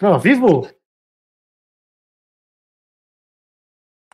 Não, 0.00 0.18
vivo? 0.18 0.68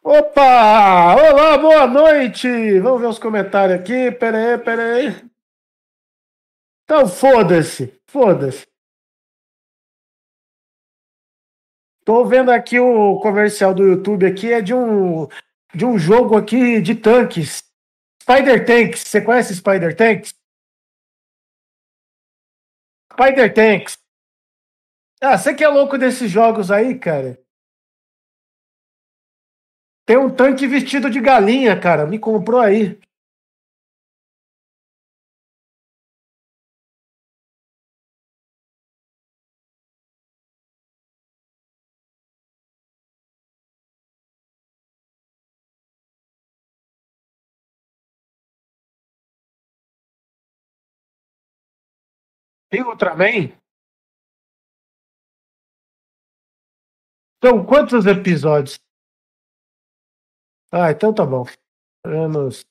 Opa! 0.04 1.15
Olá, 1.17 1.58
boa 1.58 1.87
noite! 1.88 2.79
Vamos 2.81 3.01
ver 3.01 3.06
os 3.08 3.19
comentários 3.19 3.81
aqui. 3.81 4.10
Pera 4.13 4.38
aí, 4.38 4.58
pera 4.58 4.95
aí. 4.95 5.08
Então, 6.85 7.08
foda-se, 7.08 8.01
foda-se. 8.06 8.67
Tô 12.04 12.24
vendo 12.24 12.51
aqui 12.51 12.78
o 12.78 13.19
comercial 13.21 13.74
do 13.74 13.85
YouTube 13.85 14.26
aqui, 14.26 14.53
é 14.53 14.60
de 14.60 14.74
um, 14.74 15.26
de 15.74 15.85
um 15.85 15.99
jogo 15.99 16.37
aqui 16.37 16.80
de 16.80 16.95
tanques. 16.95 17.64
Spider 18.23 18.64
Tanks. 18.64 19.01
Você 19.02 19.20
conhece 19.20 19.55
Spider 19.56 19.96
Tanks? 19.96 20.34
Spider 23.12 23.52
Tanks. 23.52 24.02
Ah, 25.23 25.39
você 25.39 25.55
que 25.55 25.62
é 25.62 25.69
louco 25.69 25.97
desses 25.97 26.29
jogos 26.29 26.69
aí, 26.73 26.99
cara? 26.99 27.39
Tem 30.05 30.17
um 30.17 30.29
tanque 30.29 30.67
vestido 30.67 31.09
de 31.09 31.21
galinha, 31.21 31.79
cara. 31.79 32.07
Me 32.07 32.19
comprou 32.19 32.61
aí. 32.61 32.99
Tem 52.71 52.83
Ultraman? 52.83 53.62
São 57.45 57.66
quantos 57.66 58.07
episódios? 58.07 58.79
Ah, 60.71 60.93
então 60.93 61.12
tá 61.12 61.26
bom. 61.26 61.45
Anos. 62.07 62.65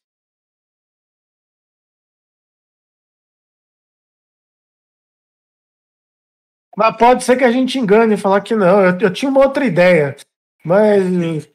Mas 6.78 6.98
pode 6.98 7.24
ser 7.26 7.38
que 7.38 7.44
a 7.44 7.52
gente 7.52 7.78
engane 7.78 8.14
e 8.14 8.18
falar 8.18 8.42
que 8.42 8.56
não. 8.56 8.82
Eu, 8.82 8.98
eu 8.98 9.14
tinha 9.14 9.30
uma 9.30 9.46
outra 9.46 9.66
ideia. 9.66 10.16
Mas. 10.64 11.52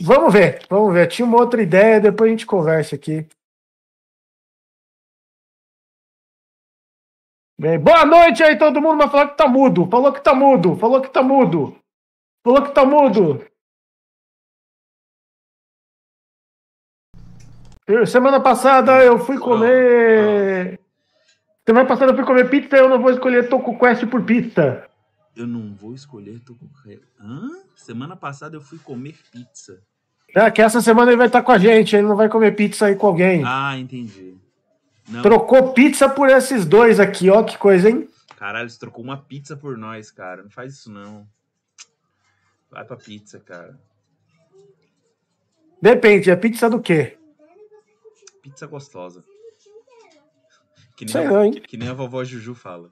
Vamos 0.00 0.32
ver, 0.32 0.64
vamos 0.70 0.94
ver. 0.94 1.06
Eu 1.06 1.08
tinha 1.08 1.26
uma 1.26 1.38
outra 1.38 1.60
ideia, 1.60 2.00
depois 2.00 2.28
a 2.28 2.30
gente 2.30 2.46
conversa 2.46 2.94
aqui. 2.94 3.26
Bem, 7.58 7.78
boa 7.78 8.04
noite 8.06 8.42
aí, 8.42 8.56
todo 8.56 8.80
mundo, 8.80 8.98
mas 8.98 9.10
falou 9.10 9.28
que 9.30 9.36
tá 9.36 9.48
mudo. 9.48 9.90
Falou 9.90 10.12
que 10.12 10.22
tá 10.22 10.34
mudo. 10.34 10.76
Falou 10.76 11.02
que 11.02 11.08
tá 11.10 11.22
mudo. 11.24 11.76
Falou 12.46 12.62
que 12.62 12.70
tá 12.70 12.86
mudo. 12.86 13.44
Semana 18.06 18.38
passada 18.38 19.02
eu 19.02 19.18
fui 19.18 19.36
comer. 19.36 20.78
Semana 21.66 21.88
passada 21.88 22.12
eu 22.12 22.14
fui 22.14 22.24
comer 22.24 22.48
pizza 22.48 22.76
e 22.76 22.78
eu 22.78 22.88
não 22.88 23.02
vou 23.02 23.10
escolher 23.10 23.48
Toco 23.48 23.76
Quest 23.76 24.06
por 24.06 24.22
pizza. 24.22 24.88
Eu 25.34 25.44
não 25.44 25.74
vou 25.74 25.92
escolher 25.92 26.38
Toco 26.38 26.70
Hã? 27.20 27.48
Semana 27.74 28.14
passada 28.14 28.54
eu 28.54 28.60
fui 28.60 28.78
comer 28.78 29.16
pizza. 29.32 29.82
É, 30.32 30.48
que 30.48 30.62
essa 30.62 30.80
semana 30.80 31.10
ele 31.10 31.18
vai 31.18 31.26
estar 31.26 31.42
com 31.42 31.50
a 31.50 31.58
gente, 31.58 31.96
ele 31.96 32.06
não 32.06 32.14
vai 32.14 32.28
comer 32.28 32.54
pizza 32.54 32.86
aí 32.86 32.94
com 32.94 33.08
alguém. 33.08 33.42
Ah, 33.44 33.76
entendi. 33.76 34.36
Não, 35.08 35.20
Trocou 35.20 35.72
pizza 35.72 36.08
por 36.08 36.30
esses 36.30 36.64
dois 36.64 37.00
aqui, 37.00 37.28
ó, 37.28 37.42
que 37.42 37.58
coisa, 37.58 37.90
hein? 37.90 38.08
caralho, 38.36 38.70
você 38.70 38.78
trocou 38.78 39.02
uma 39.02 39.16
pizza 39.16 39.56
por 39.56 39.76
nós, 39.76 40.12
cara. 40.12 40.44
Não 40.44 40.50
faz 40.50 40.74
isso, 40.74 40.92
não. 40.92 41.26
Vai 42.70 42.84
pra 42.84 42.96
pizza, 42.96 43.40
cara. 43.40 43.80
Depende, 45.80 46.30
é 46.30 46.36
pizza 46.36 46.68
do 46.68 46.80
quê? 46.80 47.18
Pizza 48.42 48.66
gostosa. 48.66 49.24
Que 50.96 51.04
nem, 51.04 51.12
Sei 51.12 51.24
a, 51.24 51.30
não, 51.30 51.44
hein? 51.44 51.52
que 51.52 51.76
nem 51.76 51.88
a 51.88 51.92
vovó 51.92 52.24
Juju 52.24 52.54
fala. 52.54 52.90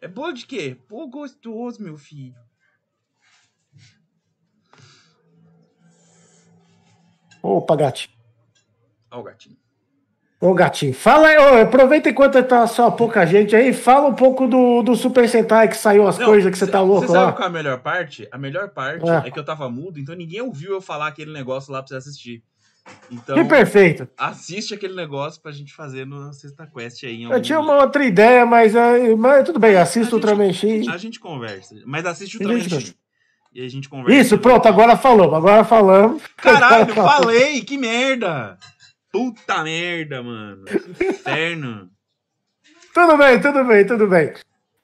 É 0.00 0.08
boa 0.08 0.32
de 0.32 0.46
quê? 0.46 0.74
Pô, 0.88 1.06
gostoso, 1.06 1.82
meu 1.82 1.96
filho. 1.96 2.34
Opa, 7.42 7.76
gatinho. 7.76 8.16
Ó 9.10 9.20
o 9.20 9.22
gatinho. 9.22 9.58
Ô, 10.38 10.52
gatinho, 10.52 10.92
fala 10.92 11.28
aí, 11.28 11.38
ô, 11.38 11.62
aproveita 11.62 12.10
enquanto 12.10 12.42
tá 12.42 12.66
só 12.66 12.90
pouca 12.90 13.24
gente 13.24 13.56
aí, 13.56 13.72
fala 13.72 14.08
um 14.08 14.14
pouco 14.14 14.46
do, 14.46 14.82
do 14.82 14.94
Super 14.94 15.26
Sentai 15.28 15.66
que 15.66 15.76
saiu 15.76 16.06
as 16.06 16.18
Não, 16.18 16.26
coisas 16.26 16.50
que 16.52 16.58
você 16.58 16.66
tá 16.66 16.80
louco 16.82 17.06
Você 17.06 17.12
sabe 17.14 17.24
lá. 17.26 17.32
qual 17.32 17.44
é 17.46 17.50
a 17.50 17.52
melhor 17.52 17.78
parte? 17.78 18.28
A 18.30 18.36
melhor 18.36 18.68
parte 18.68 19.08
É. 19.08 19.28
é. 19.28 19.30
que 19.30 19.38
eu 19.38 19.44
tava 19.44 19.70
mudo, 19.70 19.98
então 19.98 20.14
ninguém 20.14 20.42
ouviu 20.42 20.72
eu 20.72 20.80
falar 20.82 21.06
aquele 21.06 21.32
negócio 21.32 21.72
lá 21.72 21.80
pra 21.82 21.88
você 21.88 21.96
assistir. 21.96 22.42
Então, 23.10 23.34
Que 23.34 23.44
perfeito. 23.44 24.06
assiste 24.16 24.74
aquele 24.74 24.94
negócio 24.94 25.40
pra 25.40 25.50
gente 25.52 25.74
fazer 25.74 26.06
no 26.06 26.32
Sexta 26.34 26.66
Quest 26.66 27.02
aí. 27.04 27.24
Eu 27.24 27.40
tinha 27.42 27.58
uma 27.58 27.76
outra 27.82 28.04
ideia, 28.04 28.44
mas, 28.44 28.74
é, 28.76 29.14
mas 29.16 29.42
tudo 29.44 29.58
bem, 29.58 29.74
assisto 29.74 30.14
o 30.14 30.18
Ultraman 30.18 30.52
X. 30.52 30.86
A 30.86 30.96
gente 30.98 31.18
conversa. 31.18 31.74
Mas 31.86 32.04
assiste 32.06 32.36
o 32.36 32.40
Ultraman. 32.42 32.62
X. 32.62 32.94
E 33.54 33.64
a 33.64 33.68
gente 33.70 33.88
conversa. 33.88 34.20
Isso, 34.20 34.38
pronto, 34.38 34.68
agora 34.68 34.96
falamos, 34.98 35.32
agora 35.34 35.64
falamos. 35.64 36.22
Caralho, 36.36 36.92
falei! 36.94 37.62
Que 37.62 37.78
merda! 37.78 38.58
Puta 39.16 39.62
merda, 39.64 40.22
mano. 40.22 40.64
Que 40.64 41.04
inferno. 41.06 41.90
Tudo 42.92 43.16
bem, 43.16 43.40
tudo 43.40 43.64
bem, 43.64 43.86
tudo 43.86 44.06
bem. 44.06 44.32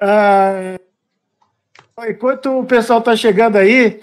Ah, 0.01 0.79
enquanto 2.09 2.59
o 2.59 2.65
pessoal 2.67 3.01
tá 3.01 3.15
chegando 3.17 3.57
aí, 3.57 4.01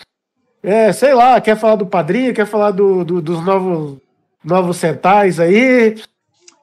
é, 0.64 0.92
sei 0.94 1.14
lá, 1.14 1.40
quer 1.42 1.58
falar 1.58 1.76
do 1.76 1.86
padrinho, 1.86 2.34
quer 2.34 2.46
falar 2.46 2.72
do, 2.72 3.04
do- 3.04 3.22
dos 3.22 3.44
novos, 3.44 4.00
novos 4.44 4.78
centais 4.78 5.40
aí, 5.40 5.96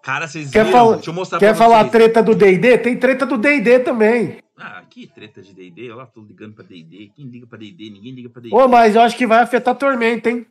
Cara, 0.03 0.29
vocês 0.29 0.51
quer, 0.51 0.65
viram? 0.65 0.77
fala, 0.79 0.95
Deixa 0.97 1.11
eu 1.11 1.15
mostrar 1.15 1.39
quer 1.39 1.47
pra 1.49 1.55
falar 1.57 1.79
a 1.79 1.83
vocês. 1.83 1.93
treta 1.93 2.23
do 2.23 2.35
D&D? 2.35 2.79
Tem 2.79 2.97
treta 2.97 3.27
do 3.27 3.37
D&D 3.37 3.81
também. 3.81 4.39
Ah, 4.57 4.83
que 4.89 5.07
treta 5.09 5.43
de 5.43 5.53
D&D. 5.53 5.91
Eu 5.91 5.97
lá 5.97 6.07
tô 6.07 6.23
ligando 6.23 6.55
pra 6.55 6.65
D&D. 6.65 7.11
Quem 7.15 7.27
liga 7.27 7.47
pra 7.47 7.59
D&D? 7.59 7.91
Ninguém 7.91 8.13
liga 8.15 8.31
pra 8.31 8.41
D&D. 8.41 8.55
Ô, 8.55 8.69
mas 8.69 8.95
eu 8.95 9.03
acho 9.03 9.17
que 9.17 9.27
vai 9.27 9.41
afetar 9.41 9.75
a 9.75 9.77
Tormenta, 9.77 10.31
hein? 10.31 10.47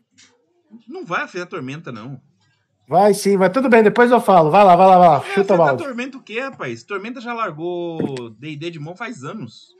Não 0.88 1.06
vai 1.06 1.24
afetar 1.24 1.48
a 1.48 1.50
Tormenta, 1.50 1.90
não. 1.92 2.20
Vai 2.88 3.14
sim, 3.14 3.36
mas 3.38 3.52
tudo 3.52 3.68
bem, 3.68 3.82
depois 3.82 4.12
eu 4.12 4.22
falo. 4.22 4.52
Vai 4.52 4.64
lá, 4.64 4.76
vai 4.76 4.88
lá, 4.88 4.98
vai 5.00 5.08
lá. 5.10 5.18
Vai 5.20 5.32
Chuta 5.34 5.54
a 5.56 5.58
balde. 5.58 5.84
Tormenta 5.84 6.18
o 6.18 6.22
quê, 6.22 6.40
rapaz? 6.40 6.84
Tormenta 6.84 7.20
já 7.20 7.34
largou 7.34 8.30
D&D 8.32 8.70
de 8.70 8.80
mão 8.80 8.96
faz 8.96 9.24
anos. 9.24 9.74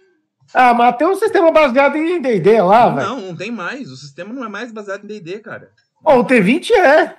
Ah, 0.54 0.74
mas 0.74 0.96
tem 0.98 1.08
um 1.08 1.16
sistema 1.16 1.52
baseado 1.52 1.96
em 1.98 2.20
D&D 2.22 2.62
lá, 2.62 2.90
velho. 2.90 3.08
não, 3.08 3.22
não 3.22 3.36
tem 3.36 3.52
mais. 3.52 3.92
O 3.92 3.96
sistema 3.98 4.34
não 4.34 4.44
é 4.46 4.50
mais 4.50 4.72
baseado 4.72 5.04
em 5.04 5.08
D&D, 5.08 5.40
cara. 5.40 5.72
Ó, 6.04 6.20
o 6.20 6.26
T20 6.26 6.72
é. 6.72 7.18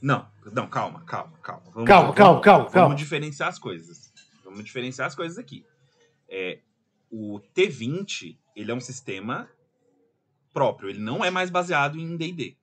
Não, 0.00 0.26
não, 0.52 0.66
calma, 0.66 1.02
calma, 1.06 1.32
calma. 1.42 1.62
Vamos, 1.72 1.88
Calma, 1.88 2.02
vamos- 2.08 2.16
calma, 2.16 2.40
calma, 2.40 2.58
Vamos 2.60 2.72
calma. 2.74 2.94
diferenciar 2.94 3.48
as 3.48 3.58
coisas. 3.58 4.12
Vamos 4.44 4.62
diferenciar 4.64 5.06
as 5.06 5.14
coisas 5.14 5.38
aqui. 5.38 5.64
É, 6.28 6.58
o 7.10 7.40
T20, 7.56 8.36
ele 8.54 8.70
é 8.70 8.74
um 8.74 8.80
sistema 8.80 9.48
próprio. 10.52 10.90
Ele 10.90 11.00
não 11.00 11.24
é 11.24 11.30
mais 11.30 11.48
baseado 11.50 11.98
em 11.98 12.16
D&D. 12.16 12.56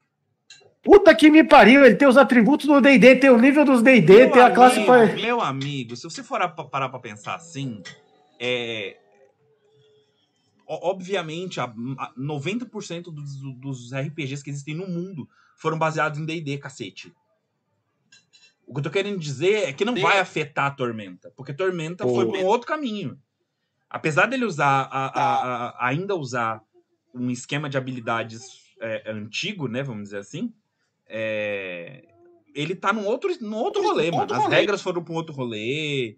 Puta 0.83 1.13
que 1.13 1.29
me 1.29 1.43
pariu, 1.43 1.85
ele 1.85 1.95
tem 1.95 2.07
os 2.07 2.17
atributos 2.17 2.65
do 2.65 2.81
D&D, 2.81 3.15
tem 3.17 3.29
o 3.29 3.37
nível 3.37 3.63
dos 3.63 3.83
D&D, 3.83 4.29
tem 4.29 4.41
a 4.41 4.49
classe... 4.51 4.79
Meu 5.21 5.39
amigo, 5.39 5.95
se 5.95 6.03
você 6.03 6.23
for 6.23 6.41
a- 6.41 6.47
parar 6.49 6.89
pra 6.89 6.97
pensar 6.99 7.35
assim, 7.35 7.83
é... 8.39 8.97
o- 10.65 10.89
Obviamente, 10.89 11.59
a, 11.59 11.65
a 11.65 12.13
90% 12.17 13.03
dos, 13.13 13.35
dos 13.59 13.93
RPGs 13.93 14.43
que 14.43 14.49
existem 14.49 14.73
no 14.73 14.87
mundo 14.87 15.29
foram 15.55 15.77
baseados 15.77 16.17
em 16.19 16.25
D&D, 16.25 16.57
cacete. 16.57 17.13
O 18.65 18.73
que 18.73 18.79
eu 18.79 18.83
tô 18.83 18.89
querendo 18.89 19.19
dizer 19.19 19.69
é 19.69 19.73
que 19.73 19.85
não 19.85 19.93
vai 19.95 20.17
afetar 20.17 20.65
a 20.65 20.71
Tormenta, 20.71 21.31
porque 21.35 21.53
Tormenta 21.53 22.05
foi 22.07 22.25
Pô. 22.25 22.31
para 22.31 22.41
um 22.41 22.45
outro 22.45 22.67
caminho. 22.67 23.19
Apesar 23.87 24.25
dele 24.25 24.45
usar, 24.45 24.87
a- 24.91 25.07
a- 25.07 25.67
a- 25.67 25.87
ainda 25.87 26.15
usar 26.15 26.63
um 27.13 27.29
esquema 27.29 27.69
de 27.69 27.77
habilidades 27.77 28.61
é, 28.81 29.11
antigo, 29.11 29.67
né, 29.67 29.83
vamos 29.83 30.05
dizer 30.05 30.17
assim, 30.17 30.51
é, 31.13 32.05
ele 32.55 32.73
tá 32.73 32.93
num 32.93 33.05
outro, 33.05 33.29
num 33.41 33.57
outro 33.57 33.83
rolê, 33.83 34.09
mano. 34.11 34.33
As 34.33 34.47
regras 34.47 34.81
foram 34.81 35.03
pra 35.03 35.13
um 35.13 35.17
outro 35.17 35.33
rolê. 35.33 36.15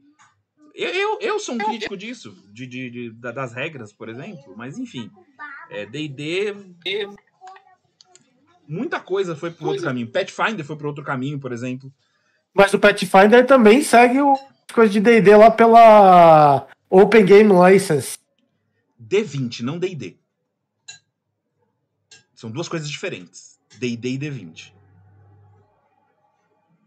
Eu, 0.76 0.90
eu, 0.90 1.20
eu 1.20 1.40
sou 1.40 1.56
um 1.56 1.58
crítico 1.58 1.98
disso, 1.98 2.36
de, 2.52 2.66
de- 2.68 2.90
de- 2.90 3.10
da- 3.12 3.32
das 3.32 3.54
regras, 3.54 3.92
por 3.92 4.08
exemplo, 4.10 4.54
mas 4.56 4.78
enfim. 4.78 5.10
É, 5.70 5.86
D&D... 5.86 6.56
Muita 8.68 9.00
coisa 9.00 9.36
foi 9.36 9.52
pro 9.52 9.68
outro 9.68 9.84
caminho. 9.84 10.08
Pathfinder 10.10 10.66
foi 10.66 10.76
pro 10.78 10.88
outro 10.88 11.04
caminho, 11.04 11.40
por 11.40 11.52
exemplo. 11.52 11.94
Mas 12.54 12.74
o 12.74 12.80
Pathfinder 12.80 13.46
também 13.46 13.82
segue 13.84 14.22
o 14.22 14.36
coisa 14.74 14.92
de 14.92 15.00
D&D 15.00 15.36
lá 15.36 15.52
pela 15.52 16.68
Open 16.90 17.26
Game 17.26 17.52
License. 17.70 18.18
D20, 19.02 19.62
não 19.62 19.78
D&D. 19.78 20.18
São 22.34 22.50
duas 22.50 22.68
coisas 22.70 22.90
diferentes. 22.90 23.60
D&D 23.78 24.10
e 24.10 24.18
D20. 24.18 24.73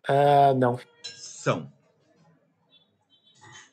Ah, 0.09 0.55
não. 0.55 0.79
São. 1.17 1.73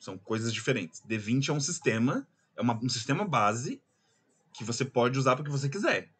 São 0.00 0.18
coisas 0.18 0.52
diferentes. 0.52 1.02
D20 1.08 1.48
é 1.48 1.52
um 1.52 1.60
sistema, 1.60 2.26
é 2.56 2.62
uma- 2.62 2.78
um 2.82 2.88
sistema 2.88 3.24
base 3.24 3.82
que 4.52 4.64
você 4.64 4.84
pode 4.84 5.18
usar 5.18 5.34
para 5.34 5.44
que 5.44 5.50
você 5.50 5.68
quiser. 5.68 6.10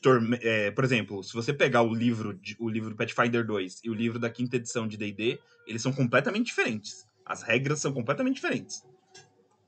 Torme 0.00 0.38
é, 0.42 0.70
por 0.70 0.84
exemplo, 0.84 1.22
se 1.22 1.32
você 1.32 1.52
pegar 1.52 1.82
o 1.82 1.94
livro, 1.94 2.34
de, 2.34 2.56
o 2.58 2.68
livro 2.68 2.94
Pathfinder 2.94 3.44
2 3.46 3.80
e 3.84 3.90
o 3.90 3.94
livro 3.94 4.18
da 4.18 4.28
quinta 4.30 4.56
edição 4.56 4.86
de 4.86 4.96
D&D, 4.96 5.40
eles 5.66 5.80
são 5.82 5.92
completamente 5.92 6.46
diferentes. 6.46 7.06
As 7.24 7.42
regras 7.42 7.80
são 7.80 7.92
completamente 7.92 8.36
diferentes. 8.36 8.84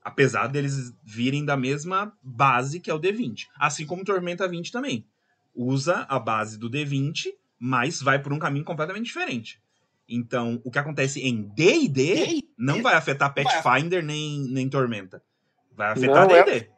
Apesar 0.03 0.47
deles 0.47 0.93
virem 1.03 1.43
da 1.43 1.57
mesma 1.57 2.15
base 2.21 2.79
que 2.79 2.91
é 2.91 2.93
o 2.93 2.99
D20. 2.99 3.47
Assim 3.57 3.85
como 3.85 4.03
Tormenta 4.03 4.47
20 4.47 4.71
também. 4.71 5.07
Usa 5.53 6.05
a 6.09 6.19
base 6.19 6.57
do 6.59 6.69
D20, 6.69 7.33
mas 7.59 8.01
vai 8.01 8.19
por 8.21 8.33
um 8.33 8.39
caminho 8.39 8.65
completamente 8.65 9.05
diferente. 9.05 9.61
Então, 10.07 10.61
o 10.63 10.69
que 10.69 10.79
acontece 10.79 11.21
em 11.21 11.41
D&D 11.41 12.43
não 12.57 12.81
vai 12.81 12.93
afetar 12.93 13.33
Pathfinder 13.33 14.03
nem, 14.03 14.39
nem 14.49 14.69
Tormenta. 14.69 15.21
Vai 15.75 15.91
afetar 15.91 16.27
D&D. 16.27 16.51
É, 16.51 16.69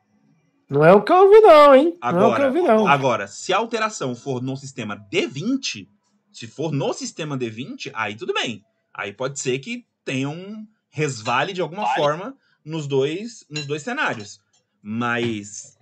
não 0.69 0.83
é 0.83 0.93
o 0.93 1.01
que 1.01 1.11
eu 1.11 1.17
ouvi 1.17 1.39
não, 1.39 1.75
hein? 1.75 1.97
Agora, 2.01 2.21
não 2.21 2.27
é 2.27 2.31
o 2.31 2.35
que 2.35 2.41
eu 2.41 2.47
ouvi 2.47 2.61
não. 2.61 2.87
Agora, 2.87 3.27
se 3.27 3.53
a 3.53 3.57
alteração 3.57 4.15
for 4.15 4.41
no 4.41 4.55
sistema 4.55 4.97
D20, 5.11 5.87
se 6.31 6.47
for 6.47 6.71
no 6.71 6.93
sistema 6.93 7.37
D20, 7.37 7.91
aí 7.93 8.15
tudo 8.15 8.33
bem. 8.33 8.63
Aí 8.93 9.13
pode 9.13 9.39
ser 9.39 9.59
que 9.59 9.85
tenha 10.03 10.29
um 10.29 10.65
resvale 10.89 11.53
de 11.53 11.61
alguma 11.61 11.83
vale. 11.83 11.95
forma 11.95 12.37
nos 12.65 12.87
dois, 12.87 13.45
nos 13.49 13.65
dois 13.65 13.81
cenários. 13.81 14.41
Mas 14.81 15.76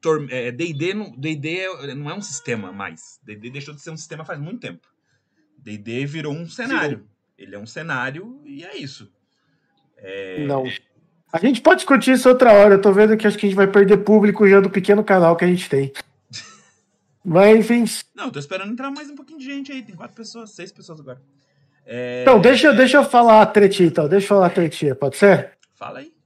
D&D 0.00 1.58
é, 1.58 1.94
não 1.94 2.10
é 2.10 2.14
um 2.14 2.20
sistema 2.20 2.72
mais. 2.72 3.20
D&D 3.22 3.50
deixou 3.50 3.74
de 3.74 3.80
ser 3.80 3.90
um 3.90 3.96
sistema 3.96 4.24
faz 4.24 4.38
muito 4.38 4.60
tempo. 4.60 4.86
D&D 5.58 6.06
virou 6.06 6.32
um 6.32 6.48
cenário. 6.48 6.98
Sim. 6.98 7.04
Ele 7.38 7.54
é 7.54 7.58
um 7.58 7.66
cenário 7.66 8.40
e 8.44 8.64
é 8.64 8.76
isso. 8.76 9.10
É... 9.96 10.46
Não. 10.46 10.64
A 11.32 11.38
gente 11.38 11.60
pode 11.60 11.80
discutir 11.80 12.12
isso 12.12 12.28
outra 12.28 12.52
hora. 12.52 12.74
Eu 12.74 12.80
tô 12.80 12.92
vendo 12.92 13.16
que 13.16 13.26
acho 13.26 13.36
que 13.36 13.46
a 13.46 13.48
gente 13.48 13.56
vai 13.56 13.66
perder 13.66 13.98
público 13.98 14.48
já 14.48 14.60
do 14.60 14.70
pequeno 14.70 15.04
canal 15.04 15.36
que 15.36 15.44
a 15.44 15.48
gente 15.48 15.68
tem. 15.68 15.92
Mas, 17.24 17.58
enfim. 17.58 17.84
Não, 18.14 18.30
tô 18.30 18.38
esperando 18.38 18.72
entrar 18.72 18.90
mais 18.90 19.10
um 19.10 19.14
pouquinho 19.14 19.38
de 19.38 19.44
gente 19.44 19.70
aí. 19.70 19.82
Tem 19.82 19.94
quatro 19.94 20.16
pessoas, 20.16 20.50
seis 20.50 20.72
pessoas 20.72 21.00
agora. 21.00 21.20
É... 21.84 22.22
Então, 22.22 22.40
deixa, 22.40 22.72
deixa 22.72 22.98
eu 22.98 23.04
falar 23.04 23.42
a 23.42 23.46
tretinha, 23.46 23.88
então. 23.88 24.08
Deixa 24.08 24.24
eu 24.24 24.28
falar 24.28 24.46
a 24.46 24.50
tretinha, 24.50 24.94
pode 24.94 25.16
ser? 25.16 25.52
Fala 25.74 26.00
aí. 26.00 26.17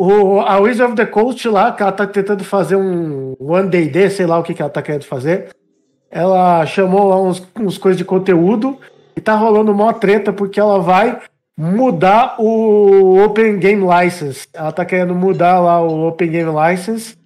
O, 0.00 0.38
a 0.38 0.60
Wizard 0.60 0.92
of 0.92 0.94
the 0.94 1.06
Coast 1.06 1.48
lá, 1.48 1.72
que 1.72 1.82
ela 1.82 1.90
tá 1.90 2.06
tentando 2.06 2.44
fazer 2.44 2.76
um 2.76 3.34
One 3.40 3.68
Day 3.68 3.88
Day, 3.88 4.08
sei 4.08 4.26
lá 4.26 4.38
o 4.38 4.44
que, 4.44 4.54
que 4.54 4.62
ela 4.62 4.70
tá 4.70 4.80
querendo 4.80 5.02
fazer. 5.02 5.48
Ela 6.08 6.64
chamou 6.66 7.08
lá 7.08 7.20
uns, 7.20 7.44
uns 7.58 7.76
coisas 7.76 7.98
de 7.98 8.04
conteúdo 8.04 8.78
e 9.16 9.20
tá 9.20 9.34
rolando 9.34 9.72
uma 9.72 9.92
treta 9.92 10.32
porque 10.32 10.60
ela 10.60 10.78
vai 10.78 11.20
mudar 11.56 12.36
o 12.38 13.20
Open 13.24 13.58
Game 13.58 13.84
License. 13.84 14.46
Ela 14.52 14.70
tá 14.70 14.84
querendo 14.84 15.16
mudar 15.16 15.58
lá 15.58 15.82
o 15.82 16.06
Open 16.06 16.30
Game 16.30 16.50
License. 16.52 17.16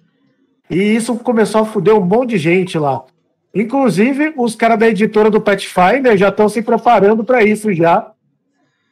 E 0.67 0.95
isso 0.95 1.15
começou 1.17 1.61
a 1.61 1.65
fuder 1.65 1.93
um 1.93 2.03
monte 2.03 2.31
de 2.31 2.37
gente 2.39 2.79
lá. 2.79 3.05
Inclusive, 3.53 4.33
os 4.35 4.55
caras 4.55 4.79
da 4.79 4.89
editora 4.89 5.29
do 5.29 5.39
Pathfinder 5.39 6.17
já 6.17 6.29
estão 6.29 6.49
se 6.49 6.63
preparando 6.63 7.23
para 7.23 7.43
isso 7.43 7.71
já. 7.71 8.12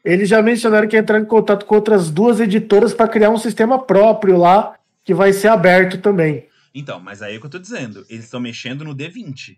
Eles 0.03 0.27
já 0.27 0.42
mencionaram 0.42 0.88
que 0.88 0.98
entraram 0.98 1.24
em 1.24 1.27
contato 1.27 1.65
com 1.65 1.75
outras 1.75 2.09
duas 2.09 2.39
editoras 2.39 2.94
para 2.94 3.07
criar 3.07 3.30
um 3.30 3.38
sistema 3.38 3.77
próprio 3.77 4.38
lá, 4.38 4.80
que 5.03 5.13
vai 5.13 5.31
ser 5.31 5.50
aberto 5.50 6.01
também. 6.01 6.48
Então, 6.74 7.00
mas 7.00 7.21
aí 7.21 7.36
é 7.36 7.38
o 7.38 7.39
que 7.39 7.45
eu 7.45 7.51
tô 7.51 7.59
dizendo. 7.59 8.06
Eles 8.09 8.25
estão 8.25 8.39
mexendo 8.39 8.83
no 8.83 8.95
D20. 8.95 9.57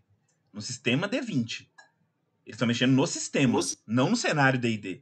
No 0.51 0.61
sistema 0.61 1.07
D20. 1.07 1.67
Eles 2.45 2.55
estão 2.55 2.67
mexendo 2.67 2.91
no 2.91 3.07
sistema, 3.07 3.53
Nossa. 3.53 3.77
não 3.87 4.09
no 4.09 4.17
cenário 4.17 4.59
D&D. 4.59 5.01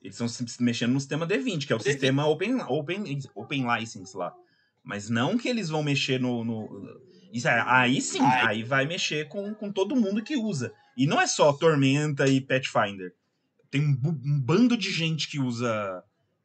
Eles 0.00 0.20
estão 0.20 0.28
mexendo 0.60 0.92
no 0.92 1.00
sistema 1.00 1.26
D20, 1.26 1.66
que 1.66 1.72
é 1.72 1.76
o 1.76 1.78
D20. 1.78 1.82
sistema 1.82 2.26
open, 2.26 2.60
open, 2.68 3.18
open 3.34 3.66
License 3.66 4.16
lá. 4.16 4.32
Mas 4.84 5.10
não 5.10 5.36
que 5.36 5.48
eles 5.48 5.68
vão 5.68 5.82
mexer 5.82 6.20
no. 6.20 6.44
no... 6.44 7.00
Isso, 7.32 7.48
é, 7.48 7.64
aí 7.66 8.00
sim, 8.00 8.20
Ai. 8.22 8.46
aí 8.46 8.62
vai 8.62 8.86
mexer 8.86 9.28
com, 9.28 9.52
com 9.54 9.72
todo 9.72 9.96
mundo 9.96 10.22
que 10.22 10.36
usa. 10.36 10.72
E 10.96 11.06
não 11.06 11.20
é 11.20 11.26
só 11.26 11.52
Tormenta 11.52 12.26
e 12.28 12.40
Pathfinder 12.40 13.12
tem 13.70 13.82
um, 13.82 14.08
um 14.24 14.40
bando 14.40 14.76
de 14.76 14.90
gente 14.90 15.28
que 15.28 15.38
usa. 15.38 16.02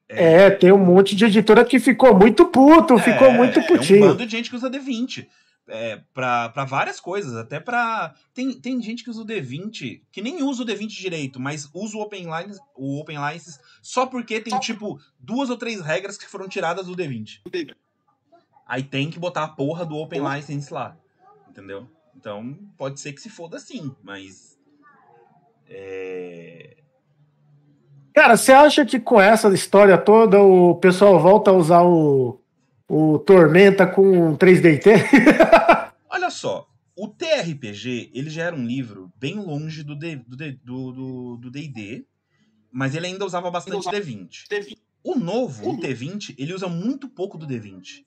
É... 0.08 0.46
é, 0.46 0.50
tem 0.52 0.72
um 0.72 0.78
monte 0.78 1.16
de 1.16 1.26
editora 1.26 1.64
que 1.66 1.80
ficou 1.80 2.18
muito 2.18 2.46
puto, 2.46 2.96
é, 2.96 3.02
ficou 3.02 3.32
muito 3.32 3.62
putinho. 3.64 4.04
É 4.04 4.06
um 4.06 4.10
bando 4.10 4.26
de 4.26 4.32
gente 4.32 4.50
que 4.50 4.56
usa 4.56 4.70
D20. 4.70 5.28
É, 5.66 6.02
para 6.14 6.66
várias 6.66 7.00
coisas, 7.00 7.38
até 7.38 7.58
para 7.58 8.14
tem, 8.34 8.60
tem 8.60 8.82
gente 8.82 9.02
que 9.02 9.10
usa 9.10 9.22
o 9.22 9.26
D20, 9.26 10.02
que 10.12 10.22
nem 10.22 10.44
usa 10.44 10.64
o 10.64 10.66
D20 10.66 10.88
direito, 10.88 11.40
mas 11.40 11.70
usa 11.74 11.96
o 11.96 12.02
Open 12.02 12.26
Lines, 12.26 12.60
o 12.76 13.00
Open 13.00 13.18
License 13.18 13.60
só 13.82 14.06
porque 14.06 14.42
tem 14.42 14.60
tipo 14.60 15.00
duas 15.18 15.50
ou 15.50 15.56
três 15.56 15.80
regras 15.80 16.18
que 16.18 16.28
foram 16.28 16.50
tiradas 16.50 16.88
do 16.88 16.96
D20. 16.98 17.40
Aí 18.68 18.84
tem 18.84 19.10
que 19.10 19.18
botar 19.18 19.44
a 19.46 19.48
porra 19.48 19.86
do 19.86 19.96
Open 19.96 20.22
License 20.36 20.74
lá, 20.74 20.98
entendeu? 21.48 21.90
Então 22.14 22.60
pode 22.78 23.00
ser 23.00 23.14
que 23.14 23.22
se 23.22 23.30
foda 23.30 23.58
sim, 23.58 23.96
mas 24.04 24.60
é, 25.66 26.83
Cara, 28.14 28.38
você 28.38 28.52
acha 28.52 28.86
que 28.86 29.00
com 29.00 29.20
essa 29.20 29.52
história 29.54 29.98
toda 29.98 30.40
o 30.40 30.76
pessoal 30.76 31.20
volta 31.20 31.50
a 31.50 31.54
usar 31.54 31.82
o, 31.82 32.40
o 32.88 33.18
Tormenta 33.20 33.88
com 33.88 34.38
3DT? 34.38 35.02
Olha 36.08 36.30
só, 36.30 36.70
o 36.96 37.08
TRPG 37.08 38.12
ele 38.14 38.30
já 38.30 38.44
era 38.44 38.56
um 38.56 38.66
livro 38.66 39.12
bem 39.20 39.40
longe 39.40 39.84
do 39.84 39.96
D, 39.96 40.18
do, 40.18 40.36
D, 40.38 40.52
do, 40.64 41.38
do 41.38 41.50
D&D, 41.50 42.06
mas 42.72 42.94
ele 42.94 43.08
ainda 43.08 43.26
usava 43.26 43.50
bastante 43.50 43.90
D20. 43.90 44.78
O 45.04 45.16
novo, 45.16 45.72
o 45.72 45.80
T20, 45.80 46.36
ele 46.38 46.54
usa 46.54 46.68
muito 46.70 47.10
pouco 47.10 47.36
do 47.38 47.48
D20. 47.48 48.06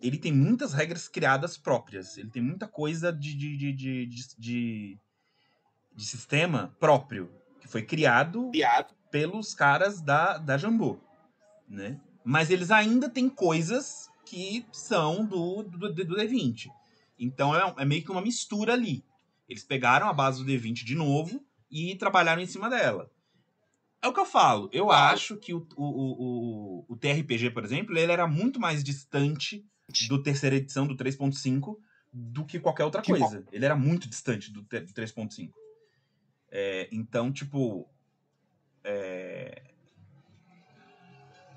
Ele 0.00 0.16
tem 0.16 0.32
muitas 0.32 0.72
regras 0.72 1.08
criadas 1.08 1.58
próprias. 1.58 2.16
Ele 2.16 2.30
tem 2.30 2.40
muita 2.40 2.68
coisa 2.68 3.12
de, 3.12 3.34
de, 3.34 3.56
de, 3.56 3.72
de, 3.72 4.06
de, 4.38 4.98
de 5.92 6.04
sistema 6.04 6.74
próprio 6.78 7.28
que 7.66 7.72
foi 7.72 7.82
criado, 7.82 8.50
criado. 8.50 8.94
pelos 9.10 9.52
caras 9.52 10.00
da, 10.00 10.38
da 10.38 10.56
Jambô, 10.56 10.98
né? 11.68 12.00
Mas 12.24 12.50
eles 12.50 12.70
ainda 12.70 13.08
têm 13.08 13.28
coisas 13.28 14.08
que 14.24 14.64
são 14.72 15.24
do, 15.24 15.62
do, 15.64 15.92
do 15.92 16.16
D20. 16.16 16.68
Então 17.18 17.54
é, 17.54 17.74
é, 17.78 17.84
meio 17.84 18.02
que 18.02 18.10
uma 18.10 18.22
mistura 18.22 18.72
ali. 18.72 19.04
Eles 19.48 19.64
pegaram 19.64 20.08
a 20.08 20.12
base 20.12 20.42
do 20.42 20.50
D20 20.50 20.84
de 20.84 20.94
novo 20.94 21.44
e 21.70 21.94
trabalharam 21.96 22.42
em 22.42 22.46
cima 22.46 22.70
dela. 22.70 23.10
É 24.02 24.08
o 24.08 24.12
que 24.12 24.20
eu 24.20 24.26
falo. 24.26 24.68
Eu 24.72 24.90
acho 24.90 25.36
que 25.36 25.54
o, 25.54 25.66
o, 25.76 25.84
o, 25.84 26.84
o 26.88 26.96
TRPG, 26.96 27.50
por 27.50 27.64
exemplo, 27.64 27.96
ele 27.96 28.12
era 28.12 28.26
muito 28.26 28.60
mais 28.60 28.82
distante 28.82 29.64
do 30.08 30.22
terceira 30.22 30.56
edição, 30.56 30.86
do 30.86 30.96
3.5, 30.96 31.76
do 32.12 32.44
que 32.44 32.58
qualquer 32.58 32.84
outra 32.84 33.02
coisa. 33.02 33.44
Ele 33.52 33.64
era 33.64 33.76
muito 33.76 34.08
distante 34.08 34.52
do, 34.52 34.62
do 34.62 34.68
3.5. 34.68 35.50
É, 36.58 36.88
então, 36.90 37.30
tipo. 37.30 37.86
É... 38.82 39.60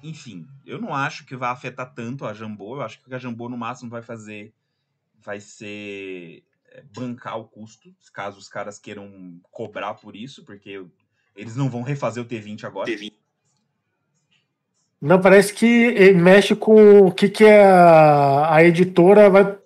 Enfim, 0.04 0.46
eu 0.66 0.80
não 0.80 0.94
acho 0.94 1.26
que 1.26 1.38
vai 1.38 1.52
afetar 1.52 1.94
tanto 1.94 2.26
a 2.26 2.34
Jambô. 2.34 2.76
Eu 2.76 2.82
acho 2.82 3.02
que 3.02 3.16
a 3.16 3.18
Jambô, 3.18 3.48
no 3.48 3.56
máximo, 3.56 3.90
vai 3.90 4.02
fazer. 4.02 4.54
Vai 5.22 5.40
ser. 5.40 6.44
É, 6.72 6.84
bancar 6.94 7.40
o 7.40 7.46
custo, 7.46 7.96
caso 8.14 8.38
os 8.38 8.50
caras 8.50 8.78
queiram 8.78 9.40
cobrar 9.50 9.94
por 9.94 10.18
isso, 10.18 10.44
porque 10.44 10.86
eles 11.34 11.56
não 11.56 11.70
vão 11.70 11.82
refazer 11.82 12.22
o 12.22 12.28
T20 12.28 12.66
agora. 12.66 12.92
T20. 12.92 13.14
Não, 15.02 15.22
parece 15.22 15.54
que 15.54 16.12
mexe 16.12 16.58
com 16.58 17.08
o 17.08 17.12
que, 17.12 17.30
que 17.30 17.46
é 17.46 17.64
a, 17.64 18.54
a 18.54 18.64
editora 18.66 19.30
vai 19.30 19.59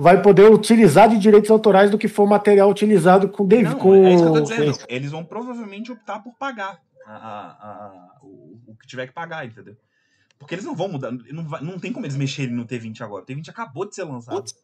vai 0.00 0.22
poder 0.22 0.50
utilizar 0.50 1.08
de 1.08 1.18
direitos 1.18 1.50
autorais 1.50 1.90
do 1.90 1.98
que 1.98 2.08
for 2.08 2.26
material 2.26 2.70
utilizado 2.70 3.28
com 3.28 3.46
David. 3.46 3.76
com... 3.76 3.94
É 3.94 4.14
isso 4.14 4.22
que 4.22 4.28
eu 4.28 4.32
tô 4.32 4.40
dizendo. 4.40 4.78
Eles 4.88 5.10
vão 5.10 5.24
provavelmente 5.24 5.92
optar 5.92 6.20
por 6.20 6.34
pagar 6.34 6.80
a, 7.06 7.14
a, 7.14 7.50
a, 7.68 8.18
o, 8.22 8.58
o, 8.68 8.76
que 8.76 8.86
tiver 8.86 9.06
que 9.06 9.12
pagar, 9.12 9.44
entendeu? 9.44 9.76
Porque 10.38 10.54
eles 10.54 10.64
não 10.64 10.74
vão 10.74 10.88
mudar. 10.88 11.12
Não, 11.12 11.46
vai, 11.46 11.60
não 11.62 11.78
tem 11.78 11.92
como 11.92 12.06
eles 12.06 12.16
mexerem 12.16 12.54
no 12.54 12.64
T20 12.64 13.02
agora. 13.02 13.22
O 13.22 13.26
T20 13.26 13.50
acabou 13.50 13.86
de 13.86 13.94
ser 13.94 14.04
lançado. 14.04 14.36
Putz. 14.36 14.54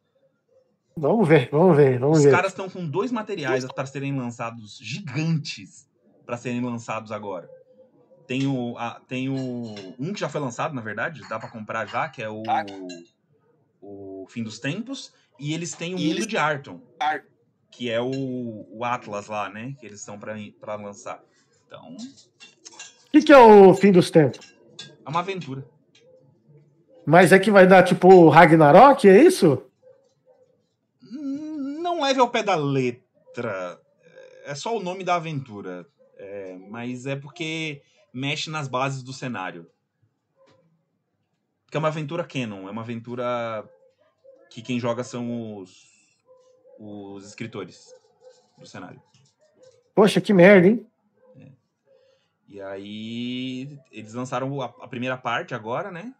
Vamos 0.96 1.28
ver, 1.28 1.50
vamos 1.52 1.76
ver, 1.76 1.98
vamos 1.98 2.16
Os 2.16 2.24
ver. 2.24 2.30
Os 2.30 2.34
caras 2.34 2.52
estão 2.52 2.70
com 2.70 2.88
dois 2.88 3.12
materiais 3.12 3.66
para 3.66 3.84
serem 3.84 4.16
lançados 4.16 4.78
gigantes 4.80 5.86
para 6.26 6.36
serem 6.36 6.60
lançados 6.60 7.12
agora. 7.12 7.48
Tem 8.26 8.46
o, 8.46 8.76
a, 8.76 9.00
tem 9.06 9.28
o 9.28 9.36
um 9.98 10.12
que 10.12 10.18
já 10.18 10.28
foi 10.28 10.40
lançado, 10.40 10.74
na 10.74 10.80
verdade, 10.80 11.22
dá 11.28 11.38
para 11.38 11.48
comprar 11.48 11.86
já, 11.86 12.08
que 12.08 12.20
é 12.20 12.28
o, 12.28 12.42
o 13.80 14.26
Fim 14.28 14.42
dos 14.42 14.58
Tempos, 14.58 15.12
e 15.38 15.52
eles 15.52 15.72
têm 15.72 15.94
o 15.94 15.98
e 15.98 16.02
Mundo 16.02 16.16
eles... 16.16 16.26
de 16.26 16.36
Arton, 16.36 16.80
que 17.70 17.90
é 17.90 18.00
o, 18.00 18.66
o 18.70 18.84
Atlas 18.84 19.26
lá, 19.26 19.48
né? 19.48 19.74
Que 19.78 19.86
eles 19.86 20.00
estão 20.00 20.18
para 20.18 20.74
lançar. 20.76 21.22
Então. 21.66 21.96
O 21.96 23.10
que, 23.10 23.22
que 23.22 23.32
é 23.32 23.38
o 23.38 23.74
fim 23.74 23.92
dos 23.92 24.10
tempos? 24.10 24.54
É 25.04 25.08
uma 25.08 25.20
aventura. 25.20 25.66
Mas 27.04 27.32
é 27.32 27.38
que 27.38 27.50
vai 27.50 27.66
dar 27.66 27.84
tipo 27.84 28.28
Ragnarok, 28.28 29.08
é 29.08 29.22
isso? 29.22 29.62
Hum, 31.02 31.80
não 31.80 32.02
leve 32.02 32.18
ao 32.18 32.28
pé 32.28 32.42
da 32.42 32.56
letra. 32.56 33.80
É 34.44 34.54
só 34.54 34.76
o 34.76 34.82
nome 34.82 35.04
da 35.04 35.14
aventura. 35.16 35.86
É, 36.18 36.56
mas 36.68 37.06
é 37.06 37.14
porque 37.14 37.82
mexe 38.12 38.48
nas 38.50 38.66
bases 38.66 39.02
do 39.02 39.12
cenário. 39.12 39.70
que 41.70 41.76
é 41.76 41.78
uma 41.78 41.88
aventura 41.88 42.24
canon, 42.24 42.66
é 42.66 42.70
uma 42.70 42.82
aventura 42.82 43.68
que 44.50 44.62
quem 44.62 44.78
joga 44.80 45.04
são 45.04 45.58
os, 45.58 45.86
os 46.78 47.26
escritores 47.26 47.94
do 48.58 48.66
cenário. 48.66 49.02
Poxa, 49.94 50.20
que 50.20 50.32
merda, 50.32 50.68
hein? 50.68 50.86
E 52.48 52.60
aí 52.60 53.78
eles 53.90 54.14
lançaram 54.14 54.62
a, 54.62 54.66
a 54.66 54.88
primeira 54.88 55.16
parte 55.16 55.54
agora, 55.54 55.90
né? 55.90 56.14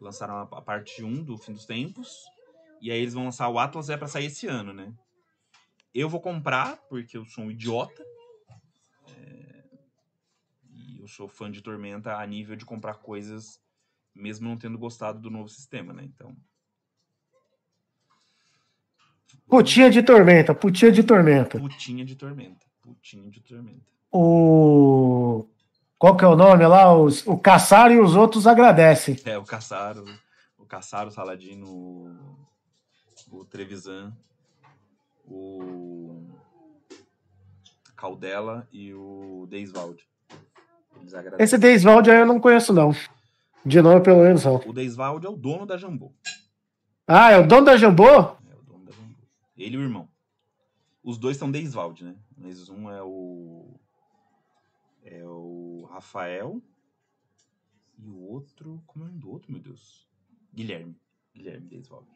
Lançaram 0.00 0.36
a, 0.36 0.42
a, 0.42 0.62
parte 0.62 1.02
1 1.02 1.22
do 1.22 1.36
Fim 1.36 1.52
dos 1.52 1.66
Tempos. 1.66 2.24
E 2.80 2.90
aí 2.90 3.00
eles 3.00 3.14
vão 3.14 3.24
lançar 3.24 3.48
o 3.48 3.58
Atlas, 3.58 3.90
é 3.90 3.96
para 3.96 4.08
sair 4.08 4.26
esse 4.26 4.46
ano, 4.46 4.72
né? 4.72 4.92
Eu 5.94 6.08
vou 6.08 6.20
comprar, 6.20 6.76
porque 6.88 7.16
eu 7.16 7.24
sou 7.24 7.44
um 7.44 7.50
idiota. 7.50 8.04
É... 9.08 9.64
E 10.72 11.00
eu 11.00 11.08
sou 11.08 11.28
fã 11.28 11.50
de 11.50 11.60
Tormenta 11.60 12.16
a 12.16 12.26
nível 12.26 12.56
de 12.56 12.64
comprar 12.64 12.94
coisas, 12.94 13.60
mesmo 14.14 14.48
não 14.48 14.56
tendo 14.56 14.78
gostado 14.78 15.20
do 15.20 15.30
novo 15.30 15.48
sistema, 15.48 15.92
né? 15.92 16.04
Então. 16.04 16.34
Putinha 19.48 19.90
de 19.90 20.02
Tormenta, 20.02 20.54
putinha 20.54 20.92
de 20.92 21.02
Tormenta. 21.02 21.58
Putinha 21.58 22.04
de 22.04 22.14
Tormenta, 22.14 22.66
putinha 22.82 23.30
de 23.30 23.40
Tormenta 23.40 23.88
o. 24.12 25.46
Qual 25.98 26.16
que 26.16 26.24
é 26.24 26.28
o 26.28 26.36
nome 26.36 26.66
lá? 26.66 26.94
Os, 26.94 27.26
o 27.26 27.36
Caçaro 27.36 27.92
e 27.92 28.00
os 28.00 28.14
outros 28.14 28.46
agradecem. 28.46 29.16
É, 29.24 29.36
o 29.36 29.44
Caçaro, 29.44 30.04
o 30.56 30.64
Caçaro, 30.64 31.08
o 31.08 31.12
Saladino, 31.12 32.16
o 33.32 33.44
Trevisan, 33.44 34.12
o 35.26 36.22
Caldela 37.96 38.68
e 38.72 38.94
o 38.94 39.46
Deisvald. 39.50 40.00
Esse 41.38 41.58
Deisvald 41.58 42.08
aí 42.10 42.20
eu 42.20 42.26
não 42.26 42.40
conheço, 42.40 42.72
não. 42.72 42.94
De 43.64 43.82
nome, 43.82 44.00
pelo 44.00 44.22
menos, 44.22 44.44
não. 44.44 44.56
O 44.66 44.72
Deisvald 44.72 45.26
é 45.26 45.28
o 45.28 45.36
dono 45.36 45.66
da 45.66 45.76
Jambô. 45.76 46.12
Ah, 47.06 47.32
é 47.32 47.38
o 47.38 47.46
dono 47.46 47.66
da 47.66 47.76
Jambô? 47.76 48.06
É 48.06 48.54
o 48.54 48.62
dono 48.64 48.84
da 48.84 48.92
Jambô. 48.92 49.14
Ele 49.58 49.76
e 49.76 49.78
o 49.78 49.82
irmão. 49.82 50.08
Os 51.02 51.18
dois 51.18 51.36
são 51.36 51.50
Deisvald, 51.50 52.04
né? 52.04 52.14
Mas 52.36 52.68
um 52.68 52.90
é 52.90 53.02
o 53.02 53.78
é 55.04 55.24
o 55.24 55.88
Rafael. 55.90 56.62
E 57.98 58.08
o 58.08 58.18
outro. 58.20 58.80
Como 58.86 59.04
é 59.04 59.08
o 59.08 59.10
nome 59.10 59.20
do 59.20 59.30
outro, 59.30 59.50
meu 59.50 59.60
Deus? 59.60 60.06
Guilherme. 60.54 60.96
Guilherme 61.34 61.66
Desvaldo. 61.66 62.06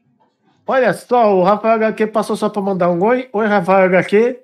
Olha 0.66 0.92
só, 0.92 1.36
o 1.36 1.42
Rafael 1.42 1.74
HQ 1.74 2.06
passou 2.08 2.36
só 2.36 2.48
para 2.48 2.62
mandar 2.62 2.90
um 2.90 3.02
oi. 3.02 3.28
Oi, 3.32 3.46
Rafael 3.46 3.86
HQ. 3.86 4.40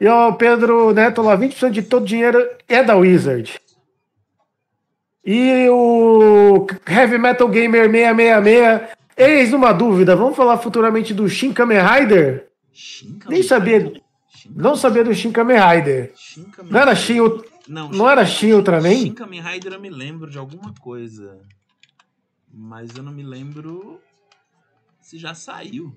E 0.00 0.08
o 0.08 0.32
Pedro 0.34 0.92
Neto 0.92 1.22
lá, 1.22 1.38
20% 1.38 1.70
de 1.70 1.82
todo 1.82 2.02
o 2.02 2.06
dinheiro 2.06 2.38
é 2.66 2.82
da 2.82 2.96
Wizard. 2.96 3.60
E 5.24 5.68
o 5.68 6.66
Heavy 6.88 7.16
Metal 7.18 7.48
Gamer 7.48 7.88
666, 7.88 8.98
eis 9.16 9.52
uma 9.52 9.72
dúvida, 9.72 10.16
vamos 10.16 10.36
falar 10.36 10.58
futuramente 10.58 11.12
do 11.12 11.28
Shin 11.28 11.52
Kamen 11.52 11.80
Rider? 11.80 12.50
Shin 12.72 13.18
Kamen 13.18 13.38
Nem 13.38 13.42
sabia, 13.42 14.02
não 14.50 14.76
sabia 14.76 15.04
do 15.04 15.14
Shin 15.14 15.32
Kamen 15.32 15.58
Rider. 15.58 16.12
Shin 16.16 16.44
Kamen 16.44 16.72
não 16.72 16.80
era 16.80 16.94
Shin, 16.94 17.18
não, 17.68 17.88
não 17.88 18.08
era 18.08 18.24
Shin 18.24 18.52
Ultraman? 18.52 18.94
Shin 18.94 19.14
Kamen 19.14 19.40
Rider 19.40 19.72
eu 19.72 19.80
me 19.80 19.90
lembro 19.90 20.30
de 20.30 20.38
alguma 20.38 20.74
coisa. 20.74 21.40
Mas 22.52 22.94
eu 22.96 23.02
não 23.02 23.12
me 23.12 23.22
lembro 23.22 24.00
se 25.00 25.18
já 25.18 25.34
saiu. 25.34 25.94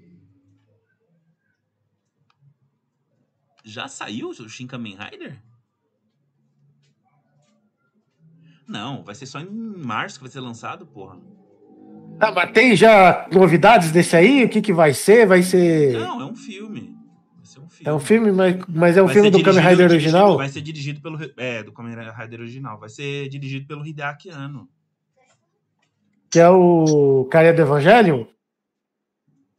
Já 3.64 3.88
saiu 3.88 4.30
o 4.30 4.50
Shin 4.50 4.68
Kamen 4.68 4.96
Rider? 4.96 5.42
Não, 8.68 9.04
vai 9.04 9.14
ser 9.14 9.26
só 9.26 9.40
em 9.40 9.50
março 9.50 10.18
que 10.18 10.24
vai 10.24 10.32
ser 10.32 10.40
lançado, 10.40 10.86
porra. 10.86 11.20
Ah, 12.20 12.32
mas 12.32 12.52
tem 12.52 12.76
já 12.76 13.28
novidades 13.32 13.92
desse 13.92 14.16
aí? 14.16 14.46
O 14.46 14.50
que, 14.50 14.62
que 14.62 14.74
vai 14.74 14.94
ser? 14.94 15.26
Vai 15.26 15.44
ser. 15.44 15.94
Não, 15.94 16.22
é 16.22 16.26
um 16.26 16.36
filme 16.36 16.96
um 17.66 17.70
filme. 17.70 17.90
É 17.90 17.94
um 17.94 18.00
filme, 18.00 18.32
mas, 18.32 18.58
mas 18.68 18.98
é 18.98 19.02
um 19.02 19.06
vai 19.06 19.14
filme 19.14 19.32
do 19.32 19.42
Kamen 19.42 19.62
Rider 19.64 19.90
original? 19.90 20.38
Vai 20.38 20.50
ser 20.50 20.62
dirigido 20.62 21.02
pelo. 21.02 21.18
É, 21.38 21.64
do 21.64 21.72
Kamen 21.72 21.96
Rider 21.96 22.40
original. 22.40 22.80
Vai 22.80 22.90
ser 22.90 23.28
dirigido 23.30 23.68
pelo 23.68 23.86
Hideaki 23.86 24.30
Anno. 24.30 24.70
Que 26.30 26.40
é 26.40 26.50
o 26.50 27.28
cara 27.32 27.54
do 27.54 27.62
Evangelho? 27.62 28.28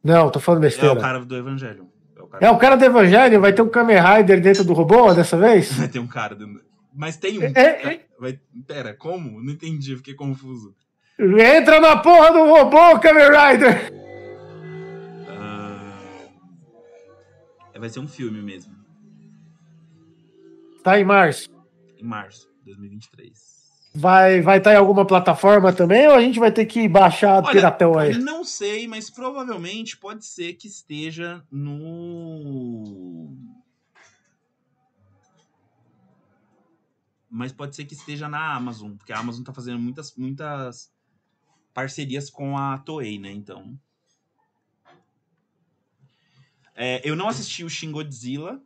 Não, 0.03 0.29
tô 0.29 0.39
falando 0.39 0.61
besteira. 0.61 0.95
É 0.95 0.97
o 0.97 1.01
cara 1.01 1.25
do 1.25 1.35
Evangelho. 1.35 1.87
É 2.15 2.21
o 2.21 2.27
cara, 2.27 2.45
é 2.45 2.51
o 2.51 2.57
cara 2.57 2.75
do 2.75 2.85
Evangelho? 2.85 3.41
Vai 3.41 3.53
ter 3.53 3.61
um 3.61 3.69
Kamen 3.69 3.97
Rider 3.99 4.41
dentro 4.41 4.63
do 4.63 4.73
robô 4.73 5.13
dessa 5.13 5.37
vez? 5.37 5.73
Vai 5.73 5.87
ter 5.87 5.99
um 5.99 6.07
cara 6.07 6.35
dentro. 6.35 6.61
Mas 6.93 7.17
tem 7.17 7.39
um. 7.39 7.43
É, 7.43 7.51
é... 7.55 8.05
Vai... 8.19 8.39
Pera, 8.67 8.93
como? 8.93 9.41
Não 9.41 9.53
entendi, 9.53 9.95
fiquei 9.97 10.13
confuso. 10.13 10.75
Entra 11.19 11.79
na 11.79 11.97
porra 11.97 12.31
do 12.31 12.45
robô, 12.45 12.99
Kamen 12.99 13.25
Rider! 13.25 13.97
Vai 17.87 17.89
ser 17.89 17.99
um 17.99 18.07
filme 18.07 18.41
mesmo. 18.41 18.75
Tá 20.83 20.99
em 20.99 21.05
março. 21.05 21.49
Em 21.97 22.03
março 22.03 22.49
de 22.59 22.65
2023. 22.65 23.57
Vai 23.95 24.41
vai 24.41 24.57
estar 24.57 24.71
tá 24.71 24.75
em 24.75 24.79
alguma 24.79 25.05
plataforma 25.05 25.71
também 25.73 26.07
ou 26.07 26.13
a 26.13 26.21
gente 26.21 26.39
vai 26.39 26.51
ter 26.51 26.65
que 26.65 26.87
baixar 26.87 27.43
Olha, 27.43 27.51
piratão 27.51 27.97
aí? 27.97 28.17
Não 28.17 28.43
sei, 28.43 28.87
mas 28.87 29.09
provavelmente 29.09 29.97
pode 29.97 30.25
ser 30.25 30.53
que 30.53 30.67
esteja 30.67 31.41
no 31.51 33.35
mas 37.29 37.51
pode 37.51 37.75
ser 37.75 37.85
que 37.85 37.93
esteja 37.93 38.27
na 38.27 38.55
Amazon, 38.55 38.93
porque 38.97 39.13
a 39.13 39.19
Amazon 39.19 39.43
tá 39.43 39.53
fazendo 39.53 39.79
muitas 39.79 40.15
muitas 40.15 40.91
parcerias 41.77 42.27
com 42.31 42.57
a 42.57 42.79
Toei, 42.79 43.19
né? 43.19 43.31
Então, 43.31 43.79
é, 46.73 47.07
eu 47.07 47.15
não 47.15 47.27
assisti 47.27 47.63
o 47.63 47.69
Shin 47.69 47.91
Godzilla. 47.91 48.59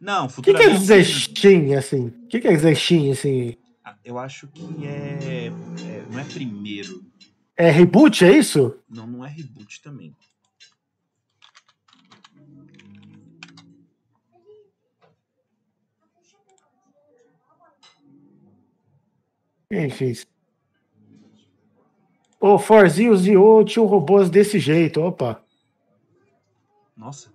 Não, 0.00 0.30
futuramente... 0.30 0.66
O 0.66 0.70
que, 0.70 0.74
quer 0.74 0.80
dizer 0.80 1.04
Shin, 1.04 1.74
assim? 1.74 2.06
O 2.06 2.26
que 2.26 2.40
quer 2.40 2.56
dizer 2.56 2.74
Shin, 2.74 3.10
assim? 3.10 3.54
Ah, 3.84 3.98
eu 4.02 4.18
acho 4.18 4.48
que 4.48 4.62
é, 4.86 5.48
é... 5.48 5.50
Não 6.10 6.20
é 6.20 6.24
primeiro. 6.24 7.04
É 7.54 7.70
reboot, 7.70 8.24
é 8.24 8.34
isso? 8.34 8.78
Não, 8.88 9.06
não 9.06 9.26
é 9.26 9.28
reboot 9.28 9.82
também. 9.82 10.16
Fez? 19.68 20.26
O 22.40 22.58
Forzios 22.58 23.26
e 23.26 23.36
o 23.36 23.64
tinham 23.64 23.86
robôs 23.86 24.30
desse 24.30 24.60
jeito, 24.60 25.00
opa. 25.00 25.42
Nossa. 26.96 27.30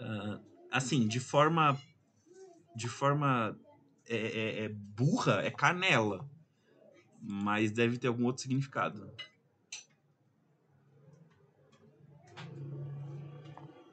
Uh, 0.00 0.40
assim, 0.72 1.06
de 1.06 1.20
forma. 1.20 1.78
De 2.74 2.88
forma. 2.88 3.56
É, 4.08 4.16
é, 4.16 4.64
é, 4.64 4.68
burra, 4.68 5.42
é 5.44 5.50
canela. 5.50 6.26
Mas 7.22 7.70
deve 7.70 7.98
ter 7.98 8.08
algum 8.08 8.24
outro 8.24 8.42
significado. 8.42 9.06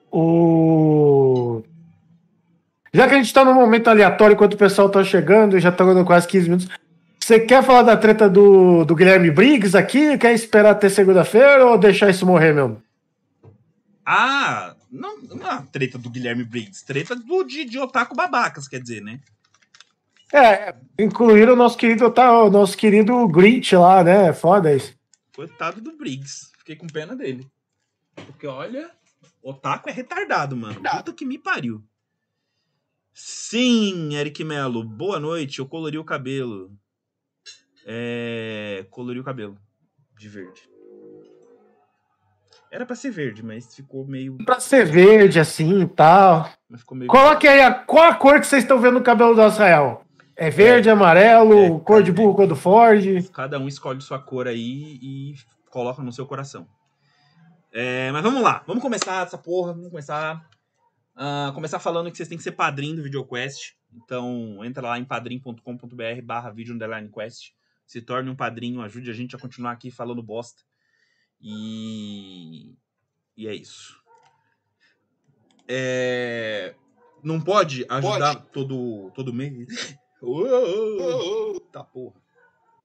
O. 0.10 1.62
Já 2.94 3.08
que 3.08 3.16
a 3.16 3.18
gente 3.18 3.28
está 3.28 3.44
no 3.44 3.54
momento 3.54 3.90
aleatório 3.90 4.34
enquanto 4.34 4.54
o 4.54 4.58
pessoal 4.58 4.88
está 4.88 5.04
chegando, 5.04 5.60
já 5.60 5.70
está 5.70 5.84
dando 5.84 6.06
quase 6.06 6.26
15 6.26 6.50
minutos. 6.50 6.87
Você 7.28 7.42
quer 7.42 7.62
falar 7.62 7.84
da 7.84 7.98
treta 7.98 8.30
do, 8.30 8.86
do 8.86 8.96
Guilherme 8.96 9.30
Briggs 9.30 9.78
aqui? 9.78 10.18
Quer 10.18 10.34
esperar 10.34 10.72
até 10.72 10.88
segunda-feira 10.88 11.66
ou 11.66 11.78
deixar 11.78 12.10
isso 12.10 12.26
morrer 12.26 12.54
mesmo? 12.54 12.82
Ah, 14.06 14.74
não, 14.90 15.22
não 15.24 15.46
é 15.46 15.62
treta 15.70 15.98
do 15.98 16.10
Guilherme 16.10 16.46
Briggs, 16.46 16.86
treta 16.86 17.18
do, 17.18 17.44
de, 17.44 17.66
de 17.66 17.78
otaku 17.78 18.16
babacas, 18.16 18.66
quer 18.66 18.80
dizer, 18.80 19.02
né? 19.02 19.20
É, 20.32 20.74
incluir 20.98 21.50
o 21.50 21.56
nosso 21.58 21.78
querido, 21.78 22.10
tá, 22.10 22.44
o 22.44 22.50
nosso 22.50 22.78
querido 22.78 23.28
Grinch 23.28 23.76
lá, 23.76 24.02
né? 24.06 24.32
Foda 24.32 24.74
isso. 24.74 24.96
Coitado 25.36 25.82
do 25.82 25.98
Briggs. 25.98 26.50
Fiquei 26.60 26.78
com 26.78 26.88
pena 26.88 27.14
dele. 27.14 27.46
Porque, 28.16 28.48
olha, 28.48 28.90
otaku 29.44 29.90
é 29.90 29.92
retardado, 29.92 30.56
mano. 30.56 30.82
Puta 30.82 31.12
que 31.12 31.26
me 31.26 31.38
pariu. 31.38 31.84
Sim, 33.14 34.16
Eric 34.16 34.46
Melo. 34.46 34.82
Boa 34.82 35.20
noite. 35.20 35.60
Eu 35.60 35.66
colori 35.66 35.98
o 35.98 36.06
cabelo 36.06 36.72
é, 37.90 38.86
colorir 38.92 39.22
o 39.22 39.24
cabelo 39.24 39.58
de 40.20 40.28
verde. 40.28 40.70
Era 42.70 42.86
para 42.86 42.98
ser 42.98 43.12
verde, 43.12 43.42
mas 43.42 43.74
ficou 43.74 44.06
meio. 44.06 44.38
Pra 44.46 44.60
ser 44.60 44.86
verde, 44.86 45.40
assim 45.40 45.84
e 45.84 45.88
tal. 45.88 46.50
Meio... 46.92 47.10
Coloque 47.10 47.48
aí 47.48 47.62
a, 47.62 47.74
qual 47.74 48.04
a 48.04 48.16
cor 48.16 48.42
que 48.42 48.46
vocês 48.46 48.64
estão 48.64 48.82
vendo 48.82 48.96
no 48.96 49.04
cabelo 49.04 49.34
do 49.34 49.48
Israel. 49.48 50.04
É 50.36 50.50
verde, 50.50 50.90
é, 50.90 50.92
amarelo, 50.92 51.78
é, 51.78 51.80
cor 51.80 52.04
de 52.04 52.12
burro, 52.12 52.36
cor 52.36 52.46
do 52.46 52.56
Ford. 52.58 53.04
Cada 53.32 53.58
um 53.58 53.70
escolhe 53.70 54.02
sua 54.02 54.20
cor 54.20 54.48
aí 54.48 55.00
e 55.02 55.36
coloca 55.72 56.04
no 56.04 56.12
seu 56.12 56.28
coração. 56.28 56.68
É, 57.72 58.12
mas 58.12 58.22
vamos 58.22 58.42
lá, 58.42 58.64
vamos 58.68 58.84
começar 58.84 59.26
essa 59.26 59.38
porra, 59.38 59.74
vamos 59.74 59.90
começar. 59.90 60.46
Uh, 61.16 61.52
começar 61.54 61.80
falando 61.80 62.12
que 62.12 62.18
vocês 62.18 62.30
têm 62.30 62.38
que 62.38 62.44
ser 62.44 62.52
padrinho 62.52 62.98
do 62.98 63.04
VideoQuest. 63.04 63.76
Então, 63.96 64.64
entra 64.64 64.88
lá 64.88 65.00
em 65.00 65.06
padrim.com.br 65.06 66.22
barra 66.24 66.52
vídeo 66.52 66.76
underline 66.76 67.10
quest. 67.10 67.57
Se 67.88 68.02
torne 68.02 68.30
um 68.30 68.36
padrinho, 68.36 68.82
ajude 68.82 69.10
a 69.10 69.14
gente 69.14 69.34
a 69.34 69.40
continuar 69.40 69.72
aqui 69.72 69.90
falando 69.90 70.22
bosta. 70.22 70.62
E, 71.40 72.76
e 73.38 73.48
é 73.48 73.56
isso. 73.56 73.98
É... 75.66 76.76
Não 77.24 77.40
pode 77.40 77.86
ajudar 77.90 78.36
pode. 78.36 78.52
todo, 78.52 79.10
todo 79.16 79.34
mês? 79.34 79.98
tá 81.72 81.82
porra. 81.84 82.22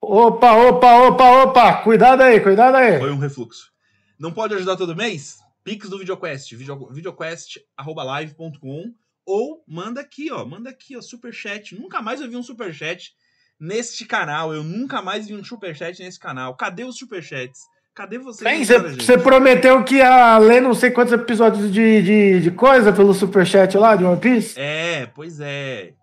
Opa, 0.00 0.52
opa, 0.52 1.09
opa, 1.09 1.42
opa! 1.42 1.82
Cuidado 1.82 2.23
aí, 2.23 2.40
cuidado 2.40 2.76
aí. 2.76 2.99
Foi 2.99 3.11
um 3.11 3.18
refluxo. 3.18 3.71
Não 4.18 4.32
pode 4.32 4.54
ajudar 4.54 4.76
todo 4.76 4.97
mês? 4.97 5.40
Pix 5.64 5.88
do 5.88 5.99
VideoQuest, 5.99 6.54
videoquest.live.com 6.90 8.94
ou 9.25 9.64
manda 9.66 10.00
aqui, 10.00 10.30
ó, 10.30 10.44
manda 10.44 10.71
aqui, 10.71 10.97
ó, 10.97 11.00
superchat. 11.00 11.76
Nunca 11.76 12.02
mais 12.02 12.21
eu 12.21 12.28
vi 12.28 12.37
um 12.37 12.42
superchat 12.42 13.14
neste 13.62 14.04
canal. 14.04 14.52
Eu 14.52 14.64
nunca 14.64 15.00
mais 15.00 15.28
vi 15.28 15.35
um 15.35 15.45
superchat 15.45 16.02
nesse 16.02 16.19
canal. 16.19 16.57
Cadê 16.57 16.83
os 16.83 16.99
superchats? 16.99 17.61
Cadê 17.95 18.19
vocês? 18.19 18.66
Você 18.97 19.16
prometeu 19.16 19.85
que 19.85 19.97
ia 19.97 20.37
ler 20.38 20.61
não 20.61 20.75
sei 20.75 20.90
quantos 20.90 21.12
episódios 21.12 21.73
de, 21.73 22.02
de, 22.02 22.40
de 22.40 22.50
coisa 22.50 22.92
pelo 22.92 23.14
superchat 23.14 23.76
lá 23.76 23.95
de 23.95 24.04
One 24.04 24.19
Piece? 24.19 24.59
É, 24.59 25.07
pois 25.07 25.38
é. 25.40 25.95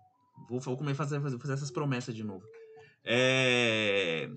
Vou, 0.48 0.58
vou 0.60 0.76
começar 0.76 1.04
a 1.04 1.06
fazer, 1.06 1.38
fazer 1.38 1.52
essas 1.52 1.70
promessas 1.70 2.14
de 2.14 2.24
novo. 2.24 2.44
É... 3.04 4.30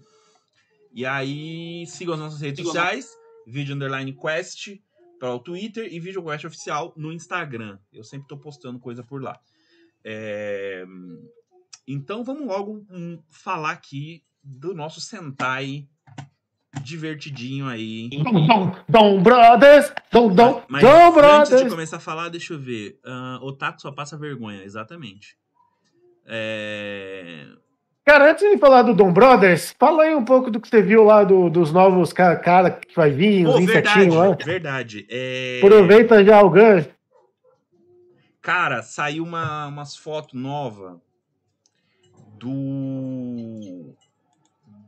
E 0.94 1.06
aí, 1.06 1.86
sigam 1.88 2.16
as 2.16 2.20
nossas 2.20 2.42
redes 2.42 2.58
sigam 2.58 2.74
sociais, 2.74 3.08
vídeo 3.48 3.74
underline 3.74 4.14
quest 4.14 4.80
para 5.20 5.34
o 5.34 5.40
Twitter 5.40 5.88
e 5.92 6.00
vídeo 6.00 6.24
quest 6.24 6.46
oficial 6.46 6.94
no 6.98 7.12
Instagram. 7.12 7.80
Eu 7.92 8.04
sempre 8.04 8.26
estou 8.26 8.38
postando 8.38 8.80
coisa 8.80 9.04
por 9.04 9.22
lá. 9.22 9.40
É... 10.04 10.84
Então 11.88 12.24
vamos 12.24 12.48
logo 12.48 12.86
um, 12.90 13.20
falar 13.30 13.72
aqui 13.72 14.24
do 14.44 14.74
nosso 14.74 15.02
Sentai 15.02 15.88
divertidinho 16.82 17.68
aí. 17.68 18.10
Dom, 18.24 18.76
Dom 18.90 19.22
Brothers! 19.22 19.94
Dom, 20.12 20.34
Dom, 20.34 20.64
mas, 20.68 20.82
Dom 20.82 21.12
Brothers! 21.12 21.52
Antes 21.52 21.64
de 21.66 21.70
começar 21.70 21.98
a 21.98 22.00
falar, 22.00 22.30
deixa 22.30 22.54
eu 22.54 22.60
ver. 22.60 23.00
Uh, 23.06 23.46
Otaku 23.46 23.82
só 23.82 23.92
passa 23.92 24.18
vergonha, 24.18 24.64
exatamente. 24.64 25.38
É... 26.26 27.48
Cara, 28.06 28.32
antes 28.32 28.50
de 28.50 28.58
falar 28.58 28.82
do 28.82 28.94
Dom 28.94 29.14
Brothers, 29.14 29.76
fala 29.78 30.04
aí 30.04 30.16
um 30.16 30.26
pouco 30.26 30.50
do 30.50 30.60
que 30.60 30.68
você 30.68 30.82
viu 30.82 31.04
lá 31.04 31.24
do, 31.24 31.50
dos 31.50 31.72
novos 31.72 32.12
caras 32.12 32.44
cara 32.44 32.72
que 32.72 32.96
vai 32.96 33.12
vir, 33.12 33.48
os 33.48 33.60
insetinhos 33.60 34.16
lá. 34.16 34.32
Verdade, 34.32 35.06
é... 35.10 35.60
Aproveita 35.64 36.24
já 36.24 36.42
o 36.42 36.50
gancho. 36.50 36.90
Cara, 38.42 38.82
saiu 38.82 39.24
uma, 39.24 39.68
umas 39.68 39.96
fotos 39.96 40.34
novas 40.34 40.98
do... 42.50 43.96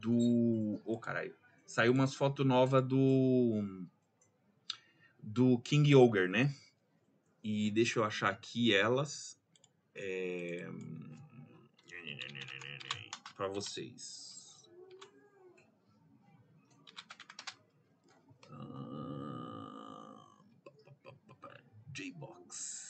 Do... 0.01 0.81
Ô, 0.85 0.93
oh, 0.93 0.99
caralho. 0.99 1.35
Saiu 1.65 1.91
umas 1.93 2.13
fotos 2.13 2.45
novas 2.45 2.83
do... 2.83 3.85
Do 5.21 5.57
King 5.59 5.95
Ogre, 5.95 6.27
né? 6.27 6.53
E 7.43 7.71
deixa 7.71 7.99
eu 7.99 8.03
achar 8.03 8.29
aqui 8.29 8.73
elas. 8.73 9.39
É 9.95 10.67
para 13.35 13.47
vocês. 13.49 14.65
Uh, 18.49 20.17
J-Box. 21.91 22.84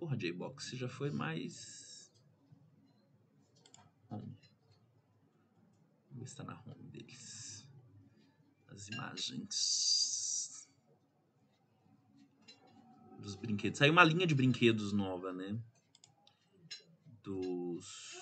Porra, 0.00 0.16
J-Box, 0.16 0.76
já 0.76 0.88
foi 0.88 1.10
mais. 1.10 2.10
Home. 4.08 4.36
Ver 6.12 6.26
se 6.26 6.36
tá 6.36 6.42
na 6.42 6.60
home 6.62 6.88
deles. 6.88 7.68
As 8.68 8.88
imagens. 8.88 9.90
dos 13.20 13.36
brinquedos. 13.36 13.78
Saiu 13.78 13.92
uma 13.92 14.02
linha 14.02 14.26
de 14.26 14.34
brinquedos 14.34 14.92
nova, 14.92 15.34
né? 15.34 15.60
Dos. 17.22 18.18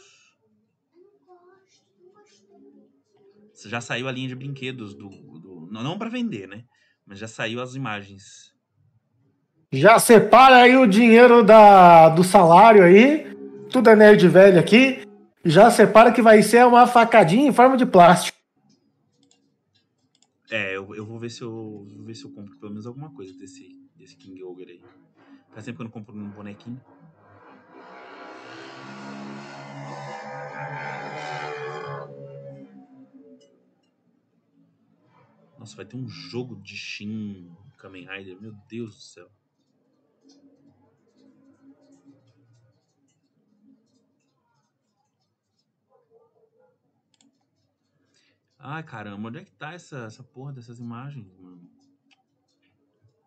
Já 3.66 3.80
saiu 3.80 4.08
a 4.08 4.12
linha 4.12 4.28
de 4.28 4.34
brinquedos 4.34 4.96
do. 4.96 5.08
do... 5.08 5.68
Não, 5.70 5.84
não 5.84 5.96
para 5.96 6.10
vender, 6.10 6.48
né? 6.48 6.66
Mas 7.06 7.20
já 7.20 7.28
saiu 7.28 7.60
as 7.62 7.76
imagens. 7.76 8.52
Já 9.70 9.98
separa 9.98 10.62
aí 10.62 10.76
o 10.76 10.86
dinheiro 10.86 11.44
da, 11.44 12.08
do 12.08 12.24
salário 12.24 12.82
aí. 12.82 13.26
Tudo 13.70 13.90
é 13.90 13.96
nerd 13.96 14.26
velho 14.26 14.58
aqui. 14.58 15.06
Já 15.44 15.70
separa 15.70 16.10
que 16.10 16.22
vai 16.22 16.42
ser 16.42 16.64
uma 16.64 16.86
facadinha 16.86 17.46
em 17.46 17.52
forma 17.52 17.76
de 17.76 17.84
plástico. 17.84 18.38
É, 20.50 20.74
eu, 20.74 20.94
eu 20.94 21.04
vou 21.04 21.18
ver 21.18 21.28
se 21.30 21.42
eu 21.42 21.86
vou 21.94 22.04
ver 22.04 22.14
se 22.14 22.24
eu 22.24 22.30
compro 22.30 22.56
pelo 22.56 22.72
menos 22.72 22.86
alguma 22.86 23.10
coisa 23.10 23.34
desse, 23.34 23.78
desse 23.94 24.16
King 24.16 24.42
Ogre 24.42 24.72
aí. 24.72 24.82
Faz 25.52 25.66
tempo 25.66 25.76
que 25.76 25.82
eu 25.82 25.84
não 25.84 25.90
compro 25.90 26.16
um 26.16 26.30
bonequinho. 26.30 26.80
Nossa, 35.58 35.76
vai 35.76 35.84
ter 35.84 35.96
um 35.96 36.08
jogo 36.08 36.56
de 36.56 36.74
Shin 36.74 37.50
Kamen 37.76 38.06
Rider. 38.08 38.40
Meu 38.40 38.54
Deus 38.66 38.94
do 38.94 39.02
céu. 39.02 39.28
Ai, 48.58 48.82
caramba, 48.82 49.28
onde 49.28 49.38
é 49.38 49.44
que 49.44 49.52
tá 49.52 49.72
essa, 49.72 49.98
essa 49.98 50.22
porra 50.22 50.52
dessas 50.52 50.80
imagens, 50.80 51.32
mano? 51.38 51.70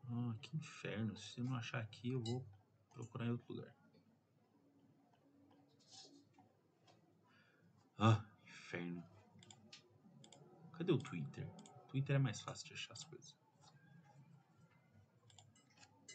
Ah, 0.09 0.35
que 0.41 0.57
inferno. 0.57 1.15
Se 1.15 1.39
eu 1.39 1.45
não 1.45 1.55
achar 1.55 1.79
aqui, 1.79 2.11
eu 2.11 2.21
vou 2.21 2.45
procurar 2.93 3.25
em 3.25 3.31
outro 3.31 3.53
lugar. 3.53 3.73
Ah, 7.97 8.21
inferno. 8.45 9.03
Cadê 10.77 10.91
o 10.91 10.97
Twitter? 10.97 11.47
Twitter 11.87 12.15
é 12.15 12.19
mais 12.19 12.41
fácil 12.41 12.67
de 12.67 12.73
achar 12.73 12.93
as 12.93 13.03
coisas. 13.03 13.35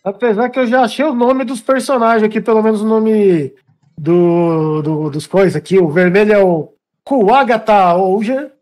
Apesar 0.04 0.50
que 0.50 0.58
eu 0.58 0.66
já 0.66 0.82
achei 0.82 1.04
o 1.04 1.14
nome 1.14 1.44
dos 1.44 1.60
personagens 1.60 2.22
aqui, 2.22 2.40
pelo 2.40 2.62
menos 2.62 2.82
o 2.82 2.86
nome 2.86 3.54
do, 3.96 4.82
do 4.82 5.10
dos 5.10 5.26
coisas 5.26 5.56
aqui. 5.56 5.78
O 5.78 5.90
vermelho 5.90 6.32
é 6.32 6.38
o 6.38 6.72
Kuagata 7.02 7.94
Ouja, 7.94 8.55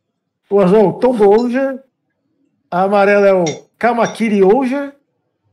o 0.50 0.60
azul 0.60 0.78
é 0.78 0.82
o 0.82 0.92
Tombo 0.94 1.24
Ouja, 1.28 1.82
a 2.70 2.82
amarela 2.82 3.26
é 3.26 3.32
o 3.32 3.44
Kamakiri 3.78 4.42
Ouja 4.42 4.94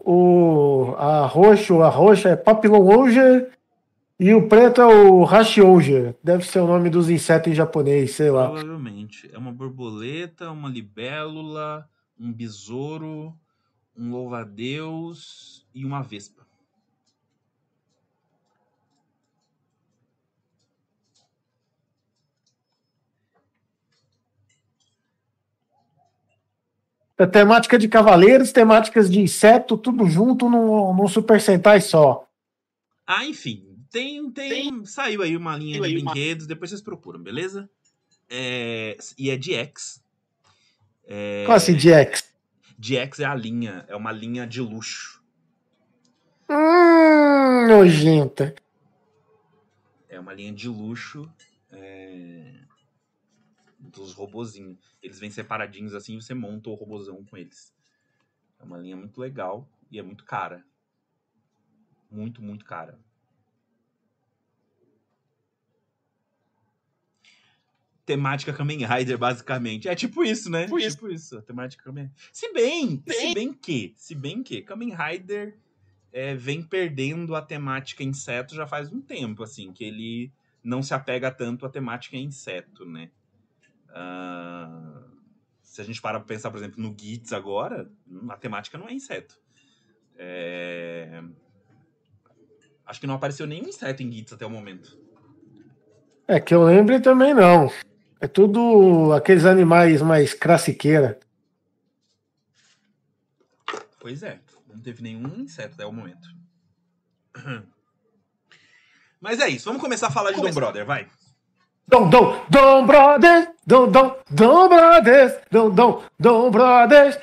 o 0.04 0.96
a 0.98 1.26
roxo, 1.26 1.82
a 1.82 1.90
roxa 1.90 2.30
é 2.30 2.36
Papillon 2.36 2.88
Oger 2.88 3.52
e 4.20 4.34
o 4.34 4.48
preto 4.48 4.82
é 4.82 4.86
o 4.86 5.24
Hashi 5.24 5.62
Oger. 5.62 6.16
Deve 6.24 6.46
ser 6.46 6.60
o 6.60 6.68
nome 6.68 6.90
dos 6.90 7.10
insetos 7.10 7.52
em 7.52 7.56
japonês, 7.56 8.12
sei 8.12 8.30
lá. 8.30 8.48
Provavelmente. 8.50 9.30
É 9.34 9.38
uma 9.38 9.52
borboleta, 9.52 10.52
uma 10.52 10.70
libélula, 10.70 11.88
um 12.20 12.32
besouro, 12.32 13.34
um 13.98 14.12
louva-a-Deus 14.12 15.66
e 15.74 15.86
uma 15.86 16.02
vespa. 16.02 16.41
É 27.22 27.28
temática 27.28 27.78
de 27.78 27.88
cavaleiros, 27.88 28.52
temáticas 28.52 29.08
de 29.08 29.20
inseto, 29.20 29.78
tudo 29.78 30.08
junto 30.08 30.50
num, 30.50 30.92
num 30.92 31.08
Super 31.08 31.40
Sentai 31.40 31.80
só. 31.80 32.28
Ah, 33.06 33.24
enfim. 33.24 33.78
Tem, 33.92 34.32
tem, 34.32 34.50
tem. 34.50 34.86
Saiu 34.86 35.22
aí 35.22 35.38
uma 35.38 35.56
linha 35.56 35.80
de 35.80 35.94
brinquedos, 35.94 36.46
uma... 36.46 36.48
depois 36.48 36.72
vocês 36.72 36.82
procuram, 36.82 37.22
beleza? 37.22 37.70
É, 38.28 38.98
e 39.20 39.30
é 39.30 39.38
de 39.38 39.54
X. 39.54 40.02
É, 41.06 41.44
Qual 41.46 41.56
assim, 41.56 41.76
de 41.76 41.92
X? 41.92 42.24
De 42.76 42.98
X 42.98 43.20
é 43.20 43.26
a 43.26 43.36
linha, 43.36 43.86
é 43.88 43.96
uma 43.96 44.12
linha 44.12 44.48
de 44.48 44.60
luxo. 44.60 45.22
Hum, 46.50 47.68
nojenta. 47.68 48.56
É 50.10 50.20
uma 50.20 50.34
linha 50.34 50.52
de 50.52 50.68
luxo. 50.68 51.32
Dos 53.92 54.14
robozinhos. 54.14 54.78
Eles 55.02 55.20
vêm 55.20 55.30
separadinhos 55.30 55.94
assim 55.94 56.18
e 56.18 56.22
você 56.22 56.34
monta 56.34 56.70
o 56.70 56.74
robozão 56.74 57.24
com 57.26 57.38
eles. 57.38 57.74
É 58.60 58.64
uma 58.64 58.78
linha 58.78 58.96
muito 58.96 59.20
legal 59.20 59.70
e 59.90 60.00
é 60.00 60.02
muito 60.02 60.24
cara. 60.24 60.66
Muito, 62.10 62.42
muito 62.42 62.66
cara. 62.66 63.00
temática 68.12 68.52
Kamen 68.52 68.86
Rider, 68.86 69.18
basicamente. 69.18 69.88
É 69.88 69.96
tipo 69.96 70.24
isso, 70.24 70.50
né? 70.50 70.66
Tipo 70.66 70.80
tipo 70.80 71.10
isso, 71.10 71.42
temática 71.44 71.84
Kamen 71.84 72.12
Se 72.34 72.52
bem, 72.52 73.02
se 73.08 73.34
bem 73.34 73.54
que, 73.54 73.94
se 73.96 74.16
bem 74.16 74.44
que 74.44 74.62
Kamen 74.62 74.94
Rider 74.94 75.58
é, 76.12 76.36
vem 76.36 76.62
perdendo 76.62 77.36
a 77.36 77.42
temática 77.42 78.04
inseto 78.04 78.54
já 78.54 78.68
faz 78.68 78.92
um 78.92 79.02
tempo, 79.02 79.44
assim, 79.44 79.72
que 79.72 79.84
ele 79.84 80.32
não 80.64 80.84
se 80.84 80.94
apega 80.94 81.32
tanto 81.32 81.66
à 81.66 81.70
temática 81.70 82.18
inseto, 82.18 82.86
né? 82.86 83.10
Uh, 83.92 85.12
se 85.62 85.80
a 85.80 85.84
gente 85.84 86.02
para 86.02 86.20
pra 86.20 86.28
pensar, 86.28 86.52
por 86.52 86.58
exemplo, 86.58 86.82
no 86.82 86.96
Gits 86.98 87.32
agora, 87.32 87.90
a 88.30 88.38
temática 88.38 88.78
não 88.78 88.90
é 88.90 88.94
inseto. 88.94 89.40
É... 90.18 91.24
Acho 92.86 93.00
que 93.00 93.08
não 93.08 93.16
apareceu 93.16 93.48
nenhum 93.48 93.70
inseto 93.70 94.04
em 94.04 94.12
Gits 94.12 94.34
até 94.34 94.46
o 94.46 94.50
momento. 94.50 95.00
É 96.28 96.40
que 96.40 96.54
eu 96.54 96.64
lembre 96.64 97.00
também 97.00 97.34
não. 97.34 97.72
É 98.20 98.28
tudo 98.28 99.14
aqueles 99.14 99.46
animais 99.46 100.02
mais 100.02 100.34
crassiqueira. 100.34 101.20
Pois 104.00 104.22
é, 104.24 104.40
não 104.68 104.80
teve 104.80 105.02
nenhum 105.02 105.40
inseto 105.40 105.76
até 105.76 105.86
o 105.86 105.92
momento. 105.94 106.28
Mas 109.22 109.40
é 109.40 109.48
isso, 109.48 109.66
vamos 109.66 109.82
começar 109.82 110.08
a 110.08 110.12
falar 110.12 110.32
de 110.32 110.42
Dom 110.42 110.52
Brother, 110.52 110.86
vai. 110.86 111.10
Dom, 111.92 112.10
Dom, 112.10 112.46
Dom 112.50 112.86
Brothers, 112.88 113.50
Dom, 113.68 113.92
Dom, 113.92 114.16
Dom 114.30 114.70
Brothers, 114.70 115.34
Dom, 115.52 115.76
Dom, 115.76 116.04
Dom 116.18 116.50
Brothers. 116.50 117.18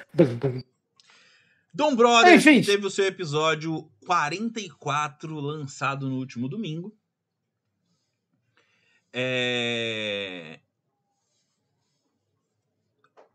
Dom 1.72 1.96
Brothers 1.96 2.46
Enfim. 2.46 2.60
teve 2.60 2.86
o 2.86 2.90
seu 2.90 3.06
episódio 3.06 3.90
44 4.04 5.40
lançado 5.40 6.06
no 6.06 6.16
último 6.16 6.50
domingo. 6.50 6.94
É... 9.10 10.60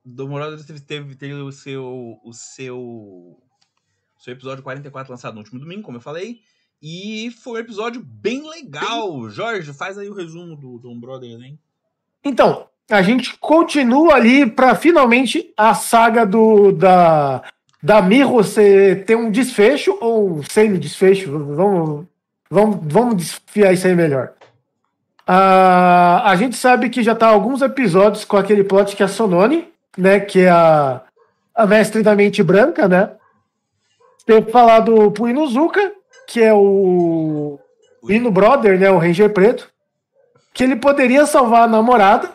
Dom 0.05 0.35
Brothers 0.35 0.67
teve, 0.67 0.81
teve, 0.81 1.15
teve 1.15 1.33
o 1.33 1.51
seu 1.51 2.19
o 2.23 2.31
seu 2.31 3.41
seu 4.19 4.33
episódio 4.33 4.63
44 4.63 5.11
lançado 5.11 5.33
no 5.33 5.39
último 5.39 5.59
domingo, 5.59 5.81
como 5.81 5.97
eu 5.97 6.01
falei. 6.01 6.43
E 6.85 7.31
foi 7.41 7.53
um 7.53 7.57
episódio 7.63 8.01
bem 8.05 8.43
legal. 8.49 9.29
Jorge, 9.29 9.71
faz 9.71 9.97
aí 9.97 10.09
o 10.09 10.13
resumo 10.13 10.53
do 10.53 10.77
Dom 10.77 10.99
Brothers, 10.99 11.41
hein? 11.41 11.57
Então, 12.21 12.67
a 12.91 13.01
gente 13.01 13.37
continua 13.37 14.15
ali 14.15 14.45
para 14.45 14.75
finalmente 14.75 15.53
a 15.55 15.73
saga 15.73 16.25
do 16.25 16.73
da 16.73 17.41
da 17.81 18.01
Mirro 18.01 18.41
ter 19.05 19.15
um 19.15 19.31
desfecho 19.31 19.97
ou 20.01 20.39
um 20.39 20.43
semi-desfecho. 20.43 21.31
Vamos, 21.31 22.05
vamos, 22.49 22.79
vamos 22.83 23.15
desfiar 23.15 23.71
isso 23.71 23.87
aí 23.87 23.95
melhor. 23.95 24.33
Uh, 25.21 26.19
a 26.23 26.35
gente 26.37 26.57
sabe 26.57 26.89
que 26.89 27.01
já 27.01 27.15
tá 27.15 27.27
alguns 27.27 27.61
episódios 27.61 28.25
com 28.25 28.35
aquele 28.35 28.63
plot 28.63 28.93
que 28.93 29.01
é 29.01 29.05
a 29.05 29.09
Sonone, 29.09 29.69
né? 29.97 30.19
Que 30.19 30.41
é 30.41 30.49
a, 30.49 31.01
a 31.55 31.65
mestre 31.65 32.03
da 32.03 32.13
mente 32.13 32.43
branca, 32.43 32.89
né? 32.89 33.11
Ter 34.25 34.49
falado 34.51 35.11
pro 35.11 35.29
Inuzuka, 35.29 35.93
que 36.27 36.41
é 36.41 36.53
o, 36.53 37.59
o 38.01 38.11
Inu 38.11 38.31
Brother, 38.31 38.79
né? 38.79 38.89
O 38.89 38.97
Ranger 38.97 39.31
Preto, 39.31 39.69
que 40.53 40.63
ele 40.63 40.75
poderia 40.75 41.25
salvar 41.25 41.63
a 41.63 41.67
namorada 41.67 42.29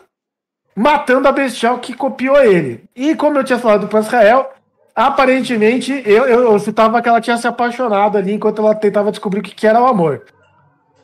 matando 0.75 1.27
a 1.27 1.31
bestial 1.31 1.79
que 1.79 1.93
copiou 1.93 2.41
ele. 2.41 2.83
E 2.95 3.13
como 3.13 3.37
eu 3.37 3.43
tinha 3.43 3.59
falado 3.59 3.87
para 3.87 3.99
Israel, 3.99 4.49
aparentemente 4.95 5.91
eu, 6.05 6.25
eu, 6.25 6.51
eu 6.51 6.59
citava 6.59 7.01
que 7.01 7.09
ela 7.09 7.19
tinha 7.19 7.37
se 7.37 7.47
apaixonado 7.47 8.17
ali 8.17 8.33
enquanto 8.33 8.61
ela 8.61 8.73
tentava 8.73 9.11
descobrir 9.11 9.41
o 9.41 9.43
que, 9.43 9.53
que 9.53 9.67
era 9.67 9.81
o 9.81 9.87
amor. 9.87 10.23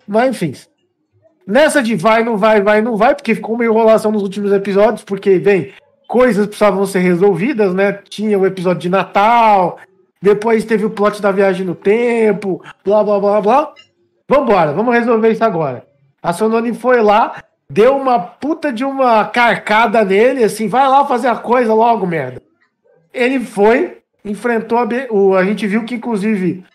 Mas 0.08 0.30
enfim. 0.30 0.54
Nessa 1.45 1.84
de 1.84 1.95
vai, 1.95 2.24
não 2.24 2.38
vai, 2.38 2.62
vai, 2.62 2.82
não 2.82 2.95
vai, 2.95 3.13
porque 3.13 3.36
ficou 3.36 3.56
uma 3.56 3.65
enrolação 3.65 4.12
nos 4.12 4.24
últimos 4.24 4.52
episódios, 4.52 5.04
porque, 5.04 5.38
bem, 5.38 5.74
coisas 6.08 6.48
precisavam 6.48 6.86
ser 6.86 7.00
resolvidas, 7.00 7.74
né? 7.74 8.00
Tinha 8.10 8.39
o 8.39 8.45
episódio 8.45 8.82
de 8.82 8.89
Natal, 8.89 9.78
depois 10.26 10.66
teve 10.66 10.84
o 10.84 10.90
plot 10.90 11.22
da 11.22 11.32
viagem 11.32 11.64
no 11.64 11.76
tempo, 11.76 12.60
blá 12.84 13.04
blá 13.04 13.20
blá 13.20 13.42
blá. 13.42 13.74
Vambora, 14.28 14.74
vamos 14.74 14.92
resolver 14.92 15.30
isso 15.30 15.44
agora. 15.44 15.86
A 16.20 16.34
Sononi 16.34 16.74
foi 16.74 17.00
lá, 17.00 17.44
deu 17.70 17.96
uma 17.96 18.18
puta 18.20 18.74
de 18.74 18.84
uma 18.84 19.24
carcada 19.26 20.04
nele, 20.04 20.44
assim, 20.44 20.68
vai 20.68 20.88
lá 20.88 21.06
fazer 21.06 21.28
a 21.28 21.36
coisa 21.36 21.76
logo, 21.76 22.08
merda. 22.08 22.42
Ele 23.14 23.40
foi, 23.40 24.00
enfrentou 24.26 24.80
a. 24.80 24.88
O, 25.12 25.36
a 25.36 25.46
gente 25.46 25.68
viu 25.68 25.84
que, 25.84 25.94
inclusive, 25.94 26.66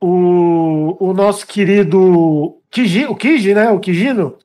o, 0.00 0.96
o 0.98 1.12
nosso 1.12 1.46
querido 1.46 2.56
Kiji, 2.70 3.04
o 3.04 3.14
Kiji, 3.14 3.52
né? 3.52 3.70
O 3.72 3.78
Kijino, 3.78 4.38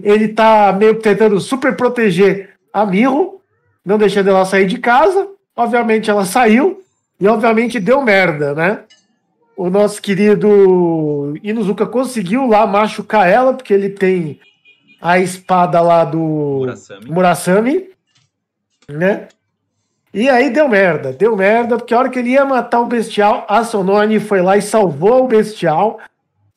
ele 0.00 0.28
tá 0.28 0.72
meio 0.72 1.00
tentando 1.00 1.40
super 1.40 1.74
proteger 1.74 2.50
a 2.72 2.86
Miho, 2.86 3.40
não 3.84 3.98
deixando 3.98 4.30
ela 4.30 4.44
sair 4.44 4.68
de 4.68 4.78
casa. 4.78 5.26
Obviamente 5.56 6.08
ela 6.08 6.24
saiu 6.24 6.79
e 7.20 7.28
obviamente 7.28 7.78
deu 7.78 8.00
merda, 8.02 8.54
né? 8.54 8.84
O 9.56 9.68
nosso 9.68 10.00
querido 10.00 11.34
Inuzuka 11.42 11.86
conseguiu 11.86 12.46
lá 12.46 12.66
machucar 12.66 13.28
ela, 13.28 13.52
porque 13.52 13.74
ele 13.74 13.90
tem 13.90 14.40
a 15.00 15.18
espada 15.18 15.80
lá 15.80 16.04
do 16.04 16.18
Murasami, 16.18 17.10
Murasami 17.10 17.90
né? 18.88 19.28
E 20.12 20.28
aí 20.28 20.50
deu 20.50 20.68
merda, 20.68 21.12
deu 21.12 21.36
merda, 21.36 21.76
porque 21.76 21.94
a 21.94 21.98
hora 21.98 22.08
que 22.08 22.18
ele 22.18 22.30
ia 22.30 22.44
matar 22.44 22.80
o 22.80 22.86
bestial, 22.86 23.46
a 23.48 23.62
Sonone 23.62 24.18
foi 24.18 24.42
lá 24.42 24.56
e 24.56 24.62
salvou 24.62 25.24
o 25.24 25.28
bestial, 25.28 26.00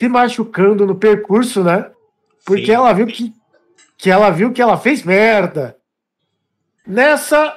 se 0.01 0.07
machucando 0.07 0.87
no 0.87 0.95
percurso, 0.95 1.63
né? 1.63 1.91
Porque 2.45 2.67
Sim. 2.67 2.71
ela 2.71 2.93
viu 2.93 3.05
que, 3.05 3.31
que 3.97 4.09
ela 4.09 4.31
viu 4.31 4.51
que 4.51 4.61
ela 4.61 4.77
fez 4.77 5.03
merda. 5.03 5.77
Nessa, 6.85 7.55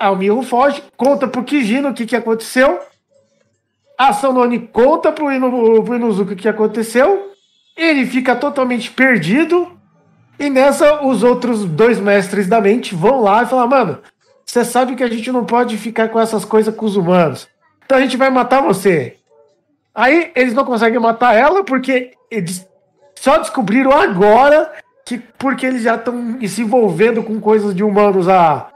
Almiro 0.00 0.42
foge, 0.42 0.82
conta 0.96 1.26
pro 1.26 1.44
Kijino 1.44 1.90
o 1.90 1.94
que, 1.94 2.06
que 2.06 2.16
aconteceu. 2.16 2.80
A 3.98 4.12
Sonone 4.12 4.58
conta 4.58 5.10
pro, 5.10 5.32
Inu, 5.32 5.82
pro 5.82 5.96
Inuzuka 5.96 6.34
o 6.34 6.36
que 6.36 6.48
aconteceu. 6.48 7.32
Ele 7.76 8.06
fica 8.06 8.36
totalmente 8.36 8.90
perdido. 8.90 9.72
E 10.38 10.50
nessa, 10.50 11.02
os 11.04 11.22
outros 11.22 11.64
dois 11.64 11.98
mestres 11.98 12.46
da 12.46 12.60
mente 12.60 12.94
vão 12.94 13.22
lá 13.22 13.42
e 13.42 13.46
falam: 13.46 13.68
Mano, 13.68 13.98
você 14.44 14.64
sabe 14.64 14.94
que 14.94 15.02
a 15.02 15.08
gente 15.08 15.32
não 15.32 15.44
pode 15.44 15.78
ficar 15.78 16.08
com 16.08 16.20
essas 16.20 16.44
coisas 16.44 16.74
com 16.74 16.84
os 16.84 16.96
humanos. 16.96 17.48
Então 17.84 17.96
a 17.96 18.00
gente 18.00 18.16
vai 18.16 18.28
matar 18.28 18.60
você. 18.60 19.16
Aí 19.94 20.30
eles 20.34 20.52
não 20.52 20.64
conseguem 20.64 21.00
matar 21.00 21.34
ela 21.34 21.64
porque 21.64 22.12
eles 22.30 22.68
só 23.14 23.38
descobriram 23.38 23.92
agora 23.92 24.70
que 25.06 25.18
porque 25.38 25.64
eles 25.64 25.82
já 25.82 25.94
estão 25.94 26.38
se 26.46 26.60
envolvendo 26.60 27.22
com 27.22 27.40
coisas 27.40 27.74
de 27.74 27.82
humanos 27.82 28.28
há 28.28 28.68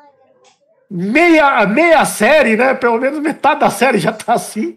meia, 0.90 1.64
meia 1.66 2.04
série, 2.04 2.56
né? 2.56 2.74
Pelo 2.74 2.98
menos 2.98 3.20
metade 3.20 3.60
da 3.60 3.70
série 3.70 3.98
já 3.98 4.12
tá 4.12 4.34
assim. 4.34 4.76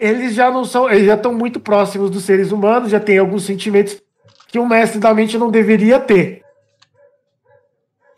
Eles 0.00 0.34
já 0.34 0.50
não 0.50 0.64
são, 0.64 0.90
eles 0.90 1.06
já 1.06 1.14
estão 1.14 1.32
muito 1.32 1.60
próximos 1.60 2.10
dos 2.10 2.24
seres 2.24 2.50
humanos, 2.50 2.90
já 2.90 2.98
tem 2.98 3.18
alguns 3.18 3.44
sentimentos 3.44 4.02
que 4.48 4.58
um 4.58 4.66
mestre 4.66 4.98
da 4.98 5.14
mente 5.14 5.38
não 5.38 5.50
deveria 5.50 6.00
ter. 6.00 6.42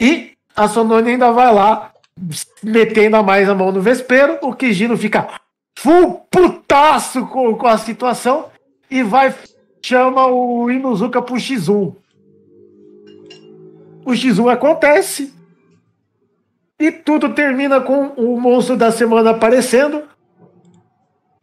E 0.01 0.33
a 0.57 0.67
Sonone 0.67 1.11
ainda 1.11 1.31
vai 1.31 1.53
lá, 1.53 1.93
metendo 2.63 3.17
a 3.17 3.23
mais 3.23 3.49
a 3.49 3.55
mão 3.55 3.71
no 3.71 3.83
vespeiro. 3.83 4.39
O 4.41 4.55
Kijino 4.55 4.97
fica 4.97 5.29
full 5.79 6.27
putaço 6.31 7.27
com, 7.27 7.55
com 7.55 7.67
a 7.67 7.77
situação 7.77 8.47
e 8.91 9.03
vai 9.03 9.35
chama 9.83 10.27
o 10.27 10.71
Inuzuka 10.71 11.21
pro 11.21 11.35
X1. 11.35 11.95
O 14.07 14.11
X1 14.11 14.51
acontece 14.51 15.34
e 16.87 16.93
tudo 16.93 17.31
termina 17.31 17.81
com 17.81 18.09
o 18.17 18.41
monstro 18.41 18.77
da 18.77 18.91
semana 18.91 19.31
aparecendo. 19.31 20.03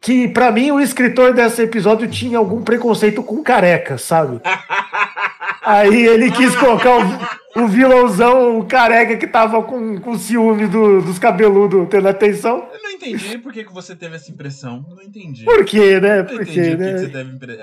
Que 0.00 0.26
para 0.26 0.50
mim 0.50 0.72
o 0.72 0.80
escritor 0.80 1.32
desse 1.32 1.62
episódio 1.62 2.08
tinha 2.08 2.36
algum 2.38 2.62
preconceito 2.62 3.22
com 3.22 3.42
careca, 3.42 3.96
sabe? 3.98 4.40
Aí 5.64 6.06
ele 6.06 6.30
quis 6.32 6.56
colocar 6.56 6.98
o, 6.98 7.62
o 7.62 7.68
vilãozão, 7.68 8.58
o 8.58 8.64
careca 8.64 9.16
que 9.16 9.28
tava 9.28 9.62
com, 9.62 10.00
com 10.00 10.18
ciúme 10.18 10.66
do, 10.66 11.00
dos 11.00 11.20
cabeludos 11.20 11.86
tendo 11.88 12.08
atenção. 12.08 12.68
Eu 12.72 12.82
não 12.82 12.90
entendi 12.90 13.38
por 13.38 13.52
que, 13.52 13.62
que 13.62 13.72
você 13.72 13.94
teve 13.94 14.16
essa 14.16 14.28
impressão. 14.28 14.84
Não 14.88 15.02
entendi. 15.02 15.44
Por 15.44 15.64
quê, 15.64 16.00
né? 16.00 16.24
Por 16.24 16.44
quê, 16.44 16.74
né? 16.74 16.94
Que 16.94 16.98
você 16.98 17.08
teve 17.08 17.30
impre... 17.30 17.58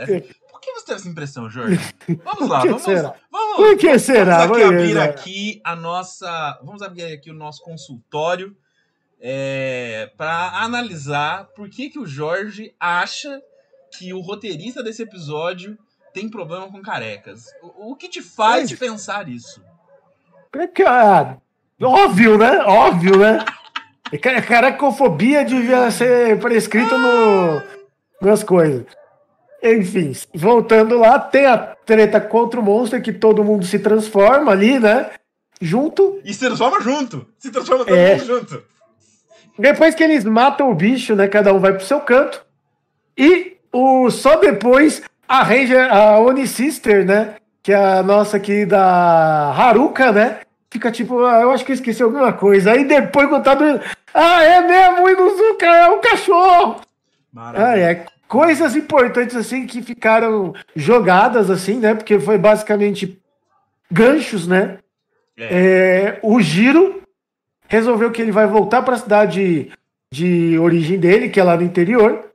Que 0.80 0.82
você 0.82 0.86
teve 0.86 1.00
essa 1.00 1.10
impressão, 1.10 1.50
Jorge? 1.50 1.80
Vamos 2.24 2.50
lá, 2.50 2.60
vamos, 2.60 2.84
será? 2.84 3.14
vamos. 3.32 3.56
Por 3.58 3.78
que 3.78 4.00
será? 4.00 4.46
Vamos 4.46 4.58
aqui 4.58 4.64
abrir 4.64 5.00
aqui 5.00 5.62
a 5.64 5.76
nossa. 5.76 6.60
Vamos 6.64 6.82
abrir 6.82 7.04
aqui 7.04 7.30
o 7.30 7.34
nosso 7.34 7.62
consultório 7.64 8.56
é, 9.20 10.12
para 10.16 10.62
analisar 10.62 11.46
por 11.56 11.70
que, 11.70 11.90
que 11.90 12.00
o 12.00 12.06
Jorge 12.06 12.74
acha 12.80 13.42
que 13.98 14.14
o 14.14 14.22
roteirista 14.22 14.82
desse 14.82 15.04
episódio 15.04 15.78
tem 16.14 16.30
problema 16.30 16.72
com 16.72 16.82
carecas. 16.82 17.48
O, 17.62 17.92
o 17.92 17.96
que 17.96 18.08
te 18.08 18.22
faz 18.22 18.72
é. 18.72 18.76
pensar 18.76 19.28
isso? 19.28 19.62
Ah, 20.88 21.38
óbvio, 21.82 22.38
né? 22.38 22.60
Óbvio, 22.66 23.18
né? 23.18 23.44
Carecofobia 24.48 25.46
devia 25.46 25.92
ser 25.92 26.40
prescrito 26.40 26.98
no, 26.98 27.62
nas 28.22 28.44
coisas. 28.44 28.86
Enfim, 29.62 30.14
voltando 30.34 30.98
lá, 30.98 31.20
tem 31.20 31.46
a 31.46 31.58
treta 31.58 32.22
contra 32.22 32.60
o 32.60 32.64
monstro 32.64 33.02
que 33.02 33.12
todo 33.12 33.44
mundo 33.44 33.66
se 33.66 33.80
transforma 33.80 34.52
ali, 34.52 34.80
né? 34.80 35.10
junto. 35.60 36.20
E 36.24 36.34
se 36.34 36.40
transforma 36.40 36.82
junto. 36.82 37.26
Se 37.38 37.52
transforma 37.52 37.86
todo 37.86 37.98
é. 37.98 38.16
mundo 38.16 38.26
junto. 38.26 38.64
Depois 39.58 39.94
que 39.94 40.04
eles 40.04 40.24
matam 40.24 40.72
o 40.72 40.76
bicho, 40.76 41.16
né? 41.16 41.28
Cada 41.28 41.54
um 41.54 41.60
vai 41.60 41.74
pro 41.74 41.86
seu 41.86 42.00
canto. 42.00 42.46
E 43.18 43.58
o, 43.74 44.10
só 44.10 44.38
depois 44.38 45.02
a 45.28 45.44
Ranger, 45.44 45.94
a 45.94 46.20
Oni 46.20 46.48
Sister, 46.48 47.06
né? 47.06 47.36
Que 47.62 47.74
é 47.74 47.76
a 47.76 48.02
nossa 48.02 48.38
aqui 48.38 48.66
da 48.66 49.52
Haruka, 49.52 50.12
né? 50.12 50.40
Fica 50.72 50.92
tipo, 50.92 51.26
ah, 51.26 51.42
eu 51.42 51.52
acho 51.52 51.66
que 51.66 51.72
eu 51.72 51.76
esqueci 51.76 52.02
alguma 52.02 52.32
coisa. 52.32 52.72
Aí 52.72 52.86
depois 52.86 53.28
quando 53.28 53.44
tá 53.44 53.56
do... 53.56 53.82
Ah, 54.14 54.44
é 54.44 54.62
mesmo, 54.62 55.04
o 55.04 55.10
Inuzuka 55.10 55.66
é 55.66 55.90
um 55.90 56.00
cachorro! 56.00 56.82
Maravilha. 57.34 57.68
Ah, 57.68 57.78
é. 57.78 58.06
Coisas 58.30 58.76
importantes 58.76 59.36
assim 59.36 59.66
que 59.66 59.82
ficaram 59.82 60.54
jogadas 60.76 61.50
assim, 61.50 61.80
né? 61.80 61.96
Porque 61.96 62.20
foi 62.20 62.38
basicamente 62.38 63.20
ganchos, 63.92 64.48
né? 64.48 64.78
É. 65.36 65.48
É, 65.50 66.20
o 66.22 66.40
Giro 66.40 67.02
resolveu 67.68 68.12
que 68.12 68.22
ele 68.22 68.32
vai 68.32 68.46
voltar 68.46 68.84
para 68.84 68.94
a 68.94 69.00
cidade 69.00 69.72
de 70.14 70.60
origem 70.60 71.00
dele, 71.00 71.30
que 71.30 71.40
é 71.40 71.44
lá 71.44 71.58
no 71.58 71.64
interior, 71.64 72.26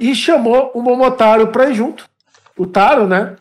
e 0.00 0.14
chamou 0.14 0.70
o 0.74 0.80
Momotaro 0.80 1.48
para 1.48 1.68
ir 1.68 1.74
junto. 1.74 2.08
O 2.56 2.66
Taro, 2.66 3.06
né? 3.06 3.36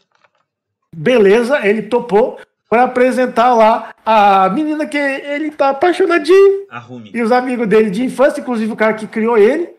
Beleza, 0.94 1.66
ele 1.66 1.84
topou 1.84 2.38
para 2.70 2.84
apresentar 2.84 3.54
lá 3.54 3.94
a 4.06 4.50
menina 4.50 4.86
que 4.86 4.98
ele 4.98 5.52
tá 5.52 5.70
apaixonadinho. 5.70 6.66
A 6.70 6.80
Rumi. 6.80 7.12
E 7.14 7.22
os 7.22 7.32
amigos 7.32 7.66
dele 7.66 7.90
de 7.90 8.04
infância, 8.04 8.42
inclusive 8.42 8.74
o 8.74 8.76
cara 8.76 8.94
que 8.94 9.08
criou 9.08 9.38
ele. 9.38 9.77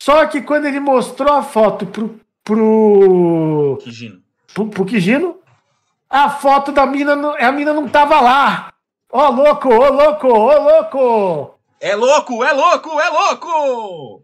Só 0.00 0.26
que 0.26 0.40
quando 0.42 0.66
ele 0.66 0.80
mostrou 0.80 1.32
a 1.32 1.42
foto 1.42 1.86
pro. 1.86 2.20
pro. 2.44 3.78
Kijino. 3.82 4.22
Pro, 4.54 4.68
pro 4.68 4.84
Kijino, 4.84 5.40
a 6.08 6.30
foto 6.30 6.72
da 6.72 6.86
mina, 6.86 7.14
a 7.36 7.52
mina 7.52 7.72
não 7.72 7.88
tava 7.88 8.20
lá. 8.20 8.72
Ô 9.12 9.18
oh, 9.18 9.30
louco, 9.30 9.68
ô 9.68 9.78
oh, 9.78 9.90
louco, 9.90 10.28
ô 10.28 10.48
oh, 10.48 10.62
louco! 10.62 11.58
É 11.80 11.94
louco, 11.94 12.44
é 12.44 12.52
louco, 12.52 13.00
é 13.00 13.08
louco! 13.08 14.22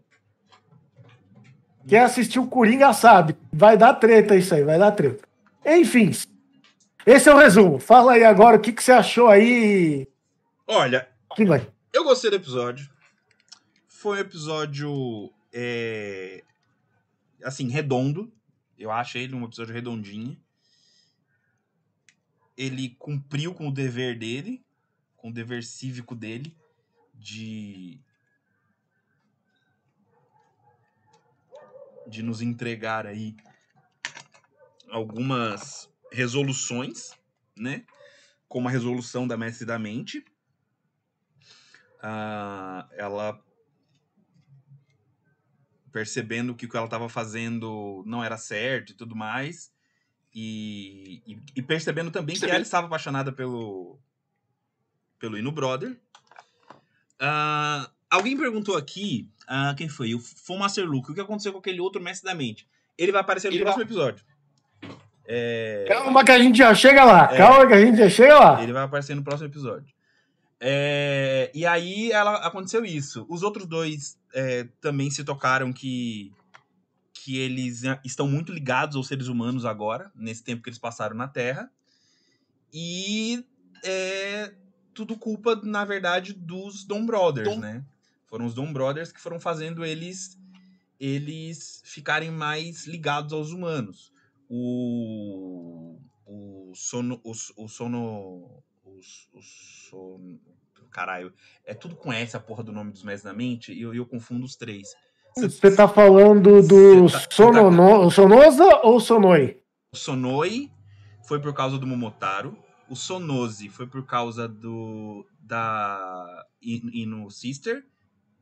Quem 1.87 1.99
assistiu 1.99 2.43
o 2.43 2.47
Coringa 2.47 2.93
sabe. 2.93 3.35
Vai 3.51 3.77
dar 3.77 3.93
treta 3.95 4.35
isso 4.35 4.53
aí, 4.55 4.63
vai 4.63 4.79
dar 4.79 4.91
treta. 4.91 5.27
Enfim, 5.65 6.11
esse 7.05 7.29
é 7.29 7.33
o 7.33 7.37
resumo. 7.37 7.79
Fala 7.79 8.13
aí 8.13 8.23
agora 8.23 8.57
o 8.57 8.59
que, 8.59 8.71
que 8.71 8.83
você 8.83 8.91
achou 8.91 9.27
aí. 9.27 10.07
Olha, 10.67 11.07
eu 11.93 12.03
gostei 12.03 12.29
do 12.29 12.35
episódio. 12.35 12.89
Foi 13.87 14.17
um 14.17 14.21
episódio 14.21 15.31
é, 15.57 16.43
assim, 17.41 17.69
redondo. 17.69 18.29
Eu 18.77 18.91
achei 18.91 19.23
ele 19.23 19.35
um 19.35 19.45
episódio 19.45 19.73
redondinho. 19.73 20.37
Ele 22.57 22.89
cumpriu 22.99 23.53
com 23.53 23.69
o 23.69 23.73
dever 23.73 24.19
dele, 24.19 24.65
com 25.15 25.29
o 25.29 25.33
dever 25.33 25.63
cívico 25.63 26.13
dele, 26.13 26.55
de. 27.13 28.01
de 32.07 32.21
nos 32.21 32.41
entregar 32.41 33.07
aí 33.07 33.35
algumas 34.89 35.89
resoluções, 36.11 37.17
né? 37.57 37.85
Como 38.47 38.67
a 38.67 38.71
resolução 38.71 39.25
da 39.25 39.37
Mestre 39.37 39.65
da 39.65 39.79
Mente. 39.79 40.19
Uh, 41.97 42.85
ela 42.91 43.43
percebendo 45.95 46.53
que 46.53 46.65
o 46.65 46.69
que 46.69 46.75
ela 46.75 46.87
estava 46.87 47.07
fazendo 47.07 48.03
não 48.05 48.21
era 48.21 48.35
certo 48.35 48.89
e 48.89 48.93
tudo 48.93 49.15
mais. 49.15 49.71
E, 50.33 51.21
e, 51.25 51.39
e 51.55 51.61
percebendo 51.61 52.11
também 52.11 52.35
que 52.35 52.43
ela 52.43 52.59
estava 52.59 52.87
apaixonada 52.87 53.31
pelo, 53.31 53.97
pelo 55.17 55.37
Inu 55.37 55.53
Brother. 55.53 55.97
Uh, 57.13 57.89
alguém 58.09 58.35
perguntou 58.35 58.75
aqui, 58.75 59.31
uh, 59.43 59.73
quem 59.77 59.87
foi? 59.87 60.13
O 60.13 60.19
Fumaster 60.19 60.85
Luke, 60.85 61.11
o 61.11 61.15
que 61.15 61.21
aconteceu 61.21 61.53
com 61.53 61.59
aquele 61.59 61.79
outro 61.79 62.01
mestre 62.01 62.29
da 62.29 62.35
mente? 62.35 62.67
Ele 62.97 63.13
vai 63.13 63.21
aparecer 63.21 63.47
no 63.47 63.55
ele 63.55 63.63
próximo 63.63 63.85
vai... 63.85 63.93
episódio. 63.93 64.25
É... 65.25 65.85
Calma 65.87 66.25
que 66.25 66.31
a 66.31 66.39
gente 66.39 66.57
já 66.57 66.75
chega 66.75 67.05
lá. 67.05 67.33
É... 67.33 67.37
Calma 67.37 67.67
que 67.67 67.73
a 67.73 67.85
gente 67.85 67.97
já 67.97 68.09
chega 68.09 68.37
lá. 68.37 68.61
Ele 68.61 68.73
vai 68.73 68.83
aparecer 68.83 69.15
no 69.15 69.23
próximo 69.23 69.47
episódio. 69.47 69.94
É, 70.59 71.51
e 71.53 71.65
aí 71.65 72.11
ela, 72.11 72.35
aconteceu 72.37 72.85
isso. 72.85 73.25
Os 73.29 73.43
outros 73.43 73.67
dois 73.67 74.17
é, 74.33 74.65
também 74.79 75.09
se 75.09 75.23
tocaram 75.23 75.73
que, 75.73 76.31
que 77.13 77.37
eles 77.37 77.83
estão 78.03 78.27
muito 78.27 78.53
ligados 78.53 78.95
aos 78.95 79.07
seres 79.07 79.27
humanos 79.27 79.65
agora, 79.65 80.11
nesse 80.15 80.43
tempo 80.43 80.63
que 80.63 80.69
eles 80.69 80.79
passaram 80.79 81.15
na 81.15 81.27
Terra. 81.27 81.69
E 82.73 83.45
é 83.83 84.53
tudo 84.93 85.17
culpa, 85.17 85.59
na 85.61 85.83
verdade, 85.83 86.33
dos 86.33 86.85
Dom 86.85 87.05
Brothers, 87.05 87.49
Dom... 87.49 87.59
né? 87.59 87.85
Foram 88.27 88.45
os 88.45 88.53
Dom 88.53 88.71
Brothers 88.71 89.11
que 89.11 89.19
foram 89.19 89.39
fazendo 89.39 89.85
eles 89.85 90.39
eles 90.97 91.81
ficarem 91.83 92.31
mais 92.31 92.87
ligados 92.87 93.33
aos 93.33 93.51
humanos. 93.51 94.13
O, 94.49 95.99
o 96.25 96.71
sono, 96.73 97.19
o, 97.23 97.31
o 97.57 97.67
sono 97.67 98.63
os, 99.33 99.91
os. 99.91 100.35
Caralho, 100.91 101.33
é 101.65 101.73
tudo 101.73 101.95
com 101.95 102.11
S 102.11 102.35
a 102.37 102.39
porra 102.39 102.63
do 102.63 102.71
nome 102.71 102.91
dos 102.91 103.03
mestres 103.03 103.25
na 103.25 103.37
mente 103.37 103.73
e 103.73 103.81
eu, 103.81 103.93
eu 103.93 104.05
confundo 104.05 104.45
os 104.45 104.55
três. 104.55 104.95
Você 105.37 105.75
tá 105.75 105.87
falando 105.87 106.61
do 106.61 107.11
tá, 107.11 107.27
Sonono... 107.29 108.05
tá... 108.05 108.09
Sonosa 108.09 108.79
ou 108.83 108.99
Sonoi? 109.01 109.61
O 109.91 109.97
Sonoi 109.97 110.71
foi 111.27 111.41
por 111.41 111.53
causa 111.53 111.77
do 111.77 111.85
Momotaro. 111.85 112.57
O 112.89 112.95
Sonose 112.95 113.67
foi 113.67 113.87
por 113.87 114.05
causa 114.05 114.47
do. 114.47 115.25
da. 115.39 116.45
Inu 116.61 117.29
Sister. 117.29 117.83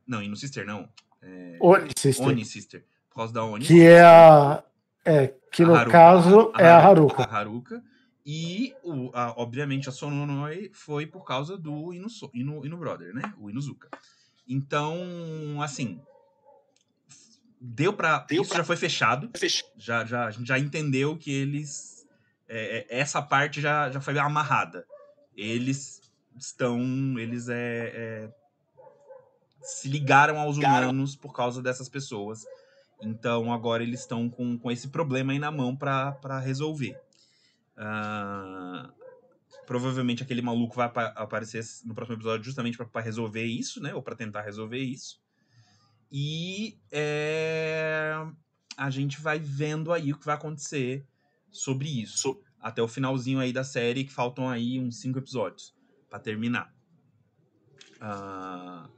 Não, 0.06 0.22
Inu 0.22 0.36
Sister 0.36 0.64
não. 0.64 0.88
É... 1.20 1.56
Oni 1.60 1.90
Sister. 1.96 2.26
Oni 2.26 2.44
Sister. 2.44 2.84
Por 3.08 3.16
causa 3.16 3.32
da 3.32 3.44
Oni. 3.44 3.64
Que 3.64 3.82
é 3.82 4.02
a. 4.02 4.62
É, 5.04 5.34
que 5.50 5.64
no 5.64 5.74
Haruka, 5.74 5.90
caso 5.90 6.52
a, 6.54 6.58
a, 6.58 6.62
é 6.62 6.68
a 6.68 6.78
Haruka. 6.78 7.22
A 7.24 7.36
Haruka. 7.36 7.82
E, 8.26 8.74
o, 8.82 9.10
a, 9.12 9.34
obviamente, 9.36 9.88
a 9.88 9.92
Sononoi 9.92 10.70
foi 10.72 11.06
por 11.06 11.24
causa 11.24 11.58
do 11.58 11.92
Inu, 11.92 12.06
Inu, 12.32 12.64
Inu 12.64 12.76
Brother, 12.78 13.14
né? 13.14 13.34
O 13.38 13.50
Inuzuka. 13.50 13.88
Então, 14.48 15.60
assim, 15.62 16.00
deu 17.60 17.92
para 17.92 18.26
isso 18.30 18.48
pra... 18.48 18.58
já 18.58 18.64
foi 18.64 18.76
fechado. 18.76 19.30
Já, 19.76 20.04
já, 20.04 20.26
a 20.26 20.30
gente 20.30 20.46
já 20.46 20.58
entendeu 20.58 21.16
que 21.18 21.30
eles. 21.30 22.06
É, 22.48 22.78
é, 22.78 22.98
essa 23.00 23.20
parte 23.20 23.60
já, 23.60 23.90
já 23.90 24.00
foi 24.00 24.18
amarrada. 24.18 24.86
Eles 25.36 26.00
estão. 26.36 26.80
Eles 27.18 27.48
é, 27.48 27.92
é 27.94 28.32
se 29.64 29.88
ligaram 29.88 30.38
aos 30.38 30.58
humanos 30.58 31.16
por 31.16 31.32
causa 31.32 31.62
dessas 31.62 31.88
pessoas. 31.88 32.44
Então 33.02 33.52
agora 33.52 33.82
eles 33.82 34.00
estão 34.00 34.28
com, 34.28 34.58
com 34.58 34.70
esse 34.70 34.88
problema 34.88 35.32
aí 35.32 35.38
na 35.38 35.50
mão 35.50 35.74
para 35.74 36.38
resolver. 36.38 37.00
Uh, 37.76 38.92
provavelmente 39.66 40.22
aquele 40.22 40.42
maluco 40.42 40.76
vai 40.76 40.86
aparecer 40.86 41.64
no 41.84 41.94
próximo 41.94 42.16
episódio 42.16 42.44
justamente 42.44 42.78
para 42.78 43.00
resolver 43.00 43.44
isso, 43.44 43.82
né? 43.82 43.94
Ou 43.94 44.02
para 44.02 44.14
tentar 44.14 44.42
resolver 44.42 44.78
isso. 44.78 45.22
E 46.10 46.78
é, 46.92 48.14
a 48.76 48.90
gente 48.90 49.20
vai 49.20 49.38
vendo 49.38 49.92
aí 49.92 50.12
o 50.12 50.18
que 50.18 50.26
vai 50.26 50.34
acontecer 50.34 51.04
sobre 51.50 51.88
isso. 52.02 52.40
Até 52.60 52.80
o 52.82 52.88
finalzinho 52.88 53.40
aí 53.40 53.52
da 53.52 53.64
série, 53.64 54.04
que 54.04 54.12
faltam 54.12 54.48
aí 54.48 54.80
uns 54.80 55.00
cinco 55.00 55.18
episódios 55.18 55.74
para 56.08 56.18
terminar. 56.18 56.72
Uh, 57.96 58.88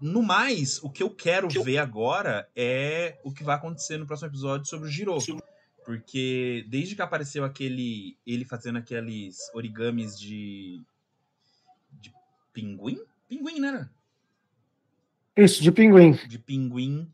no 0.00 0.22
mais, 0.22 0.82
o 0.82 0.90
que 0.90 1.02
eu 1.02 1.10
quero 1.10 1.48
que 1.48 1.58
eu... 1.58 1.64
ver 1.64 1.78
agora 1.78 2.48
é 2.54 3.18
o 3.24 3.32
que 3.32 3.44
vai 3.44 3.56
acontecer 3.56 3.96
no 3.96 4.06
próximo 4.06 4.28
episódio 4.28 4.66
sobre 4.66 4.88
o 4.88 4.90
Giro. 4.90 5.18
Porque 5.86 6.66
desde 6.68 6.96
que 6.96 7.00
apareceu 7.00 7.44
aquele. 7.44 8.18
ele 8.26 8.44
fazendo 8.44 8.76
aqueles 8.76 9.38
origamis 9.54 10.18
de. 10.18 10.82
de 11.92 12.12
pinguim? 12.52 13.00
Pinguim, 13.28 13.60
né? 13.60 13.88
Isso, 15.36 15.62
de 15.62 15.70
pinguim. 15.70 16.14
De 16.26 16.40
pinguim. 16.40 17.08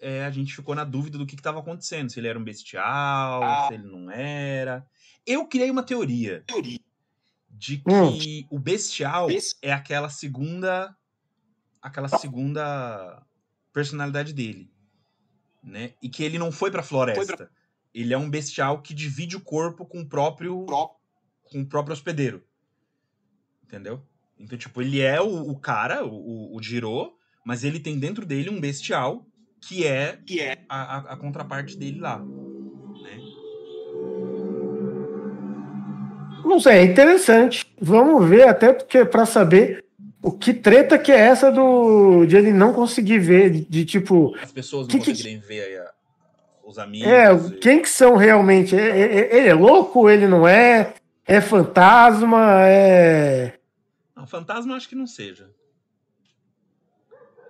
É, 0.00 0.24
a 0.24 0.30
gente 0.30 0.56
ficou 0.56 0.74
na 0.74 0.82
dúvida 0.82 1.16
do 1.16 1.24
que 1.24 1.36
estava 1.36 1.60
acontecendo. 1.60 2.10
Se 2.10 2.18
ele 2.18 2.26
era 2.26 2.36
um 2.36 2.42
bestial, 2.42 3.44
ah. 3.44 3.68
se 3.68 3.74
ele 3.74 3.86
não 3.86 4.10
era. 4.10 4.84
Eu 5.24 5.46
criei 5.46 5.70
uma 5.70 5.84
teoria. 5.84 6.44
De 7.48 7.78
que 7.78 8.44
hum. 8.50 8.56
o 8.56 8.58
bestial 8.58 9.28
é 9.62 9.72
aquela 9.72 10.08
segunda. 10.08 10.96
aquela 11.80 12.08
segunda 12.08 13.24
personalidade 13.72 14.32
dele. 14.32 14.68
Né? 15.62 15.92
E 16.02 16.08
que 16.08 16.24
ele 16.24 16.40
não 16.40 16.50
foi 16.50 16.72
pra 16.72 16.82
floresta. 16.82 17.24
Foi 17.24 17.36
pra 17.36 17.48
ele 17.98 18.12
é 18.12 18.18
um 18.18 18.28
bestial 18.28 18.82
que 18.82 18.92
divide 18.92 19.36
o 19.36 19.40
corpo 19.40 19.84
com 19.86 20.00
o 20.00 20.06
próprio 20.06 20.66
com 21.44 21.60
o 21.60 21.66
próprio 21.66 21.92
hospedeiro. 21.94 22.42
Entendeu? 23.64 24.02
Então, 24.38 24.58
tipo, 24.58 24.82
ele 24.82 25.00
é 25.00 25.20
o, 25.20 25.50
o 25.50 25.58
cara, 25.58 26.04
o, 26.04 26.54
o 26.54 26.62
Jiro, 26.62 27.14
mas 27.44 27.64
ele 27.64 27.80
tem 27.80 27.98
dentro 27.98 28.26
dele 28.26 28.50
um 28.50 28.60
bestial 28.60 29.26
que 29.60 29.86
é, 29.86 30.18
que 30.26 30.40
é. 30.40 30.58
A, 30.68 30.96
a, 30.96 30.98
a 31.14 31.16
contraparte 31.16 31.76
dele 31.76 31.98
lá. 32.00 32.18
Né? 32.18 33.18
Não 36.44 36.60
sei, 36.60 36.74
é 36.74 36.84
interessante. 36.84 37.64
Vamos 37.80 38.28
ver, 38.28 38.46
até 38.48 38.72
porque 38.72 39.04
para 39.04 39.26
saber 39.26 39.84
o 40.22 40.30
que 40.32 40.52
treta 40.54 40.98
que 40.98 41.10
é 41.10 41.18
essa 41.18 41.50
do 41.50 42.24
de 42.26 42.36
ele 42.36 42.52
não 42.52 42.72
conseguir 42.72 43.18
ver, 43.18 43.50
de, 43.50 43.64
de 43.64 43.84
tipo. 43.84 44.34
As 44.36 44.52
pessoas 44.52 44.86
não 44.86 44.92
Que 44.92 44.98
que- 45.00 45.10
conseguirem 45.12 45.38
ver 45.40 45.62
aí 45.64 45.76
a- 45.78 45.95
os 46.66 46.78
amigos. 46.78 47.08
É, 47.08 47.58
quem 47.58 47.80
que 47.80 47.88
são 47.88 48.16
realmente? 48.16 48.74
É- 48.76 48.80
é- 48.98 49.16
é- 49.18 49.36
Ele 49.38 49.48
é 49.48 49.54
louco? 49.54 50.10
Ele 50.10 50.26
não 50.26 50.46
é? 50.46 50.94
É 51.24 51.40
fantasma? 51.40 52.38
É. 52.68 53.58
Não, 54.14 54.26
fantasma 54.26 54.72
eu 54.72 54.76
acho 54.76 54.88
que 54.88 54.94
não 54.94 55.06
seja. 55.06 55.50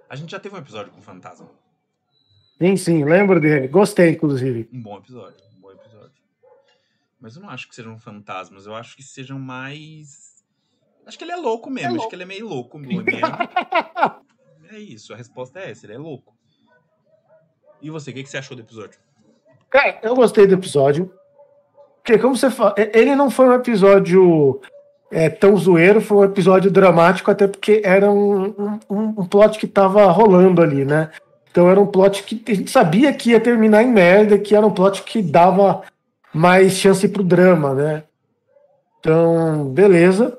A 0.08 0.14
gente 0.16 0.30
já 0.30 0.38
teve 0.38 0.54
um 0.54 0.58
episódio 0.58 0.92
com 0.92 1.00
fantasma. 1.00 1.50
Sim, 2.60 2.76
sim, 2.76 3.04
lembro 3.04 3.40
dele. 3.40 3.68
Gostei, 3.68 4.10
inclusive. 4.10 4.68
Um 4.72 4.80
bom 4.82 4.98
episódio. 4.98 5.44
Um 5.56 5.60
bom 5.60 5.72
episódio. 5.72 6.12
Mas 7.20 7.36
eu 7.36 7.42
não 7.42 7.50
acho 7.50 7.68
que 7.68 7.74
sejam 7.74 7.98
fantasmas. 7.98 8.66
Eu 8.66 8.74
acho 8.74 8.96
que 8.96 9.02
sejam 9.02 9.38
mais. 9.38 10.44
Acho 11.04 11.18
que 11.18 11.24
ele 11.24 11.32
é 11.32 11.36
louco 11.36 11.68
mesmo. 11.70 11.86
É 11.86 11.88
Acho 11.88 11.96
louco. 11.96 12.08
que 12.10 12.16
ele 12.16 12.22
é 12.22 12.26
meio 12.26 12.46
louco 12.48 12.78
mesmo. 12.78 13.04
é 14.70 14.78
isso, 14.78 15.12
a 15.12 15.16
resposta 15.16 15.60
é 15.60 15.70
essa. 15.70 15.86
Ele 15.86 15.94
é 15.94 15.98
louco. 15.98 16.36
E 17.80 17.90
você, 17.90 18.10
o 18.10 18.14
que, 18.14 18.22
que 18.22 18.28
você 18.28 18.38
achou 18.38 18.56
do 18.56 18.62
episódio? 18.62 18.98
Cara, 19.76 19.98
eu 20.02 20.14
gostei 20.14 20.46
do 20.46 20.54
episódio. 20.54 21.12
Porque, 22.02 22.16
como 22.16 22.34
você 22.34 22.48
fala, 22.48 22.74
ele 22.94 23.14
não 23.14 23.28
foi 23.28 23.46
um 23.46 23.52
episódio 23.52 24.58
é, 25.10 25.28
tão 25.28 25.54
zoeiro, 25.54 26.00
foi 26.00 26.16
um 26.16 26.24
episódio 26.24 26.70
dramático, 26.70 27.30
até 27.30 27.46
porque 27.46 27.82
era 27.84 28.10
um, 28.10 28.78
um, 28.88 29.20
um 29.20 29.26
plot 29.26 29.58
que 29.58 29.66
tava 29.66 30.06
rolando 30.06 30.62
ali, 30.62 30.82
né? 30.82 31.10
Então 31.50 31.68
era 31.68 31.78
um 31.78 31.86
plot 31.86 32.22
que 32.22 32.42
a 32.50 32.54
gente 32.54 32.70
sabia 32.70 33.12
que 33.12 33.32
ia 33.32 33.40
terminar 33.40 33.82
em 33.82 33.92
merda, 33.92 34.38
que 34.38 34.56
era 34.56 34.66
um 34.66 34.70
plot 34.70 35.02
que 35.02 35.20
dava 35.20 35.82
mais 36.32 36.72
chance 36.72 37.06
pro 37.06 37.22
drama, 37.22 37.74
né? 37.74 38.04
Então, 38.98 39.66
beleza. 39.74 40.38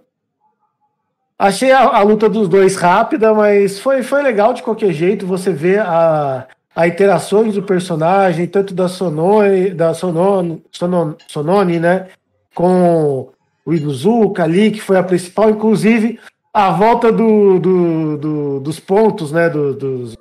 Achei 1.37 1.71
a, 1.71 1.81
a 1.81 2.01
luta 2.01 2.27
dos 2.27 2.49
dois 2.49 2.75
rápida, 2.75 3.35
mas 3.35 3.79
foi, 3.79 4.01
foi 4.01 4.23
legal 4.23 4.51
de 4.51 4.63
qualquer 4.63 4.91
jeito. 4.93 5.27
Você 5.27 5.51
vê 5.51 5.77
a, 5.77 6.47
a 6.77 6.87
interações 6.87 7.55
do 7.55 7.63
personagem, 7.63 8.45
tanto 8.45 8.71
da 8.71 8.87
Sonone, 8.87 9.71
da 9.71 9.95
Sonone, 9.95 10.61
Sonone, 10.71 11.15
Sonone 11.27 11.79
né? 11.79 12.05
Com 12.53 13.29
o 13.65 13.73
Inuzuka 13.73 14.43
ali, 14.43 14.69
que 14.69 14.79
foi 14.79 14.95
a 14.97 15.01
principal, 15.03 15.49
inclusive 15.49 16.19
a 16.53 16.69
volta 16.71 17.11
do, 17.11 17.57
do, 17.59 18.17
do- 18.17 18.59
dos 18.59 18.79
pontos, 18.79 19.31
né? 19.31 19.49
do- 19.49 19.73
dos, 19.73 20.15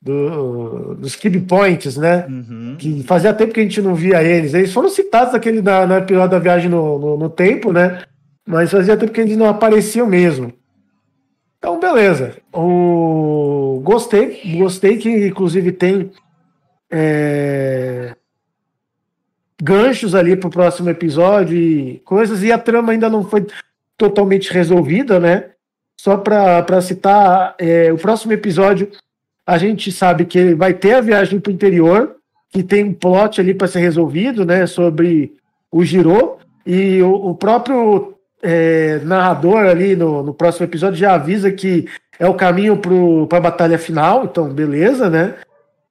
do- 0.00 0.94
dos 0.94 1.14
key 1.14 1.38
points, 1.40 1.96
né? 1.98 2.26
Uhum. 2.26 2.76
que 2.78 3.02
fazia 3.02 3.34
tempo 3.34 3.52
que 3.52 3.60
a 3.60 3.62
gente 3.62 3.82
não 3.82 3.94
via 3.94 4.22
eles. 4.22 4.54
Eles 4.54 4.72
foram 4.72 4.88
citados 4.88 5.34
naquele 5.34 5.60
na, 5.60 5.86
na 5.86 5.98
episódio 5.98 6.30
da 6.30 6.38
viagem 6.38 6.70
no, 6.70 6.98
no, 6.98 7.16
no 7.18 7.28
tempo, 7.30 7.70
né? 7.72 8.02
Mas 8.48 8.70
fazia 8.70 8.96
tempo 8.96 9.12
que 9.12 9.20
eles 9.20 9.36
não 9.36 9.46
apareciam 9.46 10.06
mesmo. 10.06 10.52
Então, 11.66 11.80
beleza. 11.80 12.36
O... 12.52 13.80
Gostei, 13.82 14.40
gostei 14.56 14.98
que 14.98 15.26
inclusive 15.26 15.72
tem 15.72 16.12
é, 16.88 18.14
ganchos 19.60 20.14
ali 20.14 20.36
pro 20.36 20.48
próximo 20.48 20.88
episódio 20.88 21.56
e 21.56 21.98
coisas, 22.04 22.44
e 22.44 22.52
a 22.52 22.58
trama 22.58 22.92
ainda 22.92 23.10
não 23.10 23.24
foi 23.24 23.44
totalmente 23.96 24.52
resolvida, 24.52 25.18
né? 25.18 25.50
Só 26.00 26.16
para 26.16 26.80
citar, 26.80 27.56
é, 27.58 27.92
o 27.92 27.98
próximo 27.98 28.32
episódio 28.32 28.88
a 29.44 29.58
gente 29.58 29.90
sabe 29.90 30.24
que 30.24 30.54
vai 30.54 30.72
ter 30.72 30.94
a 30.94 31.00
viagem 31.00 31.40
para 31.40 31.50
o 31.50 31.54
interior, 31.54 32.14
que 32.48 32.62
tem 32.62 32.84
um 32.84 32.94
plot 32.94 33.40
ali 33.40 33.52
para 33.52 33.66
ser 33.66 33.80
resolvido, 33.80 34.44
né? 34.44 34.68
Sobre 34.68 35.34
o 35.68 35.84
Giro. 35.84 36.38
E 36.64 37.02
o, 37.02 37.30
o 37.30 37.34
próprio 37.34 38.15
é, 38.42 39.00
narrador 39.02 39.64
ali 39.66 39.96
no, 39.96 40.22
no 40.22 40.34
próximo 40.34 40.66
episódio 40.66 40.98
já 40.98 41.14
avisa 41.14 41.50
que 41.50 41.86
é 42.18 42.26
o 42.28 42.34
caminho 42.34 42.78
para 43.28 43.38
a 43.38 43.40
batalha 43.42 43.78
final, 43.78 44.24
então 44.24 44.48
beleza, 44.48 45.10
né? 45.10 45.34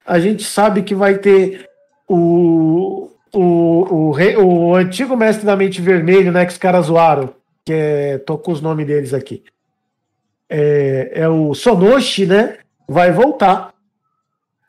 A 0.05 0.19
gente 0.19 0.43
sabe 0.43 0.84
que 0.84 0.93
vai 0.95 1.17
ter 1.17 1.67
o, 2.08 3.10
o, 3.34 3.39
o, 3.39 4.12
rei- 4.12 4.38
o 4.38 4.75
antigo 4.75 5.15
mestre 5.17 5.45
da 5.45 5.55
mente 5.55 5.81
vermelho, 5.81 6.31
né? 6.31 6.45
Que 6.45 6.51
os 6.51 6.58
caras 6.58 6.86
zoaram, 6.88 7.34
que 7.65 7.73
é. 7.73 8.17
Tô 8.19 8.38
com 8.38 8.51
os 8.51 8.62
nomes 8.62 8.86
deles 8.86 9.13
aqui. 9.13 9.43
É, 10.49 11.12
é 11.15 11.29
o 11.29 11.53
Sonoshi, 11.55 12.25
né? 12.25 12.58
Vai 12.88 13.12
voltar. 13.12 13.73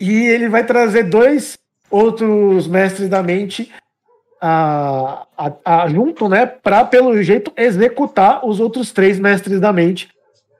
E 0.01 0.27
ele 0.27 0.49
vai 0.49 0.65
trazer 0.65 1.05
dois 1.05 1.59
outros 1.91 2.67
mestres 2.67 3.09
da 3.09 3.23
mente 3.23 3.71
a, 4.41 5.27
a, 5.37 5.53
a- 5.83 5.89
junto, 5.89 6.29
né? 6.29 6.47
Para, 6.47 6.85
pelo 6.85 7.21
jeito, 7.23 7.53
executar 7.57 8.47
os 8.47 8.61
outros 8.61 8.93
três 8.93 9.19
mestres 9.19 9.61
da 9.61 9.73
mente 9.73 10.09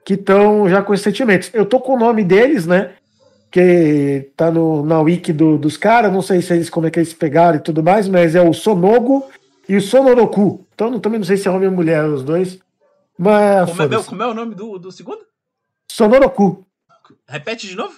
que 0.05 0.13
estão 0.13 0.67
já 0.69 0.81
com 0.81 0.93
esses 0.93 1.03
sentimentos. 1.03 1.49
Eu 1.53 1.65
tô 1.65 1.79
com 1.79 1.93
o 1.95 1.99
nome 1.99 2.23
deles, 2.23 2.65
né? 2.65 2.91
Que 3.51 4.29
tá 4.35 4.49
no, 4.51 4.85
na 4.85 4.99
wiki 5.01 5.31
do- 5.33 5.57
dos 5.57 5.77
caras, 5.77 6.11
não 6.11 6.21
sei 6.21 6.41
se 6.41 6.53
eles 6.53 6.69
como 6.69 6.87
é 6.87 6.91
que 6.91 6.99
eles 6.99 7.13
pegaram 7.13 7.57
e 7.57 7.61
tudo 7.61 7.81
mais, 7.83 8.07
mas 8.07 8.35
é 8.35 8.41
o 8.41 8.53
Sonogo 8.53 9.25
e 9.67 9.75
o 9.75 9.81
Sonoroku. 9.81 10.65
Então 10.73 10.89
não- 10.91 10.99
também 10.99 11.19
não 11.19 11.25
sei 11.25 11.37
se 11.37 11.47
é 11.47 11.51
homem 11.51 11.67
ou 11.67 11.73
mulher 11.73 12.03
os 12.05 12.23
dois. 12.23 12.59
Mas. 13.17 13.69
Como 13.69 13.81
é, 13.93 14.03
como 14.03 14.23
é 14.23 14.27
o 14.27 14.33
nome 14.33 14.53
do, 14.55 14.77
do 14.77 14.91
segundo? 14.91 15.21
Sonoroku. 15.91 16.65
Repete 17.27 17.67
de 17.67 17.75
novo? 17.75 17.95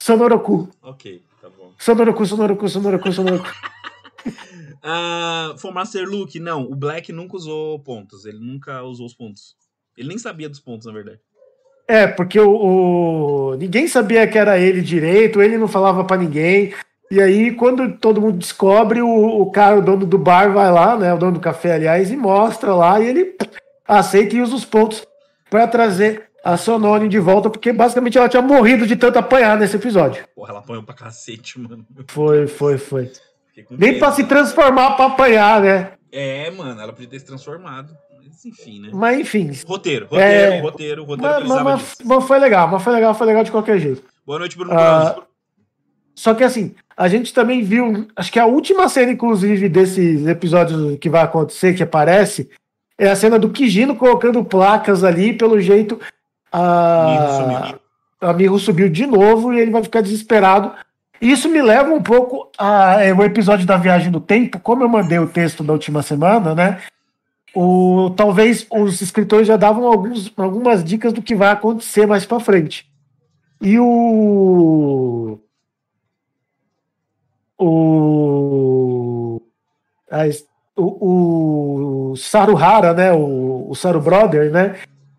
Sonoroku. 0.00 0.68
Ok, 0.82 1.22
tá 1.40 1.48
bom. 1.56 1.72
Sonoroku, 1.78 2.26
Sonoroku, 2.26 2.68
Sonoroku, 2.68 3.12
Sonoroku. 3.12 3.48
Ah, 4.82 5.54
for 5.58 5.72
Master 5.74 6.08
Luke, 6.08 6.38
não. 6.38 6.62
O 6.62 6.74
Black 6.76 7.12
nunca 7.12 7.36
usou 7.36 7.78
pontos. 7.80 8.24
Ele 8.24 8.38
nunca 8.38 8.82
usou 8.84 9.06
os 9.06 9.14
pontos. 9.14 9.56
Ele 9.96 10.08
nem 10.08 10.18
sabia 10.18 10.48
dos 10.48 10.60
pontos, 10.60 10.86
na 10.86 10.92
verdade. 10.92 11.18
É, 11.88 12.06
porque 12.06 12.38
o, 12.38 12.50
o- 13.52 13.54
ninguém 13.56 13.88
sabia 13.88 14.26
que 14.26 14.38
era 14.38 14.58
ele 14.58 14.80
direito, 14.80 15.42
ele 15.42 15.58
não 15.58 15.66
falava 15.66 16.04
pra 16.04 16.16
ninguém. 16.16 16.72
E 17.10 17.20
aí, 17.20 17.52
quando 17.54 17.96
todo 17.98 18.20
mundo 18.20 18.38
descobre, 18.38 19.00
o, 19.02 19.08
o 19.40 19.50
cara, 19.50 19.78
o 19.78 19.82
dono 19.82 20.06
do 20.06 20.18
bar, 20.18 20.52
vai 20.52 20.70
lá, 20.70 20.96
né? 20.96 21.12
O 21.12 21.18
dono 21.18 21.32
do 21.32 21.40
café, 21.40 21.72
aliás, 21.74 22.10
e 22.12 22.16
mostra 22.16 22.74
lá, 22.74 23.00
e 23.00 23.08
ele 23.08 23.36
aceita 23.86 24.36
e 24.36 24.42
usa 24.42 24.54
os 24.54 24.64
pontos 24.64 25.04
pra 25.50 25.66
trazer 25.66 26.28
a 26.44 26.56
Sonone 26.56 27.08
de 27.08 27.18
volta, 27.18 27.48
porque 27.50 27.72
basicamente 27.72 28.16
ela 28.18 28.28
tinha 28.28 28.42
morrido 28.42 28.86
de 28.86 28.94
tanto 28.94 29.18
apanhar 29.18 29.58
nesse 29.58 29.76
episódio. 29.76 30.24
Porra, 30.36 30.50
ela 30.50 30.58
apanhou 30.60 30.82
pra 30.82 30.94
cacete, 30.94 31.58
mano. 31.58 31.84
Foi, 32.06 32.46
foi, 32.46 32.76
foi. 32.78 33.10
Nem 33.70 33.98
pra 33.98 34.12
se 34.12 34.24
transformar 34.24 34.92
pra 34.92 35.06
apanhar, 35.06 35.60
né? 35.60 35.92
É, 36.10 36.50
mano, 36.50 36.80
ela 36.80 36.92
podia 36.92 37.08
ter 37.08 37.18
se 37.20 37.26
transformado. 37.26 37.92
Mas 38.16 38.44
enfim, 38.44 38.80
né? 38.80 38.90
Mas 38.92 39.20
enfim. 39.20 39.50
Roteiro, 39.66 40.06
roteiro, 40.06 40.22
É, 40.54 40.60
roteiro, 40.60 41.04
roteiro 41.04 41.48
Mas, 41.48 41.62
mas- 41.62 41.94
mas 42.04 42.24
foi 42.24 42.38
legal, 42.38 42.68
mas 42.68 42.82
foi 42.82 42.92
legal, 42.92 43.14
foi 43.14 43.26
legal 43.26 43.44
de 43.44 43.50
qualquer 43.50 43.78
jeito. 43.78 44.02
Boa 44.26 44.38
noite, 44.38 44.56
Bruno 44.56 44.72
Ah, 44.72 45.12
Bronze. 45.12 45.28
Só 46.14 46.34
que 46.34 46.42
assim, 46.42 46.74
a 46.96 47.06
gente 47.08 47.32
também 47.32 47.62
viu, 47.62 48.08
acho 48.16 48.32
que 48.32 48.40
a 48.40 48.46
última 48.46 48.88
cena, 48.88 49.12
inclusive, 49.12 49.68
desses 49.68 50.26
episódios 50.26 50.98
que 50.98 51.08
vai 51.08 51.22
acontecer, 51.22 51.74
que 51.74 51.82
aparece, 51.82 52.50
é 52.98 53.08
a 53.08 53.14
cena 53.14 53.38
do 53.38 53.50
Kijino 53.50 53.94
colocando 53.94 54.44
placas 54.44 55.04
ali, 55.04 55.32
pelo 55.32 55.60
jeito, 55.60 56.00
Mirro 56.52 57.78
a, 58.20 58.32
Mirro 58.32 58.58
subiu 58.58 58.88
de 58.88 59.06
novo 59.06 59.52
e 59.52 59.60
ele 59.60 59.70
vai 59.70 59.82
ficar 59.82 60.00
desesperado. 60.00 60.72
Isso 61.20 61.48
me 61.48 61.60
leva 61.60 61.92
um 61.92 62.02
pouco 62.02 62.50
a 62.56 63.02
é, 63.02 63.10
episódio 63.10 63.66
da 63.66 63.76
viagem 63.76 64.10
no 64.10 64.20
tempo, 64.20 64.60
como 64.60 64.84
eu 64.84 64.88
mandei 64.88 65.18
o 65.18 65.28
texto 65.28 65.64
da 65.64 65.72
última 65.72 66.02
semana, 66.02 66.54
né? 66.54 66.80
O, 67.54 68.10
talvez 68.16 68.66
os 68.70 69.00
escritores 69.00 69.46
já 69.46 69.56
davam 69.56 69.86
alguns, 69.86 70.32
algumas 70.36 70.84
dicas 70.84 71.12
do 71.12 71.22
que 71.22 71.34
vai 71.34 71.50
acontecer 71.50 72.06
mais 72.06 72.24
pra 72.24 72.38
frente. 72.38 72.86
E 73.60 73.78
o. 73.78 75.38
O. 77.58 79.40
a 80.10 80.28
o, 80.80 82.12
o 82.12 82.16
Saruhara, 82.16 82.94
né? 82.94 83.12
O, 83.12 83.66
o 83.70 83.74
Saru 83.74 84.00
Brother, 84.00 84.50
né? 84.50 84.76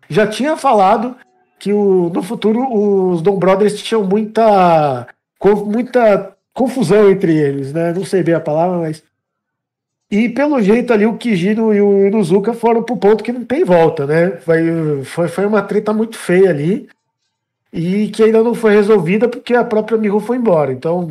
Já 0.08 0.26
tinha 0.26 0.56
falado 0.56 1.16
que 1.58 1.72
o, 1.72 2.10
no 2.12 2.22
futuro 2.22 2.66
os 2.72 3.20
Dom 3.20 3.38
Brothers 3.38 3.82
tinham 3.82 4.02
muita, 4.02 5.06
co- 5.40 5.64
muita 5.66 6.36
confusão 6.54 7.10
entre 7.10 7.34
eles, 7.36 7.72
né? 7.72 7.92
Não 7.92 8.04
sei 8.04 8.22
bem 8.22 8.34
a 8.34 8.40
palavra, 8.40 8.78
mas. 8.78 9.02
E 10.10 10.28
pelo 10.28 10.60
jeito 10.60 10.92
ali 10.92 11.06
o 11.06 11.16
Kijino 11.16 11.72
e 11.74 11.80
o 11.80 12.06
Inuzuka 12.06 12.52
foram 12.52 12.82
pro 12.82 12.96
ponto 12.96 13.24
que 13.24 13.32
não 13.32 13.44
tem 13.44 13.64
volta, 13.64 14.06
né? 14.06 14.32
Foi, 14.38 15.02
foi, 15.04 15.28
foi 15.28 15.46
uma 15.46 15.62
treta 15.62 15.92
muito 15.92 16.16
feia 16.18 16.50
ali 16.50 16.88
e 17.72 18.08
que 18.08 18.22
ainda 18.24 18.42
não 18.42 18.52
foi 18.54 18.72
resolvida 18.74 19.28
porque 19.28 19.54
a 19.54 19.64
própria 19.64 19.96
Miho 19.98 20.18
foi 20.20 20.36
embora. 20.36 20.72
Então, 20.72 21.06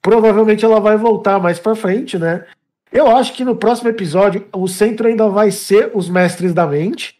provavelmente 0.00 0.64
ela 0.64 0.80
vai 0.80 0.96
voltar 0.96 1.38
mais 1.38 1.58
pra 1.58 1.74
frente, 1.74 2.18
né? 2.18 2.44
Eu 2.90 3.08
acho 3.14 3.34
que 3.34 3.44
no 3.44 3.56
próximo 3.56 3.90
episódio 3.90 4.46
o 4.54 4.66
centro 4.68 5.06
ainda 5.08 5.28
vai 5.28 5.50
ser 5.50 5.90
os 5.94 6.08
mestres 6.08 6.54
da 6.54 6.66
mente. 6.66 7.18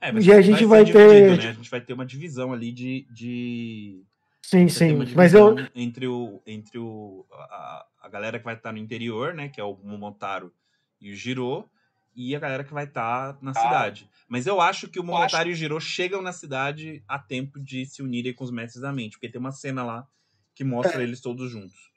É, 0.00 0.12
e 0.12 0.32
a 0.32 0.40
gente 0.40 0.64
vai 0.64 0.86
ser 0.86 0.92
ter- 0.92 1.26
né? 1.44 1.48
A 1.50 1.52
gente 1.52 1.70
vai 1.70 1.80
ter 1.80 1.92
uma 1.92 2.06
divisão 2.06 2.52
ali 2.52 2.70
de. 2.72 3.04
de... 3.10 4.00
Sim, 4.42 4.66
ter 4.66 4.94
uma 4.94 5.06
sim. 5.06 5.14
Mas 5.14 5.34
eu, 5.34 5.56
Entre, 5.74 6.06
o, 6.06 6.40
entre 6.46 6.78
o, 6.78 7.26
a, 7.30 7.86
a 8.02 8.08
galera 8.08 8.38
que 8.38 8.44
vai 8.44 8.54
estar 8.54 8.72
no 8.72 8.78
interior, 8.78 9.34
né? 9.34 9.48
Que 9.48 9.60
é 9.60 9.64
o 9.64 9.76
Momotaro 9.82 10.52
e 11.00 11.10
o 11.12 11.14
Giro. 11.14 11.68
e 12.14 12.34
a 12.34 12.38
galera 12.38 12.64
que 12.64 12.72
vai 12.72 12.84
estar 12.84 13.34
tá 13.34 13.38
na 13.40 13.50
ah. 13.50 13.54
cidade. 13.54 14.08
Mas 14.28 14.46
eu 14.46 14.60
acho 14.60 14.88
que 14.88 14.98
o 14.98 15.04
Momotário 15.04 15.50
e 15.50 15.52
o 15.52 15.56
Giro 15.56 15.80
chegam 15.80 16.20
na 16.22 16.32
cidade 16.32 17.02
a 17.06 17.18
tempo 17.18 17.60
de 17.60 17.86
se 17.86 18.02
unirem 18.02 18.34
com 18.34 18.44
os 18.44 18.50
Mestres 18.50 18.82
da 18.82 18.92
Mente, 18.92 19.12
porque 19.12 19.28
tem 19.28 19.40
uma 19.40 19.52
cena 19.52 19.84
lá 19.84 20.06
que 20.54 20.64
mostra 20.64 21.00
é. 21.00 21.04
eles 21.04 21.20
todos 21.20 21.50
juntos. 21.50 21.88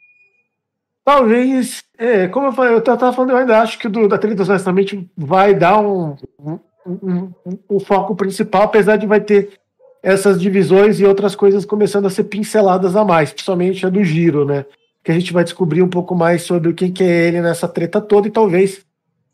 Talvez, 1.04 1.84
é, 1.98 2.28
como 2.28 2.48
eu 2.48 2.54
falei, 2.54 2.74
eu 2.74 2.82
tava 2.84 3.12
falando, 3.12 3.32
eu 3.32 3.38
ainda 3.38 3.60
acho 3.60 3.80
que 3.80 3.88
o 3.88 3.90
do, 3.90 4.08
da 4.08 4.20
trilha 4.20 4.36
dos 4.36 4.48
Mestres 4.48 4.66
da 4.66 4.72
Mente 4.72 5.10
vai 5.18 5.56
dar 5.56 5.80
um, 5.80 6.16
um, 6.38 6.60
um, 6.86 7.34
um, 7.46 7.60
um 7.72 7.80
foco 7.80 8.16
principal, 8.16 8.64
apesar 8.64 8.98
de 8.98 9.08
vai 9.08 9.20
ter 9.20 9.60
essas 10.02 10.42
divisões 10.42 11.00
e 11.00 11.06
outras 11.06 11.36
coisas 11.36 11.66
começando 11.66 12.08
a 12.08 12.10
ser 12.10 12.24
pinceladas 12.26 12.96
a 12.96 13.06
mais, 13.06 13.32
principalmente 13.32 13.86
a 13.86 13.90
do 13.90 14.04
Giro, 14.04 14.46
né? 14.46 14.66
Que 15.04 15.12
a 15.12 15.14
gente 15.14 15.34
vai 15.34 15.44
descobrir 15.44 15.82
um 15.82 15.90
pouco 15.90 16.16
mais 16.16 16.44
sobre 16.44 16.70
o 16.70 16.74
que, 16.74 16.90
que 16.90 17.04
é 17.04 17.28
ele 17.28 17.42
nessa 17.42 17.68
treta 17.68 18.02
toda 18.02 18.28
e 18.28 18.32
talvez 18.32 18.82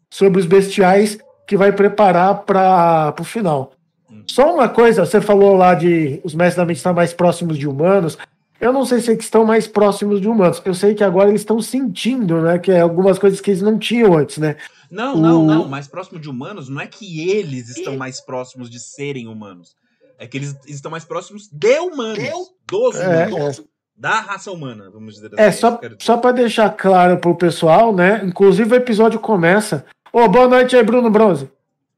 sobre 0.09 0.39
os 0.39 0.45
bestiais 0.45 1.18
que 1.45 1.55
vai 1.55 1.72
preparar 1.72 2.43
para 2.43 3.15
o 3.20 3.24
final. 3.24 3.72
Hum. 4.11 4.24
Só 4.28 4.53
uma 4.53 4.68
coisa, 4.68 5.05
você 5.05 5.22
falou 5.22 5.55
lá 5.55 5.74
de 5.74 6.20
os 6.24 6.34
mestres 6.34 6.57
da 6.57 6.65
mente 6.65 6.78
estar 6.78 6.93
mais 6.93 7.13
próximos 7.13 7.57
de 7.57 7.68
humanos. 7.68 8.18
Eu 8.59 8.74
não 8.74 8.86
sei 8.86 8.99
se 8.99 9.11
eles 9.11 9.24
estão 9.24 9.45
mais 9.45 9.68
próximos 9.68 10.20
de 10.20 10.28
humanos. 10.28 10.61
Eu 10.65 10.74
sei 10.74 10.95
que 10.95 11.03
agora 11.03 11.30
eles 11.30 11.41
estão 11.41 11.61
sentindo, 11.61 12.41
né? 12.41 12.57
Que 12.57 12.72
é 12.72 12.82
algumas 12.82 13.20
coisas 13.20 13.39
que 13.39 13.51
eles 13.51 13.61
não 13.61 13.78
tinham 13.78 14.18
antes, 14.18 14.38
né? 14.38 14.57
Não, 14.89 15.15
o... 15.15 15.22
não, 15.22 15.45
não. 15.45 15.68
Mais 15.68 15.88
próximo 15.88 16.20
de 16.20 16.30
humanos 16.30 16.68
não 16.68 16.82
é 16.82 16.88
que 16.88 17.30
eles 17.30 17.70
estão 17.70 17.95
mais 17.95 18.20
próximos 18.20 18.70
de 18.70 18.80
serem 18.80 19.28
humanos. 19.28 19.76
É 20.18 20.28
que 20.28 20.38
eles 20.38 20.55
estão 20.68 20.89
mais 20.89 21.05
próximos 21.05 21.47
de 21.51 21.80
humanos. 21.80 22.51
Dos 22.68 22.95
é, 22.95 23.28
humanos. 23.28 23.59
É. 23.59 23.63
Da 23.95 24.20
raça 24.20 24.51
humana, 24.51 24.89
vamos 24.91 25.15
dizer 25.15 25.32
assim. 25.34 25.41
É, 25.41 25.51
só, 25.51 25.80
só 25.99 26.18
para 26.18 26.32
deixar 26.32 26.70
claro 26.70 27.18
pro 27.18 27.36
pessoal, 27.36 27.95
né? 27.95 28.22
Inclusive 28.24 28.74
o 28.74 28.78
episódio 28.78 29.20
começa 29.20 29.86
Ô, 30.18 30.22
oh, 30.22 30.30
boa 30.30 30.47
noite 30.47 30.76
aí, 30.76 30.84
Bruno 30.84 31.09
Bronze. 31.09 31.49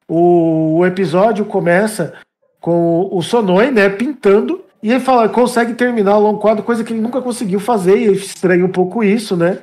O, 0.07 0.79
o 0.79 0.85
episódio 0.85 1.45
começa 1.45 2.15
com 2.59 3.07
o 3.11 3.21
Sonoi, 3.21 3.71
né, 3.71 3.87
pintando, 3.87 4.61
e 4.81 4.91
ele 4.91 4.99
fala, 4.99 5.29
consegue 5.29 5.73
terminar 5.73 6.17
o 6.17 6.19
long 6.19 6.37
quadro, 6.37 6.63
coisa 6.63 6.83
que 6.83 6.91
ele 6.91 7.01
nunca 7.01 7.21
conseguiu 7.21 7.59
fazer, 7.59 7.97
e 7.97 8.03
ele 8.05 8.17
estranha 8.17 8.65
um 8.65 8.71
pouco 8.71 9.03
isso, 9.03 9.37
né? 9.37 9.59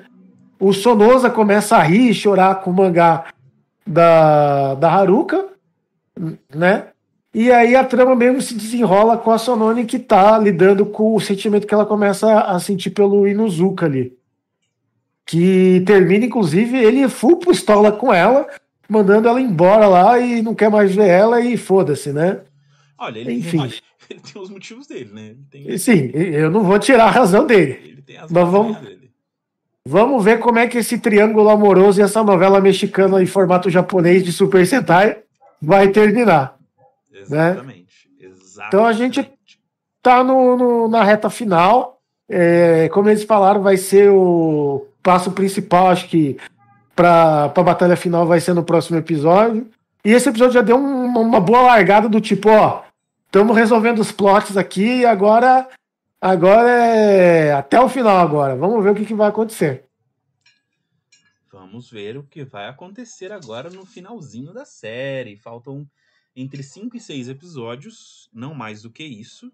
O 0.58 0.72
Sonoza 0.72 1.28
começa 1.28 1.76
a 1.76 1.82
rir 1.82 2.10
e 2.10 2.14
chorar 2.14 2.62
com 2.62 2.70
o 2.70 2.74
mangá 2.74 3.26
da, 3.86 4.74
da 4.76 4.90
Haruka, 4.90 5.48
né? 6.54 6.86
E 7.36 7.52
aí 7.52 7.76
a 7.76 7.84
trama 7.84 8.16
mesmo 8.16 8.40
se 8.40 8.54
desenrola 8.54 9.16
com 9.16 9.30
a 9.30 9.38
Sonone 9.38 9.84
que 9.84 9.98
tá 9.98 10.38
lidando 10.38 10.86
com 10.86 11.14
o 11.14 11.20
sentimento 11.20 11.66
que 11.66 11.74
ela 11.74 11.86
começa 11.86 12.40
a 12.40 12.58
sentir 12.58 12.90
pelo 12.90 13.28
Inuzuka 13.28 13.86
ali 13.86 14.16
que 15.26 15.82
termina, 15.84 16.24
inclusive, 16.24 16.78
ele 16.78 17.08
full 17.08 17.38
pistola 17.38 17.90
com 17.90 18.14
ela, 18.14 18.46
mandando 18.88 19.26
ela 19.26 19.40
embora 19.40 19.88
lá 19.88 20.18
e 20.20 20.40
não 20.40 20.54
quer 20.54 20.70
mais 20.70 20.94
ver 20.94 21.08
ela 21.08 21.40
e 21.40 21.56
foda-se, 21.56 22.12
né? 22.12 22.40
Olha, 22.96 23.18
ele, 23.18 23.32
Enfim. 23.32 23.58
Tem, 23.58 23.72
ele 24.08 24.20
tem 24.20 24.40
os 24.40 24.48
motivos 24.48 24.86
dele, 24.86 25.10
né? 25.12 25.34
Tem... 25.50 25.76
Sim, 25.76 26.12
eu 26.14 26.48
não 26.48 26.62
vou 26.62 26.78
tirar 26.78 27.06
a 27.06 27.10
razão 27.10 27.44
dele. 27.44 27.80
Ele 27.84 28.02
tem 28.02 28.16
as 28.16 28.30
Mas 28.30 28.48
vamos, 28.48 28.76
dele. 28.76 29.10
vamos 29.84 30.24
ver 30.24 30.38
como 30.38 30.60
é 30.60 30.68
que 30.68 30.78
esse 30.78 30.96
triângulo 30.96 31.48
amoroso 31.50 32.00
e 32.00 32.04
essa 32.04 32.22
novela 32.22 32.60
mexicana 32.60 33.20
em 33.20 33.26
formato 33.26 33.68
japonês 33.68 34.22
de 34.22 34.32
Super 34.32 34.64
Sentai 34.64 35.18
vai 35.60 35.88
terminar. 35.88 36.55
Exatamente. 37.20 38.08
Né? 38.20 38.28
Exatamente. 38.28 38.68
Então 38.68 38.86
a 38.86 38.92
gente 38.92 39.32
tá 40.02 40.22
no, 40.22 40.56
no 40.56 40.88
na 40.88 41.02
reta 41.02 41.28
final. 41.30 42.00
É, 42.28 42.88
como 42.90 43.08
eles 43.08 43.24
falaram, 43.24 43.62
vai 43.62 43.76
ser 43.76 44.10
o 44.10 44.86
passo 45.02 45.30
principal, 45.30 45.88
acho 45.88 46.08
que 46.08 46.36
para 46.94 47.44
a 47.44 47.62
batalha 47.62 47.96
final 47.96 48.26
vai 48.26 48.40
ser 48.40 48.54
no 48.54 48.64
próximo 48.64 48.98
episódio. 48.98 49.70
E 50.04 50.12
esse 50.12 50.28
episódio 50.28 50.54
já 50.54 50.62
deu 50.62 50.76
um, 50.76 51.06
uma 51.06 51.40
boa 51.40 51.62
largada 51.62 52.08
do 52.08 52.20
tipo, 52.20 52.48
ó, 52.48 52.82
estamos 53.26 53.56
resolvendo 53.56 54.00
os 54.00 54.10
plots 54.10 54.56
aqui 54.56 55.00
e 55.00 55.06
agora 55.06 55.68
agora 56.20 56.68
é 56.70 57.52
até 57.52 57.80
o 57.80 57.88
final 57.88 58.16
agora. 58.16 58.56
Vamos 58.56 58.82
ver 58.82 58.90
o 58.90 58.94
que, 58.94 59.04
que 59.04 59.14
vai 59.14 59.28
acontecer. 59.28 59.84
Vamos 61.52 61.90
ver 61.90 62.16
o 62.16 62.22
que 62.22 62.44
vai 62.44 62.68
acontecer 62.68 63.32
agora 63.32 63.68
no 63.70 63.84
finalzinho 63.84 64.52
da 64.52 64.64
série. 64.64 65.36
Faltam 65.36 65.86
entre 66.36 66.62
5 66.62 66.96
e 66.96 67.00
6 67.00 67.30
episódios, 67.30 68.28
não 68.32 68.54
mais 68.54 68.82
do 68.82 68.90
que 68.90 69.02
isso, 69.02 69.50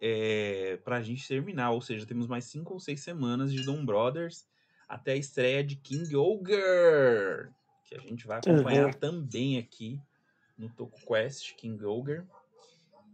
é, 0.00 0.80
para 0.84 0.96
a 0.96 1.02
gente 1.02 1.26
terminar. 1.26 1.70
Ou 1.70 1.80
seja, 1.80 2.04
temos 2.04 2.26
mais 2.26 2.44
5 2.46 2.72
ou 2.72 2.80
6 2.80 3.00
semanas 3.00 3.52
de 3.52 3.64
Dom 3.64 3.84
Brothers 3.84 4.44
até 4.88 5.12
a 5.12 5.16
estreia 5.16 5.62
de 5.62 5.76
King 5.76 6.14
Ogre, 6.16 7.48
que 7.84 7.94
a 7.94 8.00
gente 8.00 8.26
vai 8.26 8.38
acompanhar 8.38 8.86
uhum. 8.86 8.92
também 8.92 9.58
aqui 9.58 9.98
no 10.58 10.68
Toku 10.68 11.00
Quest, 11.06 11.54
King 11.54 11.82
Ogre. 11.86 12.22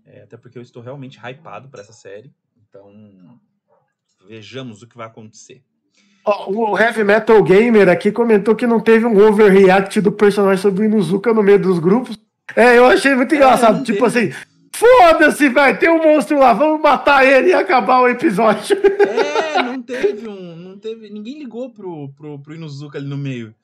É, 0.06 0.22
até 0.22 0.38
porque 0.38 0.56
eu 0.56 0.62
estou 0.62 0.82
realmente 0.82 1.18
hypado 1.18 1.68
para 1.68 1.82
essa 1.82 1.92
série. 1.92 2.32
Então, 2.56 3.38
vejamos 4.26 4.82
o 4.82 4.88
que 4.88 4.96
vai 4.96 5.06
acontecer. 5.06 5.62
Oh, 6.24 6.72
o 6.72 6.78
Heavy 6.78 7.04
Metal 7.04 7.42
Gamer 7.42 7.88
aqui 7.88 8.10
comentou 8.10 8.56
que 8.56 8.66
não 8.66 8.80
teve 8.80 9.06
um 9.06 9.16
overreact 9.28 10.00
do 10.00 10.10
personagem 10.10 10.60
sobre 10.60 10.82
o 10.82 10.84
Inuzuka 10.84 11.32
no 11.32 11.42
meio 11.42 11.60
dos 11.60 11.78
grupos. 11.78 12.18
É, 12.56 12.78
eu 12.78 12.86
achei 12.86 13.14
muito 13.14 13.32
é, 13.34 13.36
engraçado. 13.36 13.82
tipo 13.84 14.10
teve. 14.10 14.30
assim, 14.30 14.46
foda-se, 14.74 15.48
vai, 15.48 15.78
tem 15.78 15.88
um 15.88 16.02
monstro 16.02 16.38
lá, 16.38 16.52
vamos 16.52 16.80
matar 16.80 17.26
ele 17.26 17.50
e 17.50 17.54
acabar 17.54 18.00
o 18.00 18.08
episódio. 18.08 18.76
É, 18.76 19.62
não 19.64 19.82
teve 19.82 20.28
um 20.28 20.48
não 20.78 20.78
teve. 20.78 21.10
Ninguém 21.10 21.38
ligou 21.38 21.70
pro, 21.70 22.08
pro, 22.10 22.38
pro 22.38 22.54
Inuzuka 22.54 22.98
ali 22.98 23.08
no 23.08 23.18
meio. 23.18 23.54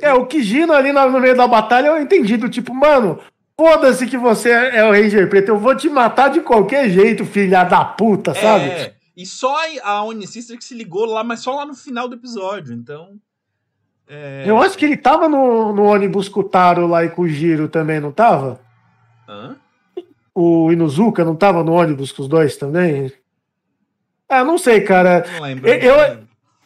É, 0.00 0.12
o 0.12 0.26
Kijino 0.26 0.72
ali 0.72 0.92
no 0.92 1.20
meio 1.20 1.36
da 1.36 1.46
batalha 1.46 1.88
eu 1.88 2.00
entendi, 2.00 2.36
do 2.36 2.48
tipo, 2.48 2.74
mano, 2.74 3.18
foda-se 3.58 4.06
que 4.06 4.16
você 4.16 4.50
é 4.50 4.84
o 4.84 4.92
Ranger 4.92 5.28
Preto, 5.28 5.48
eu 5.48 5.58
vou 5.58 5.76
te 5.76 5.88
matar 5.88 6.30
de 6.30 6.40
qualquer 6.40 6.88
jeito, 6.88 7.24
filha 7.24 7.64
da 7.64 7.84
puta, 7.84 8.34
sabe? 8.34 8.64
É, 8.64 8.94
e 9.16 9.26
só 9.26 9.54
a 9.82 10.02
Onisister 10.04 10.56
que 10.56 10.64
se 10.64 10.74
ligou 10.74 11.04
lá, 11.04 11.22
mas 11.22 11.40
só 11.40 11.54
lá 11.54 11.66
no 11.66 11.74
final 11.74 12.08
do 12.08 12.14
episódio, 12.14 12.74
então. 12.74 13.16
É... 14.12 14.44
Eu 14.46 14.60
acho 14.60 14.76
que 14.76 14.84
ele 14.84 14.96
tava 14.96 15.26
no, 15.26 15.72
no 15.72 15.84
ônibus 15.84 16.28
com 16.28 16.40
o 16.40 16.44
Taro 16.44 16.86
lá 16.86 17.02
e 17.02 17.08
com 17.08 17.22
o 17.22 17.28
Giro 17.28 17.66
também, 17.66 17.98
não 17.98 18.12
tava? 18.12 18.60
Hã? 19.26 19.56
O 20.34 20.70
Inuzuka 20.70 21.24
não 21.24 21.34
tava 21.34 21.64
no 21.64 21.72
ônibus 21.72 22.12
com 22.12 22.22
os 22.22 22.28
dois 22.28 22.56
também? 22.56 23.10
Ah, 24.28 24.44
não 24.44 24.58
sei, 24.58 24.82
cara. 24.82 25.24
Não 25.34 25.42
lembro. 25.42 25.68
Eu, 25.68 25.94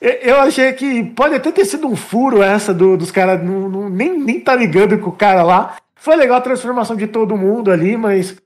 eu, 0.00 0.10
eu 0.10 0.36
achei 0.40 0.72
que 0.72 1.04
pode 1.04 1.36
até 1.36 1.52
ter 1.52 1.64
sido 1.64 1.86
um 1.86 1.94
furo 1.94 2.42
essa 2.42 2.74
do, 2.74 2.96
dos 2.96 3.12
caras 3.12 3.40
nem, 3.42 4.18
nem 4.18 4.40
tá 4.40 4.54
ligando 4.54 4.98
com 4.98 5.10
o 5.10 5.16
cara 5.16 5.42
lá. 5.42 5.76
Foi 5.94 6.16
legal 6.16 6.38
a 6.38 6.42
transformação 6.42 6.96
de 6.96 7.06
todo 7.06 7.36
mundo 7.36 7.70
ali, 7.70 7.96
mas 7.96 8.36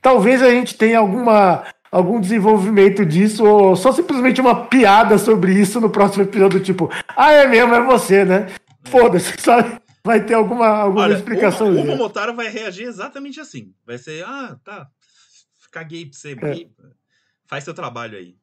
talvez 0.00 0.40
a 0.40 0.50
gente 0.50 0.76
tenha 0.76 0.98
alguma, 1.00 1.64
algum 1.90 2.20
desenvolvimento 2.20 3.04
disso, 3.04 3.44
ou 3.44 3.76
só 3.76 3.92
simplesmente 3.92 4.40
uma 4.40 4.66
piada 4.66 5.18
sobre 5.18 5.52
isso 5.52 5.80
no 5.80 5.90
próximo 5.90 6.24
episódio, 6.24 6.60
tipo, 6.60 6.90
ah, 7.16 7.32
é 7.32 7.46
mesmo, 7.46 7.74
é 7.74 7.80
você, 7.82 8.24
né? 8.24 8.48
Foda-se, 8.84 9.32
sabe? 9.40 9.80
Vai 10.04 10.24
ter 10.24 10.34
alguma, 10.34 10.68
alguma 10.68 11.02
Olha, 11.04 11.14
explicação. 11.14 11.68
O, 11.68 11.80
o 11.80 11.84
Momotaro 11.84 12.34
vai 12.34 12.48
reagir 12.48 12.84
exatamente 12.84 13.40
assim. 13.40 13.72
Vai 13.84 13.98
ser, 13.98 14.24
ah, 14.24 14.56
tá, 14.64 14.86
caguei 15.70 16.06
pra 16.06 16.18
você, 16.18 16.32
é. 16.32 16.66
faz 17.46 17.64
seu 17.64 17.74
trabalho 17.74 18.16
aí. 18.16 18.34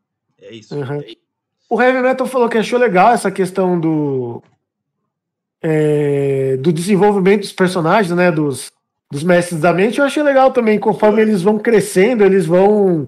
É 0.41 0.54
isso. 0.54 0.76
Uhum. 0.76 1.02
É. 1.02 1.16
O 1.70 1.82
Heavy 1.82 2.02
Metal 2.02 2.28
falou 2.28 2.50
que 2.50 2.58
achou 2.58 2.78
legal 2.78 3.14
essa 3.14 3.32
questão 3.32 3.80
do. 3.80 4.44
É, 5.62 6.58
do 6.58 6.74
desenvolvimento 6.74 7.41
dos 7.41 7.54
personagens, 7.54 8.16
né? 8.16 8.32
Dos, 8.32 8.72
dos 9.10 9.24
mestres 9.24 9.62
da 9.62 9.74
mente. 9.74 10.00
Eu 10.00 10.06
achei 10.06 10.22
legal 10.22 10.52
também. 10.52 10.78
Conforme 10.78 11.22
eles 11.22 11.41
vão 11.41 11.58
crescendo, 11.58 12.24
eles 12.24 12.46
vão 12.46 13.08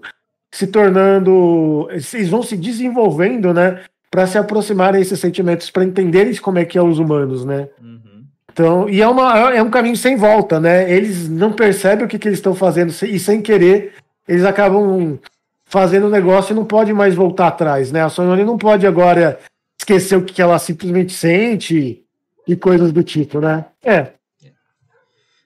se 0.56 0.68
tornando. 0.68 1.88
Eles 1.91 2.30
vão 2.30 2.41
se 2.41 2.56
desenvolvendo, 2.56 3.53
né? 3.53 3.84
Para 4.10 4.26
se 4.26 4.38
aproximarem 4.38 5.01
desses 5.01 5.20
sentimentos, 5.20 5.70
para 5.70 5.84
entenderem 5.84 6.34
como 6.38 6.60
é 6.60 6.66
que 6.66 6.78
é 6.78 6.82
os 6.82 6.97
humanos, 6.97 7.43
né? 7.43 7.68
Uhum. 7.82 8.24
Então, 8.51 8.89
e 8.89 9.01
é, 9.01 9.08
uma, 9.08 9.53
é 9.53 9.62
um 9.62 9.70
caminho 9.70 9.97
sem 9.97 10.16
volta, 10.16 10.60
né? 10.60 10.89
Eles 10.89 11.28
não 11.28 11.51
percebem 11.51 12.06
o 12.06 12.08
que, 12.08 12.18
que 12.18 12.30
eles 12.30 12.39
estão 12.39 12.56
fazendo 12.56 12.93
e 13.06 13.20
sem 13.20 13.41
querer 13.41 13.93
eles 14.28 14.43
acabam 14.43 15.20
fazendo 15.66 16.08
o 16.08 16.10
negócio 16.10 16.53
e 16.53 16.56
não 16.56 16.66
pode 16.66 16.93
mais 16.93 17.14
voltar 17.14 17.47
atrás, 17.47 17.91
né? 17.91 18.01
A 18.01 18.10
Sononi 18.10 18.43
não 18.43 18.58
pode 18.58 18.88
agora 18.88 19.39
esquecer 19.80 20.16
o 20.16 20.24
que 20.24 20.41
ela 20.41 20.58
simplesmente 20.58 21.14
sente 21.14 22.03
e 22.47 22.56
coisas 22.56 22.93
do 22.93 23.03
tipo, 23.03 23.41
né? 23.41 23.66
É. 23.84 24.14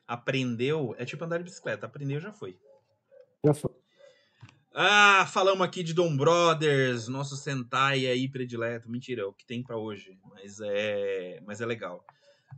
Aprendeu, 0.07 0.95
é 0.97 1.05
tipo 1.05 1.25
andar 1.25 1.39
de 1.39 1.45
bicicleta, 1.45 1.87
aprendeu 1.87 2.19
já 2.19 2.31
foi. 2.31 2.55
Já 3.43 3.53
foi. 3.53 3.71
Ah, 4.81 5.25
falamos 5.25 5.67
aqui 5.67 5.83
de 5.83 5.93
Dom 5.93 6.15
Brothers, 6.15 7.09
nosso 7.09 7.35
Sentai 7.35 8.07
aí 8.07 8.29
predileto. 8.29 8.89
Mentira, 8.89 9.23
é 9.23 9.25
o 9.25 9.33
que 9.33 9.45
tem 9.45 9.61
para 9.61 9.75
hoje, 9.75 10.17
mas 10.31 10.61
é, 10.61 11.41
mas 11.45 11.59
é 11.59 11.65
legal. 11.65 12.01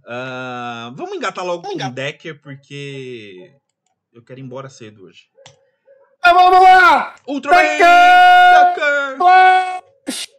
Uh, 0.04 0.94
vamos 0.96 1.14
engatar 1.14 1.44
logo 1.44 1.64
com 1.64 1.76
o 1.76 1.92
Decker, 1.92 2.40
porque 2.40 3.52
eu 4.14 4.22
quero 4.22 4.40
ir 4.40 4.44
embora 4.44 4.70
cedo 4.70 5.06
hoje. 5.06 5.32
Ah, 6.22 6.32
vamos 6.32 6.62
lá! 6.62 7.16
Ultra! 7.28 7.56
Tucker! 7.56 9.18
Flash! 9.18 10.30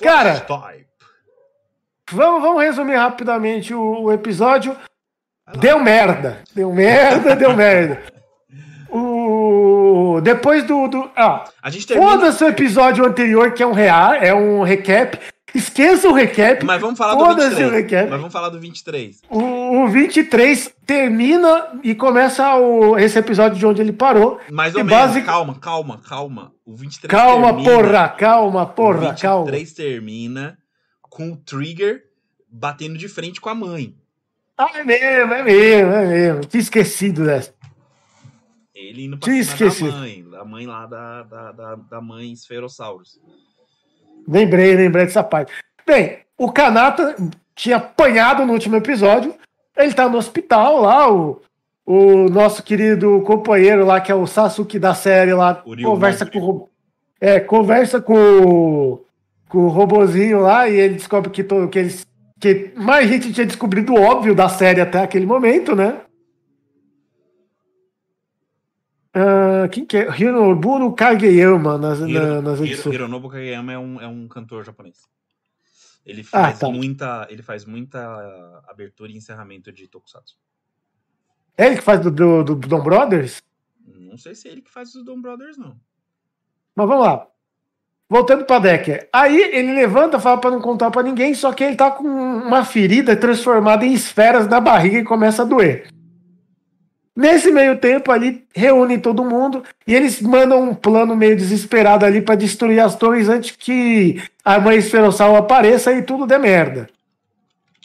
Cara, 0.00 0.46
vamos, 2.10 2.40
vamos 2.40 2.62
resumir 2.62 2.96
rapidamente 2.96 3.74
o, 3.74 4.04
o 4.04 4.12
episódio. 4.12 4.74
Deu 5.60 5.78
merda. 5.78 6.42
Deu 6.54 6.72
merda, 6.72 7.36
deu 7.36 7.54
merda. 7.54 8.15
O... 10.16 10.20
Depois 10.20 10.64
do. 10.64 10.88
do... 10.88 11.10
Ah, 11.16 11.44
A 11.62 11.70
gente 11.70 11.86
termina. 11.86 12.10
foda-se 12.10 12.42
o 12.44 12.48
episódio 12.48 13.04
anterior, 13.04 13.52
que 13.52 13.62
é 13.62 13.66
um 13.66 13.72
real, 13.72 14.12
é 14.14 14.34
um 14.34 14.62
recap. 14.62 15.18
Esqueça 15.54 16.06
o 16.08 16.12
recap. 16.12 16.62
Mas 16.66 16.80
vamos 16.80 16.98
falar 16.98 17.14
do 17.14 17.20
Foda-se 17.24 17.62
o 17.64 17.70
23. 17.70 17.72
recap. 17.72 18.10
Mas 18.10 18.18
vamos 18.20 18.32
falar 18.32 18.48
do 18.50 18.60
23. 18.60 19.20
O, 19.30 19.84
o 19.84 19.88
23 19.88 20.70
termina 20.84 21.68
e 21.82 21.94
começa 21.94 22.56
o, 22.56 22.98
esse 22.98 23.18
episódio 23.18 23.56
de 23.58 23.64
onde 23.64 23.80
ele 23.80 23.92
parou. 23.92 24.38
Mais 24.50 24.74
ou 24.74 24.80
E 24.80 24.84
menos. 24.84 25.00
basic- 25.00 25.24
Calma, 25.24 25.54
calma, 25.58 26.00
calma. 26.06 26.52
O 26.66 26.76
23 26.76 27.10
Calma, 27.10 27.48
termina, 27.54 27.70
porra, 27.70 28.08
calma, 28.10 28.62
O 28.64 28.66
porra, 28.66 28.98
23 29.12 29.20
calma. 29.22 29.50
termina 29.74 30.58
com 31.00 31.30
o 31.32 31.36
Trigger 31.36 32.02
batendo 32.50 32.98
de 32.98 33.08
frente 33.08 33.40
com 33.40 33.48
a 33.48 33.54
mãe. 33.54 33.94
Ah, 34.58 34.70
é 34.74 34.84
mesmo, 34.84 35.34
é 35.34 35.42
mesmo, 35.42 35.92
é 35.92 36.06
mesmo. 36.06 36.40
Tinha 36.46 36.60
esquecido 36.62 37.24
dessa. 37.24 37.52
Ele 38.78 39.06
indo 39.06 39.16
pra 39.16 39.24
Tinha 39.30 39.42
cima 39.42 39.54
esquecido. 39.68 39.90
da 39.92 39.98
mãe. 39.98 40.24
Da 40.30 40.44
mãe 40.44 40.66
lá 40.66 40.86
da, 40.86 41.22
da, 41.22 41.52
da, 41.52 41.74
da 41.76 42.00
mãe 42.00 42.30
Esferossauros. 42.32 43.18
Lembrei, 44.28 44.74
lembrei 44.76 45.06
dessa 45.06 45.22
parte. 45.24 45.52
Bem, 45.86 46.18
o 46.36 46.50
Kanata 46.52 47.16
tinha 47.54 47.76
apanhado 47.76 48.44
no 48.44 48.52
último 48.52 48.76
episódio. 48.76 49.34
Ele 49.76 49.94
tá 49.94 50.08
no 50.08 50.18
hospital 50.18 50.82
lá, 50.82 51.10
o, 51.10 51.40
o 51.86 52.28
nosso 52.28 52.62
querido 52.62 53.20
companheiro 53.22 53.84
lá, 53.86 54.00
que 54.00 54.10
é 54.10 54.14
o 54.14 54.26
Sasuke 54.26 54.78
da 54.78 54.94
série 54.94 55.32
lá, 55.32 55.62
O 55.64 55.70
Ryunobu. 55.74 55.94
conversa 55.94 56.26
com 56.26 56.38
o 56.38 56.68
É, 57.20 57.40
conversa 57.40 58.00
com 58.00 59.00
com 59.48 59.58
o 59.58 59.68
robozinho 59.68 60.40
lá 60.40 60.68
e 60.68 60.74
ele 60.74 60.94
descobre 60.94 61.30
que, 61.30 61.44
to, 61.44 61.68
que 61.68 61.78
eles. 61.78 62.04
Que 62.38 62.72
mais 62.76 63.08
gente 63.08 63.32
tinha 63.32 63.46
descobrido 63.46 63.94
o 63.94 64.00
óbvio 64.02 64.34
da 64.34 64.48
série 64.48 64.80
até 64.80 64.98
aquele 65.00 65.24
momento, 65.24 65.74
né? 65.74 66.00
Ah, 69.18 69.66
quem 69.68 69.86
que 69.86 69.96
é? 69.96 70.20
Hinoburo 70.20 70.92
Kageyama 70.92 71.78
nas, 71.78 72.00
na- 72.00 72.08
Hiro- 72.08 72.42
nas 72.42 72.58
Hiro- 72.60 72.66
edições. 72.66 72.94
Hironobu 72.94 73.30
Kageyama 73.30 73.72
é 73.72 73.78
um, 73.78 73.98
é 74.00 74.06
um 74.06 74.28
cantor 74.28 74.62
japonês. 74.62 74.98
Ele 76.04 76.22
faz, 76.22 76.58
tá. 76.58 76.68
muita, 76.68 77.26
ele 77.30 77.42
faz 77.42 77.64
muita 77.64 78.62
abertura 78.68 79.10
e 79.10 79.16
encerramento 79.16 79.72
de 79.72 79.88
Tokusatsu. 79.88 80.36
É 81.56 81.66
ele 81.66 81.76
que 81.76 81.82
faz 81.82 81.98
do, 82.00 82.10
do, 82.10 82.44
do 82.44 82.54
Dom 82.56 82.82
Brothers? 82.82 83.42
Não 83.86 84.18
sei 84.18 84.34
se 84.34 84.48
é 84.48 84.52
ele 84.52 84.60
que 84.60 84.70
faz 84.70 84.94
os 84.94 85.02
Dom 85.02 85.20
Brothers, 85.20 85.56
não. 85.56 85.76
Mas 86.74 86.86
vamos 86.86 87.06
lá. 87.06 87.26
Voltando 88.08 88.44
pra 88.44 88.58
Decker. 88.58 89.08
Aí 89.12 89.40
ele 89.52 89.72
levanta, 89.74 90.20
fala 90.20 90.38
pra 90.38 90.50
não 90.50 90.60
contar 90.60 90.90
pra 90.90 91.02
ninguém, 91.02 91.34
só 91.34 91.52
que 91.52 91.64
ele 91.64 91.74
tá 91.74 91.90
com 91.90 92.04
uma 92.06 92.64
ferida 92.66 93.16
transformada 93.16 93.84
em 93.86 93.94
esferas 93.94 94.46
na 94.46 94.60
barriga 94.60 94.98
e 94.98 95.04
começa 95.04 95.42
a 95.42 95.46
doer. 95.46 95.88
Nesse 97.16 97.50
meio 97.50 97.78
tempo 97.78 98.12
ali, 98.12 98.44
reúnem 98.54 99.00
todo 99.00 99.24
mundo 99.24 99.62
e 99.86 99.94
eles 99.94 100.20
mandam 100.20 100.62
um 100.62 100.74
plano 100.74 101.16
meio 101.16 101.34
desesperado 101.34 102.04
ali 102.04 102.20
pra 102.20 102.34
destruir 102.34 102.78
as 102.78 102.94
torres 102.94 103.30
antes 103.30 103.56
que 103.56 104.22
a 104.44 104.60
mãe 104.60 104.76
esferossal 104.76 105.34
apareça 105.34 105.92
e 105.94 106.02
tudo 106.02 106.26
dê 106.26 106.36
merda. 106.36 106.86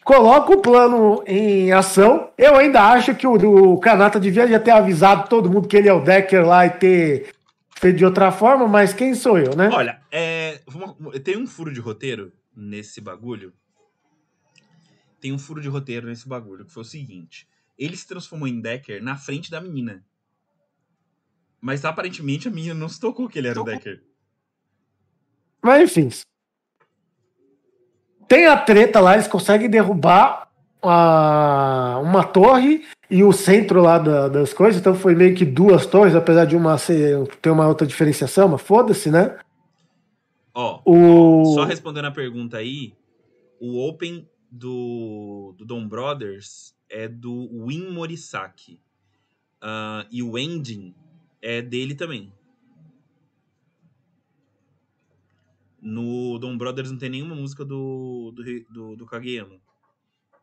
Coloca 0.04 0.54
o 0.54 0.62
plano 0.62 1.24
em 1.26 1.72
ação. 1.72 2.30
Eu 2.38 2.58
ainda 2.58 2.82
acho 2.82 3.16
que 3.16 3.26
o, 3.26 3.72
o 3.74 3.80
Kanata 3.80 4.20
devia 4.20 4.46
já 4.46 4.60
ter 4.60 4.72
avisado 4.72 5.30
todo 5.30 5.50
mundo 5.50 5.68
que 5.68 5.78
ele 5.78 5.88
é 5.88 5.94
o 5.94 6.04
Decker 6.04 6.46
lá 6.46 6.66
e 6.66 6.72
ter 6.72 7.32
feito 7.80 7.98
de 7.98 8.06
outra 8.06 8.34
forma, 8.34 8.68
mas 8.68 8.94
quem 8.94 9.16
sou 9.16 9.38
eu, 9.38 9.56
né? 9.56 9.70
Olha, 9.72 10.02
é, 10.12 10.60
tem 11.24 11.38
um 11.38 11.48
furo 11.48 11.72
de 11.72 11.80
roteiro 11.80 12.34
nesse 12.54 13.00
bagulho. 13.00 13.54
Tem 15.22 15.32
um 15.32 15.40
furo 15.40 15.62
de 15.62 15.70
roteiro 15.70 16.08
nesse 16.08 16.28
bagulho, 16.28 16.66
que 16.66 16.74
foi 16.74 16.82
o 16.82 16.86
seguinte. 16.86 17.48
Ele 17.82 17.98
se 17.98 18.08
transformou 18.08 18.48
em 18.48 18.62
Decker 18.62 19.02
na 19.02 19.16
frente 19.16 19.50
da 19.50 19.60
menina. 19.60 20.04
Mas 21.60 21.84
aparentemente 21.84 22.48
a 22.48 22.52
menina 22.52 22.76
não 22.76 22.88
se 22.88 23.00
tocou 23.00 23.28
que 23.28 23.40
ele 23.40 23.48
era 23.48 23.60
o 23.60 23.64
Decker. 23.64 24.04
Mas 25.64 25.82
enfim. 25.90 26.10
Tem 28.28 28.46
a 28.46 28.56
treta 28.56 29.00
lá, 29.00 29.16
eles 29.16 29.28
conseguem 29.28 29.68
derrubar 29.68 30.48
a, 30.82 32.00
uma 32.04 32.24
torre 32.24 32.86
e 33.10 33.24
o 33.24 33.32
centro 33.34 33.82
lá 33.82 33.98
da- 33.98 34.28
das 34.30 34.54
coisas, 34.54 34.80
então 34.80 34.94
foi 34.96 35.14
meio 35.16 35.36
que 35.36 35.44
duas 35.44 35.86
torres, 35.88 36.16
apesar 36.16 36.46
de 36.46 36.56
uma 36.56 36.78
ser, 36.78 37.28
ter 37.42 37.50
uma 37.50 37.68
outra 37.68 37.86
diferenciação, 37.86 38.48
mas 38.48 38.62
foda-se, 38.62 39.10
né? 39.12 39.38
Ó, 40.54 40.82
O... 40.86 41.46
Só 41.56 41.64
respondendo 41.66 42.06
a 42.06 42.12
pergunta 42.12 42.58
aí, 42.58 42.94
o 43.60 43.88
Open 43.88 44.28
do, 44.52 45.54
do 45.58 45.66
Dom 45.66 45.88
Brothers 45.88 46.74
é 46.92 47.08
do 47.08 47.66
Win 47.66 47.90
Morisaki. 47.90 48.80
Ah, 49.62 50.06
e 50.12 50.22
o 50.22 50.38
Ending 50.38 50.94
é 51.42 51.62
dele 51.62 51.96
também. 51.96 52.32
No 55.82 56.38
Dom 56.38 56.58
Brothers 56.58 56.92
não 56.92 56.98
tem 57.00 57.10
nenhuma 57.10 57.34
música 57.36 57.66
do, 57.66 58.32
do, 58.36 58.44
do, 58.70 58.96
do 58.98 59.06
Kageyama. 59.06 59.60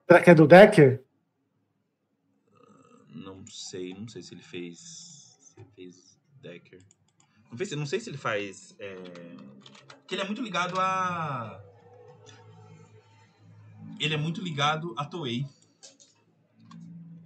Será 0.07 0.23
que 0.23 0.31
é 0.31 0.35
do 0.35 0.47
Decker? 0.49 1.05
Não 3.15 3.47
sei, 3.47 3.95
não 3.95 4.09
sei 4.09 4.23
se 4.23 4.35
ele 4.35 4.43
fez. 4.43 4.79
Se 5.41 5.61
ele 5.61 5.69
fez 5.77 6.19
Decker. 6.41 6.81
Não, 7.51 7.57
fez- 7.57 7.71
não 7.73 7.87
sei 7.87 8.01
se 8.01 8.11
ele 8.11 8.17
faz. 8.17 8.75
É, 8.79 8.97
que 10.07 10.15
ele 10.15 10.23
é 10.23 10.25
muito 10.25 10.43
ligado 10.43 10.79
a. 10.81 11.63
Ele 14.01 14.15
é 14.15 14.17
muito 14.19 14.41
ligado 14.43 14.95
a 14.97 15.05
Toei. 15.05 15.47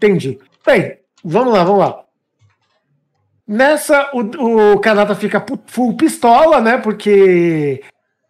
Entendi. 0.02 0.38
Bem, 0.66 0.98
vamos 1.22 1.52
lá, 1.52 1.62
vamos 1.62 1.80
lá. 1.80 2.02
Nessa, 3.46 4.10
o, 4.12 4.72
o 4.74 4.80
Kanata 4.80 5.14
fica 5.14 5.44
full 5.66 5.96
pistola, 5.96 6.60
né? 6.60 6.78
Porque 6.78 7.82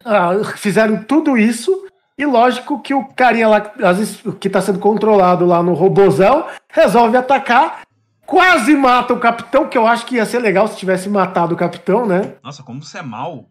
ah, 0.05 0.33
fizeram 0.57 1.03
tudo 1.03 1.39
isso. 1.39 1.87
E 2.19 2.27
lógico 2.27 2.81
que 2.81 2.93
o 2.93 3.07
carinha 3.07 3.49
lá, 3.49 3.73
às 3.83 3.99
vezes, 3.99 4.23
que 4.39 4.51
tá 4.51 4.61
sendo 4.61 4.79
controlado 4.79 5.47
lá 5.47 5.63
no 5.63 5.73
robozão, 5.73 6.47
resolve 6.69 7.17
atacar. 7.17 7.83
Quase 8.27 8.77
mata 8.77 9.15
o 9.15 9.21
capitão, 9.21 9.69
que 9.69 9.77
eu 9.77 9.87
acho 9.87 10.07
que 10.07 10.17
ia 10.17 10.27
ser 10.27 10.39
legal 10.39 10.69
se 10.69 10.77
tivesse 10.77 11.09
matado 11.09 11.55
o 11.55 11.57
capitão, 11.57 12.07
né? 12.07 12.35
Nossa, 12.43 12.63
como 12.63 12.83
você 12.83 12.99
é 12.99 13.03
mal. 13.03 13.47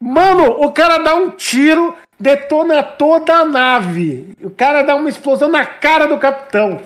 Mano, 0.00 0.44
o 0.62 0.72
cara 0.72 0.98
dá 0.98 1.14
um 1.14 1.30
tiro, 1.30 1.94
detona 2.18 2.82
toda 2.82 3.34
a 3.34 3.44
nave. 3.44 4.36
O 4.42 4.50
cara 4.50 4.82
dá 4.82 4.96
uma 4.96 5.08
explosão 5.08 5.48
na 5.48 5.64
cara 5.64 6.06
do 6.06 6.18
capitão. 6.18 6.80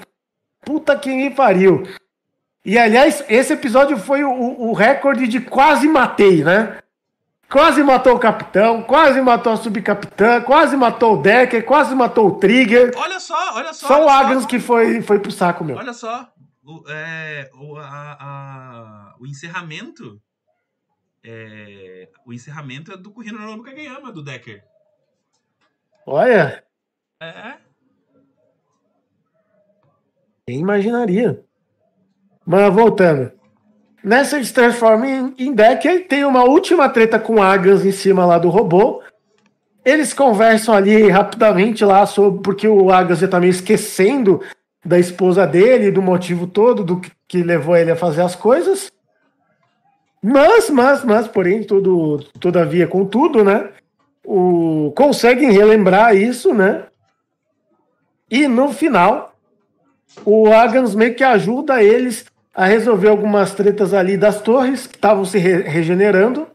Puta 0.62 0.96
que 0.98 1.08
me 1.14 1.30
pariu. 1.34 1.82
E 2.64 2.78
aliás, 2.78 3.24
esse 3.28 3.52
episódio 3.54 3.96
foi 3.96 4.22
o, 4.22 4.30
o 4.30 4.72
recorde 4.72 5.26
de 5.26 5.40
quase 5.40 5.88
matei, 5.88 6.44
né? 6.44 6.78
Quase 7.50 7.82
matou 7.82 8.14
o 8.14 8.18
capitão, 8.18 8.82
quase 8.82 9.20
matou 9.20 9.52
a 9.52 9.56
subcapitã, 9.56 10.40
quase 10.42 10.76
matou 10.76 11.14
o 11.18 11.22
Decker, 11.22 11.64
quase 11.64 11.94
matou 11.96 12.28
o 12.28 12.38
Trigger. 12.38 12.92
Olha 12.96 13.18
só, 13.18 13.54
olha 13.56 13.72
só. 13.72 13.88
Só 13.88 14.04
o 14.04 14.08
Agnes 14.08 14.46
que 14.46 14.60
foi, 14.60 15.02
foi 15.02 15.18
pro 15.18 15.32
saco, 15.32 15.64
meu. 15.64 15.76
Olha 15.76 15.92
só. 15.92 16.28
O, 16.62 16.84
é, 16.88 17.50
o, 17.54 17.76
a- 17.76 18.16
a- 18.20 19.14
o 19.18 19.26
encerramento. 19.26 20.20
é, 21.24 22.08
o 22.24 22.32
encerramento 22.32 22.92
é 22.92 22.96
do 22.96 23.10
Kurino 23.10 23.38
no 23.40 23.62
Kageyama, 23.64 24.12
do 24.12 24.22
Decker. 24.22 24.62
Olha, 26.06 26.62
É. 27.20 27.54
quem 30.50 30.58
imaginaria? 30.58 31.40
Mas 32.44 32.74
voltando. 32.74 33.30
Nessa 34.02 34.36
ele 34.36 34.46
transforma 34.48 35.06
em, 35.06 35.34
em 35.38 35.54
Decker, 35.54 36.08
tem 36.08 36.24
uma 36.24 36.42
última 36.42 36.88
treta 36.88 37.20
com 37.20 37.34
o 37.34 37.42
Agans 37.42 37.84
em 37.84 37.92
cima 37.92 38.26
lá 38.26 38.36
do 38.36 38.48
robô. 38.48 39.00
Eles 39.84 40.12
conversam 40.12 40.74
ali 40.74 41.08
rapidamente 41.08 41.84
lá 41.84 42.04
sobre 42.04 42.42
porque 42.42 42.66
o 42.66 42.90
Agans 42.90 43.20
já 43.20 43.28
tá 43.28 43.38
meio 43.38 43.50
esquecendo 43.50 44.40
da 44.84 44.98
esposa 44.98 45.46
dele, 45.46 45.92
do 45.92 46.02
motivo 46.02 46.46
todo 46.46 46.82
do 46.82 46.98
que, 46.98 47.12
que 47.28 47.42
levou 47.42 47.76
ele 47.76 47.92
a 47.92 47.96
fazer 47.96 48.22
as 48.22 48.34
coisas. 48.34 48.90
Mas, 50.20 50.68
mas, 50.68 51.04
mas, 51.04 51.28
porém, 51.28 51.62
tudo, 51.62 52.24
todavia, 52.40 52.88
contudo, 52.88 53.44
né? 53.44 53.70
O, 54.24 54.92
conseguem 54.96 55.52
relembrar 55.52 56.16
isso, 56.16 56.52
né? 56.52 56.86
E 58.30 58.48
no 58.48 58.72
final, 58.72 59.29
o 60.24 60.52
Agans 60.52 60.94
meio 60.94 61.14
que 61.14 61.24
ajuda 61.24 61.82
eles 61.82 62.24
a 62.54 62.64
resolver 62.66 63.08
algumas 63.08 63.54
tretas 63.54 63.94
ali 63.94 64.16
das 64.16 64.40
torres 64.40 64.86
que 64.86 64.96
estavam 64.96 65.24
se 65.24 65.38
re- 65.38 65.62
regenerando. 65.62 66.46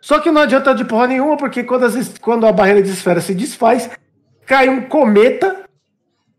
Só 0.00 0.20
que 0.20 0.30
não 0.30 0.42
adianta 0.42 0.74
de 0.74 0.84
porra 0.84 1.08
nenhuma, 1.08 1.36
porque 1.36 1.64
quando, 1.64 1.84
as 1.84 2.16
quando 2.18 2.46
a 2.46 2.52
barreira 2.52 2.82
de 2.82 2.90
esfera 2.90 3.20
se 3.20 3.34
desfaz, 3.34 3.90
cai 4.46 4.68
um 4.68 4.82
cometa 4.82 5.64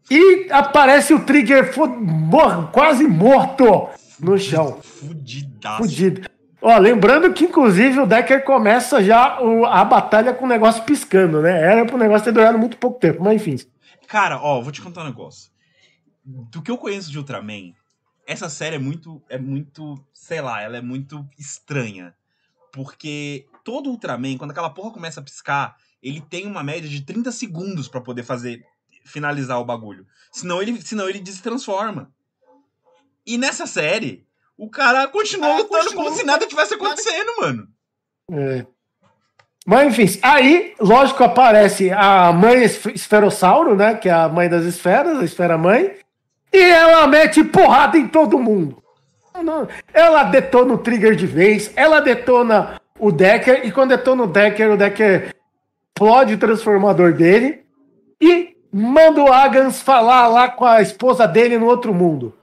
e 0.09 0.47
aparece 0.51 1.13
o 1.13 1.19
Trigger 1.19 1.69
mor- 1.99 2.71
quase 2.71 3.05
morto 3.05 3.89
no 4.19 4.37
chão. 4.37 4.79
Fudidaço. 4.81 5.77
Fudido. 5.83 6.29
Ó, 6.61 6.75
lembrando 6.77 7.31
que, 7.33 7.43
inclusive, 7.45 7.99
o 7.99 8.05
Decker 8.07 8.43
começa 8.43 9.03
já 9.03 9.39
o, 9.41 9.65
a 9.65 9.83
batalha 9.85 10.33
com 10.33 10.45
o 10.45 10.49
negócio 10.49 10.81
piscando, 10.83 11.41
né? 11.41 11.61
Era 11.61 11.85
pro 11.85 11.97
negócio 11.97 12.25
ter 12.25 12.31
durado 12.31 12.57
muito 12.57 12.77
pouco 12.77 12.99
tempo, 12.99 13.21
mas 13.23 13.35
enfim. 13.35 13.57
Cara, 14.07 14.39
ó, 14.41 14.59
vou 14.61 14.71
te 14.71 14.81
contar 14.81 15.01
um 15.01 15.05
negócio. 15.07 15.51
Do 16.29 16.61
que 16.61 16.69
eu 16.69 16.77
conheço 16.77 17.09
de 17.09 17.17
Ultraman, 17.17 17.73
essa 18.25 18.49
série 18.49 18.75
é 18.75 18.79
muito, 18.79 19.23
é 19.29 19.37
muito, 19.37 19.97
sei 20.13 20.41
lá, 20.41 20.61
ela 20.61 20.75
é 20.75 20.81
muito 20.81 21.25
estranha. 21.39 22.13
Porque 22.73 23.47
todo 23.63 23.89
Ultraman, 23.89 24.37
quando 24.37 24.51
aquela 24.51 24.69
porra 24.69 24.91
começa 24.91 25.21
a 25.21 25.23
piscar, 25.23 25.77
ele 26.03 26.19
tem 26.19 26.45
uma 26.45 26.61
média 26.61 26.89
de 26.89 27.01
30 27.01 27.31
segundos 27.31 27.87
para 27.87 28.01
poder 28.01 28.23
fazer, 28.23 28.65
finalizar 29.05 29.57
o 29.61 29.65
bagulho. 29.65 30.05
Senão 30.29 30.61
ele, 30.61 30.81
senão 30.81 31.07
ele 31.07 31.19
destransforma. 31.19 32.11
E 33.25 33.37
nessa 33.37 33.65
série, 33.65 34.27
o 34.57 34.69
cara 34.69 35.07
continua 35.07 35.47
ah, 35.47 35.57
lutando 35.59 35.85
continua, 35.85 36.03
como 36.03 36.15
se 36.15 36.23
nada 36.23 36.45
tivesse 36.45 36.73
acontecendo, 36.73 37.31
mano. 37.39 37.67
É. 38.31 38.65
Mas 39.65 39.87
enfim, 39.87 40.19
aí, 40.21 40.75
lógico, 40.79 41.23
aparece 41.23 41.91
a 41.91 42.31
mãe 42.33 42.63
esferossauro, 42.63 43.75
né? 43.75 43.95
Que 43.95 44.09
é 44.09 44.13
a 44.13 44.29
mãe 44.29 44.49
das 44.49 44.65
esferas, 44.65 45.19
a 45.19 45.23
esfera 45.23 45.57
mãe. 45.57 45.97
E 46.57 46.59
ela 46.59 47.05
mete 47.05 47.43
porrada 47.43 47.99
em 47.99 48.07
todo 48.07 48.39
mundo. 48.39 48.81
Ela 49.93 50.23
detona 50.23 50.73
o 50.73 50.77
trigger 50.79 51.15
de 51.15 51.27
vez, 51.27 51.71
ela 51.75 51.99
detona 51.99 52.81
o 52.99 53.11
Decker, 53.11 53.61
e 53.63 53.71
quando 53.71 53.89
detona 53.89 54.23
o 54.23 54.27
Decker, 54.27 54.71
o 54.71 54.77
Decker 54.77 55.35
explode 55.95 56.33
o 56.33 56.37
transformador 56.39 57.13
dele 57.13 57.63
e 58.19 58.57
manda 58.73 59.21
o 59.21 59.31
Agans 59.31 59.83
falar 59.83 60.27
lá 60.27 60.49
com 60.49 60.65
a 60.65 60.81
esposa 60.81 61.27
dele 61.27 61.59
no 61.59 61.67
outro 61.67 61.93
mundo. 61.93 62.33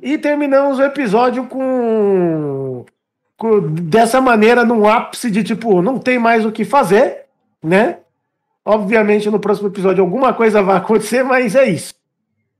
E 0.00 0.16
terminamos 0.16 0.78
o 0.78 0.82
episódio 0.82 1.44
com, 1.44 2.86
com 3.36 3.60
dessa 3.60 4.18
maneira, 4.18 4.64
num 4.64 4.88
ápice 4.88 5.30
de 5.30 5.44
tipo, 5.44 5.82
não 5.82 5.98
tem 5.98 6.18
mais 6.18 6.46
o 6.46 6.52
que 6.52 6.64
fazer, 6.64 7.26
né? 7.62 7.98
Obviamente, 8.64 9.28
no 9.28 9.38
próximo 9.38 9.68
episódio 9.68 10.02
alguma 10.02 10.32
coisa 10.32 10.62
vai 10.62 10.78
acontecer, 10.78 11.22
mas 11.22 11.54
é 11.54 11.68
isso. 11.68 11.97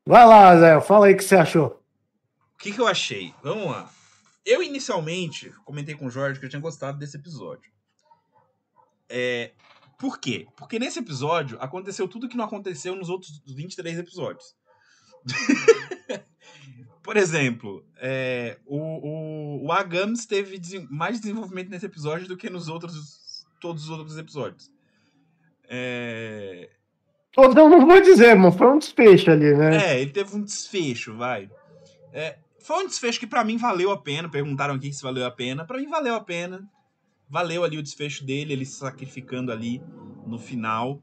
Vai 0.09 0.27
lá, 0.27 0.59
Zé, 0.59 0.81
fala 0.81 1.05
aí 1.05 1.13
o 1.13 1.17
que 1.19 1.23
você 1.23 1.37
achou. 1.37 1.85
O 2.55 2.59
que, 2.59 2.73
que 2.73 2.81
eu 2.81 2.87
achei? 2.87 3.35
Vamos 3.43 3.67
lá. 3.67 3.93
Eu, 4.43 4.63
inicialmente, 4.63 5.51
comentei 5.67 5.95
com 5.95 6.07
o 6.07 6.11
Jorge 6.11 6.41
que 6.41 6.47
eu 6.47 6.49
tinha 6.49 6.63
gostado 6.63 6.99
desse 6.99 7.19
episódio. 7.19 7.71
É, 9.07 9.53
por 9.99 10.19
quê? 10.19 10.49
Porque 10.57 10.79
nesse 10.79 10.99
episódio 10.99 11.59
aconteceu 11.61 12.09
tudo 12.09 12.27
que 12.27 12.39
não 12.39 12.47
aconteceu 12.47 12.97
nos 12.97 13.11
outros 13.11 13.43
23 13.47 13.99
episódios. 13.99 14.57
Por 17.05 17.19
exemplo, 17.19 17.85
é, 17.97 18.59
o, 18.65 18.79
o, 18.79 19.67
o 19.67 20.27
teve 20.27 20.59
mais 20.89 21.21
desenvolvimento 21.21 21.69
nesse 21.69 21.85
episódio 21.85 22.27
do 22.27 22.37
que 22.37 22.49
nos 22.49 22.69
outros 22.69 23.47
todos 23.61 23.85
os 23.85 23.91
outros 23.91 24.17
episódios. 24.17 24.73
É... 25.69 26.78
Então 27.31 27.69
não 27.69 27.87
vou 27.87 28.01
dizer, 28.01 28.35
mas 28.35 28.55
foi 28.57 28.67
um 28.67 28.79
desfecho 28.79 29.31
ali, 29.31 29.55
né? 29.55 29.93
É, 29.93 30.01
ele 30.01 30.11
teve 30.11 30.35
um 30.35 30.43
desfecho, 30.43 31.17
vai. 31.17 31.51
É, 32.13 32.39
foi 32.61 32.85
um 32.85 32.87
desfecho 32.87 33.21
que 33.21 33.27
para 33.27 33.45
mim 33.45 33.57
valeu 33.57 33.91
a 33.91 33.99
pena. 33.99 34.29
Perguntaram 34.29 34.75
aqui 34.75 34.93
se 34.93 35.03
valeu 35.03 35.25
a 35.25 35.31
pena. 35.31 35.65
para 35.65 35.79
mim 35.79 35.89
valeu 35.89 36.15
a 36.15 36.21
pena. 36.21 36.69
Valeu 37.29 37.63
ali 37.63 37.77
o 37.77 37.83
desfecho 37.83 38.25
dele, 38.25 38.55
ele 38.55 38.65
se 38.65 38.79
sacrificando 38.79 39.53
ali 39.53 39.83
no 40.27 40.39
final 40.39 40.93
uh, 40.93 41.01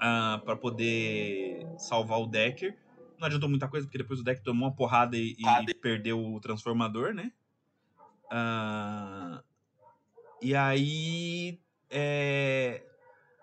ah, 0.00 0.42
para 0.44 0.56
poder 0.56 1.66
salvar 1.76 2.18
o 2.20 2.26
Decker. 2.26 2.76
Não 3.18 3.26
adiantou 3.26 3.48
muita 3.48 3.68
coisa, 3.68 3.86
porque 3.86 3.98
depois 3.98 4.20
o 4.20 4.24
Decker 4.24 4.42
tomou 4.42 4.68
uma 4.68 4.74
porrada 4.74 5.16
e, 5.16 5.36
e 5.68 5.74
perdeu 5.74 6.18
o 6.18 6.40
transformador, 6.40 7.12
né? 7.12 7.30
Uh, 8.32 9.42
e 10.40 10.54
aí. 10.54 11.60
É, 11.90 12.82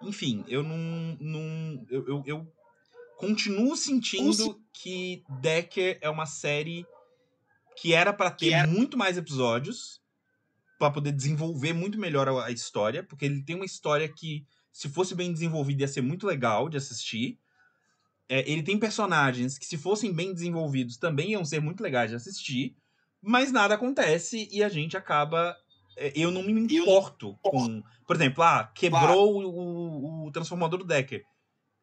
enfim, 0.02 0.44
eu 0.48 0.64
não. 0.64 1.18
não 1.20 1.86
eu, 1.90 2.08
eu, 2.08 2.24
eu 2.26 2.54
continuo 3.18 3.76
sentindo 3.76 4.62
que 4.74 5.24
Decker 5.40 5.98
é 6.02 6.10
uma 6.10 6.26
série 6.26 6.86
que 7.78 7.94
era 7.94 8.14
para 8.14 8.32
ter 8.32 8.52
era... 8.52 8.68
muito 8.68 8.98
mais 8.98 9.18
episódios 9.18 10.02
para 10.78 10.92
poder 10.92 11.12
desenvolver 11.12 11.74
muito 11.74 11.98
melhor 11.98 12.28
a, 12.28 12.46
a, 12.46 12.52
história, 12.52 13.04
porque 13.04 13.26
ele 13.26 13.44
tem 13.44 13.56
uma 13.56 13.66
história 13.66 14.08
que 14.10 14.46
se 14.72 14.90
fosse 14.90 15.16
bem 15.16 15.32
desenvolvida 15.32 15.84
ia 15.84 15.88
ser 15.88 16.02
muito 16.02 16.28
legal 16.28 16.68
de 16.68 16.78
assistir. 16.78 17.40
É, 18.28 18.50
ele 18.50 18.64
tem 18.64 18.78
personagens 18.78 19.58
que 19.58 19.66
se 19.66 19.78
fossem 19.78 20.12
bem 20.12 20.34
desenvolvidos 20.34 20.98
também 20.98 21.32
iam 21.32 21.46
ser 21.46 21.62
muito 21.62 21.82
legais 21.82 22.10
de 22.10 22.16
assistir, 22.16 22.76
mas 23.22 23.52
nada 23.52 23.76
acontece 23.76 24.50
e 24.52 24.64
a 24.64 24.70
gente 24.70 24.98
acaba 24.98 25.56
eu 25.96 26.32
não 26.32 26.44
me 26.44 26.52
importo 26.52 27.38
com. 27.42 27.82
Por 28.06 28.16
exemplo, 28.16 28.44
ah, 28.44 28.70
quebrou 28.74 29.44
o, 29.44 30.26
o, 30.26 30.32
transformador 30.32 30.80
do 30.80 30.86
Decker. 30.86 31.24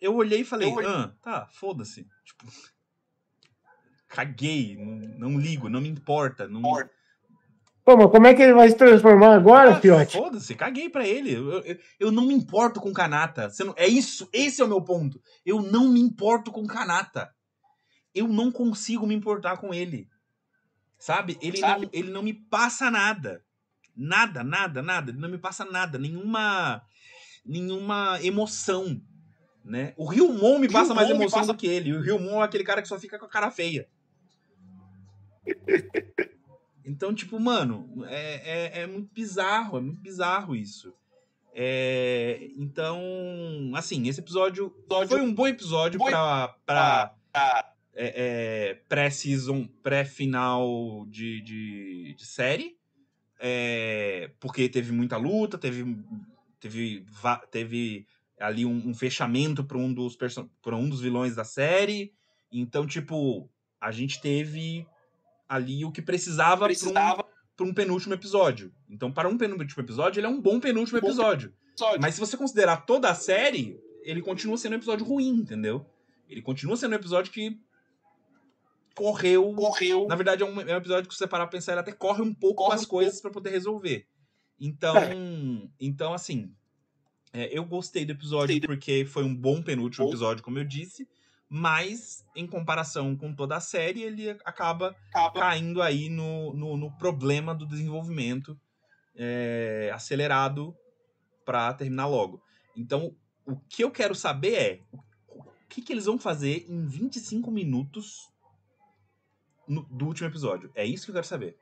Eu 0.00 0.14
olhei 0.16 0.40
e 0.40 0.44
falei, 0.44 0.68
olhei... 0.68 0.88
ah, 0.88 1.12
tá, 1.22 1.46
foda-se. 1.52 2.06
Tipo, 2.24 2.46
caguei, 4.08 4.76
não, 4.76 5.30
não, 5.30 5.40
ligo, 5.40 5.68
não 5.68 5.80
me 5.80 5.88
importa. 5.88 6.46
Não... 6.46 6.60
Pô, 7.84 7.96
mas 7.96 8.10
como 8.10 8.26
é 8.26 8.34
que 8.34 8.42
ele 8.42 8.52
vai 8.52 8.68
se 8.68 8.76
transformar 8.76 9.34
agora, 9.34 9.72
ah, 9.72 9.80
Fiote? 9.80 10.16
Foda-se, 10.16 10.54
caguei 10.54 10.88
pra 10.88 11.06
ele. 11.06 11.34
Eu, 11.34 11.50
eu, 11.62 11.78
eu, 11.98 12.12
não 12.12 12.26
me 12.26 12.34
importo 12.34 12.80
com 12.80 12.92
Kanata. 12.92 13.50
Não... 13.60 13.74
É 13.76 13.86
isso, 13.86 14.28
esse 14.32 14.60
é 14.60 14.64
o 14.64 14.68
meu 14.68 14.82
ponto. 14.82 15.20
Eu 15.44 15.62
não 15.62 15.88
me 15.88 16.00
importo 16.00 16.52
com 16.52 16.66
Kanata. 16.66 17.32
Eu 18.14 18.28
não 18.28 18.52
consigo 18.52 19.06
me 19.06 19.14
importar 19.14 19.56
com 19.56 19.72
ele. 19.72 20.08
Sabe? 20.98 21.38
Ele, 21.40 21.56
Sabe? 21.56 21.86
Não, 21.86 21.90
ele 21.92 22.10
não 22.10 22.22
me 22.22 22.34
passa 22.34 22.90
nada. 22.90 23.42
Nada, 23.96 24.42
nada, 24.42 24.82
nada. 24.82 25.10
Ele 25.10 25.20
não 25.20 25.28
me 25.28 25.38
passa 25.38 25.64
nada. 25.64 25.98
Nenhuma, 25.98 26.82
nenhuma 27.44 28.18
emoção. 28.22 29.00
Né? 29.64 29.94
O 29.96 30.06
Ryumon 30.06 30.58
me 30.58 30.68
passa 30.68 30.94
mais 30.94 31.08
emoção 31.08 31.40
passa... 31.40 31.52
do 31.52 31.58
que 31.58 31.66
ele. 31.66 31.92
O 31.92 32.00
Ryumon 32.00 32.42
é 32.42 32.44
aquele 32.44 32.64
cara 32.64 32.82
que 32.82 32.88
só 32.88 32.98
fica 32.98 33.18
com 33.18 33.26
a 33.26 33.30
cara 33.30 33.50
feia. 33.50 33.88
Então, 36.84 37.14
tipo, 37.14 37.38
mano, 37.38 38.04
é, 38.08 38.80
é, 38.80 38.82
é 38.82 38.86
muito 38.86 39.12
bizarro, 39.12 39.78
é 39.78 39.80
muito 39.80 40.00
bizarro 40.00 40.54
isso. 40.54 40.92
É, 41.54 42.48
então, 42.56 43.00
assim, 43.74 44.08
esse 44.08 44.20
episódio, 44.20 44.74
foi 45.08 45.20
um 45.20 45.32
bom 45.32 45.46
episódio 45.46 46.00
para 46.00 46.48
pra, 46.64 47.14
pra 47.30 47.74
é, 47.94 48.70
é, 48.70 48.74
pré-season, 48.88 49.68
pré-final 49.82 51.06
de, 51.08 51.42
de, 51.42 52.14
de, 52.16 52.26
série. 52.26 52.76
É, 53.44 54.30
porque 54.38 54.68
teve 54.68 54.92
muita 54.92 55.16
luta, 55.16 55.58
teve, 55.58 55.96
teve, 56.60 57.04
teve 57.50 58.06
ali 58.38 58.64
um, 58.64 58.90
um 58.90 58.94
fechamento 58.94 59.64
para 59.64 59.76
um, 59.76 59.92
dos 59.92 60.16
um 60.64 60.88
dos 60.88 61.00
vilões 61.00 61.34
da 61.34 61.42
série. 61.42 62.12
Então, 62.52 62.86
tipo, 62.86 63.50
a 63.80 63.90
gente 63.90 64.20
teve 64.20 64.86
ali 65.48 65.84
o 65.84 65.90
que 65.90 66.00
precisava, 66.00 66.66
precisava. 66.66 67.24
para 67.56 67.66
um, 67.66 67.70
um, 67.70 67.74
penúltimo 67.74 68.14
episódio. 68.14 68.72
Então, 68.88 69.10
para 69.10 69.28
um 69.28 69.36
penúltimo 69.36 69.82
episódio, 69.82 70.20
ele 70.20 70.26
é 70.26 70.30
um 70.30 70.40
bom 70.40 70.60
penúltimo 70.60 71.00
bom 71.00 71.06
episódio. 71.08 71.52
episódio. 71.72 72.00
Mas 72.00 72.14
se 72.14 72.20
você 72.20 72.36
considerar 72.36 72.86
toda 72.86 73.10
a 73.10 73.14
série, 73.14 73.76
ele 74.04 74.22
continua 74.22 74.56
sendo 74.56 74.74
um 74.74 74.76
episódio 74.76 75.04
ruim, 75.04 75.30
entendeu? 75.30 75.84
Ele 76.28 76.40
continua 76.40 76.76
sendo 76.76 76.92
um 76.92 76.96
episódio 76.96 77.32
que 77.32 77.58
correu. 78.94 79.52
Correu. 79.54 80.06
Na 80.06 80.14
verdade, 80.14 80.42
é 80.42 80.46
um, 80.46 80.60
é 80.60 80.74
um 80.74 80.78
episódio 80.78 81.08
que 81.08 81.14
você 81.14 81.26
parar 81.26 81.46
pra 81.46 81.58
pensar, 81.58 81.72
ele 81.72 81.80
até 81.80 81.92
corre 81.92 82.22
um 82.22 82.34
pouco 82.34 82.56
corre 82.56 82.68
com 82.68 82.74
as 82.74 82.84
um 82.84 82.88
coisas 82.88 83.20
para 83.20 83.30
poder 83.30 83.50
resolver. 83.50 84.06
Então, 84.60 84.96
é. 84.96 85.12
então 85.80 86.14
assim, 86.14 86.54
é, 87.32 87.56
eu 87.56 87.64
gostei 87.64 88.04
do 88.04 88.12
episódio 88.12 88.60
porque 88.60 89.04
foi 89.04 89.24
um 89.24 89.34
bom 89.34 89.62
penúltimo 89.62 90.08
episódio, 90.08 90.42
como 90.42 90.58
eu 90.58 90.64
disse. 90.64 91.08
Mas, 91.54 92.24
em 92.34 92.46
comparação 92.46 93.14
com 93.14 93.34
toda 93.34 93.56
a 93.56 93.60
série, 93.60 94.02
ele 94.02 94.30
acaba, 94.30 94.96
acaba. 95.10 95.38
caindo 95.38 95.82
aí 95.82 96.08
no, 96.08 96.54
no, 96.54 96.78
no, 96.78 96.90
problema 96.92 97.54
do 97.54 97.66
desenvolvimento 97.66 98.58
é, 99.14 99.90
acelerado 99.92 100.74
para 101.44 101.74
terminar 101.74 102.06
logo. 102.06 102.42
Então, 102.74 103.14
o 103.44 103.56
que 103.68 103.84
eu 103.84 103.90
quero 103.90 104.14
saber 104.14 104.54
é 104.54 104.80
o 105.28 105.44
que, 105.68 105.82
que 105.82 105.92
eles 105.92 106.06
vão 106.06 106.18
fazer 106.18 106.64
em 106.70 106.86
25 106.86 107.50
minutos 107.50 108.31
no, 109.66 109.82
do 109.84 110.06
último 110.06 110.28
episódio. 110.28 110.70
É 110.74 110.84
isso 110.84 111.04
que 111.04 111.10
eu 111.10 111.14
quero 111.14 111.26
saber. 111.26 111.56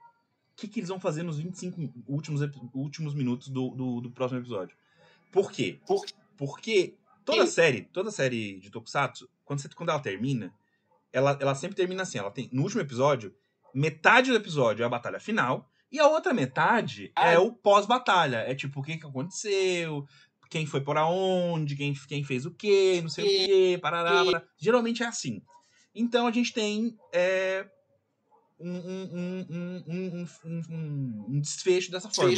O 0.53 0.57
que, 0.57 0.69
que 0.69 0.81
eles 0.81 0.89
vão 0.89 1.01
fazer 1.01 1.23
nos 1.23 1.39
25 1.39 1.93
últimos, 2.07 2.41
últimos 2.75 3.15
minutos 3.15 3.49
do, 3.49 3.71
do, 3.71 4.01
do 4.01 4.11
próximo 4.11 4.41
episódio? 4.41 4.77
Por 5.33 5.51
quê? 5.51 5.79
Por, 5.87 6.05
porque 6.37 6.95
toda 7.25 7.47
série, 7.47 7.83
toda 7.83 8.11
série 8.11 8.59
de 8.61 8.71
Tokusatsu, 8.71 9.29
quando, 9.45 9.61
você, 9.61 9.69
quando 9.69 9.91
ela 9.91 10.01
termina, 10.01 10.53
ela, 11.13 11.37
ela 11.41 11.55
sempre 11.55 11.77
termina 11.77 12.03
assim. 12.03 12.19
Ela 12.19 12.31
tem, 12.31 12.49
no 12.53 12.63
último 12.63 12.83
episódio, 12.83 13.35
metade 13.75 14.31
do 14.31 14.37
episódio 14.37 14.83
é 14.83 14.87
a 14.87 14.91
batalha 14.91 15.21
final, 15.21 15.71
e 15.91 15.99
a 15.99 16.07
outra 16.07 16.33
metade 16.33 17.11
é 17.17 17.39
o 17.39 17.53
pós-batalha. 17.53 18.39
É 18.39 18.55
tipo, 18.55 18.81
o 18.81 18.83
que, 18.83 18.97
que 18.97 19.07
aconteceu, 19.07 20.07
quem 20.49 20.67
foi 20.67 20.81
por 20.81 20.97
aonde, 20.97 21.77
quem, 21.77 21.95
quem 22.09 22.25
fez 22.25 22.45
o 22.47 22.51
quê, 22.51 23.01
não 23.03 23.09
sei 23.09 23.25
o 23.25 23.29
quê, 23.29 23.79
parará, 23.81 24.25
parará. 24.25 24.43
Geralmente 24.59 25.03
é 25.03 25.07
assim. 25.07 25.43
Então 25.95 26.27
a 26.27 26.33
gente 26.33 26.53
tem 26.53 26.97
é, 27.13 27.69
um, 28.61 29.47
um, 29.49 29.85
um, 29.87 30.27
um, 30.45 31.27
um 31.29 31.41
desfecho 31.41 31.91
dessa 31.91 32.09
forma. 32.09 32.37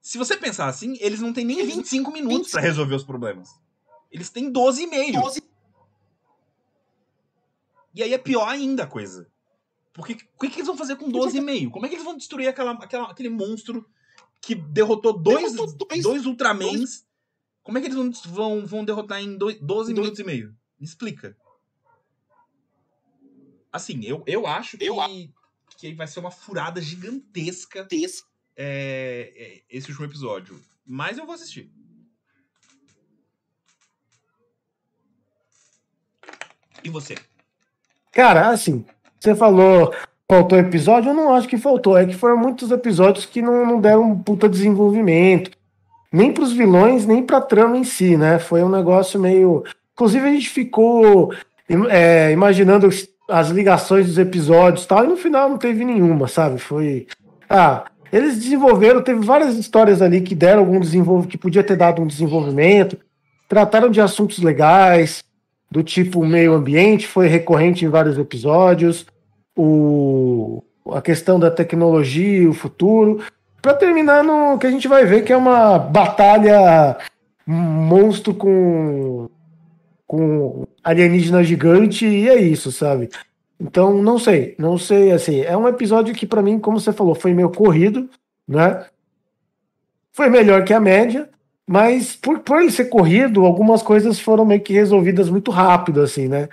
Se 0.00 0.18
você 0.18 0.36
pensar 0.36 0.68
assim, 0.68 0.96
eles 1.00 1.20
não 1.20 1.32
têm 1.32 1.44
nem 1.44 1.64
25 1.64 2.12
minutos 2.12 2.50
para 2.50 2.60
resolver 2.60 2.94
os 2.94 3.04
problemas. 3.04 3.50
Eles 4.10 4.30
têm 4.30 4.50
12 4.50 4.82
e 4.82 4.86
meio. 4.86 5.20
12. 5.20 5.42
E 7.94 8.02
aí 8.02 8.14
é 8.14 8.18
pior 8.18 8.48
ainda 8.48 8.84
a 8.84 8.86
coisa. 8.86 9.28
Porque 9.92 10.12
o 10.12 10.40
que, 10.40 10.48
que, 10.48 10.56
eles 10.56 10.66
vão 10.66 10.76
fazer 10.76 10.96
com 10.96 11.10
12 11.10 11.36
e 11.36 11.40
meio? 11.40 11.70
Como 11.70 11.84
é 11.84 11.88
que 11.88 11.96
eles 11.96 12.04
vão 12.04 12.16
destruir 12.16 12.46
aquela, 12.46 12.72
aquela, 12.72 13.10
aquele 13.10 13.28
monstro 13.28 13.84
que 14.40 14.54
derrotou 14.54 15.12
dois, 15.12 15.52
derrotou 15.52 15.88
dois, 15.88 16.02
dois 16.02 16.26
Ultramans? 16.26 16.76
Dois. 16.76 17.06
Como 17.62 17.76
é 17.76 17.80
que 17.80 17.88
eles 17.88 17.96
vão, 17.96 18.10
vão, 18.32 18.66
vão 18.66 18.84
derrotar 18.84 19.20
em 19.20 19.36
dois, 19.36 19.58
12 19.60 19.92
dois. 19.92 19.98
minutos 19.98 20.20
e 20.20 20.24
meio? 20.24 20.56
Me 20.78 20.86
explica. 20.86 21.36
Assim, 23.72 24.00
eu, 24.04 24.22
eu 24.26 24.46
acho 24.46 24.78
que, 24.78 24.86
eu... 24.86 24.96
que 25.76 25.92
vai 25.94 26.06
ser 26.06 26.20
uma 26.20 26.30
furada 26.30 26.80
gigantesca 26.80 27.86
é, 28.56 29.32
é, 29.36 29.62
esse 29.70 29.88
último 29.90 30.06
episódio. 30.06 30.60
Mas 30.86 31.18
eu 31.18 31.26
vou 31.26 31.34
assistir. 31.34 31.70
E 36.82 36.90
você? 36.90 37.16
Cara, 38.12 38.50
assim, 38.50 38.84
você 39.20 39.34
falou 39.34 39.92
faltou 40.30 40.58
episódio, 40.58 41.10
eu 41.10 41.14
não 41.14 41.32
acho 41.32 41.48
que 41.48 41.56
faltou. 41.56 41.96
É 41.96 42.04
que 42.04 42.14
foram 42.14 42.36
muitos 42.36 42.70
episódios 42.70 43.24
que 43.24 43.40
não, 43.40 43.64
não 43.64 43.80
deram 43.80 44.02
um 44.10 44.22
puta 44.22 44.48
desenvolvimento. 44.48 45.50
Nem 46.12 46.32
pros 46.32 46.52
vilões, 46.52 47.06
nem 47.06 47.22
pra 47.22 47.40
trama 47.40 47.76
em 47.76 47.84
si, 47.84 48.16
né? 48.16 48.38
Foi 48.38 48.62
um 48.62 48.68
negócio 48.68 49.20
meio. 49.20 49.64
Inclusive, 49.92 50.28
a 50.28 50.32
gente 50.32 50.48
ficou 50.50 51.32
é, 51.90 52.32
imaginando 52.32 52.88
as 53.28 53.50
ligações 53.50 54.06
dos 54.06 54.18
episódios 54.18 54.86
tal, 54.86 55.04
e 55.04 55.08
no 55.08 55.16
final 55.16 55.48
não 55.48 55.58
teve 55.58 55.84
nenhuma, 55.84 56.26
sabe? 56.26 56.58
Foi. 56.58 57.06
Ah, 57.48 57.84
eles 58.10 58.38
desenvolveram, 58.38 59.02
teve 59.02 59.24
várias 59.24 59.56
histórias 59.56 60.00
ali 60.00 60.22
que 60.22 60.34
deram 60.34 60.60
algum 60.60 60.80
desenvolvimento, 60.80 61.30
que 61.30 61.38
podia 61.38 61.62
ter 61.62 61.76
dado 61.76 62.00
um 62.00 62.06
desenvolvimento, 62.06 62.96
trataram 63.46 63.90
de 63.90 64.00
assuntos 64.00 64.38
legais, 64.38 65.22
do 65.70 65.82
tipo 65.82 66.24
meio 66.24 66.54
ambiente, 66.54 67.06
foi 67.06 67.26
recorrente 67.28 67.84
em 67.84 67.88
vários 67.88 68.18
episódios, 68.18 69.06
o, 69.54 70.62
a 70.92 71.02
questão 71.02 71.38
da 71.38 71.50
tecnologia, 71.50 72.48
o 72.48 72.54
futuro, 72.54 73.20
para 73.60 73.74
terminar 73.74 74.24
no 74.24 74.58
que 74.58 74.66
a 74.66 74.70
gente 74.70 74.88
vai 74.88 75.04
ver 75.04 75.22
que 75.24 75.32
é 75.32 75.36
uma 75.36 75.78
batalha 75.78 76.96
monstro 77.46 78.32
com 78.32 79.28
com 80.08 80.66
alienígena 80.82 81.44
gigante 81.44 82.06
e 82.06 82.28
é 82.28 82.40
isso, 82.40 82.72
sabe? 82.72 83.10
Então, 83.60 84.02
não 84.02 84.18
sei, 84.18 84.56
não 84.58 84.78
sei, 84.78 85.12
assim, 85.12 85.42
é 85.42 85.56
um 85.56 85.68
episódio 85.68 86.14
que 86.14 86.26
para 86.26 86.42
mim, 86.42 86.58
como 86.58 86.80
você 86.80 86.92
falou, 86.92 87.14
foi 87.14 87.34
meio 87.34 87.50
corrido, 87.50 88.08
né? 88.46 88.86
Foi 90.12 90.30
melhor 90.30 90.64
que 90.64 90.72
a 90.72 90.80
média, 90.80 91.28
mas 91.66 92.16
por, 92.16 92.38
por 92.40 92.60
ele 92.60 92.70
ser 92.70 92.86
corrido, 92.86 93.44
algumas 93.44 93.82
coisas 93.82 94.18
foram 94.18 94.46
meio 94.46 94.62
que 94.62 94.72
resolvidas 94.72 95.28
muito 95.28 95.50
rápido, 95.50 96.00
assim, 96.00 96.26
né? 96.26 96.48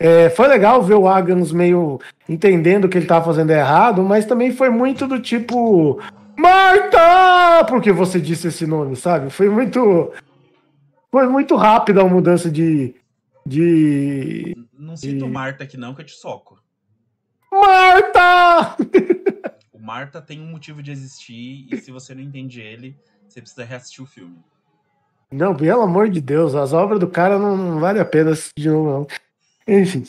É, 0.00 0.28
foi 0.30 0.48
legal 0.48 0.82
ver 0.82 0.94
o 0.94 1.08
Agans 1.08 1.52
meio 1.52 2.00
entendendo 2.28 2.88
que 2.88 2.98
ele 2.98 3.04
estava 3.04 3.24
fazendo 3.24 3.50
errado, 3.50 4.02
mas 4.02 4.26
também 4.26 4.52
foi 4.52 4.70
muito 4.70 5.06
do 5.06 5.20
tipo 5.20 6.00
Marta! 6.38 7.64
Porque 7.64 7.90
você 7.90 8.20
disse 8.20 8.46
esse 8.46 8.64
nome, 8.64 8.94
sabe? 8.94 9.28
Foi 9.28 9.48
muito. 9.48 10.12
Foi 11.10 11.26
muito 11.26 11.56
rápida 11.56 12.02
a 12.02 12.08
mudança 12.08 12.50
de. 12.50 12.94
de 13.46 14.54
não 14.72 14.96
sinto 14.96 15.24
de... 15.24 15.30
Marta 15.30 15.64
aqui 15.64 15.76
não, 15.76 15.94
que 15.94 16.02
eu 16.02 16.06
te 16.06 16.12
soco. 16.12 16.62
Marta! 17.50 18.76
o 19.72 19.78
Marta 19.78 20.20
tem 20.20 20.40
um 20.40 20.50
motivo 20.50 20.82
de 20.82 20.90
existir, 20.90 21.66
e 21.72 21.76
se 21.78 21.90
você 21.90 22.14
não 22.14 22.22
entende 22.22 22.60
ele, 22.60 22.96
você 23.26 23.40
precisa 23.40 23.64
reassistir 23.64 24.04
o 24.04 24.06
filme. 24.06 24.36
Não, 25.30 25.54
pelo 25.54 25.82
amor 25.82 26.08
de 26.08 26.20
Deus, 26.20 26.54
as 26.54 26.72
obras 26.72 26.98
do 26.98 27.08
cara 27.08 27.38
não, 27.38 27.56
não 27.56 27.80
vale 27.80 28.00
a 28.00 28.04
pena 28.04 28.30
assistir 28.30 28.62
de 28.62 28.68
novo, 28.70 28.90
não. 28.90 29.06
Enfim. 29.66 30.04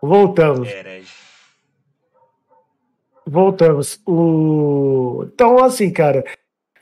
Voltamos. 0.00 0.68
Voltamos. 3.26 4.00
O... 4.06 5.24
Então, 5.32 5.62
assim, 5.62 5.90
cara, 5.90 6.24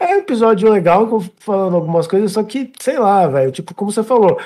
é 0.02 0.16
um 0.16 0.18
episódio 0.18 0.70
legal, 0.70 1.08
falando 1.38 1.76
algumas 1.76 2.06
coisas, 2.06 2.32
só 2.32 2.42
que, 2.42 2.72
sei 2.80 2.98
lá, 2.98 3.26
velho, 3.26 3.52
tipo, 3.52 3.74
como 3.74 3.92
você 3.92 4.02
falou, 4.02 4.38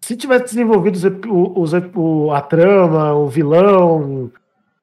se 0.00 0.16
tivesse 0.16 0.44
desenvolvido 0.44 0.96
os, 0.96 1.72
os, 1.74 1.82
o, 1.94 2.30
a 2.32 2.40
trama, 2.40 3.12
o 3.14 3.28
vilão, 3.28 4.30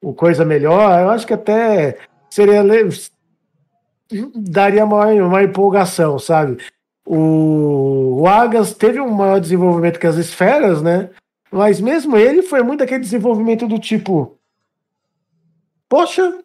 o 0.02 0.14
coisa 0.14 0.44
melhor, 0.44 1.00
eu 1.00 1.10
acho 1.10 1.26
que 1.26 1.34
até 1.34 1.98
seria 2.30 2.64
daria 4.36 4.84
uma, 4.86 5.06
uma 5.06 5.44
empolgação, 5.44 6.20
sabe? 6.20 6.58
O, 7.06 8.22
o 8.22 8.28
Agas 8.28 8.74
teve 8.74 9.00
um 9.00 9.10
maior 9.10 9.40
desenvolvimento 9.40 10.00
que 10.00 10.08
as 10.08 10.16
esferas, 10.16 10.82
né? 10.82 11.10
Mas 11.52 11.80
mesmo 11.80 12.18
ele 12.18 12.42
foi 12.42 12.64
muito 12.64 12.84
aquele 12.84 13.02
desenvolvimento 13.02 13.68
do 13.68 13.80
tipo. 13.80 14.38
Poxa, 15.88 16.40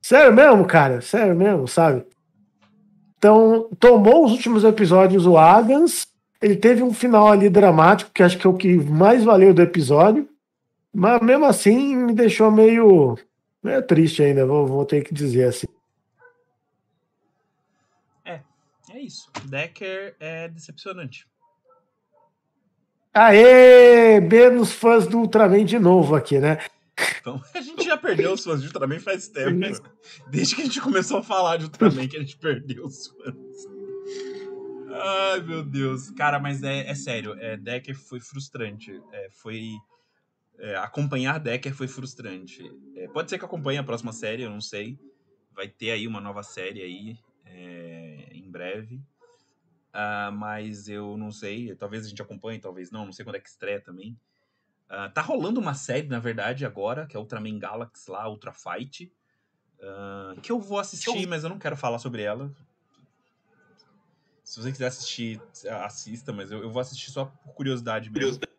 sério 0.00 0.32
mesmo, 0.32 0.64
cara? 0.66 1.00
Sério 1.00 1.34
mesmo, 1.34 1.66
sabe? 1.66 2.04
Então, 3.22 3.68
tomou 3.78 4.24
os 4.24 4.32
últimos 4.32 4.64
episódios 4.64 5.26
o 5.26 5.38
Agans. 5.38 6.08
Ele 6.40 6.56
teve 6.56 6.82
um 6.82 6.92
final 6.92 7.28
ali 7.28 7.48
dramático, 7.48 8.10
que 8.12 8.20
acho 8.20 8.36
que 8.36 8.44
é 8.44 8.50
o 8.50 8.56
que 8.56 8.74
mais 8.78 9.22
valeu 9.22 9.54
do 9.54 9.62
episódio. 9.62 10.28
Mas 10.92 11.22
mesmo 11.22 11.44
assim, 11.44 11.94
me 11.94 12.12
deixou 12.12 12.50
meio, 12.50 13.16
meio 13.62 13.80
triste 13.86 14.24
ainda, 14.24 14.44
vou, 14.44 14.66
vou 14.66 14.84
ter 14.84 15.04
que 15.04 15.14
dizer 15.14 15.44
assim. 15.44 15.68
É 18.92 19.00
isso. 19.00 19.30
Decker 19.44 20.14
é 20.20 20.48
decepcionante. 20.48 21.26
Aê! 23.14 24.20
Menos 24.20 24.72
fãs 24.72 25.06
do 25.06 25.20
Ultraman 25.20 25.64
de 25.64 25.78
novo 25.78 26.14
aqui, 26.14 26.38
né? 26.38 26.58
Então, 27.20 27.40
a 27.54 27.60
gente 27.60 27.84
já 27.84 27.96
perdeu 27.96 28.32
os 28.32 28.42
fãs 28.42 28.60
de 28.60 28.66
Ultraman 28.66 28.98
faz 28.98 29.28
tempo. 29.28 29.60
Desde 30.28 30.56
que 30.56 30.62
a 30.62 30.64
gente 30.64 30.80
começou 30.80 31.18
a 31.18 31.22
falar 31.22 31.56
de 31.56 31.64
Ultraman 31.66 32.08
que 32.08 32.16
a 32.16 32.20
gente 32.20 32.36
perdeu 32.36 32.84
os 32.84 33.06
fãs. 33.06 33.66
Ai, 34.90 35.40
meu 35.40 35.62
Deus. 35.62 36.10
Cara, 36.10 36.40
mas 36.40 36.64
é, 36.64 36.88
é 36.88 36.94
sério. 36.96 37.34
É, 37.38 37.56
Decker 37.56 37.96
foi 37.96 38.18
frustrante. 38.18 39.00
É, 39.12 39.28
foi... 39.30 39.70
É, 40.58 40.76
acompanhar 40.76 41.38
Decker 41.38 41.72
foi 41.72 41.86
frustrante. 41.86 42.62
É, 42.96 43.06
pode 43.06 43.30
ser 43.30 43.38
que 43.38 43.44
acompanhe 43.44 43.78
a 43.78 43.84
próxima 43.84 44.12
série, 44.12 44.42
eu 44.42 44.50
não 44.50 44.60
sei. 44.60 44.98
Vai 45.54 45.68
ter 45.68 45.92
aí 45.92 46.08
uma 46.08 46.20
nova 46.20 46.42
série 46.42 46.82
aí 46.82 47.18
é, 47.46 48.30
em 48.32 48.50
breve. 48.50 49.00
Uh, 49.92 50.32
mas 50.32 50.88
eu 50.88 51.18
não 51.18 51.30
sei, 51.30 51.74
talvez 51.76 52.06
a 52.06 52.08
gente 52.08 52.22
acompanhe, 52.22 52.58
talvez 52.58 52.90
não, 52.90 53.04
não 53.04 53.12
sei 53.12 53.26
quando 53.26 53.36
é 53.36 53.40
que 53.40 53.48
estreia 53.48 53.78
também. 53.78 54.18
Uh, 54.92 55.10
tá 55.10 55.22
rolando 55.22 55.58
uma 55.58 55.72
série, 55.72 56.06
na 56.06 56.18
verdade, 56.18 56.66
agora, 56.66 57.06
que 57.06 57.16
é 57.16 57.18
Ultraman 57.18 57.58
Galaxy 57.58 58.10
lá, 58.10 58.28
Ultra 58.28 58.52
Fight. 58.52 59.10
Uh, 59.78 60.38
que 60.42 60.52
eu 60.52 60.60
vou 60.60 60.78
assistir, 60.78 61.22
eu... 61.22 61.28
mas 61.28 61.44
eu 61.44 61.48
não 61.48 61.58
quero 61.58 61.78
falar 61.78 61.98
sobre 61.98 62.22
ela. 62.22 62.52
Se 64.44 64.60
você 64.60 64.70
quiser 64.70 64.88
assistir, 64.88 65.40
assista, 65.82 66.30
mas 66.30 66.52
eu, 66.52 66.62
eu 66.62 66.70
vou 66.70 66.80
assistir 66.80 67.10
só 67.10 67.24
por 67.24 67.54
curiosidade 67.54 68.10
mesmo. 68.10 68.38
Curiosidade. 68.38 68.52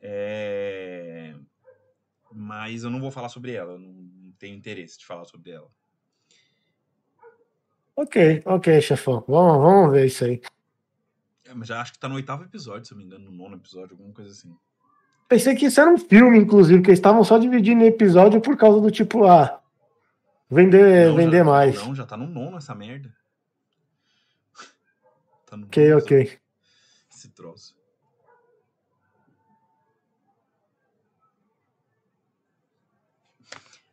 É... 0.00 1.36
Mas 2.32 2.82
eu 2.82 2.90
não 2.90 3.00
vou 3.00 3.12
falar 3.12 3.28
sobre 3.28 3.52
ela, 3.52 3.78
não, 3.78 3.92
não 3.92 4.32
tenho 4.32 4.56
interesse 4.56 4.98
de 4.98 5.06
falar 5.06 5.26
sobre 5.26 5.52
ela. 5.52 5.70
Ok, 7.94 8.42
ok, 8.44 8.80
chefão. 8.80 9.24
Vamos, 9.28 9.62
vamos 9.62 9.92
ver 9.92 10.06
isso 10.06 10.24
aí. 10.24 10.42
É, 11.44 11.54
mas 11.54 11.68
já 11.68 11.80
acho 11.80 11.92
que 11.92 12.00
tá 12.00 12.08
no 12.08 12.16
oitavo 12.16 12.42
episódio, 12.42 12.84
se 12.84 12.92
eu 12.92 12.98
me 12.98 13.04
engano, 13.04 13.26
no 13.26 13.30
nono 13.30 13.56
episódio, 13.56 13.92
alguma 13.92 14.12
coisa 14.12 14.32
assim. 14.32 14.56
Pensei 15.32 15.54
que 15.54 15.64
isso 15.64 15.80
era 15.80 15.88
um 15.88 15.96
filme, 15.96 16.38
inclusive, 16.38 16.82
que 16.82 16.90
eles 16.90 16.98
estavam 16.98 17.24
só 17.24 17.38
dividindo 17.38 17.82
episódio 17.82 18.38
por 18.38 18.54
causa 18.54 18.82
do 18.82 18.90
tipo, 18.90 19.24
ah, 19.24 19.62
vender, 20.50 21.08
não, 21.08 21.16
vender 21.16 21.38
já, 21.38 21.44
mais. 21.44 21.74
Não, 21.76 21.94
já 21.94 22.04
tá 22.04 22.18
no 22.18 22.26
nono 22.26 22.58
essa 22.58 22.74
merda. 22.74 23.10
Tá 25.46 25.56
no 25.56 25.64
ok, 25.64 25.88
nono, 25.88 26.02
ok. 26.02 26.38
Esse 27.10 27.30
troço. 27.30 27.74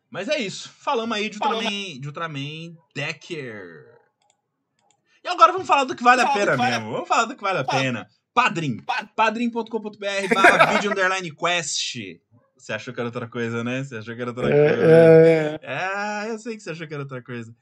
Mas 0.10 0.28
é 0.28 0.40
isso. 0.40 0.68
Falamos 0.68 1.16
aí 1.16 1.30
de 1.30 1.38
Ultraman, 1.38 2.02
de 2.02 2.08
Ultraman 2.08 2.78
Decker. 2.94 3.98
E 5.24 5.28
agora 5.30 5.54
vamos 5.54 5.68
falar 5.70 5.86
do 5.86 5.96
que 5.96 6.04
vale 6.04 6.22
a 6.22 6.34
pena 6.34 6.58
mesmo. 6.58 6.92
Vamos 6.92 7.08
falar 7.08 7.24
do 7.24 7.36
que 7.38 7.42
vale 7.42 7.60
a 7.60 7.64
pena. 7.64 8.10
Padrim. 8.34 8.78
Padrim.com.br 9.16 10.34
barra 10.34 10.66
vídeo 10.74 10.92
underline 10.92 11.32
quest. 11.32 11.96
Você 12.58 12.74
achou 12.74 12.94
que 12.94 13.00
era 13.00 13.08
outra 13.08 13.28
coisa, 13.28 13.64
né? 13.64 13.84
Você 13.84 13.98
achou 13.98 14.16
que 14.16 14.22
era 14.22 14.32
outra 14.32 14.50
é, 14.50 14.70
coisa. 14.70 14.92
É, 14.92 15.60
é... 15.62 16.28
é, 16.28 16.32
eu 16.32 16.40
sei 16.40 16.56
que 16.56 16.64
você 16.64 16.72
achou 16.72 16.88
que 16.88 16.94
era 16.94 17.04
outra 17.04 17.22
coisa. 17.22 17.56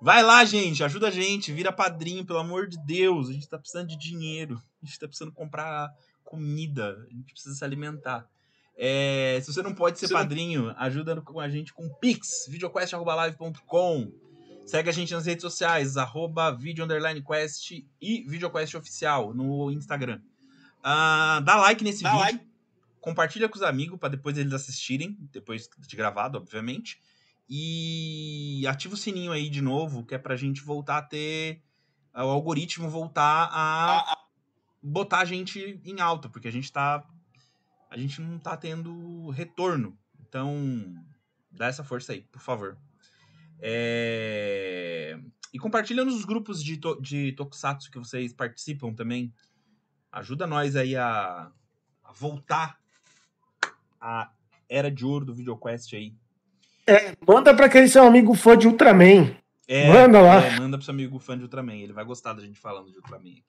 Vai 0.00 0.22
lá, 0.22 0.44
gente. 0.44 0.82
Ajuda 0.82 1.08
a 1.08 1.10
gente. 1.10 1.52
Vira 1.52 1.72
padrinho, 1.72 2.24
pelo 2.24 2.38
amor 2.38 2.66
de 2.66 2.78
Deus. 2.84 3.28
A 3.28 3.32
gente 3.32 3.48
tá 3.48 3.58
precisando 3.58 3.88
de 3.88 3.96
dinheiro. 3.96 4.60
A 4.82 4.86
gente 4.86 4.98
tá 4.98 5.06
precisando 5.06 5.32
comprar 5.32 5.92
comida. 6.24 7.04
A 7.10 7.14
gente 7.14 7.32
precisa 7.32 7.54
se 7.54 7.64
alimentar. 7.64 8.26
É, 8.76 9.40
se 9.42 9.52
você 9.52 9.60
não 9.60 9.74
pode 9.74 9.98
ser 9.98 10.08
padrinho, 10.08 10.72
ajuda 10.78 11.20
com 11.20 11.40
a 11.40 11.48
gente 11.48 11.74
com 11.74 11.88
Pix, 11.88 12.46
videoquest.live.com. 12.48 14.12
Segue 14.68 14.90
a 14.90 14.92
gente 14.92 15.14
nas 15.14 15.24
redes 15.24 15.40
sociais, 15.40 15.96
arroba 15.96 16.50
video 16.50 16.86
quest 17.26 17.70
e 18.02 18.22
videoquest 18.28 18.74
oficial 18.74 19.32
no 19.32 19.70
Instagram. 19.70 20.20
Uh, 20.80 21.40
dá 21.42 21.56
like 21.56 21.82
nesse 21.82 22.02
dá 22.02 22.10
vídeo. 22.10 22.24
Like. 22.24 22.48
Compartilha 23.00 23.48
com 23.48 23.56
os 23.56 23.62
amigos 23.62 23.98
para 23.98 24.10
depois 24.10 24.36
eles 24.36 24.52
assistirem, 24.52 25.16
depois 25.32 25.70
de 25.78 25.96
gravado, 25.96 26.36
obviamente. 26.36 27.00
E 27.48 28.62
ativa 28.68 28.92
o 28.92 28.96
sininho 28.98 29.32
aí 29.32 29.48
de 29.48 29.62
novo, 29.62 30.04
que 30.04 30.14
é 30.14 30.18
pra 30.18 30.36
gente 30.36 30.60
voltar 30.60 30.98
a 30.98 31.02
ter. 31.02 31.62
O 32.14 32.20
algoritmo 32.20 32.90
voltar 32.90 33.48
a 33.50 34.18
botar 34.82 35.20
a 35.20 35.24
gente 35.24 35.80
em 35.82 35.98
alta, 35.98 36.28
porque 36.28 36.48
a 36.48 36.52
gente 36.52 36.70
tá. 36.70 37.02
A 37.90 37.96
gente 37.96 38.20
não 38.20 38.38
tá 38.38 38.54
tendo 38.54 39.30
retorno. 39.30 39.98
Então, 40.20 40.94
dá 41.50 41.68
essa 41.68 41.82
força 41.82 42.12
aí, 42.12 42.20
por 42.20 42.42
favor. 42.42 42.76
É... 43.60 45.18
E 45.52 45.58
compartilha 45.58 46.04
nos 46.04 46.24
grupos 46.24 46.62
de, 46.62 46.76
to 46.76 47.00
de 47.00 47.32
Tokusatsu 47.32 47.90
que 47.90 47.98
vocês 47.98 48.32
participam 48.32 48.92
também. 48.92 49.32
Ajuda 50.12 50.46
nós 50.46 50.76
aí 50.76 50.96
a, 50.96 51.50
a 52.04 52.12
voltar 52.12 52.78
a 54.00 54.30
era 54.68 54.90
de 54.90 55.04
ouro 55.04 55.24
do 55.24 55.34
VideoQuest 55.34 55.94
aí. 55.94 56.14
É, 56.86 57.14
manda 57.26 57.54
para 57.54 57.66
aquele 57.66 57.88
seu 57.88 58.04
amigo 58.04 58.34
fã 58.34 58.56
de 58.56 58.66
Ultraman. 58.66 59.36
É, 59.66 59.88
manda 59.92 60.20
lá. 60.20 60.44
É, 60.44 60.58
manda 60.58 60.78
pro 60.78 60.84
seu 60.84 60.92
amigo 60.92 61.18
fã 61.18 61.36
de 61.36 61.44
Ultraman. 61.44 61.76
Ele 61.76 61.92
vai 61.92 62.04
gostar 62.04 62.32
da 62.32 62.42
gente 62.42 62.58
falando 62.58 62.90
de 62.90 62.96
Ultraman 62.96 63.30
aqui. 63.30 63.44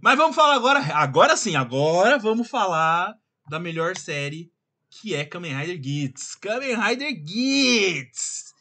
Mas 0.00 0.16
vamos 0.16 0.34
falar 0.34 0.54
agora. 0.54 0.80
Agora 0.94 1.36
sim, 1.36 1.56
agora 1.56 2.18
vamos 2.18 2.48
falar 2.48 3.14
da 3.48 3.58
melhor 3.58 3.96
série 3.96 4.50
que 4.88 5.14
é 5.14 5.24
Kamen 5.24 5.56
Rider 5.56 5.82
Gits. 5.82 6.34
Kamen 6.36 6.76
Rider 6.76 7.12
Gits! 7.26 8.51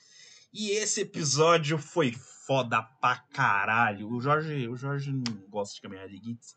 E 0.54 0.72
esse 0.72 1.02
episódio 1.02 1.78
foi 1.78 2.14
foda 2.45 2.82
pra 2.99 3.22
caralho. 3.34 4.12
O 4.12 4.20
Jorge, 4.20 4.68
o 4.68 4.76
Jorge 4.76 5.12
não 5.12 5.24
gosta 5.49 5.76
de 5.76 5.82
Kamen 5.82 5.99
Rider 6.02 6.20
Gits. 6.22 6.56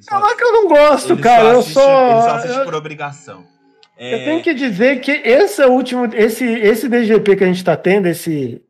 Só, 0.00 0.10
Caraca, 0.10 0.44
eu 0.44 0.52
não 0.52 0.68
gosto, 0.68 1.16
cara. 1.16 1.54
Só 1.54 1.58
assiste, 1.60 1.78
eu 1.78 1.82
só. 1.82 2.10
Ele 2.10 2.22
só 2.22 2.34
assiste 2.36 2.58
eu... 2.58 2.64
por 2.64 2.74
obrigação. 2.74 3.46
É... 3.96 4.14
Eu 4.14 4.24
tenho 4.24 4.42
que 4.42 4.54
dizer 4.54 5.00
que 5.00 5.10
esse 5.10 5.62
é 5.62 5.66
o 5.66 5.72
último, 5.72 6.06
esse, 6.14 6.44
esse 6.44 6.88
DGP 6.88 7.36
que 7.36 7.44
a 7.44 7.46
gente 7.46 7.64
tá 7.64 7.76
tendo, 7.76 8.06
esse, 8.06 8.62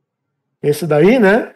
esse 0.63 0.87
daí, 0.87 1.19
né? 1.19 1.55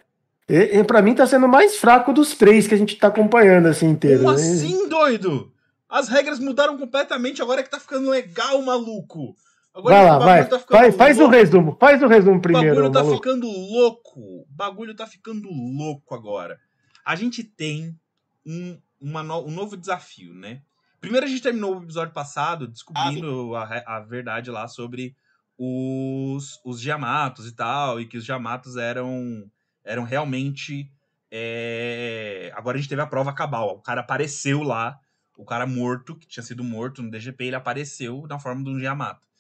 E, 0.49 0.79
e 0.79 0.85
para 0.85 1.01
mim 1.01 1.15
tá 1.15 1.27
sendo 1.27 1.49
mais 1.49 1.77
fraco 1.77 2.13
dos 2.13 2.35
três 2.35 2.67
que 2.67 2.75
a 2.75 2.79
gente 2.79 2.97
tá 2.97 3.09
acompanhando 3.09 3.69
assim 3.69 3.89
inteiro. 3.89 4.25
Como 4.25 4.37
né? 4.37 4.43
assim, 4.43 4.89
doido? 4.89 5.51
As 5.89 6.09
regras 6.09 6.39
mudaram 6.39 6.77
completamente, 6.77 7.41
agora 7.41 7.61
é 7.61 7.65
que 7.65 7.71
tá 7.71 7.81
ficando 7.81 8.11
legal, 8.11 8.61
maluco. 8.63 9.35
Agora 9.75 9.95
vai 9.95 10.05
lá, 10.05 10.19
vai. 10.19 10.49
Tá 10.49 10.59
vai 10.69 10.93
faz 10.93 11.19
o 11.19 11.29
resumo, 11.29 11.77
faz 11.81 12.03
o 12.03 12.07
resumo 12.07 12.41
primeiro. 12.41 12.73
O 12.73 12.75
bagulho 12.75 12.93
tá 12.93 13.03
maluco. 13.03 13.17
ficando 13.17 13.47
louco. 13.47 14.21
O 14.21 14.47
bagulho 14.51 14.95
tá 14.95 15.07
ficando 15.07 15.49
louco 15.51 16.15
agora. 16.15 16.61
A 17.05 17.17
gente 17.17 17.43
tem 17.43 17.99
um, 18.47 18.79
uma 19.01 19.23
no, 19.23 19.47
um 19.47 19.51
novo 19.51 19.77
desafio, 19.77 20.35
né? 20.35 20.61
Primeiro 21.01 21.27
a 21.27 21.29
gente 21.29 21.43
terminou 21.43 21.77
o 21.77 21.83
episódio 21.83 22.13
passado 22.13 22.69
descobrindo 22.69 23.57
ah, 23.57 23.83
a, 23.87 23.97
a 23.97 24.01
verdade 24.01 24.51
lá 24.51 24.69
sobre 24.69 25.17
os, 25.59 26.61
os 26.65 26.85
Yamatos 26.85 27.47
e 27.47 27.53
tal, 27.53 28.01
e 28.01 28.07
que 28.07 28.17
os 28.17 28.27
Yamatos 28.27 28.77
eram, 28.77 29.51
eram 29.85 30.05
realmente. 30.05 30.91
É... 31.31 32.53
Agora 32.55 32.77
a 32.77 32.81
gente 32.81 32.91
teve 32.91 33.01
a 33.01 33.07
prova 33.07 33.33
cabal. 33.33 33.77
O 33.77 33.83
cara 33.83 34.03
apareceu 34.03 34.63
lá, 34.63 34.99
o 35.37 35.45
cara 35.45 35.67
morto, 35.67 36.15
que 36.15 36.27
tinha 36.27 36.43
sido 36.43 36.63
morto 36.63 37.03
no 37.03 37.11
DGP, 37.11 37.47
ele 37.47 37.57
apareceu 37.57 38.27
na 38.29 38.39
forma 38.39 38.63
de 38.63 38.71
um 38.71 38.79
Yamato. 38.79 39.32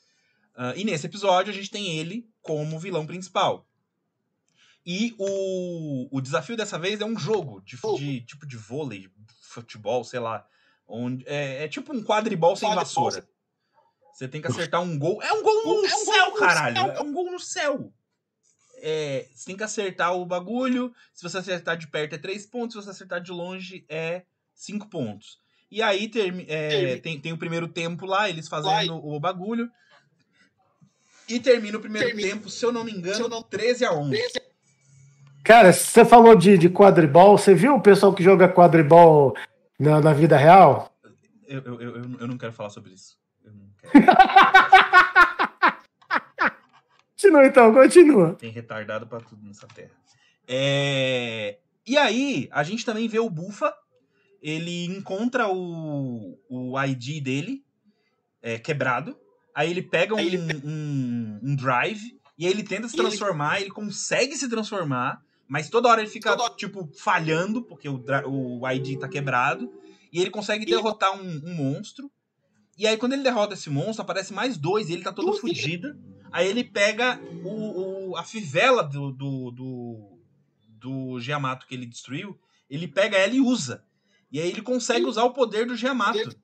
Uh, 0.56 0.76
e 0.76 0.84
nesse 0.84 1.06
episódio 1.06 1.50
a 1.50 1.54
gente 1.54 1.70
tem 1.70 1.98
ele 1.98 2.28
como 2.42 2.78
vilão 2.78 3.06
principal. 3.06 3.66
E 4.84 5.14
o, 5.18 6.08
o 6.10 6.20
desafio 6.20 6.56
dessa 6.56 6.78
vez 6.78 7.00
é 7.00 7.04
um 7.04 7.16
jogo 7.16 7.60
de, 7.60 7.76
de 7.76 8.20
tipo 8.22 8.46
de 8.46 8.56
vôlei, 8.56 9.08
futebol, 9.40 10.02
sei 10.02 10.20
lá. 10.20 10.46
Onde, 10.86 11.24
é, 11.26 11.64
é 11.64 11.68
tipo 11.68 11.94
um 11.94 12.02
quadribol 12.02 12.56
sem 12.56 12.74
vassoura. 12.74 13.26
Você 14.12 14.28
tem 14.28 14.42
que 14.42 14.48
acertar 14.48 14.82
um 14.82 14.98
gol. 14.98 15.22
É 15.22 15.32
um 15.32 15.42
gol 15.42 15.64
no 15.64 15.86
é 15.86 15.94
um 15.94 16.04
céu, 16.04 16.30
gol 16.30 16.38
caralho! 16.38 16.76
Céu. 16.76 16.90
É 16.90 17.00
um 17.00 17.12
gol 17.12 17.30
no 17.30 17.40
céu! 17.40 17.92
É, 18.84 19.28
você 19.32 19.46
tem 19.46 19.56
que 19.56 19.62
acertar 19.62 20.14
o 20.14 20.26
bagulho. 20.26 20.92
Se 21.14 21.22
você 21.22 21.38
acertar 21.38 21.76
de 21.76 21.86
perto 21.86 22.16
é 22.16 22.18
3 22.18 22.46
pontos, 22.46 22.74
se 22.74 22.82
você 22.82 22.90
acertar 22.90 23.20
de 23.20 23.30
longe 23.30 23.86
é 23.88 24.24
5 24.54 24.88
pontos. 24.88 25.40
E 25.70 25.80
aí 25.80 26.08
ter, 26.08 26.44
é, 26.50 26.98
tem, 26.98 27.18
tem 27.18 27.32
o 27.32 27.38
primeiro 27.38 27.68
tempo 27.68 28.04
lá, 28.04 28.28
eles 28.28 28.48
fazendo 28.48 28.70
Vai. 28.70 28.88
o 28.90 29.18
bagulho. 29.18 29.70
E 31.28 31.40
termina 31.40 31.78
o 31.78 31.80
primeiro 31.80 32.08
termina. 32.08 32.28
tempo, 32.28 32.50
se 32.50 32.64
eu 32.64 32.72
não 32.72 32.84
me 32.84 32.92
engano, 32.92 33.28
não... 33.28 33.42
13 33.42 33.84
a 33.84 33.92
11. 33.92 34.20
Cara, 35.44 35.72
você 35.72 36.04
falou 36.04 36.36
de, 36.36 36.56
de 36.58 36.68
quadribol, 36.68 37.36
você 37.36 37.54
viu 37.54 37.74
o 37.74 37.80
pessoal 37.80 38.14
que 38.14 38.22
joga 38.22 38.48
quadribol 38.48 39.36
na, 39.78 40.00
na 40.00 40.12
vida 40.12 40.36
real? 40.36 40.94
Eu, 41.46 41.60
eu, 41.62 41.80
eu, 41.80 41.94
eu 42.20 42.26
não 42.26 42.38
quero 42.38 42.52
falar 42.52 42.70
sobre 42.70 42.92
isso. 42.92 43.20
continua 47.22 47.46
então, 47.46 47.72
continua. 47.72 48.34
Tem 48.34 48.50
retardado 48.50 49.06
para 49.06 49.20
tudo 49.20 49.46
nessa 49.46 49.66
terra. 49.68 49.90
É... 50.46 51.58
E 51.86 51.96
aí, 51.96 52.48
a 52.52 52.62
gente 52.62 52.84
também 52.84 53.08
vê 53.08 53.18
o 53.18 53.30
Bufa. 53.30 53.72
Ele 54.40 54.84
encontra 54.86 55.48
o, 55.48 56.38
o 56.48 56.82
ID 56.82 57.22
dele 57.22 57.64
é, 58.40 58.58
quebrado. 58.58 59.16
Aí 59.54 59.70
ele 59.70 59.82
pega 59.82 60.14
um, 60.14 60.18
ele... 60.18 60.38
Um, 60.38 61.40
um, 61.42 61.56
drive 61.56 62.18
e 62.38 62.46
aí 62.46 62.52
ele 62.52 62.62
tenta 62.62 62.88
se 62.88 62.96
transformar. 62.96 63.56
Ele... 63.56 63.64
ele 63.64 63.70
consegue 63.70 64.36
se 64.36 64.48
transformar. 64.48 65.22
Mas 65.48 65.68
toda 65.68 65.88
hora 65.88 66.00
ele 66.00 66.10
fica, 66.10 66.34
toda... 66.36 66.54
tipo, 66.54 66.88
falhando, 66.98 67.62
porque 67.62 67.88
o, 67.88 68.02
o 68.26 68.70
ID 68.70 68.98
tá 68.98 69.08
quebrado. 69.08 69.70
E 70.12 70.20
ele 70.20 70.30
consegue 70.30 70.64
derrotar 70.64 71.14
um, 71.14 71.42
um, 71.44 71.54
monstro. 71.54 72.10
E 72.76 72.86
aí, 72.86 72.96
quando 72.96 73.12
ele 73.12 73.22
derrota 73.22 73.54
esse 73.54 73.68
monstro, 73.68 74.02
aparece 74.02 74.32
mais 74.32 74.56
dois 74.56 74.88
e 74.88 74.94
ele 74.94 75.02
tá 75.02 75.12
todo 75.12 75.32
fodido. 75.34 75.94
Aí 76.30 76.48
ele 76.48 76.64
pega 76.64 77.20
o, 77.44 78.10
o, 78.10 78.16
a 78.16 78.24
fivela 78.24 78.82
do, 78.82 79.12
do, 79.12 79.50
do, 79.50 80.18
do 80.66 81.20
Giamato 81.20 81.66
que 81.66 81.74
ele 81.74 81.86
destruiu. 81.86 82.38
Ele 82.68 82.88
pega 82.88 83.18
ela 83.18 83.34
e 83.34 83.40
usa. 83.40 83.84
E 84.30 84.40
aí 84.40 84.48
ele 84.48 84.62
consegue 84.62 85.04
usar 85.04 85.24
o 85.24 85.34
poder 85.34 85.66
do 85.66 85.76
Giamato. 85.76 86.34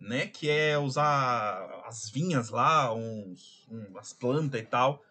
Né? 0.00 0.28
Que 0.28 0.48
é 0.48 0.78
usar 0.78 1.68
as 1.84 2.10
vinhas 2.10 2.50
lá, 2.50 2.92
uns, 2.92 3.66
um, 3.70 3.98
as 3.98 4.12
plantas 4.12 4.60
e 4.60 4.64
tal 4.64 5.04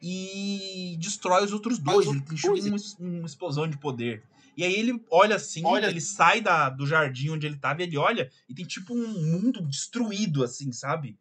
e 0.00 0.96
destrói 0.98 1.44
os 1.44 1.52
outros 1.52 1.78
dois. 1.78 2.06
Ele 2.06 2.20
tem 2.20 2.36
tipo 2.36 2.54
uma, 2.54 2.76
uma, 2.98 3.26
explosão 3.26 3.68
de 3.68 3.78
poder. 3.78 4.22
E 4.56 4.64
aí 4.64 4.74
ele 4.74 5.02
olha 5.10 5.36
assim, 5.36 5.64
olha. 5.64 5.86
ele 5.86 6.00
sai 6.00 6.40
da, 6.40 6.68
do 6.68 6.86
jardim 6.86 7.30
onde 7.30 7.46
ele 7.46 7.56
tava 7.56 7.80
e 7.80 7.84
ele 7.84 7.96
olha 7.96 8.30
e 8.48 8.54
tem 8.54 8.66
tipo 8.66 8.94
um 8.94 9.08
mundo 9.08 9.62
destruído, 9.62 10.44
assim, 10.44 10.72
sabe? 10.72 11.18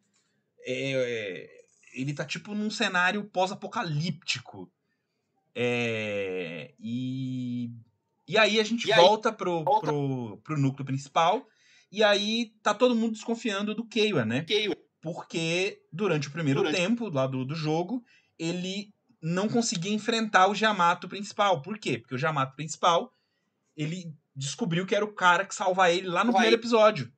É, 0.64 0.91
é, 0.93 1.64
ele 1.93 2.14
tá 2.14 2.26
tipo 2.26 2.54
num 2.54 2.70
cenário 2.70 3.24
pós-apocalíptico. 3.24 4.70
É, 5.56 6.74
e, 6.80 7.72
e 8.28 8.38
aí 8.38 8.60
a 8.60 8.64
gente 8.64 8.89
e 8.89 8.93
volta, 8.93 9.30
aí, 9.30 9.36
pro, 9.36 9.64
volta 9.64 9.88
pro, 9.88 10.38
pro 10.43 10.60
núcleo 10.60 10.86
principal. 10.86 11.47
E 11.89 12.04
aí 12.04 12.54
tá 12.62 12.74
todo 12.74 12.95
mundo 12.95 13.14
desconfiando 13.14 13.76
do 13.76 13.86
Keiwa, 13.86 14.26
né? 14.26 14.43
Keiwa. 14.43 14.76
Porque 15.02 15.82
durante 15.91 16.28
o 16.28 16.32
primeiro 16.32 16.60
durante... 16.62 16.78
tempo 16.78 17.10
lá 17.10 17.26
do, 17.26 17.43
do 17.43 17.56
jogo, 17.56 18.04
ele 18.38 18.93
não 19.22 19.47
conseguia 19.49 19.93
enfrentar 19.93 20.47
o 20.47 20.56
Yamato 20.56 21.08
principal. 21.10 21.62
Por 21.62 21.78
quê? 21.78 21.97
Porque 21.97 22.16
o 22.16 22.20
Yamato 22.20 22.56
principal, 22.56 23.14
ele 23.76 24.14
descobriu 24.36 24.86
que 24.86 24.95
era 24.95 25.06
o 25.06 25.14
cara 25.14 25.45
que 25.45 25.56
salva 25.56 25.91
ele 25.91 26.08
lá 26.08 26.24
no 26.24 26.32
Vai. 26.32 26.41
primeiro 26.41 26.62
episódio. 26.62 27.12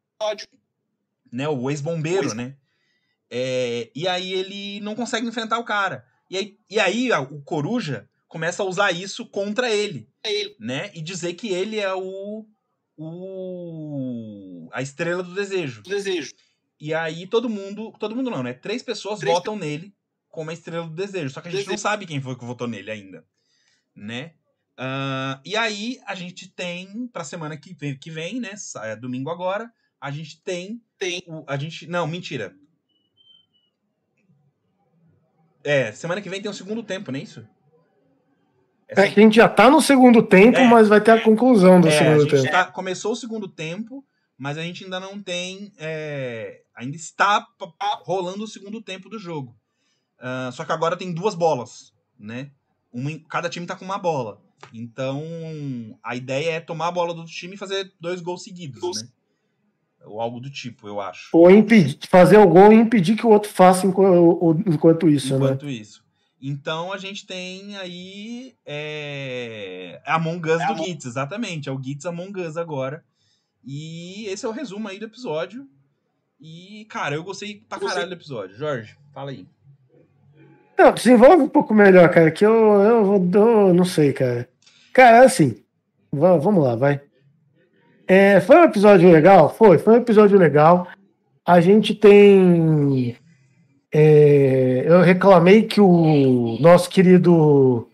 Né? 1.32 1.48
O 1.48 1.70
ex-bombeiro, 1.70 2.28
ex 2.28 2.34
né? 2.34 2.56
É, 3.30 3.92
e 3.96 4.08
aí 4.08 4.32
ele 4.32 4.80
não 4.82 4.96
consegue 4.96 5.28
enfrentar 5.28 5.60
o 5.60 5.64
cara. 5.64 6.06
E 6.30 6.38
aí, 6.38 6.58
e 6.70 6.80
aí 6.80 7.12
o 7.12 7.42
Coruja 7.42 8.08
começa 8.28 8.64
a 8.64 8.66
usar 8.66 8.92
isso 8.92 9.26
contra 9.26 9.70
ele, 9.70 10.10
ele. 10.24 10.56
né? 10.60 10.92
E 10.94 11.02
dizer 11.02 11.34
que 11.34 11.50
ele 11.50 11.80
é 11.80 11.94
o, 11.94 12.46
o 12.98 14.70
a 14.72 14.82
estrela 14.82 15.24
do 15.24 15.34
desejo. 15.34 15.82
desejo. 15.84 16.34
E 16.84 16.94
aí 16.94 17.26
todo 17.26 17.50
mundo, 17.50 17.94
todo 17.98 18.14
mundo 18.14 18.30
não, 18.30 18.44
né? 18.44 18.52
Três 18.52 18.84
pessoas 18.84 19.22
Três 19.22 19.34
votam 19.34 19.58
pe... 19.58 19.66
nele 19.66 19.96
como 20.28 20.50
a 20.50 20.54
estrela 20.54 20.86
do 20.86 20.94
desejo. 20.94 21.30
Só 21.30 21.40
que 21.40 21.48
a 21.48 21.52
gente 21.52 21.60
desejo. 21.60 21.72
não 21.72 21.78
sabe 21.78 22.06
quem 22.06 22.20
foi 22.20 22.36
que 22.36 22.44
votou 22.44 22.68
nele 22.68 22.92
ainda, 22.92 23.26
né? 23.96 24.34
Uh, 24.78 25.40
e 25.46 25.56
aí 25.56 26.02
a 26.06 26.14
gente 26.14 26.50
tem 26.50 27.08
pra 27.08 27.24
semana 27.24 27.56
que 27.56 27.74
vem, 27.74 27.98
que 27.98 28.12
vem 28.12 28.38
né? 28.38 28.54
É 28.82 28.98
domingo 28.98 29.30
agora. 29.30 29.72
A 30.02 30.12
gente 30.12 30.44
tem. 30.44 30.82
Tem. 30.98 31.24
O, 31.26 31.46
a 31.48 31.56
gente. 31.56 31.88
Não, 31.88 32.06
mentira. 32.06 32.54
É, 35.64 35.94
semana 35.94 36.22
que 36.22 36.30
vem 36.30 36.42
tem 36.42 36.52
o 36.52 36.54
segundo 36.54 36.84
tempo, 36.84 37.14
não 37.14 37.20
é 37.20 37.24
isso? 37.24 37.48
Essa... 38.90 39.06
É 39.06 39.10
que 39.10 39.22
a 39.22 39.24
gente 39.24 39.38
já 39.38 39.48
tá 39.48 39.70
no 39.70 39.82
segundo 39.82 40.22
tempo, 40.22 40.58
é, 40.58 40.68
mas 40.68 40.90
vai 40.90 41.00
ter 41.00 41.12
a 41.12 41.24
conclusão 41.24 41.80
do 41.80 41.88
é, 41.88 41.92
segundo 41.92 42.28
tempo. 42.28 42.52
Tá, 42.52 42.66
começou 42.66 43.14
o 43.14 43.16
segundo 43.16 43.48
tempo, 43.48 44.06
mas 44.44 44.58
a 44.58 44.62
gente 44.62 44.84
ainda 44.84 45.00
não 45.00 45.24
tem. 45.24 45.72
É, 45.78 46.64
ainda 46.76 46.98
está 46.98 47.48
rolando 48.02 48.44
o 48.44 48.48
segundo 48.48 48.82
tempo 48.82 49.08
do 49.08 49.18
jogo. 49.18 49.56
Uh, 50.20 50.52
só 50.52 50.66
que 50.66 50.74
agora 50.74 50.98
tem 50.98 51.14
duas 51.14 51.34
bolas, 51.34 51.94
né? 52.20 52.52
Uma, 52.92 53.18
cada 53.30 53.50
time 53.50 53.66
tá 53.66 53.74
com 53.74 53.86
uma 53.86 53.98
bola. 53.98 54.42
Então, 54.74 55.24
a 56.04 56.14
ideia 56.14 56.56
é 56.56 56.60
tomar 56.60 56.88
a 56.88 56.92
bola 56.92 57.14
do 57.14 57.24
time 57.24 57.54
e 57.54 57.58
fazer 57.58 57.94
dois 58.02 58.20
gols 58.20 58.44
seguidos, 58.44 59.02
né? 59.02 59.08
Ou 60.04 60.20
algo 60.20 60.42
do 60.42 60.52
tipo, 60.52 60.90
eu 60.90 61.00
acho. 61.00 61.30
Ou 61.32 61.50
impedir, 61.50 61.98
fazer 62.10 62.38
o 62.38 62.48
gol 62.48 62.74
e 62.74 62.76
impedir 62.76 63.16
que 63.16 63.26
o 63.26 63.30
outro 63.30 63.50
faça 63.50 63.88
enquanto, 63.88 64.62
enquanto 64.68 65.08
isso, 65.08 65.28
enquanto 65.28 65.42
né? 65.42 65.48
Enquanto 65.48 65.70
isso. 65.70 66.04
Então 66.42 66.92
a 66.92 66.98
gente 66.98 67.26
tem 67.26 67.78
aí 67.78 68.58
é, 68.66 70.02
Among 70.06 70.50
Us 70.50 70.62
é 70.62 70.68
do 70.68 70.84
Gitz, 70.84 71.06
exatamente. 71.06 71.70
É 71.70 71.72
o 71.72 71.82
Gitz 71.82 72.06
Among 72.06 72.42
Us 72.42 72.58
agora. 72.58 73.06
E 73.66 74.26
esse 74.28 74.46
é 74.46 74.50
o 74.50 74.52
resumo 74.52 74.88
aí 74.88 75.00
do 75.00 75.06
episódio. 75.06 75.68
E, 76.40 76.86
cara, 76.90 77.16
eu 77.16 77.24
gostei 77.24 77.64
pra 77.68 77.80
caralho 77.80 78.08
do 78.08 78.16
episódio. 78.16 78.58
Jorge, 78.58 78.98
fala 79.14 79.32
aí. 79.32 79.48
Não, 80.78 80.92
desenvolve 80.92 81.44
um 81.44 81.50
pouco 81.50 81.74
melhor, 81.74 82.10
cara, 82.10 82.32
que 82.32 82.46
eu, 82.46 82.54
eu, 82.54 83.32
eu 83.34 83.74
não 83.74 83.86
sei, 83.86 84.12
cara. 84.12 84.50
Cara, 84.92 85.24
assim, 85.24 85.64
vamos 86.12 86.64
lá, 86.64 86.76
vai. 86.76 87.02
É, 88.08 88.42
foi 88.42 88.58
um 88.58 88.64
episódio 88.64 89.12
legal? 89.12 89.54
Foi, 89.54 89.78
foi 89.78 89.94
um 89.94 90.02
episódio 90.02 90.38
legal. 90.38 90.88
A 91.46 91.62
gente 91.62 91.96
tem 91.96 93.16
é, 93.96 94.86
eu 94.88 95.02
reclamei 95.02 95.64
que 95.64 95.80
o 95.80 96.58
nosso 96.60 96.90
querido 96.90 97.88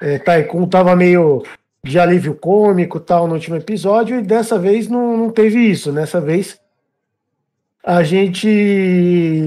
é, 0.00 0.16
Taikun 0.16 0.68
tava 0.68 0.94
meio 0.94 1.42
de 1.84 1.98
alívio 1.98 2.34
cômico 2.34 3.00
tal 3.00 3.26
no 3.26 3.34
último 3.34 3.56
episódio, 3.56 4.18
e 4.18 4.22
dessa 4.22 4.58
vez 4.58 4.88
não, 4.88 5.16
não 5.16 5.30
teve 5.30 5.58
isso. 5.58 5.92
Dessa 5.92 6.20
vez 6.20 6.60
a 7.84 8.02
gente, 8.02 8.48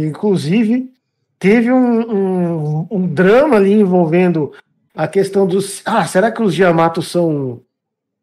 inclusive, 0.07 0.91
teve 1.37 1.71
um, 1.71 2.01
um, 2.01 2.87
um, 2.89 3.07
drama 3.07 3.57
ali 3.57 3.73
envolvendo 3.73 4.51
a 4.95 5.07
questão 5.07 5.45
dos. 5.45 5.81
Ah, 5.85 6.05
será 6.05 6.31
que 6.31 6.41
os 6.41 6.57
Yamato 6.57 7.01
são. 7.01 7.61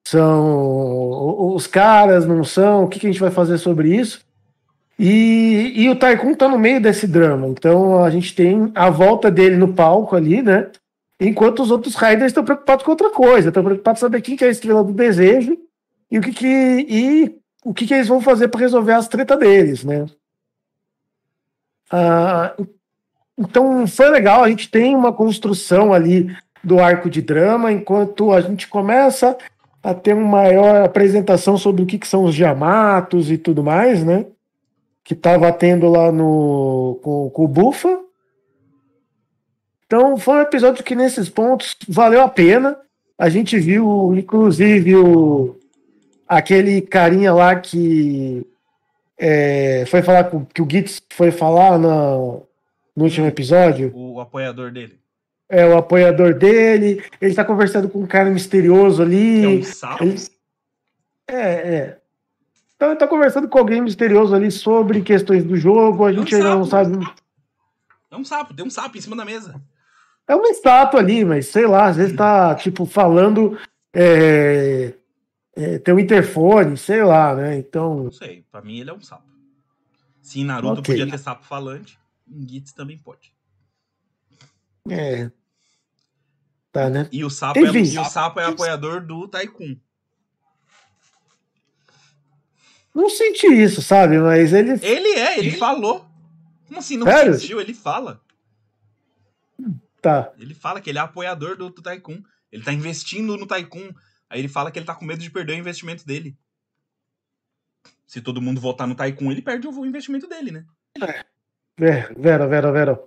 São 0.03 1.55
os 1.55 1.67
caras, 1.67 2.27
não 2.27 2.43
são? 2.43 2.85
O 2.85 2.89
que, 2.89 2.99
que 2.99 3.07
a 3.07 3.11
gente 3.11 3.21
vai 3.21 3.31
fazer 3.31 3.59
sobre 3.59 3.95
isso? 3.95 4.21
E, 4.99 5.73
e 5.77 5.89
o 5.89 5.97
Taikun 5.97 6.35
tá 6.35 6.49
no 6.49 6.59
meio 6.59 6.81
desse 6.81 7.07
drama. 7.07 7.47
Então 7.47 8.03
a 8.03 8.11
gente 8.11 8.35
tem 8.35 8.73
a 8.75 8.91
volta 8.91 9.31
dele 9.31 9.57
no 9.57 9.73
palco 9.73 10.17
ali, 10.17 10.43
né? 10.43 10.69
Enquanto 11.21 11.63
os 11.63 11.71
outros 11.71 11.95
Riders 11.95 12.29
estão 12.29 12.45
preocupados 12.45 12.85
com 12.85 12.91
outra 12.91 13.11
coisa, 13.11 13.49
estão 13.49 13.63
preocupados 13.63 14.01
em 14.01 14.05
saber 14.07 14.23
quem 14.23 14.37
que 14.37 14.45
é 14.45 14.49
a 14.49 14.51
estrela 14.51 14.83
do 14.83 14.93
desejo 14.93 15.57
e 16.11 16.19
o 16.19 16.23
que, 16.23 16.33
que, 16.33 16.47
e 16.47 17.37
o 17.65 17.75
que, 17.75 17.87
que 17.87 17.95
eles 17.95 18.09
vão 18.09 18.21
fazer 18.21 18.49
para 18.49 18.61
resolver 18.61 18.93
as 18.93 19.07
tretas 19.07 19.39
deles, 19.39 19.85
né? 19.85 20.07
Ah, 21.91 22.55
então 23.37 23.87
foi 23.87 24.09
legal, 24.09 24.43
a 24.43 24.49
gente 24.49 24.71
tem 24.71 24.97
uma 24.97 25.13
construção 25.13 25.93
ali 25.93 26.35
do 26.65 26.79
arco 26.79 27.11
de 27.11 27.21
drama, 27.21 27.71
enquanto 27.71 28.33
a 28.33 28.41
gente 28.41 28.67
começa 28.67 29.37
a 29.83 29.93
ter 29.93 30.15
uma 30.15 30.43
maior 30.43 30.85
apresentação 30.85 31.57
sobre 31.57 31.83
o 31.83 31.87
que, 31.87 31.99
que 31.99 32.09
são 32.09 32.25
os 32.25 32.37
Yamatos 32.37 33.31
e 33.31 33.37
tudo 33.37 33.63
mais, 33.63 34.05
né? 34.05 34.27
que 35.11 35.15
estava 35.15 35.51
tendo 35.53 35.89
lá 35.89 36.13
no 36.13 37.01
com, 37.03 37.31
com 37.31 37.45
o 37.45 37.49
Bufa. 37.49 38.01
Então 39.91 40.17
foi 40.17 40.37
um 40.37 40.43
episódio 40.43 40.85
que 40.85 40.95
nesses 40.95 41.29
pontos 41.29 41.75
valeu 41.89 42.23
a 42.23 42.29
pena. 42.29 42.79
A 43.19 43.29
gente 43.29 43.59
viu, 43.59 44.15
inclusive, 44.15 44.95
o, 44.95 45.59
aquele 46.29 46.81
carinha 46.81 47.35
lá 47.35 47.57
que 47.57 48.47
é, 49.19 49.85
foi 49.89 50.01
falar 50.01 50.25
com, 50.31 50.45
que 50.45 50.63
o 50.63 50.71
Gitz 50.71 51.03
foi 51.11 51.33
falar 51.33 51.77
no, 51.77 52.47
no 52.95 53.03
último 53.03 53.27
episódio. 53.27 53.91
O, 53.93 54.21
apoiador 54.21 54.71
dele. 54.71 54.97
É, 55.49 55.67
o 55.67 55.77
apoiador 55.77 56.35
dele. 56.35 57.03
Ele 57.21 57.35
tá 57.35 57.45
conversando 57.45 57.89
com 57.89 57.99
um 57.99 58.07
cara 58.07 58.31
misterioso 58.31 59.03
ali. 59.03 59.45
É 59.45 59.49
um 59.49 59.63
sapo? 59.65 60.05
Ele, 60.05 60.17
é, 61.27 61.41
é. 61.41 61.99
Então 62.77 62.91
ele 62.91 62.99
tá 63.01 63.09
conversando 63.09 63.49
com 63.49 63.59
alguém 63.59 63.83
misterioso 63.83 64.37
ali 64.37 64.53
sobre 64.53 65.03
questões 65.03 65.43
do 65.43 65.57
jogo, 65.57 66.05
a 66.05 66.13
gente 66.13 66.33
é 66.33 66.39
um 66.39 66.41
ainda 66.43 66.55
não 66.55 66.65
sabe. 66.65 66.97
É 68.09 68.17
um 68.17 68.25
sapo, 68.25 68.55
tem 68.55 68.65
um 68.65 68.71
sapo 68.71 68.97
em 68.97 69.01
cima 69.01 69.17
da 69.17 69.25
mesa. 69.25 69.61
É 70.31 70.35
uma 70.37 70.49
estátua 70.49 71.01
ali, 71.01 71.25
mas 71.25 71.49
sei 71.49 71.67
lá, 71.67 71.87
às 71.87 71.97
vezes 71.97 72.15
tá, 72.15 72.55
tipo, 72.55 72.87
falando. 72.87 73.59
É, 73.93 74.95
é, 75.57 75.79
tem 75.81 75.93
um 75.93 75.99
interfone, 75.99 76.77
sei 76.77 77.03
lá, 77.03 77.35
né? 77.35 77.59
Então. 77.59 78.05
Não 78.05 78.13
sei, 78.13 78.45
pra 78.49 78.63
mim 78.63 78.79
ele 78.79 78.91
é 78.91 78.93
um 78.93 79.01
sapo. 79.01 79.25
Se 80.23 80.39
em 80.39 80.45
Naruto 80.45 80.83
okay. 80.83 80.95
podia 80.95 81.11
ter 81.11 81.19
sapo 81.19 81.45
falante, 81.45 81.99
em 82.31 82.49
Gitz 82.49 82.73
também 82.73 82.97
pode. 82.97 83.35
É. 84.89 85.33
Tá, 86.71 86.89
né? 86.89 87.09
E 87.11 87.25
o 87.25 87.31
sapo, 87.31 87.59
é, 87.59 87.63
e 87.63 87.99
o 87.99 88.05
sapo 88.05 88.39
é 88.39 88.45
apoiador 88.45 89.05
do 89.05 89.27
Taikun. 89.27 89.77
Não 92.95 93.11
senti 93.11 93.49
isso, 93.49 93.83
sabe? 93.83 94.17
Mas 94.17 94.53
ele. 94.53 94.79
Ele 94.81 95.09
é, 95.19 95.41
ele, 95.41 95.51
falou. 95.57 96.07
Como 96.69 96.79
assim? 96.79 96.97
Não 96.97 97.09
Sério? 97.09 97.35
sentiu? 97.35 97.61
Ele 97.61 97.75
fala. 97.75 98.21
Tá. 100.01 100.33
Ele 100.39 100.55
fala 100.55 100.81
que 100.81 100.91
ele 100.91 100.99
é 100.99 101.03
apoiador 101.03 101.57
do, 101.57 101.71
do 101.71 101.83
Tycoon. 101.83 102.23
Ele 102.51 102.63
tá 102.63 102.73
investindo 102.73 103.37
no 103.37 103.47
Tycoon. 103.47 103.91
Aí 104.29 104.41
ele 104.41 104.49
fala 104.49 104.71
que 104.71 104.79
ele 104.79 104.87
tá 104.87 104.95
com 104.95 105.05
medo 105.05 105.21
de 105.21 105.31
perder 105.31 105.55
o 105.55 105.59
investimento 105.59 106.07
dele. 106.07 106.37
Se 108.07 108.21
todo 108.21 108.43
mundo 108.43 108.61
votar 108.61 108.87
no 108.87 108.95
Tycoon, 108.95 109.31
ele 109.31 109.43
perde 109.43 109.69
o 109.69 109.87
investimento 109.87 110.27
dele, 110.27 110.51
né? 110.51 110.65
É. 111.01 111.85
é 111.85 112.13
Vera, 112.17 112.47
Vera, 112.47 112.73
Vera. 112.73 113.01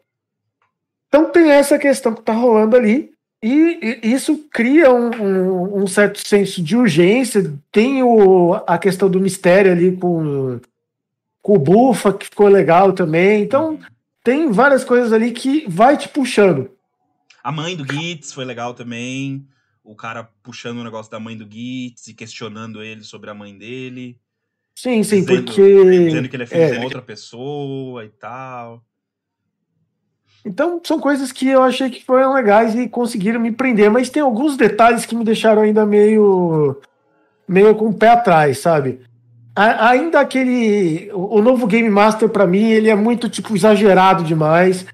Então 1.07 1.29
tem 1.31 1.51
essa 1.51 1.77
questão 1.77 2.13
que 2.13 2.21
tá 2.21 2.33
rolando 2.33 2.75
ali. 2.75 3.13
E, 3.43 3.99
isso 4.01 4.47
cria 4.49 4.89
um, 4.89 5.11
um, 5.13 5.83
um, 5.83 5.87
certo 5.87 6.25
senso 6.25 6.63
de 6.63 6.77
urgência. 6.77 7.53
Tem 7.71 8.01
o, 8.01 8.53
a 8.65 8.77
questão 8.77 9.09
do 9.09 9.19
mistério 9.19 9.71
ali 9.71 9.95
com, 9.97 10.61
com 11.41 11.55
o 11.55 11.59
Bufa, 11.59 12.13
que 12.13 12.25
ficou 12.25 12.47
legal 12.47 12.93
também. 12.93 13.43
Então, 13.43 13.77
tem 14.23 14.49
várias 14.49 14.85
coisas 14.85 15.11
ali 15.11 15.31
que 15.31 15.65
vai 15.67 15.97
te 15.97 16.07
puxando. 16.07 16.71
A 17.43 17.51
mãe 17.51 17.75
do 17.75 17.85
Gitz 17.85 18.31
foi 18.31 18.45
legal 18.45 18.73
também. 18.73 19.45
O 19.83 19.95
cara 19.95 20.29
puxando 20.41 20.77
o 20.77 20.83
negócio 20.83 21.11
da 21.11 21.19
mãe 21.19 21.35
do 21.35 21.43
Gitz 21.43 22.07
e 22.07 22.13
questionando 22.13 22.81
ele 22.81 23.03
sobre 23.03 23.29
a 23.29 23.33
mãe 23.33 23.57
dele. 23.57 24.17
Sim, 24.73 25.03
sim, 25.03 25.19
dizendo, 25.21 25.43
porque. 25.43 26.05
Dizendo 26.05 26.29
que 26.29 26.35
ele 26.35 26.43
é 26.43 26.47
filho 26.47 26.61
é, 26.61 26.79
de 26.79 26.85
outra 26.85 27.01
pessoa 27.01 28.05
e 28.05 28.09
tal. 28.09 28.83
Então, 30.45 30.81
são 30.83 30.99
coisas 30.99 31.31
que 31.31 31.47
eu 31.47 31.61
achei 31.61 31.89
que 31.89 32.03
foram 32.03 32.33
legais 32.33 32.75
e 32.75 32.87
conseguiram 32.87 33.39
me 33.39 33.51
prender, 33.51 33.89
mas 33.89 34.09
tem 34.09 34.21
alguns 34.21 34.57
detalhes 34.57 35.05
que 35.05 35.15
me 35.15 35.23
deixaram 35.23 35.61
ainda 35.61 35.85
meio 35.85 36.81
meio 37.47 37.75
com 37.75 37.89
o 37.89 37.93
pé 37.93 38.09
atrás, 38.09 38.59
sabe? 38.59 39.01
A, 39.55 39.89
ainda 39.89 40.19
aquele 40.19 41.09
o, 41.13 41.37
o, 41.37 41.41
novo 41.41 41.67
Game 41.67 41.89
Master 41.89 42.27
para 42.27 42.47
mim, 42.47 42.71
ele 42.71 42.89
é 42.89 42.95
muito 42.95 43.29
tipo 43.29 43.55
exagerado 43.55 44.23
demais. 44.23 44.85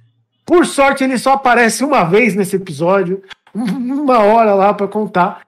Por 0.49 0.65
sorte, 0.65 1.03
ele 1.03 1.19
só 1.19 1.33
aparece 1.33 1.83
uma 1.83 2.03
vez 2.03 2.33
nesse 2.33 2.55
episódio, 2.55 3.21
uma 3.53 4.17
hora 4.23 4.55
lá 4.55 4.73
para 4.73 4.87
contar 4.87 5.41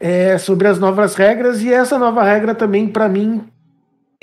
é, 0.00 0.36
sobre 0.38 0.66
as 0.66 0.76
novas 0.76 1.14
regras 1.14 1.62
e 1.62 1.72
essa 1.72 2.00
nova 2.00 2.24
regra 2.24 2.52
também 2.52 2.88
para 2.88 3.08
mim 3.08 3.44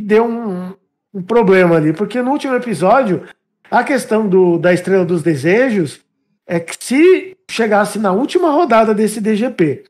deu 0.02 0.26
um, 0.26 0.74
um 1.14 1.22
problema 1.22 1.78
ali, 1.78 1.94
porque 1.94 2.22
no 2.22 2.32
último 2.32 2.54
episódio 2.56 3.24
a 3.72 3.86
questão 3.86 4.28
do, 4.28 4.58
da 4.58 4.74
Estrela 4.74 5.06
dos 5.06 5.24
Desejos 5.24 6.02
é 6.46 6.60
que 6.60 6.76
se 6.78 7.38
chegasse 7.50 7.98
na 7.98 8.12
última 8.12 8.52
rodada 8.52 8.94
desse 8.94 9.22
DGP 9.22 9.86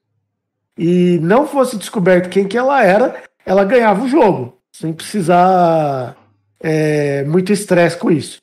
e 0.78 1.18
não 1.24 1.48
fosse 1.48 1.78
descoberto 1.78 2.30
quem 2.30 2.48
que 2.48 2.60
ela 2.60 2.84
era, 2.84 3.24
ela 3.44 3.66
ganhava 3.66 4.04
o 4.04 4.08
jogo, 4.08 4.56
sem 4.72 4.94
precisar 4.94 6.16
é, 6.60 7.24
muito 7.24 7.52
estresse 7.52 7.98
com 7.98 8.12
isso. 8.12 8.40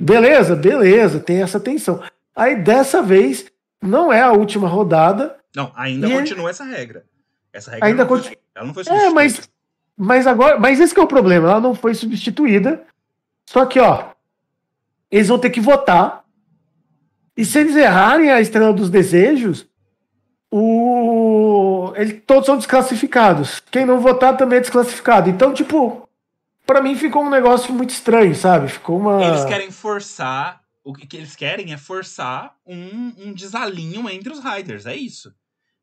Beleza, 0.00 0.54
beleza, 0.54 1.18
tem 1.18 1.42
essa 1.42 1.58
tensão. 1.58 2.00
Aí 2.34 2.54
dessa 2.56 3.02
vez 3.02 3.46
não 3.82 4.12
é 4.12 4.20
a 4.20 4.32
última 4.32 4.68
rodada. 4.68 5.36
Não, 5.54 5.72
ainda 5.74 6.08
continua 6.08 6.50
essa 6.50 6.64
regra. 6.64 7.04
Essa 7.52 7.72
regra 7.72 7.86
ainda 7.86 8.02
não 8.04 8.08
continua. 8.08 8.36
Foi, 8.36 8.42
ela 8.54 8.66
não 8.66 8.74
foi 8.74 8.84
substituída. 8.84 9.10
É, 9.10 9.14
mas, 9.14 9.50
mas 9.96 10.26
agora, 10.26 10.58
mas 10.58 10.78
esse 10.78 10.96
é 10.96 11.02
o 11.02 11.06
problema, 11.06 11.50
ela 11.50 11.60
não 11.60 11.74
foi 11.74 11.94
substituída. 11.94 12.82
Só 13.46 13.66
que, 13.66 13.80
ó, 13.80 14.10
eles 15.10 15.28
vão 15.28 15.38
ter 15.38 15.50
que 15.50 15.60
votar. 15.60 16.24
E 17.36 17.44
se 17.44 17.58
eles 17.58 17.74
errarem 17.74 18.30
a 18.30 18.40
estrela 18.40 18.72
dos 18.72 18.90
desejos, 18.90 19.66
o... 20.50 21.92
eles, 21.96 22.22
todos 22.26 22.46
são 22.46 22.56
desclassificados. 22.56 23.60
Quem 23.70 23.84
não 23.84 24.00
votar 24.00 24.36
também 24.36 24.58
é 24.58 24.60
desclassificado. 24.60 25.28
Então, 25.28 25.52
tipo, 25.52 26.07
para 26.68 26.82
mim 26.82 26.94
ficou 26.94 27.24
um 27.24 27.30
negócio 27.30 27.72
muito 27.72 27.90
estranho, 27.90 28.34
sabe? 28.34 28.68
Ficou 28.68 28.98
uma. 28.98 29.24
Eles 29.24 29.44
querem 29.46 29.70
forçar. 29.70 30.60
O 30.84 30.92
que 30.94 31.16
eles 31.16 31.34
querem 31.34 31.72
é 31.72 31.76
forçar 31.76 32.54
um, 32.66 33.12
um 33.18 33.32
desalinho 33.32 34.08
entre 34.08 34.32
os 34.32 34.42
Riders. 34.42 34.86
É 34.86 34.94
isso. 34.94 35.34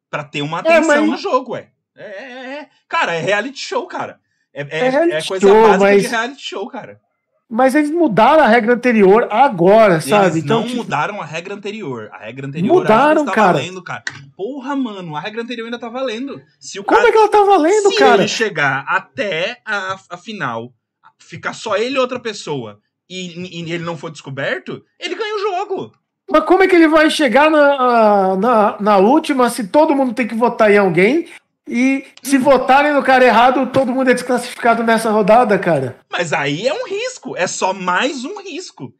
para 0.10 0.24
ter 0.24 0.42
uma 0.42 0.58
é, 0.58 0.62
atenção 0.62 0.96
é, 0.96 1.00
mas... 1.02 1.10
no 1.10 1.18
jogo, 1.18 1.54
ué. 1.54 1.72
É, 1.96 2.04
é, 2.04 2.60
é, 2.60 2.70
Cara, 2.88 3.14
é 3.14 3.20
reality 3.20 3.60
show, 3.60 3.88
cara. 3.88 4.20
É, 4.54 4.62
é, 4.62 4.88
é, 4.88 5.18
é 5.18 5.22
coisa 5.24 5.48
show, 5.48 5.62
básica 5.64 5.80
mas... 5.80 6.02
de 6.02 6.08
reality 6.08 6.42
show, 6.42 6.68
cara. 6.68 7.02
Mas 7.50 7.76
eles 7.76 7.92
mudaram 7.92 8.44
a 8.44 8.48
regra 8.48 8.74
anterior 8.74 9.28
agora, 9.32 10.02
sabe? 10.02 10.26
Eles 10.26 10.44
então, 10.44 10.62
não 10.62 10.68
tipo... 10.68 10.78
mudaram 10.78 11.22
a 11.22 11.26
regra 11.26 11.54
anterior. 11.54 12.10
A 12.12 12.18
regra 12.26 12.48
anterior 12.48 12.74
mudaram, 12.74 13.22
ainda 13.22 13.26
tá 13.26 13.36
cara. 13.36 13.54
valendo, 13.54 13.84
cara. 13.84 14.04
Porra, 14.36 14.76
mano, 14.76 15.16
a 15.16 15.20
regra 15.20 15.44
anterior 15.44 15.66
ainda 15.66 15.80
tá 15.80 15.88
valendo. 15.88 16.42
Se 16.60 16.80
o 16.80 16.84
Como 16.84 16.98
cara... 16.98 17.10
é 17.10 17.12
que 17.12 17.18
ela 17.18 17.30
tá 17.30 17.44
valendo, 17.44 17.90
Se 17.92 17.98
cara? 17.98 18.16
Se 18.16 18.22
ele 18.22 18.28
chegar 18.28 18.84
até 18.88 19.62
a, 19.64 19.96
a 20.10 20.18
final, 20.18 20.74
ficar 21.20 21.54
só 21.54 21.78
ele 21.78 21.96
e 21.96 22.00
outra 22.00 22.20
pessoa, 22.20 22.80
e, 23.08 23.62
e, 23.62 23.72
ele 23.72 23.84
não 23.84 23.96
for 23.96 24.10
descoberto, 24.10 24.84
ele 25.00 25.14
ganha 25.14 25.36
o 25.36 25.40
jogo. 25.40 25.92
Mas 26.30 26.44
como 26.46 26.64
é 26.64 26.68
que 26.68 26.76
ele 26.76 26.88
vai 26.88 27.10
chegar 27.12 27.52
na, 27.52 28.36
na, 28.36 28.78
na 28.80 28.98
última 28.98 29.50
se 29.52 29.68
todo 29.68 29.96
mundo 29.96 30.16
tem 30.16 30.28
que 30.28 30.34
votar 30.34 30.72
em 30.72 30.78
alguém 30.78 31.28
e 31.68 32.06
se 32.22 32.38
votarem 32.38 32.94
no 32.94 33.02
cara 33.02 33.26
errado, 33.26 33.68
todo 33.72 33.92
mundo 33.92 34.12
é 34.12 34.14
desclassificado 34.14 34.84
nessa 34.84 35.10
rodada, 35.10 35.58
cara. 35.58 35.98
Mas 36.12 36.32
aí 36.32 36.68
é 36.68 36.74
um 36.74 36.88
risco, 36.88 37.36
é 37.36 37.48
só 37.48 37.74
mais 37.74 38.24
um 38.24 38.40
risco. 38.42 38.94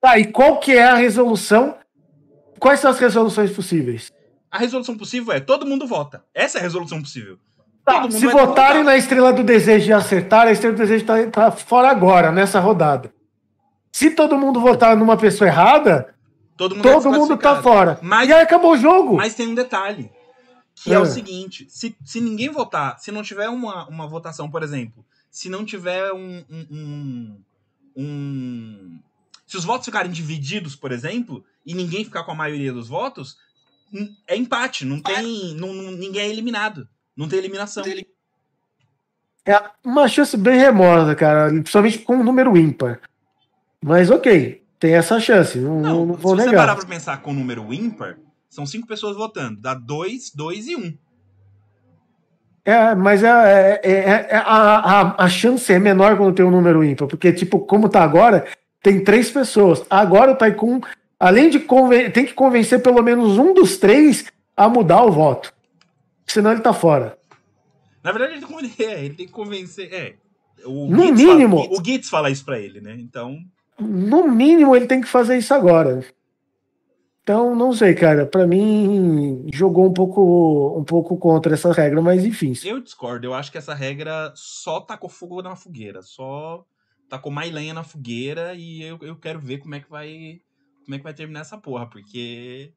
Tá, 0.00 0.18
e 0.18 0.26
qual 0.26 0.60
que 0.60 0.72
é 0.72 0.84
a 0.84 0.94
resolução? 0.94 1.76
Quais 2.58 2.80
são 2.80 2.90
as 2.90 2.98
resoluções 2.98 3.50
possíveis? 3.50 4.10
A 4.50 4.58
resolução 4.58 4.96
possível 4.96 5.32
é 5.32 5.40
todo 5.40 5.66
mundo 5.66 5.86
vota. 5.86 6.24
Essa 6.32 6.58
é 6.58 6.60
a 6.60 6.62
resolução 6.62 7.00
possível. 7.00 7.38
Tá, 7.84 8.08
se 8.10 8.26
votarem 8.26 8.84
na 8.84 8.96
Estrela 8.96 9.32
do 9.32 9.42
Desejo 9.42 9.90
e 9.90 9.92
acertar, 9.92 10.46
a 10.46 10.52
Estrela 10.52 10.76
do 10.76 10.78
Desejo 10.78 11.04
tá, 11.04 11.26
tá 11.26 11.50
fora 11.50 11.88
agora, 11.88 12.30
nessa 12.30 12.60
rodada. 12.60 13.12
Se 13.90 14.10
todo 14.10 14.38
mundo 14.38 14.60
votar 14.60 14.96
numa 14.96 15.16
pessoa 15.16 15.48
errada, 15.48 16.14
todo 16.56 16.76
mundo, 16.76 16.82
todo 16.82 17.08
é 17.08 17.18
mundo 17.18 17.36
tá 17.36 17.60
fora. 17.60 17.98
Mas, 18.00 18.28
e 18.28 18.32
aí 18.32 18.42
acabou 18.42 18.72
o 18.72 18.76
jogo. 18.76 19.16
Mas 19.16 19.34
tem 19.34 19.48
um 19.48 19.54
detalhe. 19.54 20.10
Que 20.82 20.92
é, 20.92 20.94
é 20.94 20.98
o 20.98 21.06
seguinte: 21.06 21.66
se, 21.68 21.94
se 22.04 22.20
ninguém 22.20 22.48
votar, 22.48 22.98
se 22.98 23.12
não 23.12 23.22
tiver 23.22 23.48
uma, 23.48 23.86
uma 23.88 24.06
votação, 24.06 24.50
por 24.50 24.62
exemplo, 24.62 25.04
se 25.30 25.48
não 25.48 25.64
tiver 25.64 26.12
um, 26.12 26.44
um, 26.50 26.66
um, 26.70 27.40
um. 27.96 28.98
Se 29.46 29.56
os 29.56 29.64
votos 29.64 29.84
ficarem 29.84 30.10
divididos, 30.10 30.74
por 30.74 30.92
exemplo, 30.92 31.44
e 31.66 31.74
ninguém 31.74 32.04
ficar 32.04 32.24
com 32.24 32.30
a 32.32 32.36
maioria 32.36 32.72
dos 32.72 32.88
votos, 32.88 33.36
é 34.26 34.36
empate, 34.36 34.84
não 34.84 35.00
tem. 35.00 35.54
Não, 35.54 35.72
ninguém 35.92 36.22
é 36.22 36.28
eliminado. 36.28 36.88
Não 37.16 37.28
tem 37.28 37.38
eliminação. 37.38 37.84
É 39.44 39.62
uma 39.84 40.08
chance 40.08 40.36
bem 40.36 40.58
remota, 40.58 41.14
cara. 41.14 41.48
Principalmente 41.50 41.98
com 41.98 42.16
um 42.16 42.24
número 42.24 42.56
ímpar. 42.56 43.00
Mas 43.84 44.10
ok, 44.10 44.62
tem 44.78 44.94
essa 44.94 45.18
chance. 45.20 45.58
Não, 45.58 45.80
não, 45.80 46.06
não 46.06 46.14
vou 46.14 46.36
se 46.36 46.44
negar. 46.44 46.44
Se 46.44 46.50
você 46.50 46.56
parar 46.56 46.76
pra 46.76 46.86
pensar 46.86 47.22
com 47.22 47.32
um 47.32 47.34
número 47.34 47.72
ímpar, 47.74 48.18
são 48.50 48.66
cinco 48.66 48.86
pessoas 48.86 49.16
votando. 49.16 49.60
Dá 49.60 49.72
dois, 49.72 50.30
dois 50.34 50.66
e 50.66 50.76
um. 50.76 50.92
É, 52.64 52.94
mas 52.94 53.22
é, 53.22 53.28
é, 53.28 53.80
é, 53.82 54.28
é 54.30 54.36
a, 54.36 54.42
a, 54.42 55.24
a, 55.24 55.28
chance 55.28 55.72
é 55.72 55.78
menor 55.78 56.16
quando 56.16 56.34
tem 56.34 56.44
um 56.44 56.50
número 56.50 56.84
ímpar, 56.84 57.08
porque, 57.08 57.32
tipo, 57.32 57.60
como 57.60 57.88
tá 57.88 58.02
agora, 58.02 58.46
tem 58.82 59.02
três 59.02 59.30
pessoas. 59.30 59.82
Agora 59.88 60.32
o 60.32 60.36
Taikun, 60.36 60.80
além 61.18 61.48
de 61.48 61.58
tem 62.12 62.26
que 62.26 62.34
convencer 62.34 62.82
pelo 62.82 63.02
menos 63.02 63.38
um 63.38 63.54
dos 63.54 63.78
três 63.78 64.26
a 64.56 64.68
mudar 64.68 65.02
o 65.04 65.12
voto. 65.12 65.54
Senão 66.26 66.52
ele 66.52 66.60
tá 66.60 66.74
fora. 66.74 67.18
Na 68.02 68.12
verdade, 68.12 68.34
ele, 68.34 68.74
é, 68.78 69.04
ele 69.04 69.14
tem 69.14 69.26
que 69.26 69.32
convencer. 69.32 69.92
É, 69.92 70.14
o 70.64 70.88
no 70.88 71.06
Gitz 71.06 71.22
mínimo. 71.22 71.64
Fala, 71.64 71.80
o 71.80 71.84
Gitz 71.84 72.08
fala 72.08 72.30
isso 72.30 72.44
pra 72.44 72.58
ele, 72.58 72.80
né? 72.80 72.96
Então. 72.98 73.38
No 73.78 74.28
mínimo, 74.28 74.76
ele 74.76 74.86
tem 74.86 75.00
que 75.00 75.08
fazer 75.08 75.38
isso 75.38 75.54
agora. 75.54 76.04
Então, 77.30 77.54
não 77.54 77.72
sei, 77.72 77.94
cara. 77.94 78.26
Para 78.26 78.44
mim, 78.44 79.46
jogou 79.54 79.86
um 79.86 79.94
pouco, 79.94 80.76
um 80.76 80.82
pouco 80.82 81.16
contra 81.16 81.54
essa 81.54 81.72
regra, 81.72 82.02
mas 82.02 82.24
enfim. 82.24 82.52
Eu 82.64 82.80
discordo. 82.80 83.24
Eu 83.24 83.34
acho 83.34 83.52
que 83.52 83.58
essa 83.58 83.72
regra 83.72 84.32
só 84.34 84.80
tacou 84.80 85.08
fogo 85.08 85.40
na 85.40 85.54
fogueira. 85.54 86.02
Só 86.02 86.64
tacou 87.08 87.30
mais 87.30 87.52
lenha 87.52 87.72
na 87.72 87.84
fogueira 87.84 88.56
e 88.56 88.82
eu, 88.82 88.98
eu 89.02 89.14
quero 89.14 89.38
ver 89.38 89.58
como 89.58 89.76
é 89.76 89.80
que 89.80 89.88
vai 89.88 90.40
como 90.84 90.96
é 90.96 90.98
que 90.98 91.04
vai 91.04 91.14
terminar 91.14 91.42
essa 91.42 91.56
porra, 91.56 91.88
porque 91.88 92.72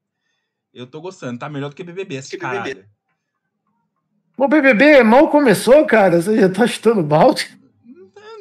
eu 0.72 0.86
tô 0.86 1.00
gostando. 1.00 1.36
Tá 1.36 1.48
melhor 1.48 1.70
do 1.70 1.74
que 1.74 1.82
BBB, 1.82 2.14
esse 2.14 2.38
caralho. 2.38 2.84
O 4.36 4.46
BBB 4.46 5.02
mal 5.02 5.30
começou, 5.30 5.84
cara. 5.84 6.22
Você 6.22 6.38
já 6.38 6.48
tá 6.48 6.64
chutando 6.64 7.02
balde? 7.02 7.58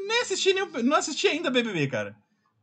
Nem 0.07 0.21
assisti, 0.21 0.53
nem, 0.53 0.83
não 0.83 0.95
assisti 0.95 1.27
ainda 1.27 1.49
BBB, 1.49 1.87
cara. 1.87 2.15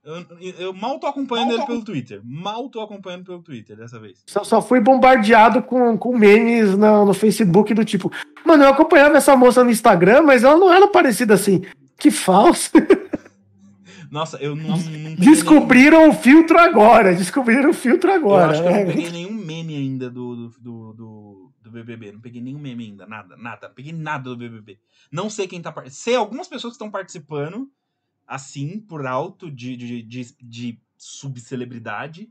Eu, 0.03 0.27
eu, 0.59 0.73
mal 0.73 0.99
tô 0.99 1.07
acompanhando 1.07 1.49
mal 1.49 1.57
ele 1.57 1.63
tô... 1.63 1.67
pelo 1.67 1.85
Twitter. 1.85 2.21
Mal 2.25 2.69
tô 2.71 2.81
acompanhando 2.81 3.25
pelo 3.25 3.43
Twitter 3.43 3.77
dessa 3.77 4.01
vez. 4.01 4.23
Só, 4.27 4.43
só 4.43 4.63
fui 4.63 4.81
bombardeado 4.81 5.63
com, 5.63 5.97
com 5.99 6.17
memes 6.17 6.77
no, 6.77 7.05
no 7.05 7.13
Facebook 7.13 7.75
do 7.75 7.85
tipo, 7.85 8.11
mano, 8.45 8.65
eu 8.65 8.71
acompanhava 8.71 9.19
essa 9.19 9.37
moça 9.37 9.63
no 9.63 9.71
Instagram, 9.71 10.23
mas 10.23 10.43
ela 10.43 10.57
não 10.57 10.73
era 10.73 10.89
parecida 10.89 11.35
assim. 11.35 11.63
Que 11.99 12.11
falso. 12.11 12.71
Nossa, 14.11 14.39
eu 14.39 14.57
não. 14.57 14.77
não 14.77 15.15
Descobriram 15.17 16.01
nenhum... 16.01 16.11
o 16.11 16.15
filtro 16.15 16.59
agora. 16.59 17.15
Descobriram 17.15 17.71
o 17.71 17.75
filtro 17.75 18.11
agora. 18.11 18.47
Eu 18.47 18.51
acho 18.51 18.63
que 18.63 18.69
eu 18.69 18.73
não 18.73 18.87
peguei 18.87 19.11
nenhum 19.11 19.33
meme 19.33 19.77
ainda 19.77 20.11
do, 20.11 20.35
do, 20.35 20.49
do, 20.59 21.53
do, 21.63 21.71
BBB. 21.71 22.13
Não 22.13 22.21
peguei 22.21 22.43
nenhum 22.43 22.59
meme 22.59 22.87
ainda. 22.87 23.07
Nada, 23.07 23.37
nada. 23.37 23.69
Não 23.69 23.75
peguei 23.75 23.93
nada 23.93 24.31
do 24.31 24.37
BBB. 24.37 24.81
Não 25.13 25.31
sei 25.31 25.47
quem 25.47 25.63
tá. 25.63 25.73
Sei 25.89 26.17
algumas 26.17 26.49
pessoas 26.49 26.73
que 26.73 26.77
estão 26.77 26.91
participando 26.91 27.69
assim, 28.31 28.79
por 28.79 29.05
alto, 29.09 29.51
de, 29.51 29.77
de, 29.77 30.03
de, 30.03 30.37
de 30.41 30.81
subcelebridade. 30.97 32.31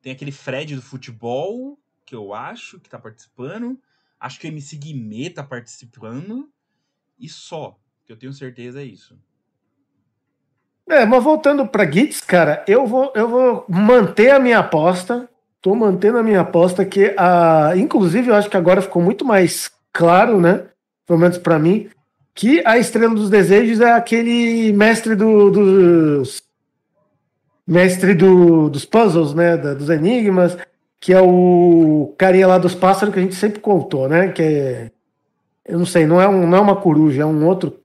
Tem 0.00 0.12
aquele 0.12 0.30
Fred 0.30 0.76
do 0.76 0.80
futebol, 0.80 1.76
que 2.06 2.14
eu 2.14 2.32
acho 2.32 2.78
que 2.78 2.88
tá 2.88 3.00
participando. 3.00 3.76
Acho 4.20 4.38
que 4.38 4.46
o 4.46 4.48
MC 4.48 4.76
Guimê 4.76 5.28
tá 5.28 5.42
participando. 5.42 6.48
E 7.18 7.28
só, 7.28 7.76
que 8.06 8.12
eu 8.12 8.16
tenho 8.16 8.32
certeza 8.32 8.80
é 8.80 8.84
isso. 8.84 9.18
É, 10.88 11.04
mas 11.04 11.22
voltando 11.22 11.66
para 11.66 11.90
Gits, 11.90 12.20
cara, 12.20 12.64
eu 12.68 12.86
vou, 12.86 13.12
eu 13.16 13.28
vou 13.28 13.64
manter 13.68 14.30
a 14.30 14.38
minha 14.38 14.60
aposta. 14.60 15.28
Tô 15.60 15.74
mantendo 15.74 16.18
a 16.18 16.22
minha 16.22 16.42
aposta 16.42 16.86
que 16.86 17.12
a, 17.18 17.72
inclusive 17.76 18.28
eu 18.28 18.36
acho 18.36 18.48
que 18.48 18.56
agora 18.56 18.80
ficou 18.80 19.02
muito 19.02 19.24
mais 19.24 19.70
claro, 19.92 20.40
né? 20.40 20.68
Pelo 21.04 21.18
menos 21.18 21.38
para 21.38 21.58
mim, 21.58 21.90
que 22.40 22.62
a 22.64 22.78
Estrela 22.78 23.14
dos 23.14 23.28
Desejos 23.28 23.82
é 23.82 23.92
aquele 23.92 24.72
mestre 24.72 25.14
do, 25.14 25.50
dos. 25.50 26.42
Mestre 27.66 28.14
do, 28.14 28.70
dos 28.70 28.86
puzzles, 28.86 29.34
né? 29.34 29.58
Da, 29.58 29.74
dos 29.74 29.90
enigmas, 29.90 30.56
que 30.98 31.12
é 31.12 31.20
o 31.20 32.14
carinha 32.16 32.46
lá 32.46 32.56
dos 32.56 32.74
pássaros 32.74 33.12
que 33.12 33.20
a 33.20 33.22
gente 33.22 33.34
sempre 33.34 33.60
contou, 33.60 34.08
né? 34.08 34.28
Que 34.28 34.42
é. 34.42 34.90
Eu 35.66 35.78
não 35.78 35.84
sei, 35.84 36.06
não 36.06 36.18
é, 36.18 36.26
um, 36.26 36.48
não 36.48 36.56
é 36.56 36.60
uma 36.62 36.76
coruja, 36.76 37.20
é 37.20 37.26
um 37.26 37.46
outro 37.46 37.78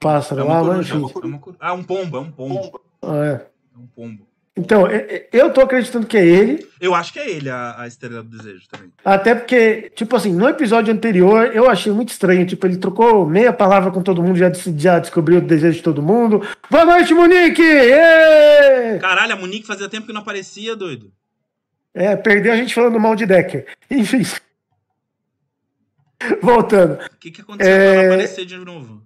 pássaro 0.00 0.40
é 0.40 0.44
lá, 0.44 0.58
coruja, 0.58 0.98
mas. 0.98 1.14
É 1.14 1.26
uma, 1.26 1.40
ah, 1.60 1.72
um 1.72 1.84
pombo, 1.84 2.16
é 2.16 2.20
um 2.20 2.32
pombo. 2.32 2.80
Ah, 3.02 3.24
é. 3.24 3.46
É 3.76 3.78
um 3.78 3.86
pombo. 3.94 4.26
Então, 4.56 4.84
eu 5.32 5.52
tô 5.52 5.60
acreditando 5.60 6.06
que 6.06 6.16
é 6.16 6.26
ele. 6.26 6.68
Eu 6.80 6.94
acho 6.94 7.12
que 7.12 7.18
é 7.18 7.30
ele, 7.30 7.48
a, 7.48 7.80
a 7.80 7.86
Estrela 7.86 8.22
do 8.22 8.36
Desejo 8.36 8.66
também. 8.68 8.92
Até 9.04 9.34
porque, 9.34 9.90
tipo 9.94 10.14
assim, 10.16 10.32
no 10.32 10.48
episódio 10.48 10.92
anterior 10.92 11.54
eu 11.54 11.70
achei 11.70 11.92
muito 11.92 12.10
estranho. 12.10 12.44
Tipo, 12.44 12.66
ele 12.66 12.76
trocou 12.76 13.24
meia 13.26 13.52
palavra 13.52 13.90
com 13.90 14.02
todo 14.02 14.22
mundo, 14.22 14.36
já, 14.36 14.50
já 14.76 14.98
descobriu 14.98 15.38
o 15.38 15.42
desejo 15.42 15.76
de 15.76 15.82
todo 15.82 16.02
mundo. 16.02 16.46
Boa 16.68 16.84
noite, 16.84 17.14
Monique! 17.14 17.62
Êêê! 17.62 18.98
Caralho, 18.98 19.34
a 19.34 19.36
Monique 19.36 19.66
fazia 19.66 19.88
tempo 19.88 20.06
que 20.06 20.12
não 20.12 20.20
aparecia, 20.20 20.74
doido. 20.74 21.12
É, 21.94 22.16
perdeu 22.16 22.52
a 22.52 22.56
gente 22.56 22.74
falando 22.74 22.98
mal 22.98 23.14
de 23.14 23.26
Decker. 23.26 23.66
Enfim. 23.90 24.22
Voltando. 26.42 26.94
O 26.94 27.18
que, 27.18 27.30
que 27.30 27.40
aconteceu 27.40 27.72
é... 27.72 27.92
pra 27.92 28.02
ela 28.02 28.14
aparecer 28.14 28.44
de 28.44 28.56
novo? 28.58 29.02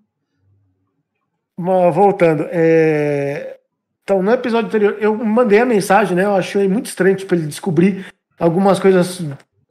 Voltando. 1.57 2.47
É... 2.51 3.59
Então, 4.05 4.22
no 4.22 4.31
episódio 4.31 4.68
anterior, 4.68 4.97
eu 5.01 5.16
mandei 5.16 5.60
a 5.60 5.66
mensagem, 5.66 6.14
né? 6.14 6.24
Eu 6.24 6.36
achei 6.36 6.68
muito 6.68 6.86
estranho, 6.86 7.16
tipo, 7.16 7.35
ele 7.35 7.47
descobrir 7.47 8.05
algumas 8.39 8.78
coisas 8.78 9.22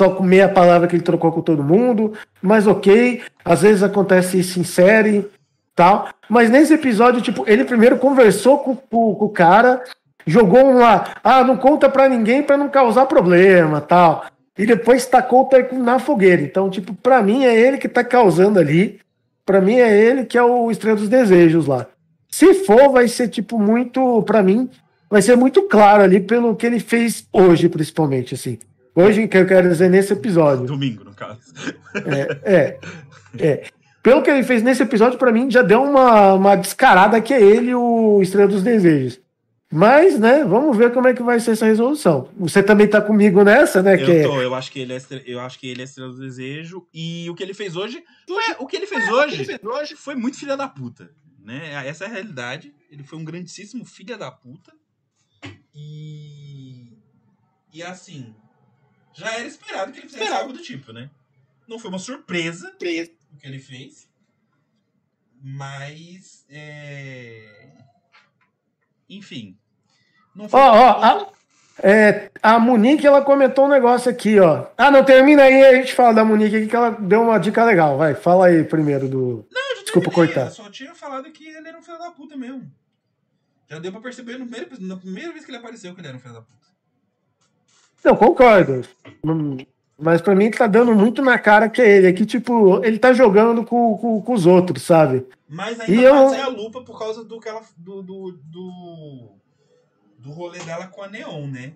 só 0.02 0.10
com 0.10 0.24
meia 0.24 0.50
palavra 0.50 0.88
que 0.88 0.96
ele 0.96 1.04
trocou 1.04 1.32
com 1.32 1.42
todo 1.42 1.64
mundo, 1.64 2.14
mas 2.42 2.66
ok. 2.66 3.22
Às 3.46 3.62
vezes 3.62 3.84
acontece 3.84 4.40
isso 4.40 4.60
em 4.60 4.64
série 4.64 5.30
tal. 5.76 6.10
Mas 6.28 6.50
nesse 6.50 6.74
episódio, 6.74 7.22
tipo, 7.22 7.44
ele 7.48 7.64
primeiro 7.64 7.98
conversou 7.98 8.58
com, 8.58 8.76
com, 8.76 9.14
com 9.14 9.26
o 9.26 9.30
cara, 9.30 9.84
jogou 10.26 10.66
um 10.66 10.80
lá, 10.80 11.14
ah, 11.24 11.44
não 11.44 11.56
conta 11.56 11.88
pra 11.88 12.10
ninguém 12.10 12.42
pra 12.42 12.58
não 12.58 12.70
causar 12.70 13.06
problema 13.06 13.82
tal. 13.82 14.26
E 14.58 14.66
depois 14.66 15.06
tacou 15.06 15.42
o 15.42 15.46
Taekwondo 15.46 15.84
na 15.84 16.00
fogueira. 16.00 16.42
Então, 16.42 16.70
tipo, 16.72 16.94
pra 16.96 17.22
mim 17.22 17.46
é 17.46 17.56
ele 17.56 17.78
que 17.78 17.88
tá 17.88 18.04
causando 18.04 18.60
ali. 18.60 19.00
Pra 19.46 19.60
mim 19.60 19.76
é 19.76 19.96
ele 19.96 20.26
que 20.26 20.38
é 20.38 20.44
o 20.44 20.72
Estrela 20.72 20.98
dos 20.98 21.10
Desejos 21.10 21.68
lá. 21.68 21.88
Se 22.36 22.52
for, 22.66 22.90
vai 22.92 23.08
ser 23.08 23.28
tipo 23.28 23.60
muito, 23.60 24.24
para 24.24 24.42
mim, 24.42 24.68
vai 25.08 25.22
ser 25.22 25.36
muito 25.38 25.62
claro 25.68 26.02
ali 26.02 26.20
pelo 26.20 26.56
que 26.56 26.66
ele 26.66 26.80
fez 26.80 27.28
hoje, 27.32 27.70
principalmente 27.70 28.34
assim. 28.34 28.58
Hoje, 28.96 29.28
que 29.28 29.38
eu 29.38 29.46
quero 29.46 29.70
dizer 29.70 29.88
nesse 29.88 30.14
episódio. 30.14 30.66
Domingo, 30.66 31.04
no 31.04 31.14
caso. 31.14 31.40
É, 31.94 32.40
é. 32.44 32.80
é. 33.38 33.64
Pelo 34.02 34.24
que 34.24 34.32
ele 34.32 34.42
fez 34.42 34.64
nesse 34.64 34.82
episódio, 34.82 35.20
para 35.20 35.32
mim, 35.32 35.52
já 35.52 35.62
deu 35.62 35.84
uma, 35.84 36.34
uma 36.34 36.56
descarada 36.56 37.22
que 37.22 37.36
é 37.36 37.40
ele 37.40 37.76
o 37.76 38.20
Estrela 38.20 38.48
dos 38.48 38.64
Desejos. 38.64 39.22
Mas, 39.72 40.18
né, 40.18 40.44
vamos 40.44 40.76
ver 40.76 40.92
como 40.92 41.08
é 41.08 41.14
que 41.14 41.22
vai 41.22 41.40
ser 41.40 41.52
essa 41.52 41.68
resolução. 41.68 42.30
Você 42.38 42.64
também 42.64 42.88
tá 42.88 43.00
comigo 43.00 43.44
nessa, 43.44 43.84
né? 43.84 43.94
Eu 43.94 44.06
que 44.08 44.24
tô, 44.24 44.42
eu 44.42 44.56
acho 44.56 44.72
que 44.72 44.80
ele 44.80 44.94
é, 44.94 45.02
eu 45.28 45.40
acho 45.40 45.60
que 45.60 45.68
ele 45.68 45.82
é 45.82 45.84
estrela 45.84 46.12
do 46.12 46.20
desejo 46.20 46.84
e 46.92 47.30
o 47.30 47.36
que 47.36 47.44
ele 47.44 47.54
fez 47.54 47.76
hoje, 47.76 48.04
foi- 48.28 48.56
o 48.58 48.66
que 48.66 48.76
ele 48.76 48.88
fez 48.88 49.08
hoje, 49.08 49.96
foi 49.96 50.16
muito 50.16 50.40
filha 50.40 50.58
da 50.58 50.68
puta, 50.68 51.12
né? 51.44 51.88
Essa 51.88 52.06
é 52.06 52.08
a 52.08 52.12
realidade. 52.12 52.74
Ele 52.90 53.04
foi 53.04 53.20
um 53.20 53.26
grandíssimo 53.26 53.86
filha 53.86 54.18
da 54.18 54.32
puta 54.32 54.74
e 55.74 56.98
e 57.74 57.82
assim, 57.82 58.36
já 59.14 59.34
era 59.34 59.48
esperado 59.48 59.92
que 59.92 60.00
ele 60.00 60.08
fizesse 60.08 60.24
Esperado. 60.24 60.44
algo 60.44 60.58
do 60.58 60.64
tipo, 60.64 60.94
né? 60.94 61.10
Não 61.68 61.80
foi 61.80 61.90
uma 61.90 62.00
surpresa 62.00 62.70
o 62.70 62.78
que 62.78 63.48
ele 63.48 63.58
fez, 63.58 64.08
mas 65.42 66.46
é... 66.50 67.72
enfim, 69.10 69.58
não 70.36 70.46
Ó, 70.46 70.50
foi 70.50 70.60
a, 70.60 71.28
é, 71.82 72.30
a 72.44 72.60
Monique, 72.60 73.08
ela 73.08 73.24
comentou 73.24 73.66
um 73.66 73.70
negócio 73.70 74.12
aqui, 74.12 74.40
ó. 74.40 74.68
Ah, 74.78 74.92
não, 74.92 75.04
termina 75.04 75.44
aí, 75.44 75.64
a 75.64 75.76
gente 75.76 75.94
fala 75.94 76.14
da 76.14 76.24
Monique 76.24 76.56
aqui, 76.56 76.68
que 76.68 76.76
ela 76.76 76.92
deu 76.92 77.24
uma 77.24 77.40
dica 77.40 77.64
legal. 77.64 77.98
Vai, 77.98 78.14
fala 78.14 78.48
aí 78.48 78.64
primeiro 78.64 79.08
do... 79.08 79.48
Já 79.52 79.73
Desculpa 79.94 80.12
cortar. 80.12 80.46
Eu 80.48 80.52
só 80.52 80.70
tinha 80.70 80.94
falado 80.96 81.32
que 81.32 81.48
ele 81.48 81.68
era 81.68 81.78
um 81.78 81.84
filho 81.84 81.98
da 82.00 82.12
puta 82.12 82.36
mesmo. 82.36 82.72
Já 83.70 83.80
deu 83.80 83.92
pra 83.92 84.02
perceber 84.02 84.38
no 84.38 84.46
primeiro, 84.48 84.82
na 84.82 84.98
primeira 84.98 85.32
vez 85.32 85.46
que 85.46 85.52
ele 85.52 85.58
apareceu 85.58 85.94
que 85.94 86.02
ele 86.02 86.08
era 86.08 86.18
um 86.18 86.20
filho 86.20 86.34
da 86.34 86.42
puta. 86.42 86.64
Não, 88.04 88.16
concordo. 88.16 88.82
Hum, 89.24 89.58
Mas 89.98 90.22
pra 90.22 90.36
mim 90.36 90.52
tá 90.52 90.68
dando 90.68 90.94
muito 90.94 91.22
na 91.22 91.40
cara 91.40 91.70
que 91.70 91.82
é 91.82 91.98
ele. 91.98 92.08
É 92.08 92.14
que, 92.14 92.26
tipo, 92.26 92.84
ele 92.84 93.00
tá 93.00 93.14
jogando 93.14 93.64
com, 93.66 93.98
com, 93.98 94.22
com 94.22 94.34
os 94.34 94.46
outros, 94.46 94.84
sabe? 94.84 95.26
Mas 95.48 95.78
E 95.80 95.82
ainda 95.84 96.02
eu- 96.02 96.14
pode 96.26 96.36
ser 96.36 96.42
a 96.42 96.48
lupa 96.48 96.84
por 96.84 96.98
causa 97.00 97.24
do 97.24 97.40
que 97.40 97.48
ela. 97.48 97.62
do. 97.78 98.02
do. 98.02 98.32
do, 98.44 99.36
do 100.18 100.32
rolê 100.32 100.60
dela 100.60 100.88
com 100.88 101.02
a 101.04 101.08
Neon, 101.08 101.48
né? 101.48 101.74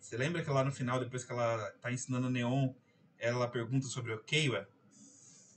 Você 0.00 0.16
lembra 0.16 0.42
que 0.42 0.50
lá 0.50 0.62
no 0.62 0.70
final, 0.70 1.00
depois 1.00 1.24
que 1.24 1.32
ela 1.32 1.58
tá 1.82 1.90
ensinando 1.90 2.26
a 2.28 2.30
Neon, 2.30 2.68
ela 3.18 3.48
pergunta 3.48 3.86
sobre 3.86 4.12
o 4.12 4.18
Keiwa? 4.22 4.66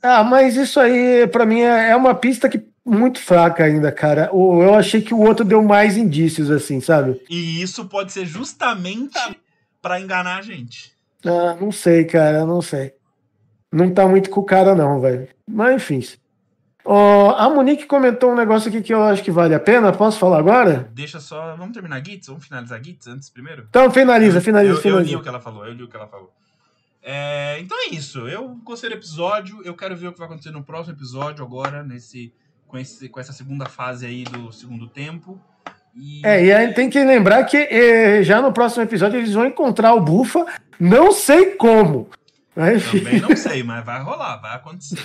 Ah, 0.01 0.23
mas 0.23 0.55
isso 0.55 0.79
aí, 0.79 1.27
pra 1.27 1.45
mim, 1.45 1.61
é 1.61 1.89
é 1.89 1.95
uma 1.95 2.15
pista 2.15 2.47
que 2.49 2.61
muito 2.85 3.19
fraca 3.19 3.63
ainda, 3.65 3.91
cara. 3.91 4.29
O- 4.33 4.63
Eu 4.63 4.73
achei 4.73 5.01
que 5.01 5.13
o 5.13 5.19
outro 5.19 5.43
deu 5.45 5.61
mais 5.61 5.97
indícios, 5.97 6.49
assim, 6.49 6.79
sabe? 6.79 7.21
E 7.29 7.61
isso 7.61 7.85
pode 7.85 8.11
ser 8.11 8.25
justamente 8.25 9.19
pra 9.81 9.99
enganar 9.99 10.37
a 10.37 10.41
gente. 10.41 10.91
Ah, 11.25 11.55
não 11.59 11.71
sei, 11.71 12.05
cara, 12.05 12.45
não 12.45 12.61
sei. 12.61 12.93
Não 13.71 13.91
tá 13.93 14.07
muito 14.07 14.29
com 14.29 14.39
o 14.39 14.45
cara, 14.45 14.73
não, 14.73 14.99
velho. 14.99 15.27
Mas, 15.47 15.75
enfim. 15.75 16.01
Ó, 16.85 17.35
a 17.37 17.49
Monique 17.49 17.85
comentou 17.85 18.31
um 18.31 18.35
negócio 18.35 18.69
aqui 18.69 18.81
que 18.81 18.93
eu 18.93 19.03
acho 19.03 19.21
que 19.21 19.29
vale 19.29 19.53
a 19.53 19.59
pena. 19.59 19.91
Posso 19.91 20.17
falar 20.17 20.39
agora? 20.39 20.89
Deixa 20.93 21.19
só. 21.19 21.55
Vamos 21.55 21.73
terminar 21.73 22.03
Gits? 22.03 22.27
Vamos 22.29 22.45
finalizar 22.45 22.81
Gits 22.83 23.05
antes 23.07 23.29
primeiro? 23.29 23.65
Então, 23.69 23.91
finaliza, 23.91 24.41
finaliza, 24.41 24.71
eu, 24.73 24.77
eu 24.77 24.81
finaliza. 24.81 25.09
li 25.11 25.15
o 25.17 25.21
que 25.21 25.29
ela 25.29 25.39
falou, 25.41 25.65
eu 25.67 25.73
li 25.73 25.83
o 25.83 25.87
que 25.87 25.95
ela 25.95 26.07
falou. 26.07 26.31
É, 27.01 27.57
então 27.59 27.77
é 27.85 27.95
isso. 27.95 28.27
Eu 28.27 28.49
gostei 28.63 28.89
do 28.89 28.95
episódio. 28.95 29.61
Eu 29.63 29.75
quero 29.75 29.95
ver 29.95 30.07
o 30.07 30.13
que 30.13 30.19
vai 30.19 30.27
acontecer 30.27 30.51
no 30.51 30.63
próximo 30.63 30.95
episódio 30.95 31.43
agora, 31.43 31.83
nesse, 31.83 32.33
com, 32.67 32.77
esse, 32.77 33.09
com 33.09 33.19
essa 33.19 33.33
segunda 33.33 33.65
fase 33.65 34.05
aí 34.05 34.23
do 34.23 34.51
segundo 34.51 34.87
tempo. 34.87 35.39
E, 35.95 36.25
É, 36.25 36.45
e 36.45 36.51
aí 36.51 36.73
tem 36.73 36.89
que 36.89 37.03
lembrar 37.03 37.43
que 37.45 37.57
eh, 37.57 38.23
já 38.23 38.41
no 38.41 38.53
próximo 38.53 38.83
episódio 38.83 39.17
eles 39.17 39.33
vão 39.33 39.45
encontrar 39.45 39.93
o 39.93 40.01
Bufa, 40.01 40.45
não 40.79 41.11
sei 41.11 41.55
como. 41.55 42.09
Mas, 42.55 42.77
enfim. 42.77 42.99
Também 42.99 43.21
não 43.21 43.35
sei, 43.37 43.63
mas 43.63 43.83
vai 43.85 44.01
rolar, 44.01 44.37
vai 44.37 44.55
acontecer. 44.55 44.99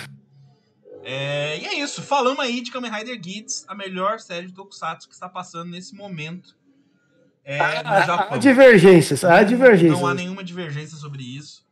É, 1.03 1.59
e 1.59 1.65
é 1.65 1.79
isso. 1.79 2.01
Falamos 2.01 2.39
aí 2.39 2.61
de 2.61 2.71
Kamen 2.71 2.91
Rider 2.91 3.19
Kids, 3.19 3.65
a 3.67 3.75
melhor 3.75 4.19
série 4.19 4.47
de 4.47 4.53
Tokusatsu 4.53 5.07
que 5.07 5.13
está 5.13 5.29
passando 5.29 5.71
nesse 5.71 5.95
momento 5.95 6.55
é, 7.47 7.59
Há 7.59 8.37
divergências, 8.37 9.23
há 9.23 9.43
divergências. 9.43 9.99
Não 9.99 10.07
há 10.07 10.15
nenhuma 10.15 10.43
divergência 10.43 10.97
sobre 10.97 11.21
isso. 11.21 11.63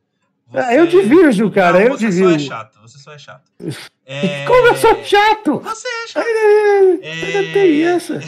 Ah, 0.53 0.73
eu 0.73 0.85
divirjo, 0.87 1.49
cara, 1.51 1.81
eu 1.81 1.91
você 1.91 2.07
divirjo. 2.07 2.29
só 2.29 2.35
é 2.35 2.39
chato, 2.39 2.81
você 2.81 2.97
só 2.99 3.11
é 3.13 3.17
chato. 3.17 3.51
É... 4.05 4.45
Como 4.47 4.67
eu 4.67 4.75
sou 4.75 5.03
chato! 5.03 5.59
Você 5.59 5.87
é 5.87 6.07
chato. 6.07 6.25
Ai, 6.25 6.99
Ainda 7.11 7.53
tem 7.53 7.83
essa. 7.83 8.19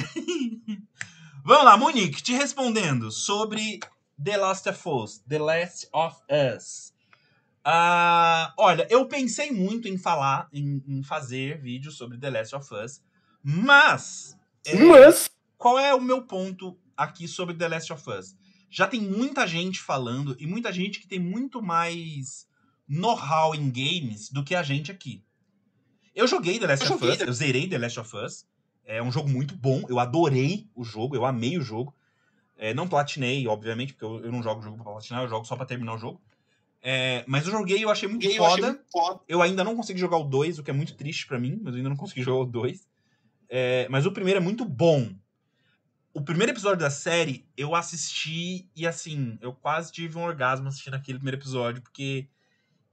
Vamos 1.44 1.66
lá, 1.66 1.78
Monique, 1.78 2.24
te 2.24 2.34
respondendo 2.34 3.12
sobre 3.12 3.80
The 4.24 4.38
Last 4.38 4.68
of 4.70 4.90
Us. 4.90 5.20
The 5.28 5.38
Last 5.40 5.88
of 5.94 6.18
Us. 6.30 6.94
Ah, 7.64 8.54
olha, 8.58 8.88
eu 8.90 9.08
pensei 9.08 9.52
muito 9.52 9.88
em 9.88 9.98
falar, 9.98 10.48
em, 10.54 10.84
em 10.88 11.04
fazer 11.04 11.60
vídeo 11.60 11.92
sobre 11.92 12.18
The 12.18 12.30
Last 12.30 12.56
of 12.56 12.74
Us, 12.74 13.02
mas, 13.44 14.36
é, 14.66 14.76
Mas, 14.76 15.30
qual 15.56 15.78
é 15.78 15.94
o 15.94 16.02
meu 16.02 16.24
ponto 16.24 16.76
aqui 16.98 17.28
sobre 17.28 17.54
The 17.54 17.68
Last 17.68 17.94
of 17.94 18.10
Us? 18.10 18.36
Já 18.76 18.86
tem 18.86 19.00
muita 19.00 19.48
gente 19.48 19.80
falando 19.80 20.36
e 20.38 20.46
muita 20.46 20.70
gente 20.70 21.00
que 21.00 21.08
tem 21.08 21.18
muito 21.18 21.62
mais 21.62 22.46
know-how 22.86 23.56
em 23.56 23.72
games 23.72 24.30
do 24.30 24.44
que 24.44 24.54
a 24.54 24.62
gente 24.62 24.92
aqui. 24.92 25.24
Eu 26.14 26.28
joguei 26.28 26.60
The 26.60 26.68
Last 26.68 26.86
Eu 26.86 26.96
of 26.96 27.06
Us, 27.08 27.22
eu 27.22 27.32
zerei 27.32 27.70
The 27.70 27.78
Last 27.78 28.02
of 28.02 28.18
Us. 28.18 28.46
É 28.84 29.02
um 29.02 29.10
jogo 29.10 29.30
muito 29.30 29.56
bom, 29.56 29.86
eu 29.88 29.98
adorei 29.98 30.68
o 30.76 30.84
jogo, 30.84 31.16
eu 31.16 31.24
amei 31.24 31.58
o 31.58 31.62
jogo. 31.62 31.96
É, 32.58 32.74
não 32.74 32.86
platinei, 32.86 33.48
obviamente, 33.48 33.94
porque 33.94 34.04
eu, 34.04 34.26
eu 34.26 34.32
não 34.32 34.44
jogo 34.44 34.62
jogo 34.62 34.76
pra 34.76 34.92
platinar, 34.92 35.24
eu 35.24 35.30
jogo 35.30 35.46
só 35.46 35.56
pra 35.56 35.66
terminar 35.66 35.96
o 35.96 35.98
jogo. 35.98 36.22
É, 36.82 37.24
mas 37.28 37.46
eu 37.46 37.54
joguei 37.54 37.78
e 37.78 37.84
eu 37.84 37.90
achei 37.90 38.10
muito 38.10 38.26
eu 38.26 38.46
achei 38.46 38.62
foda. 38.62 38.68
muito 38.74 38.92
foda. 38.92 39.22
Eu 39.26 39.42
ainda 39.42 39.64
não 39.64 39.78
consegui 39.78 40.02
jogar 40.02 40.18
o 40.18 40.26
2, 40.26 40.60
o 40.60 40.64
que 40.64 40.70
é 40.70 40.74
muito 40.74 40.96
triste 40.96 41.26
pra 41.26 41.40
mim, 41.40 41.62
mas 41.64 41.74
eu 41.74 41.78
ainda 41.78 41.90
não 41.90 41.96
consegui 41.96 42.24
jogar 42.24 42.42
o 42.42 42.46
2. 42.46 42.86
É, 43.48 43.88
mas 43.90 44.06
o 44.06 44.12
primeiro 44.12 44.42
é 44.42 44.44
muito 44.44 44.66
bom. 44.66 45.10
O 46.18 46.22
primeiro 46.22 46.54
episódio 46.54 46.80
da 46.80 46.90
série, 46.90 47.46
eu 47.58 47.76
assisti 47.76 48.70
e 48.74 48.88
assim, 48.88 49.38
eu 49.42 49.52
quase 49.54 49.92
tive 49.92 50.18
um 50.18 50.24
orgasmo 50.24 50.70
assistindo 50.70 50.94
aquele 50.94 51.18
primeiro 51.18 51.38
episódio, 51.38 51.82
porque 51.82 52.30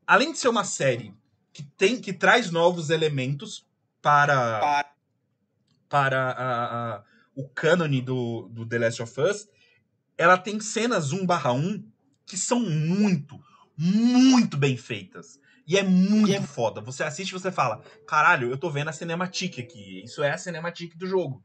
além 0.05 0.32
de 0.32 0.39
ser 0.39 0.49
uma 0.49 0.65
série 0.65 1.15
que 1.53 1.62
tem 1.62 2.01
que 2.01 2.12
traz 2.12 2.51
novos 2.51 2.90
elementos 2.90 3.65
para 4.03 4.59
Para- 4.61 4.93
para 5.89 6.31
a- 6.32 6.94
a- 6.97 7.05
o 7.36 7.49
cânone 7.49 8.03
do, 8.03 8.49
do 8.51 8.66
The 8.66 8.78
Last 8.81 9.03
of 9.03 9.20
Us, 9.20 9.49
ela 10.19 10.36
tem 10.36 10.59
cenas 10.59 11.12
1/1 11.12 11.85
que 12.27 12.36
são 12.36 12.59
muito, 12.59 13.39
muito 13.78 14.57
bem 14.57 14.77
feitas. 14.77 15.39
E 15.65 15.78
é 15.78 15.85
muito 15.85 16.28
E 16.28 16.35
é- 16.35 16.43
foda. 16.43 16.81
Você 16.81 17.05
assiste 17.05 17.31
e 17.31 17.35
você 17.35 17.53
fala: 17.53 17.81
caralho, 18.05 18.51
eu 18.51 18.59
tô 18.59 18.69
vendo 18.69 18.89
a 18.89 18.93
cinematic 18.93 19.61
aqui. 19.61 20.03
Isso 20.03 20.24
é 20.24 20.32
a 20.32 20.39
cinematic 20.39 20.97
do 20.97 21.07
jogo. 21.07 21.44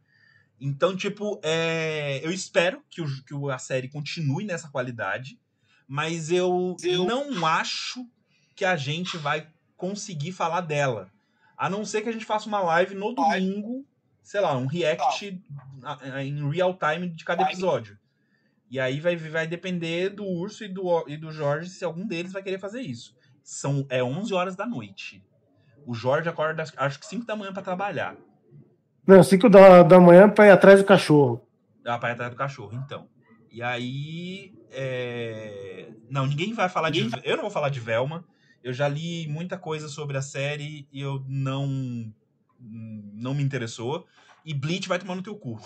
Então, 0.60 0.96
tipo, 0.96 1.40
é, 1.44 2.20
eu 2.26 2.32
espero 2.32 2.82
que, 2.90 3.02
o, 3.02 3.06
que 3.24 3.34
a 3.52 3.58
série 3.60 3.88
continue 3.90 4.44
nessa 4.46 4.70
qualidade, 4.70 5.40
mas 5.88 6.32
eu, 6.32 6.76
Eu- 6.84 7.06
não 7.06 7.46
acho 7.46 8.06
que 8.56 8.66
a 8.66 8.76
gente 8.76 9.18
vai 9.18 9.48
conseguir 9.76 10.32
falar 10.32 10.62
dela. 10.62 11.12
A 11.56 11.70
não 11.70 11.86
ser 11.86 12.02
que 12.02 12.10
a 12.10 12.12
gente 12.12 12.26
faça 12.26 12.48
uma 12.48 12.60
live 12.60 12.96
no 12.96 13.14
domingo, 13.14 13.86
sei 14.24 14.42
lá, 14.42 14.58
um 14.58 14.66
react 14.66 15.40
a- 15.84 16.24
em 16.24 16.50
real 16.50 16.78
time 16.78 17.08
de 17.10 17.24
cada 17.24 17.44
episódio. 17.52 17.98
E 18.70 18.80
aí 18.80 19.00
vai, 19.00 19.16
vai 19.16 19.48
depender 19.48 20.10
do 20.10 20.26
Urso 20.26 20.64
e 20.64 20.68
do, 20.68 21.08
e 21.08 21.16
do 21.16 21.32
Jorge 21.32 21.70
se 21.70 21.86
algum 21.86 22.06
deles 22.06 22.34
vai 22.34 22.42
querer 22.44 22.60
fazer 22.60 22.82
isso. 22.82 23.16
São, 23.44 23.86
é 23.90 24.04
11 24.04 24.34
horas 24.34 24.56
da 24.56 24.66
noite. 24.66 25.24
O 25.86 25.94
Jorge 25.94 26.28
acorda, 26.28 26.64
acho 26.76 27.00
que 27.00 27.06
5 27.06 27.26
da 27.26 27.36
manhã 27.36 27.54
pra 27.54 27.62
trabalhar. 27.62 28.18
Não, 29.08 29.24
5 29.24 29.50
da, 29.50 29.82
da 29.84 30.00
manhã 30.00 30.30
pra 30.30 30.48
ir 30.48 30.52
atrás 30.52 30.80
do 30.80 30.86
cachorro. 30.86 31.42
Ah, 31.86 31.98
pra 31.98 32.10
ir 32.10 32.14
atrás 32.14 32.30
do 32.32 32.38
cachorro, 32.38 32.80
então. 32.86 33.08
E 33.52 33.64
aí. 33.64 34.54
é, 34.72 35.88
Não, 36.10 36.26
ninguém 36.28 36.54
vai 36.54 36.68
falar 36.70 36.90
de. 36.90 37.10
Eu 37.24 37.36
não 37.38 37.44
vou 37.44 37.52
falar 37.52 37.70
de 37.70 37.80
Velma. 37.80 38.24
Eu 38.64 38.74
já 38.74 38.88
li 38.88 39.28
muita 39.30 39.58
coisa 39.58 39.88
sobre 39.88 40.18
a 40.18 40.22
série 40.22 40.88
e 40.92 41.02
eu 41.02 41.24
não. 41.28 42.12
Não 42.60 43.34
me 43.34 43.44
interessou. 43.44 44.06
E 44.44 44.54
Bleach 44.54 44.88
vai 44.88 44.98
tomar 45.00 45.16
no 45.16 45.22
teu 45.22 45.36
cu. 45.36 45.60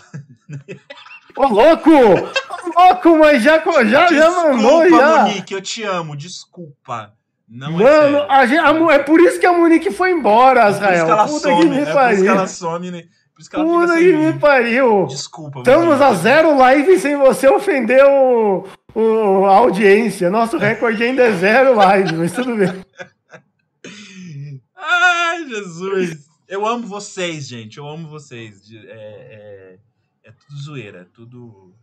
Ô, 1.37 1.47
louco! 1.47 1.89
Ô, 1.89 2.79
louco, 2.79 3.17
mas 3.19 3.41
já, 3.43 3.59
já, 3.83 4.07
já 4.07 4.29
mandou, 4.31 4.89
já. 4.89 5.23
Monique, 5.23 5.53
eu 5.53 5.61
te 5.61 5.83
amo, 5.83 6.15
desculpa. 6.15 7.13
Não 7.47 7.79
é 7.79 7.83
Mano, 7.83 8.31
a 8.31 8.45
gente- 8.45 8.59
a 8.59 8.93
é 8.93 8.99
por 8.99 9.19
isso 9.19 9.39
que 9.39 9.45
a 9.45 9.51
Monique 9.53 9.91
foi 9.91 10.11
embora, 10.11 10.61
É 10.61 10.63
por 10.63 10.69
isso 10.71 10.79
que 10.79 10.85
Israel. 10.85 11.07
ela 11.09 11.25
Puta 11.27 11.39
some, 11.39 11.61
que 11.61 11.69
me 11.69 11.77
é 11.79 11.85
por 11.93 12.11
isso 12.13 12.23
que 12.23 12.27
ela 12.29 12.47
some, 12.47 12.91
né? 12.91 13.03
Por 13.41 13.43
isso 13.43 13.49
que 13.49 13.55
ela 13.55 13.65
Puta 13.65 13.87
fica 13.93 13.97
que 13.99 14.11
sem 14.11 14.33
mim. 14.33 14.39
pariu. 14.39 15.05
Desculpa. 15.07 15.59
Estamos 15.59 15.99
a 16.01 16.13
zero 16.13 16.57
live 16.57 16.99
sem 16.99 17.17
você 17.17 17.47
ofender 17.49 18.03
o, 18.05 18.67
o- 18.93 19.45
a 19.45 19.55
audiência. 19.55 20.29
Nosso 20.29 20.57
recorde 20.57 21.01
ainda 21.03 21.23
é 21.23 21.31
zero 21.33 21.73
live, 21.75 22.13
mas 22.17 22.33
tudo 22.33 22.55
bem. 22.55 22.67
Ai, 24.75 25.47
Jesus. 25.47 26.29
Eu 26.47 26.65
amo 26.67 26.85
vocês, 26.85 27.47
gente. 27.47 27.77
Eu 27.77 27.87
amo 27.87 28.07
vocês. 28.09 28.61
É, 28.71 28.77
é, 28.89 29.77
é 30.25 30.31
tudo 30.31 30.59
zoeira, 30.61 30.99
é 31.01 31.05
tudo. 31.05 31.73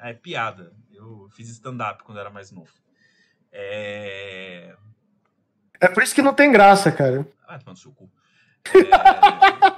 É 0.00 0.12
piada. 0.12 0.72
Eu 0.92 1.28
fiz 1.36 1.48
stand-up 1.50 2.02
quando 2.02 2.18
era 2.18 2.30
mais 2.30 2.50
novo. 2.50 2.70
É. 3.52 4.74
É 5.80 5.88
por 5.88 6.02
isso 6.02 6.14
que 6.14 6.22
não 6.22 6.34
tem 6.34 6.50
graça, 6.50 6.90
cara. 6.90 7.26
Ah, 7.46 7.58
tomando 7.58 7.78
seu 7.78 7.92
cu. 7.92 8.10
É... 8.74 9.77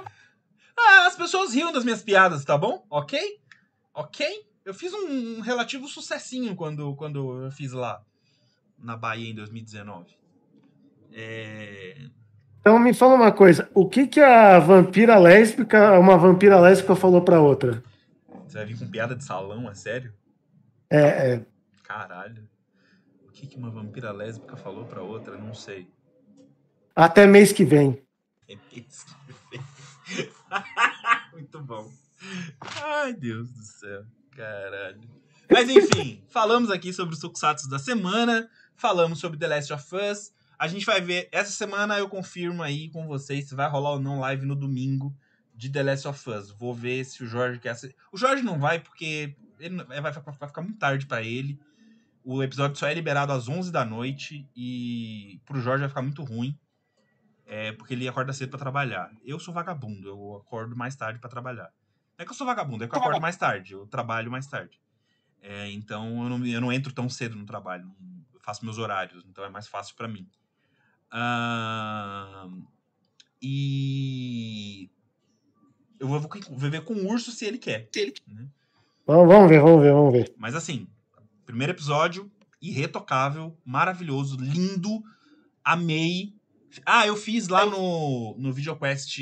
as 1.07 1.15
pessoas 1.15 1.53
riam 1.53 1.71
das 1.71 1.83
minhas 1.83 2.03
piadas, 2.03 2.45
tá 2.45 2.57
bom? 2.57 2.85
Ok? 2.89 3.19
Ok? 3.93 4.27
Eu 4.63 4.73
fiz 4.73 4.93
um, 4.93 5.37
um 5.37 5.41
relativo 5.41 5.87
sucessinho 5.87 6.55
quando, 6.55 6.95
quando 6.95 7.43
eu 7.43 7.51
fiz 7.51 7.71
lá 7.71 8.01
na 8.77 8.95
Bahia 8.95 9.29
em 9.29 9.35
2019. 9.35 10.15
É... 11.13 11.97
Então 12.59 12.77
me 12.77 12.93
fala 12.93 13.15
uma 13.15 13.31
coisa, 13.31 13.69
o 13.73 13.89
que 13.89 14.05
que 14.05 14.19
a 14.19 14.59
vampira 14.59 15.17
lésbica, 15.17 15.99
uma 15.99 16.17
vampira 16.17 16.59
lésbica 16.59 16.95
falou 16.95 17.21
pra 17.21 17.41
outra? 17.41 17.83
Você 18.47 18.57
vai 18.57 18.65
vir 18.65 18.77
com 18.77 18.87
piada 18.87 19.15
de 19.15 19.23
salão, 19.23 19.69
é 19.69 19.73
sério? 19.73 20.13
É, 20.89 21.33
é. 21.33 21.45
Caralho. 21.83 22.47
O 23.25 23.31
que, 23.31 23.47
que 23.47 23.57
uma 23.57 23.71
vampira 23.71 24.11
lésbica 24.11 24.55
falou 24.55 24.85
pra 24.85 25.01
outra? 25.01 25.37
Não 25.37 25.53
sei. 25.53 25.89
Até 26.95 27.25
mês 27.25 27.51
que 27.51 27.65
vem. 27.65 28.01
É 28.49 28.55
mês 28.75 29.05
que 29.05 29.47
vem. 29.49 30.40
Muito 31.33 31.59
bom. 31.61 31.91
Ai, 32.59 33.13
Deus 33.13 33.49
do 33.49 33.63
céu. 33.63 34.05
Caralho. 34.31 35.01
Mas 35.49 35.69
enfim, 35.69 36.23
falamos 36.29 36.69
aqui 36.69 36.93
sobre 36.93 37.13
os 37.13 37.19
Tokusatsu 37.19 37.69
da 37.69 37.79
semana. 37.79 38.49
Falamos 38.75 39.19
sobre 39.19 39.37
The 39.37 39.47
Last 39.47 39.73
of 39.73 39.95
Us. 39.95 40.31
A 40.57 40.67
gente 40.67 40.85
vai 40.85 41.01
ver. 41.01 41.27
Essa 41.31 41.51
semana 41.51 41.97
eu 41.97 42.07
confirmo 42.07 42.63
aí 42.63 42.89
com 42.89 43.07
vocês 43.07 43.49
se 43.49 43.55
vai 43.55 43.69
rolar 43.69 43.91
ou 43.91 43.99
não 43.99 44.19
live 44.19 44.45
no 44.45 44.55
domingo 44.55 45.15
de 45.55 45.69
The 45.69 45.83
Last 45.83 46.07
of 46.07 46.29
Us. 46.29 46.51
Vou 46.51 46.73
ver 46.73 47.03
se 47.03 47.23
o 47.23 47.27
Jorge 47.27 47.59
quer. 47.59 47.75
O 48.11 48.17
Jorge 48.17 48.43
não 48.43 48.59
vai 48.59 48.79
porque 48.79 49.35
ele 49.59 49.83
vai, 49.83 50.01
vai 50.01 50.13
ficar 50.13 50.61
muito 50.61 50.79
tarde 50.79 51.05
para 51.05 51.21
ele. 51.21 51.59
O 52.23 52.43
episódio 52.43 52.77
só 52.77 52.87
é 52.87 52.93
liberado 52.93 53.31
às 53.31 53.49
11 53.49 53.71
da 53.71 53.83
noite 53.83 54.47
e 54.55 55.41
pro 55.45 55.59
Jorge 55.59 55.81
vai 55.81 55.89
ficar 55.89 56.03
muito 56.03 56.23
ruim. 56.23 56.57
É 57.53 57.73
porque 57.73 57.93
ele 57.93 58.07
acorda 58.07 58.31
cedo 58.31 58.49
para 58.49 58.59
trabalhar. 58.59 59.11
Eu 59.25 59.37
sou 59.37 59.53
vagabundo, 59.53 60.07
eu 60.07 60.37
acordo 60.37 60.73
mais 60.73 60.95
tarde 60.95 61.19
para 61.19 61.29
trabalhar. 61.29 61.69
Não 62.17 62.23
é 62.23 62.25
que 62.25 62.31
eu 62.31 62.35
sou 62.35 62.47
vagabundo, 62.47 62.85
é 62.85 62.87
que 62.87 62.95
eu 62.95 62.99
acordo 62.99 63.19
mais 63.19 63.35
tarde, 63.35 63.73
eu 63.73 63.85
trabalho 63.87 64.31
mais 64.31 64.47
tarde. 64.47 64.79
É, 65.41 65.69
então 65.69 66.23
eu 66.23 66.29
não, 66.29 66.45
eu 66.45 66.61
não 66.61 66.71
entro 66.71 66.93
tão 66.93 67.09
cedo 67.09 67.35
no 67.35 67.45
trabalho, 67.45 67.93
eu 68.33 68.39
faço 68.39 68.63
meus 68.63 68.77
horários, 68.77 69.25
então 69.25 69.43
é 69.43 69.49
mais 69.49 69.67
fácil 69.67 69.97
para 69.97 70.07
mim. 70.07 70.25
Uh, 71.11 72.65
e 73.41 74.89
eu 75.99 76.07
vou, 76.07 76.21
vou 76.21 76.57
ver 76.57 76.85
com 76.85 76.93
o 76.93 77.11
urso 77.11 77.31
se 77.31 77.43
ele 77.43 77.57
quer. 77.57 77.89
Se 77.91 77.99
ele, 77.99 78.13
né? 78.27 78.47
Vamos 79.05 79.49
ver, 79.49 79.59
vamos 79.59 79.81
ver, 79.81 79.91
vamos 79.91 80.13
ver. 80.13 80.33
Mas 80.37 80.55
assim, 80.55 80.87
primeiro 81.45 81.73
episódio, 81.73 82.31
irretocável, 82.61 83.57
maravilhoso, 83.65 84.37
lindo, 84.37 85.03
amei. 85.61 86.33
Ah, 86.85 87.05
eu 87.07 87.15
fiz 87.15 87.47
lá 87.47 87.65
no, 87.65 88.35
no 88.37 88.53
VideoQuest 88.53 89.19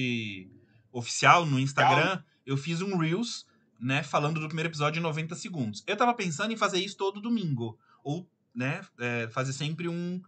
oficial, 0.91 1.45
no 1.45 1.59
Instagram, 1.59 2.21
eu 2.45 2.57
fiz 2.57 2.81
um 2.81 2.97
Reels, 2.97 3.45
né, 3.79 4.03
falando 4.03 4.39
do 4.39 4.47
primeiro 4.47 4.69
episódio 4.69 4.99
em 4.99 5.03
90 5.03 5.35
segundos. 5.35 5.83
Eu 5.87 5.95
tava 5.95 6.13
pensando 6.13 6.51
em 6.51 6.57
fazer 6.57 6.79
isso 6.79 6.97
todo 6.97 7.21
domingo. 7.21 7.77
Ou, 8.03 8.29
né, 8.53 8.81
é, 8.99 9.27
fazer 9.31 9.53
sempre 9.53 9.87
um, 9.87 10.21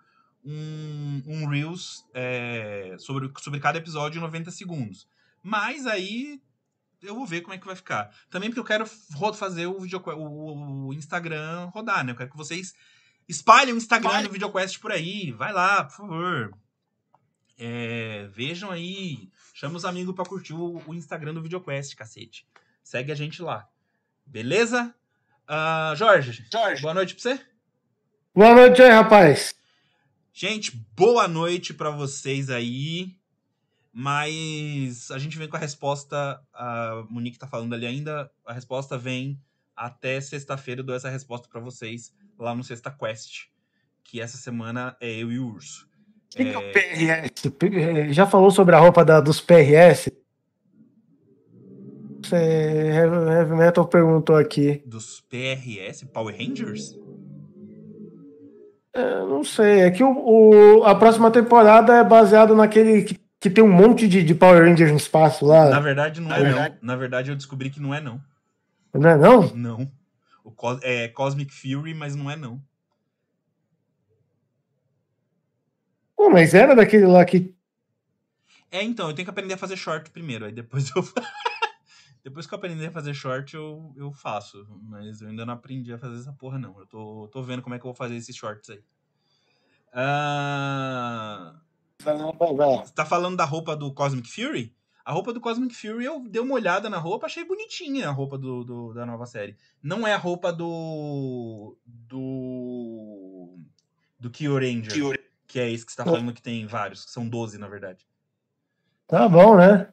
um, 0.44 1.24
um 1.26 1.48
Reels 1.48 2.06
é, 2.14 2.96
sobre, 3.00 3.32
sobre 3.40 3.60
cada 3.60 3.78
episódio 3.78 4.20
em 4.20 4.22
90 4.22 4.52
segundos. 4.52 5.08
Mas 5.44 5.86
aí 5.86 6.40
eu 7.02 7.16
vou 7.16 7.26
ver 7.26 7.42
como 7.42 7.54
é 7.54 7.58
que 7.58 7.66
vai 7.66 7.76
ficar. 7.76 8.14
Também 8.30 8.50
porque 8.50 8.60
eu 8.60 8.66
quero 8.66 8.86
fazer 9.34 9.66
o, 9.66 9.80
video, 9.80 10.02
o, 10.06 10.88
o 10.88 10.94
Instagram 10.94 11.66
rodar, 11.74 12.06
né? 12.06 12.12
Eu 12.12 12.16
quero 12.16 12.30
que 12.30 12.38
vocês 12.38 12.74
espalhem 13.28 13.74
o 13.74 13.78
Instagram 13.78 14.24
do 14.24 14.30
VideoQuest 14.30 14.80
por 14.80 14.92
aí. 14.92 15.32
Vai 15.32 15.52
lá, 15.52 15.84
por 15.84 15.98
favor. 15.98 16.58
É, 17.64 18.28
vejam 18.32 18.72
aí. 18.72 19.30
Chama 19.54 19.78
os 19.78 19.86
amigos 19.86 20.16
para 20.16 20.26
curtir 20.26 20.56
o, 20.56 20.82
o, 20.88 20.96
Instagram 20.96 21.36
do 21.36 21.44
VideoQuest, 21.44 21.96
cacete. 21.96 22.48
Segue 22.84 23.12
a 23.12 23.16
gente 23.16 23.40
lá. 23.40 23.70
Beleza? 24.26 24.96
Uh, 25.48 25.96
Jorge, 25.96 26.44
Jorge, 26.52 26.82
boa 26.82 26.96
noite 26.96 27.14
pra 27.14 27.22
você. 27.22 27.46
Boa 28.34 28.56
noite 28.56 28.82
aí, 28.82 28.90
rapaz. 28.90 29.54
Gente, 30.34 30.76
boa 30.96 31.28
noite 31.28 31.72
para 31.72 31.92
vocês 31.92 32.50
aí. 32.50 33.16
Mas 33.94 35.12
a 35.12 35.20
gente 35.20 35.38
vem 35.38 35.48
com 35.48 35.58
a 35.58 35.60
resposta. 35.60 36.42
A 36.52 37.06
Monique 37.12 37.38
tá 37.38 37.46
falando 37.46 37.76
ali 37.76 37.86
ainda. 37.86 38.32
A 38.44 38.54
resposta 38.54 38.98
vem 38.98 39.40
até 39.76 40.20
sexta-feira. 40.20 40.82
Eu 40.82 40.86
dou 40.86 40.96
essa 40.96 41.10
resposta 41.10 41.48
para 41.48 41.62
vocês 41.62 42.12
lá 42.40 42.56
no 42.56 42.64
Sexta 42.64 42.90
Quest. 42.90 43.50
Que 44.04 44.20
essa 44.20 44.38
semana 44.38 44.98
é 45.00 45.12
eu 45.12 45.32
e 45.32 45.38
o 45.38 45.46
Urso. 45.48 45.91
Que 46.32 46.44
é... 46.44 46.58
o 46.58 47.52
PRS? 47.52 48.14
Já 48.16 48.26
falou 48.26 48.52
sobre 48.52 48.76
a 48.76 48.80
roupa 48.80 49.04
da, 49.06 49.20
dos 49.20 49.40
PRS? 49.40 50.12
Heavy 52.32 53.54
Metal 53.54 53.86
perguntou 53.86 54.36
aqui. 54.36 54.82
Dos 54.86 55.22
PRS? 55.22 56.06
Power 56.06 56.36
Rangers? 56.36 56.98
É, 58.94 59.20
não 59.22 59.44
sei. 59.44 59.82
É 59.82 59.92
que 59.92 60.04
o, 60.04 60.80
o, 60.80 60.84
a 60.84 60.96
próxima 60.96 61.30
temporada 61.32 61.96
é 61.96 62.04
baseada 62.04 62.56
naquele 62.56 63.04
que 63.04 63.22
que 63.42 63.50
tem 63.50 63.64
um 63.64 63.72
monte 63.72 64.08
de, 64.08 64.24
de 64.24 64.36
Power 64.36 64.64
Rangers 64.64 64.92
no 64.92 64.98
espaço 64.98 65.44
lá. 65.48 65.68
Na 65.68 65.80
verdade, 65.80 66.22
não 66.22 66.32
é, 66.32 66.52
não. 66.52 66.78
Na 66.80 66.96
verdade, 66.96 67.32
eu 67.32 67.36
descobri 67.36 67.72
que 67.72 67.82
não 67.82 67.92
é, 67.92 68.00
não. 68.00 68.22
Não 68.94 69.10
é, 69.10 69.18
não? 69.18 69.56
Não. 69.56 69.92
O 70.46 70.54
é 70.84 71.08
Cosmic 71.08 71.52
Fury, 71.52 71.96
mas 71.96 72.16
não 72.16 72.30
é, 72.30 72.36
não. 72.36 72.62
Pô, 76.22 76.30
mas 76.30 76.54
era 76.54 76.76
daquele 76.76 77.08
lá 77.08 77.26
que. 77.26 77.52
É, 78.70 78.84
então, 78.84 79.10
eu 79.10 79.16
tenho 79.16 79.26
que 79.26 79.32
aprender 79.32 79.56
a 79.56 79.58
fazer 79.58 79.76
short 79.76 80.12
primeiro, 80.12 80.46
aí 80.46 80.52
depois 80.52 80.92
eu. 80.96 81.02
depois 82.24 82.46
que 82.46 82.54
eu 82.54 82.60
aprender 82.60 82.86
a 82.86 82.92
fazer 82.92 83.16
short, 83.16 83.56
eu, 83.56 83.92
eu 83.98 84.12
faço. 84.12 84.68
Mas 84.84 85.20
eu 85.20 85.30
ainda 85.30 85.48
não 85.48 85.56
aprendi 85.56 85.92
a 85.92 85.98
fazer 85.98 86.20
essa 86.20 86.32
porra, 86.32 86.60
não. 86.60 86.78
Eu 86.80 86.86
tô, 86.86 87.28
tô 87.30 87.42
vendo 87.42 87.64
como 87.64 87.74
é 87.74 87.80
que 87.80 87.86
eu 87.86 87.90
vou 87.90 87.96
fazer 87.96 88.16
esses 88.16 88.36
shorts 88.36 88.70
aí. 88.70 88.84
Ah. 89.92 91.56
Uh... 92.00 92.86
Você 92.86 92.94
tá 92.94 93.04
falando 93.04 93.36
da 93.36 93.44
roupa 93.46 93.76
do 93.76 93.92
Cosmic 93.92 94.30
Fury? 94.30 94.76
A 95.04 95.12
roupa 95.12 95.34
do 95.34 95.42
Cosmic 95.42 95.76
Fury, 95.76 96.06
eu 96.06 96.20
dei 96.30 96.40
uma 96.40 96.54
olhada 96.54 96.88
na 96.88 97.00
roupa, 97.00 97.26
achei 97.26 97.44
bonitinha 97.44 98.10
a 98.10 98.12
roupa 98.12 98.38
do, 98.38 98.64
do, 98.64 98.94
da 98.94 99.08
nova 99.08 99.26
série. 99.26 99.58
Não 99.82 100.06
é 100.06 100.14
a 100.14 100.18
roupa 100.18 100.54
do. 100.54 101.76
do. 101.84 103.58
do 104.20 104.30
Kyoranger. 104.30 104.94
Kyo... 104.94 105.31
Que 105.52 105.60
é 105.60 105.70
esse 105.70 105.86
que 105.86 105.92
você 105.92 105.98
tá 105.98 106.06
falando 106.06 106.32
que 106.32 106.42
tem 106.42 106.66
vários, 106.66 107.04
que 107.04 107.12
são 107.12 107.28
12, 107.28 107.58
na 107.58 107.68
verdade. 107.68 108.08
Tá 109.06 109.28
bom, 109.28 109.58
né? 109.58 109.90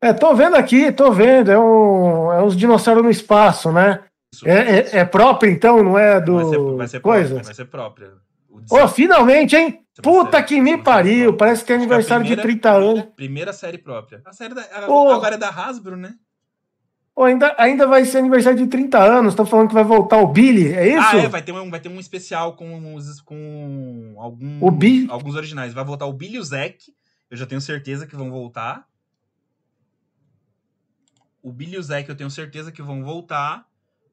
É, 0.00 0.14
tô 0.14 0.34
vendo 0.34 0.56
aqui, 0.56 0.90
tô 0.90 1.12
vendo. 1.12 1.50
É, 1.50 1.58
um, 1.58 2.32
é 2.32 2.42
uns 2.42 2.56
dinossauros 2.56 3.02
no 3.02 3.10
espaço, 3.10 3.70
né? 3.70 4.02
É, 4.46 4.52
é, 4.52 4.96
é, 5.00 5.04
próprio, 5.04 5.52
então, 5.52 5.82
não 5.82 5.98
é 5.98 6.18
do. 6.22 6.36
Vai 6.36 6.46
ser, 6.46 6.76
vai 6.76 6.88
ser 6.88 7.00
coisa? 7.00 7.34
Própria, 7.34 7.44
vai 7.44 7.54
ser 7.54 7.64
própria. 7.66 8.12
Ô, 8.70 8.82
oh, 8.82 8.88
finalmente, 8.88 9.54
hein? 9.54 9.84
Puta 10.02 10.42
que 10.42 10.58
me 10.58 10.82
pariu, 10.82 11.36
parece 11.36 11.66
que 11.66 11.72
é 11.72 11.76
aniversário 11.76 12.24
primeira, 12.24 12.42
de 12.42 12.48
30 12.48 12.70
anos. 12.70 13.04
Primeira 13.14 13.52
série 13.52 13.76
própria. 13.76 14.22
A 14.24 14.32
série 14.32 14.54
da, 14.54 14.62
a, 14.62 14.88
oh. 14.88 15.10
agora 15.10 15.34
é 15.34 15.38
da 15.38 15.50
Hasbro, 15.50 15.98
né? 15.98 16.14
Oh, 17.16 17.22
ainda, 17.22 17.54
ainda 17.58 17.86
vai 17.86 18.04
ser 18.04 18.18
aniversário 18.18 18.58
de 18.58 18.66
30 18.66 18.98
anos. 18.98 19.32
Estão 19.32 19.46
falando 19.46 19.68
que 19.68 19.74
vai 19.74 19.84
voltar 19.84 20.18
o 20.18 20.26
Billy, 20.26 20.72
é 20.72 20.88
isso? 20.88 21.16
Ah, 21.16 21.16
é, 21.16 21.28
vai 21.28 21.42
ter 21.42 21.52
um, 21.52 21.70
vai 21.70 21.78
ter 21.78 21.88
um 21.88 22.00
especial 22.00 22.56
com, 22.56 22.98
com 23.24 24.16
algum, 24.18 24.58
o 24.60 24.70
Billy? 24.70 25.06
alguns 25.08 25.36
originais. 25.36 25.72
Vai 25.72 25.84
voltar 25.84 26.06
o 26.06 26.12
Billy 26.12 26.36
e 26.36 26.38
o 26.40 26.44
Zack. 26.44 26.92
Eu 27.30 27.36
já 27.36 27.46
tenho 27.46 27.60
certeza 27.60 28.04
que 28.04 28.16
vão 28.16 28.30
voltar. 28.30 28.88
O 31.40 31.52
Billy 31.52 31.74
e 31.74 31.78
o 31.78 31.82
Zack 31.82 32.08
eu 32.08 32.16
tenho 32.16 32.30
certeza 32.30 32.72
que 32.72 32.82
vão 32.82 33.04
voltar. 33.04 33.64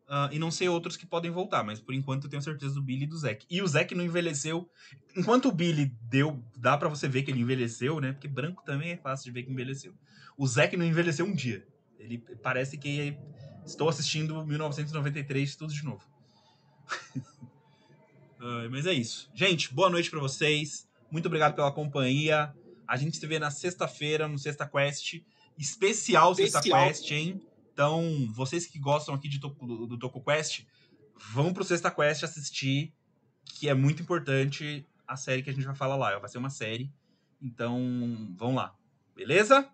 Uh, 0.07 0.27
e 0.31 0.37
não 0.37 0.51
sei 0.51 0.67
outros 0.67 0.97
que 0.97 1.05
podem 1.05 1.31
voltar, 1.31 1.63
mas 1.63 1.79
por 1.79 1.95
enquanto 1.95 2.25
eu 2.25 2.29
tenho 2.29 2.41
certeza 2.41 2.75
do 2.75 2.83
Billy 2.83 3.05
e 3.05 3.07
do 3.07 3.17
Zack. 3.17 3.47
E 3.49 3.61
o 3.61 3.67
Zack 3.67 3.95
não 3.95 4.03
envelheceu. 4.03 4.69
Enquanto 5.15 5.47
o 5.47 5.51
Billy 5.51 5.91
deu, 6.01 6.43
dá 6.55 6.77
para 6.77 6.89
você 6.89 7.07
ver 7.07 7.23
que 7.23 7.31
ele 7.31 7.39
envelheceu, 7.39 7.99
né? 7.99 8.11
Porque 8.11 8.27
branco 8.27 8.61
também 8.63 8.91
é 8.91 8.97
fácil 8.97 9.25
de 9.25 9.31
ver 9.31 9.43
que 9.43 9.51
envelheceu. 9.51 9.93
O 10.37 10.45
Zack 10.45 10.75
não 10.75 10.85
envelheceu 10.85 11.25
um 11.25 11.33
dia. 11.33 11.65
Ele 12.01 12.17
parece 12.41 12.77
que 12.77 13.17
estou 13.65 13.87
assistindo 13.87 14.45
1993 14.45 15.55
tudo 15.55 15.73
de 15.73 15.83
novo. 15.83 16.03
mas 18.69 18.85
é 18.87 18.93
isso. 18.93 19.29
Gente, 19.33 19.73
boa 19.73 19.89
noite 19.89 20.09
para 20.09 20.19
vocês. 20.19 20.89
Muito 21.11 21.27
obrigado 21.27 21.55
pela 21.55 21.71
companhia. 21.71 22.53
A 22.87 22.97
gente 22.97 23.17
se 23.17 23.27
vê 23.27 23.37
na 23.37 23.51
sexta-feira 23.51 24.27
no 24.27 24.39
Sexta 24.39 24.67
Quest. 24.67 25.21
Especial, 25.57 26.31
Especial. 26.31 26.63
Sexta 26.63 26.87
Quest, 26.87 27.11
hein? 27.11 27.41
Então, 27.71 28.29
vocês 28.33 28.65
que 28.65 28.79
gostam 28.79 29.13
aqui 29.13 29.29
de, 29.29 29.39
do, 29.39 29.49
do 29.49 29.97
Toco 29.97 30.23
Quest, 30.23 30.65
vão 31.31 31.53
pro 31.53 31.63
Sexta 31.63 31.91
Quest 31.91 32.23
assistir, 32.23 32.93
que 33.45 33.69
é 33.69 33.73
muito 33.73 34.01
importante 34.01 34.85
a 35.07 35.15
série 35.15 35.43
que 35.43 35.49
a 35.49 35.53
gente 35.53 35.65
vai 35.65 35.75
falar 35.75 35.95
lá. 35.95 36.17
Vai 36.17 36.29
ser 36.29 36.39
uma 36.39 36.49
série. 36.49 36.91
Então, 37.41 38.33
vão 38.35 38.55
lá. 38.55 38.75
Beleza? 39.15 39.69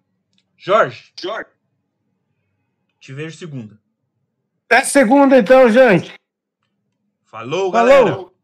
Jorge. 0.57 1.13
Jorge. 1.19 1.56
Te 2.99 3.13
vejo 3.13 3.37
segunda. 3.37 3.79
Até 4.69 4.83
segunda, 4.83 5.37
então, 5.37 5.69
gente. 5.69 6.13
Falou, 7.23 7.71
galera. 7.71 8.11
Falou. 8.11 8.26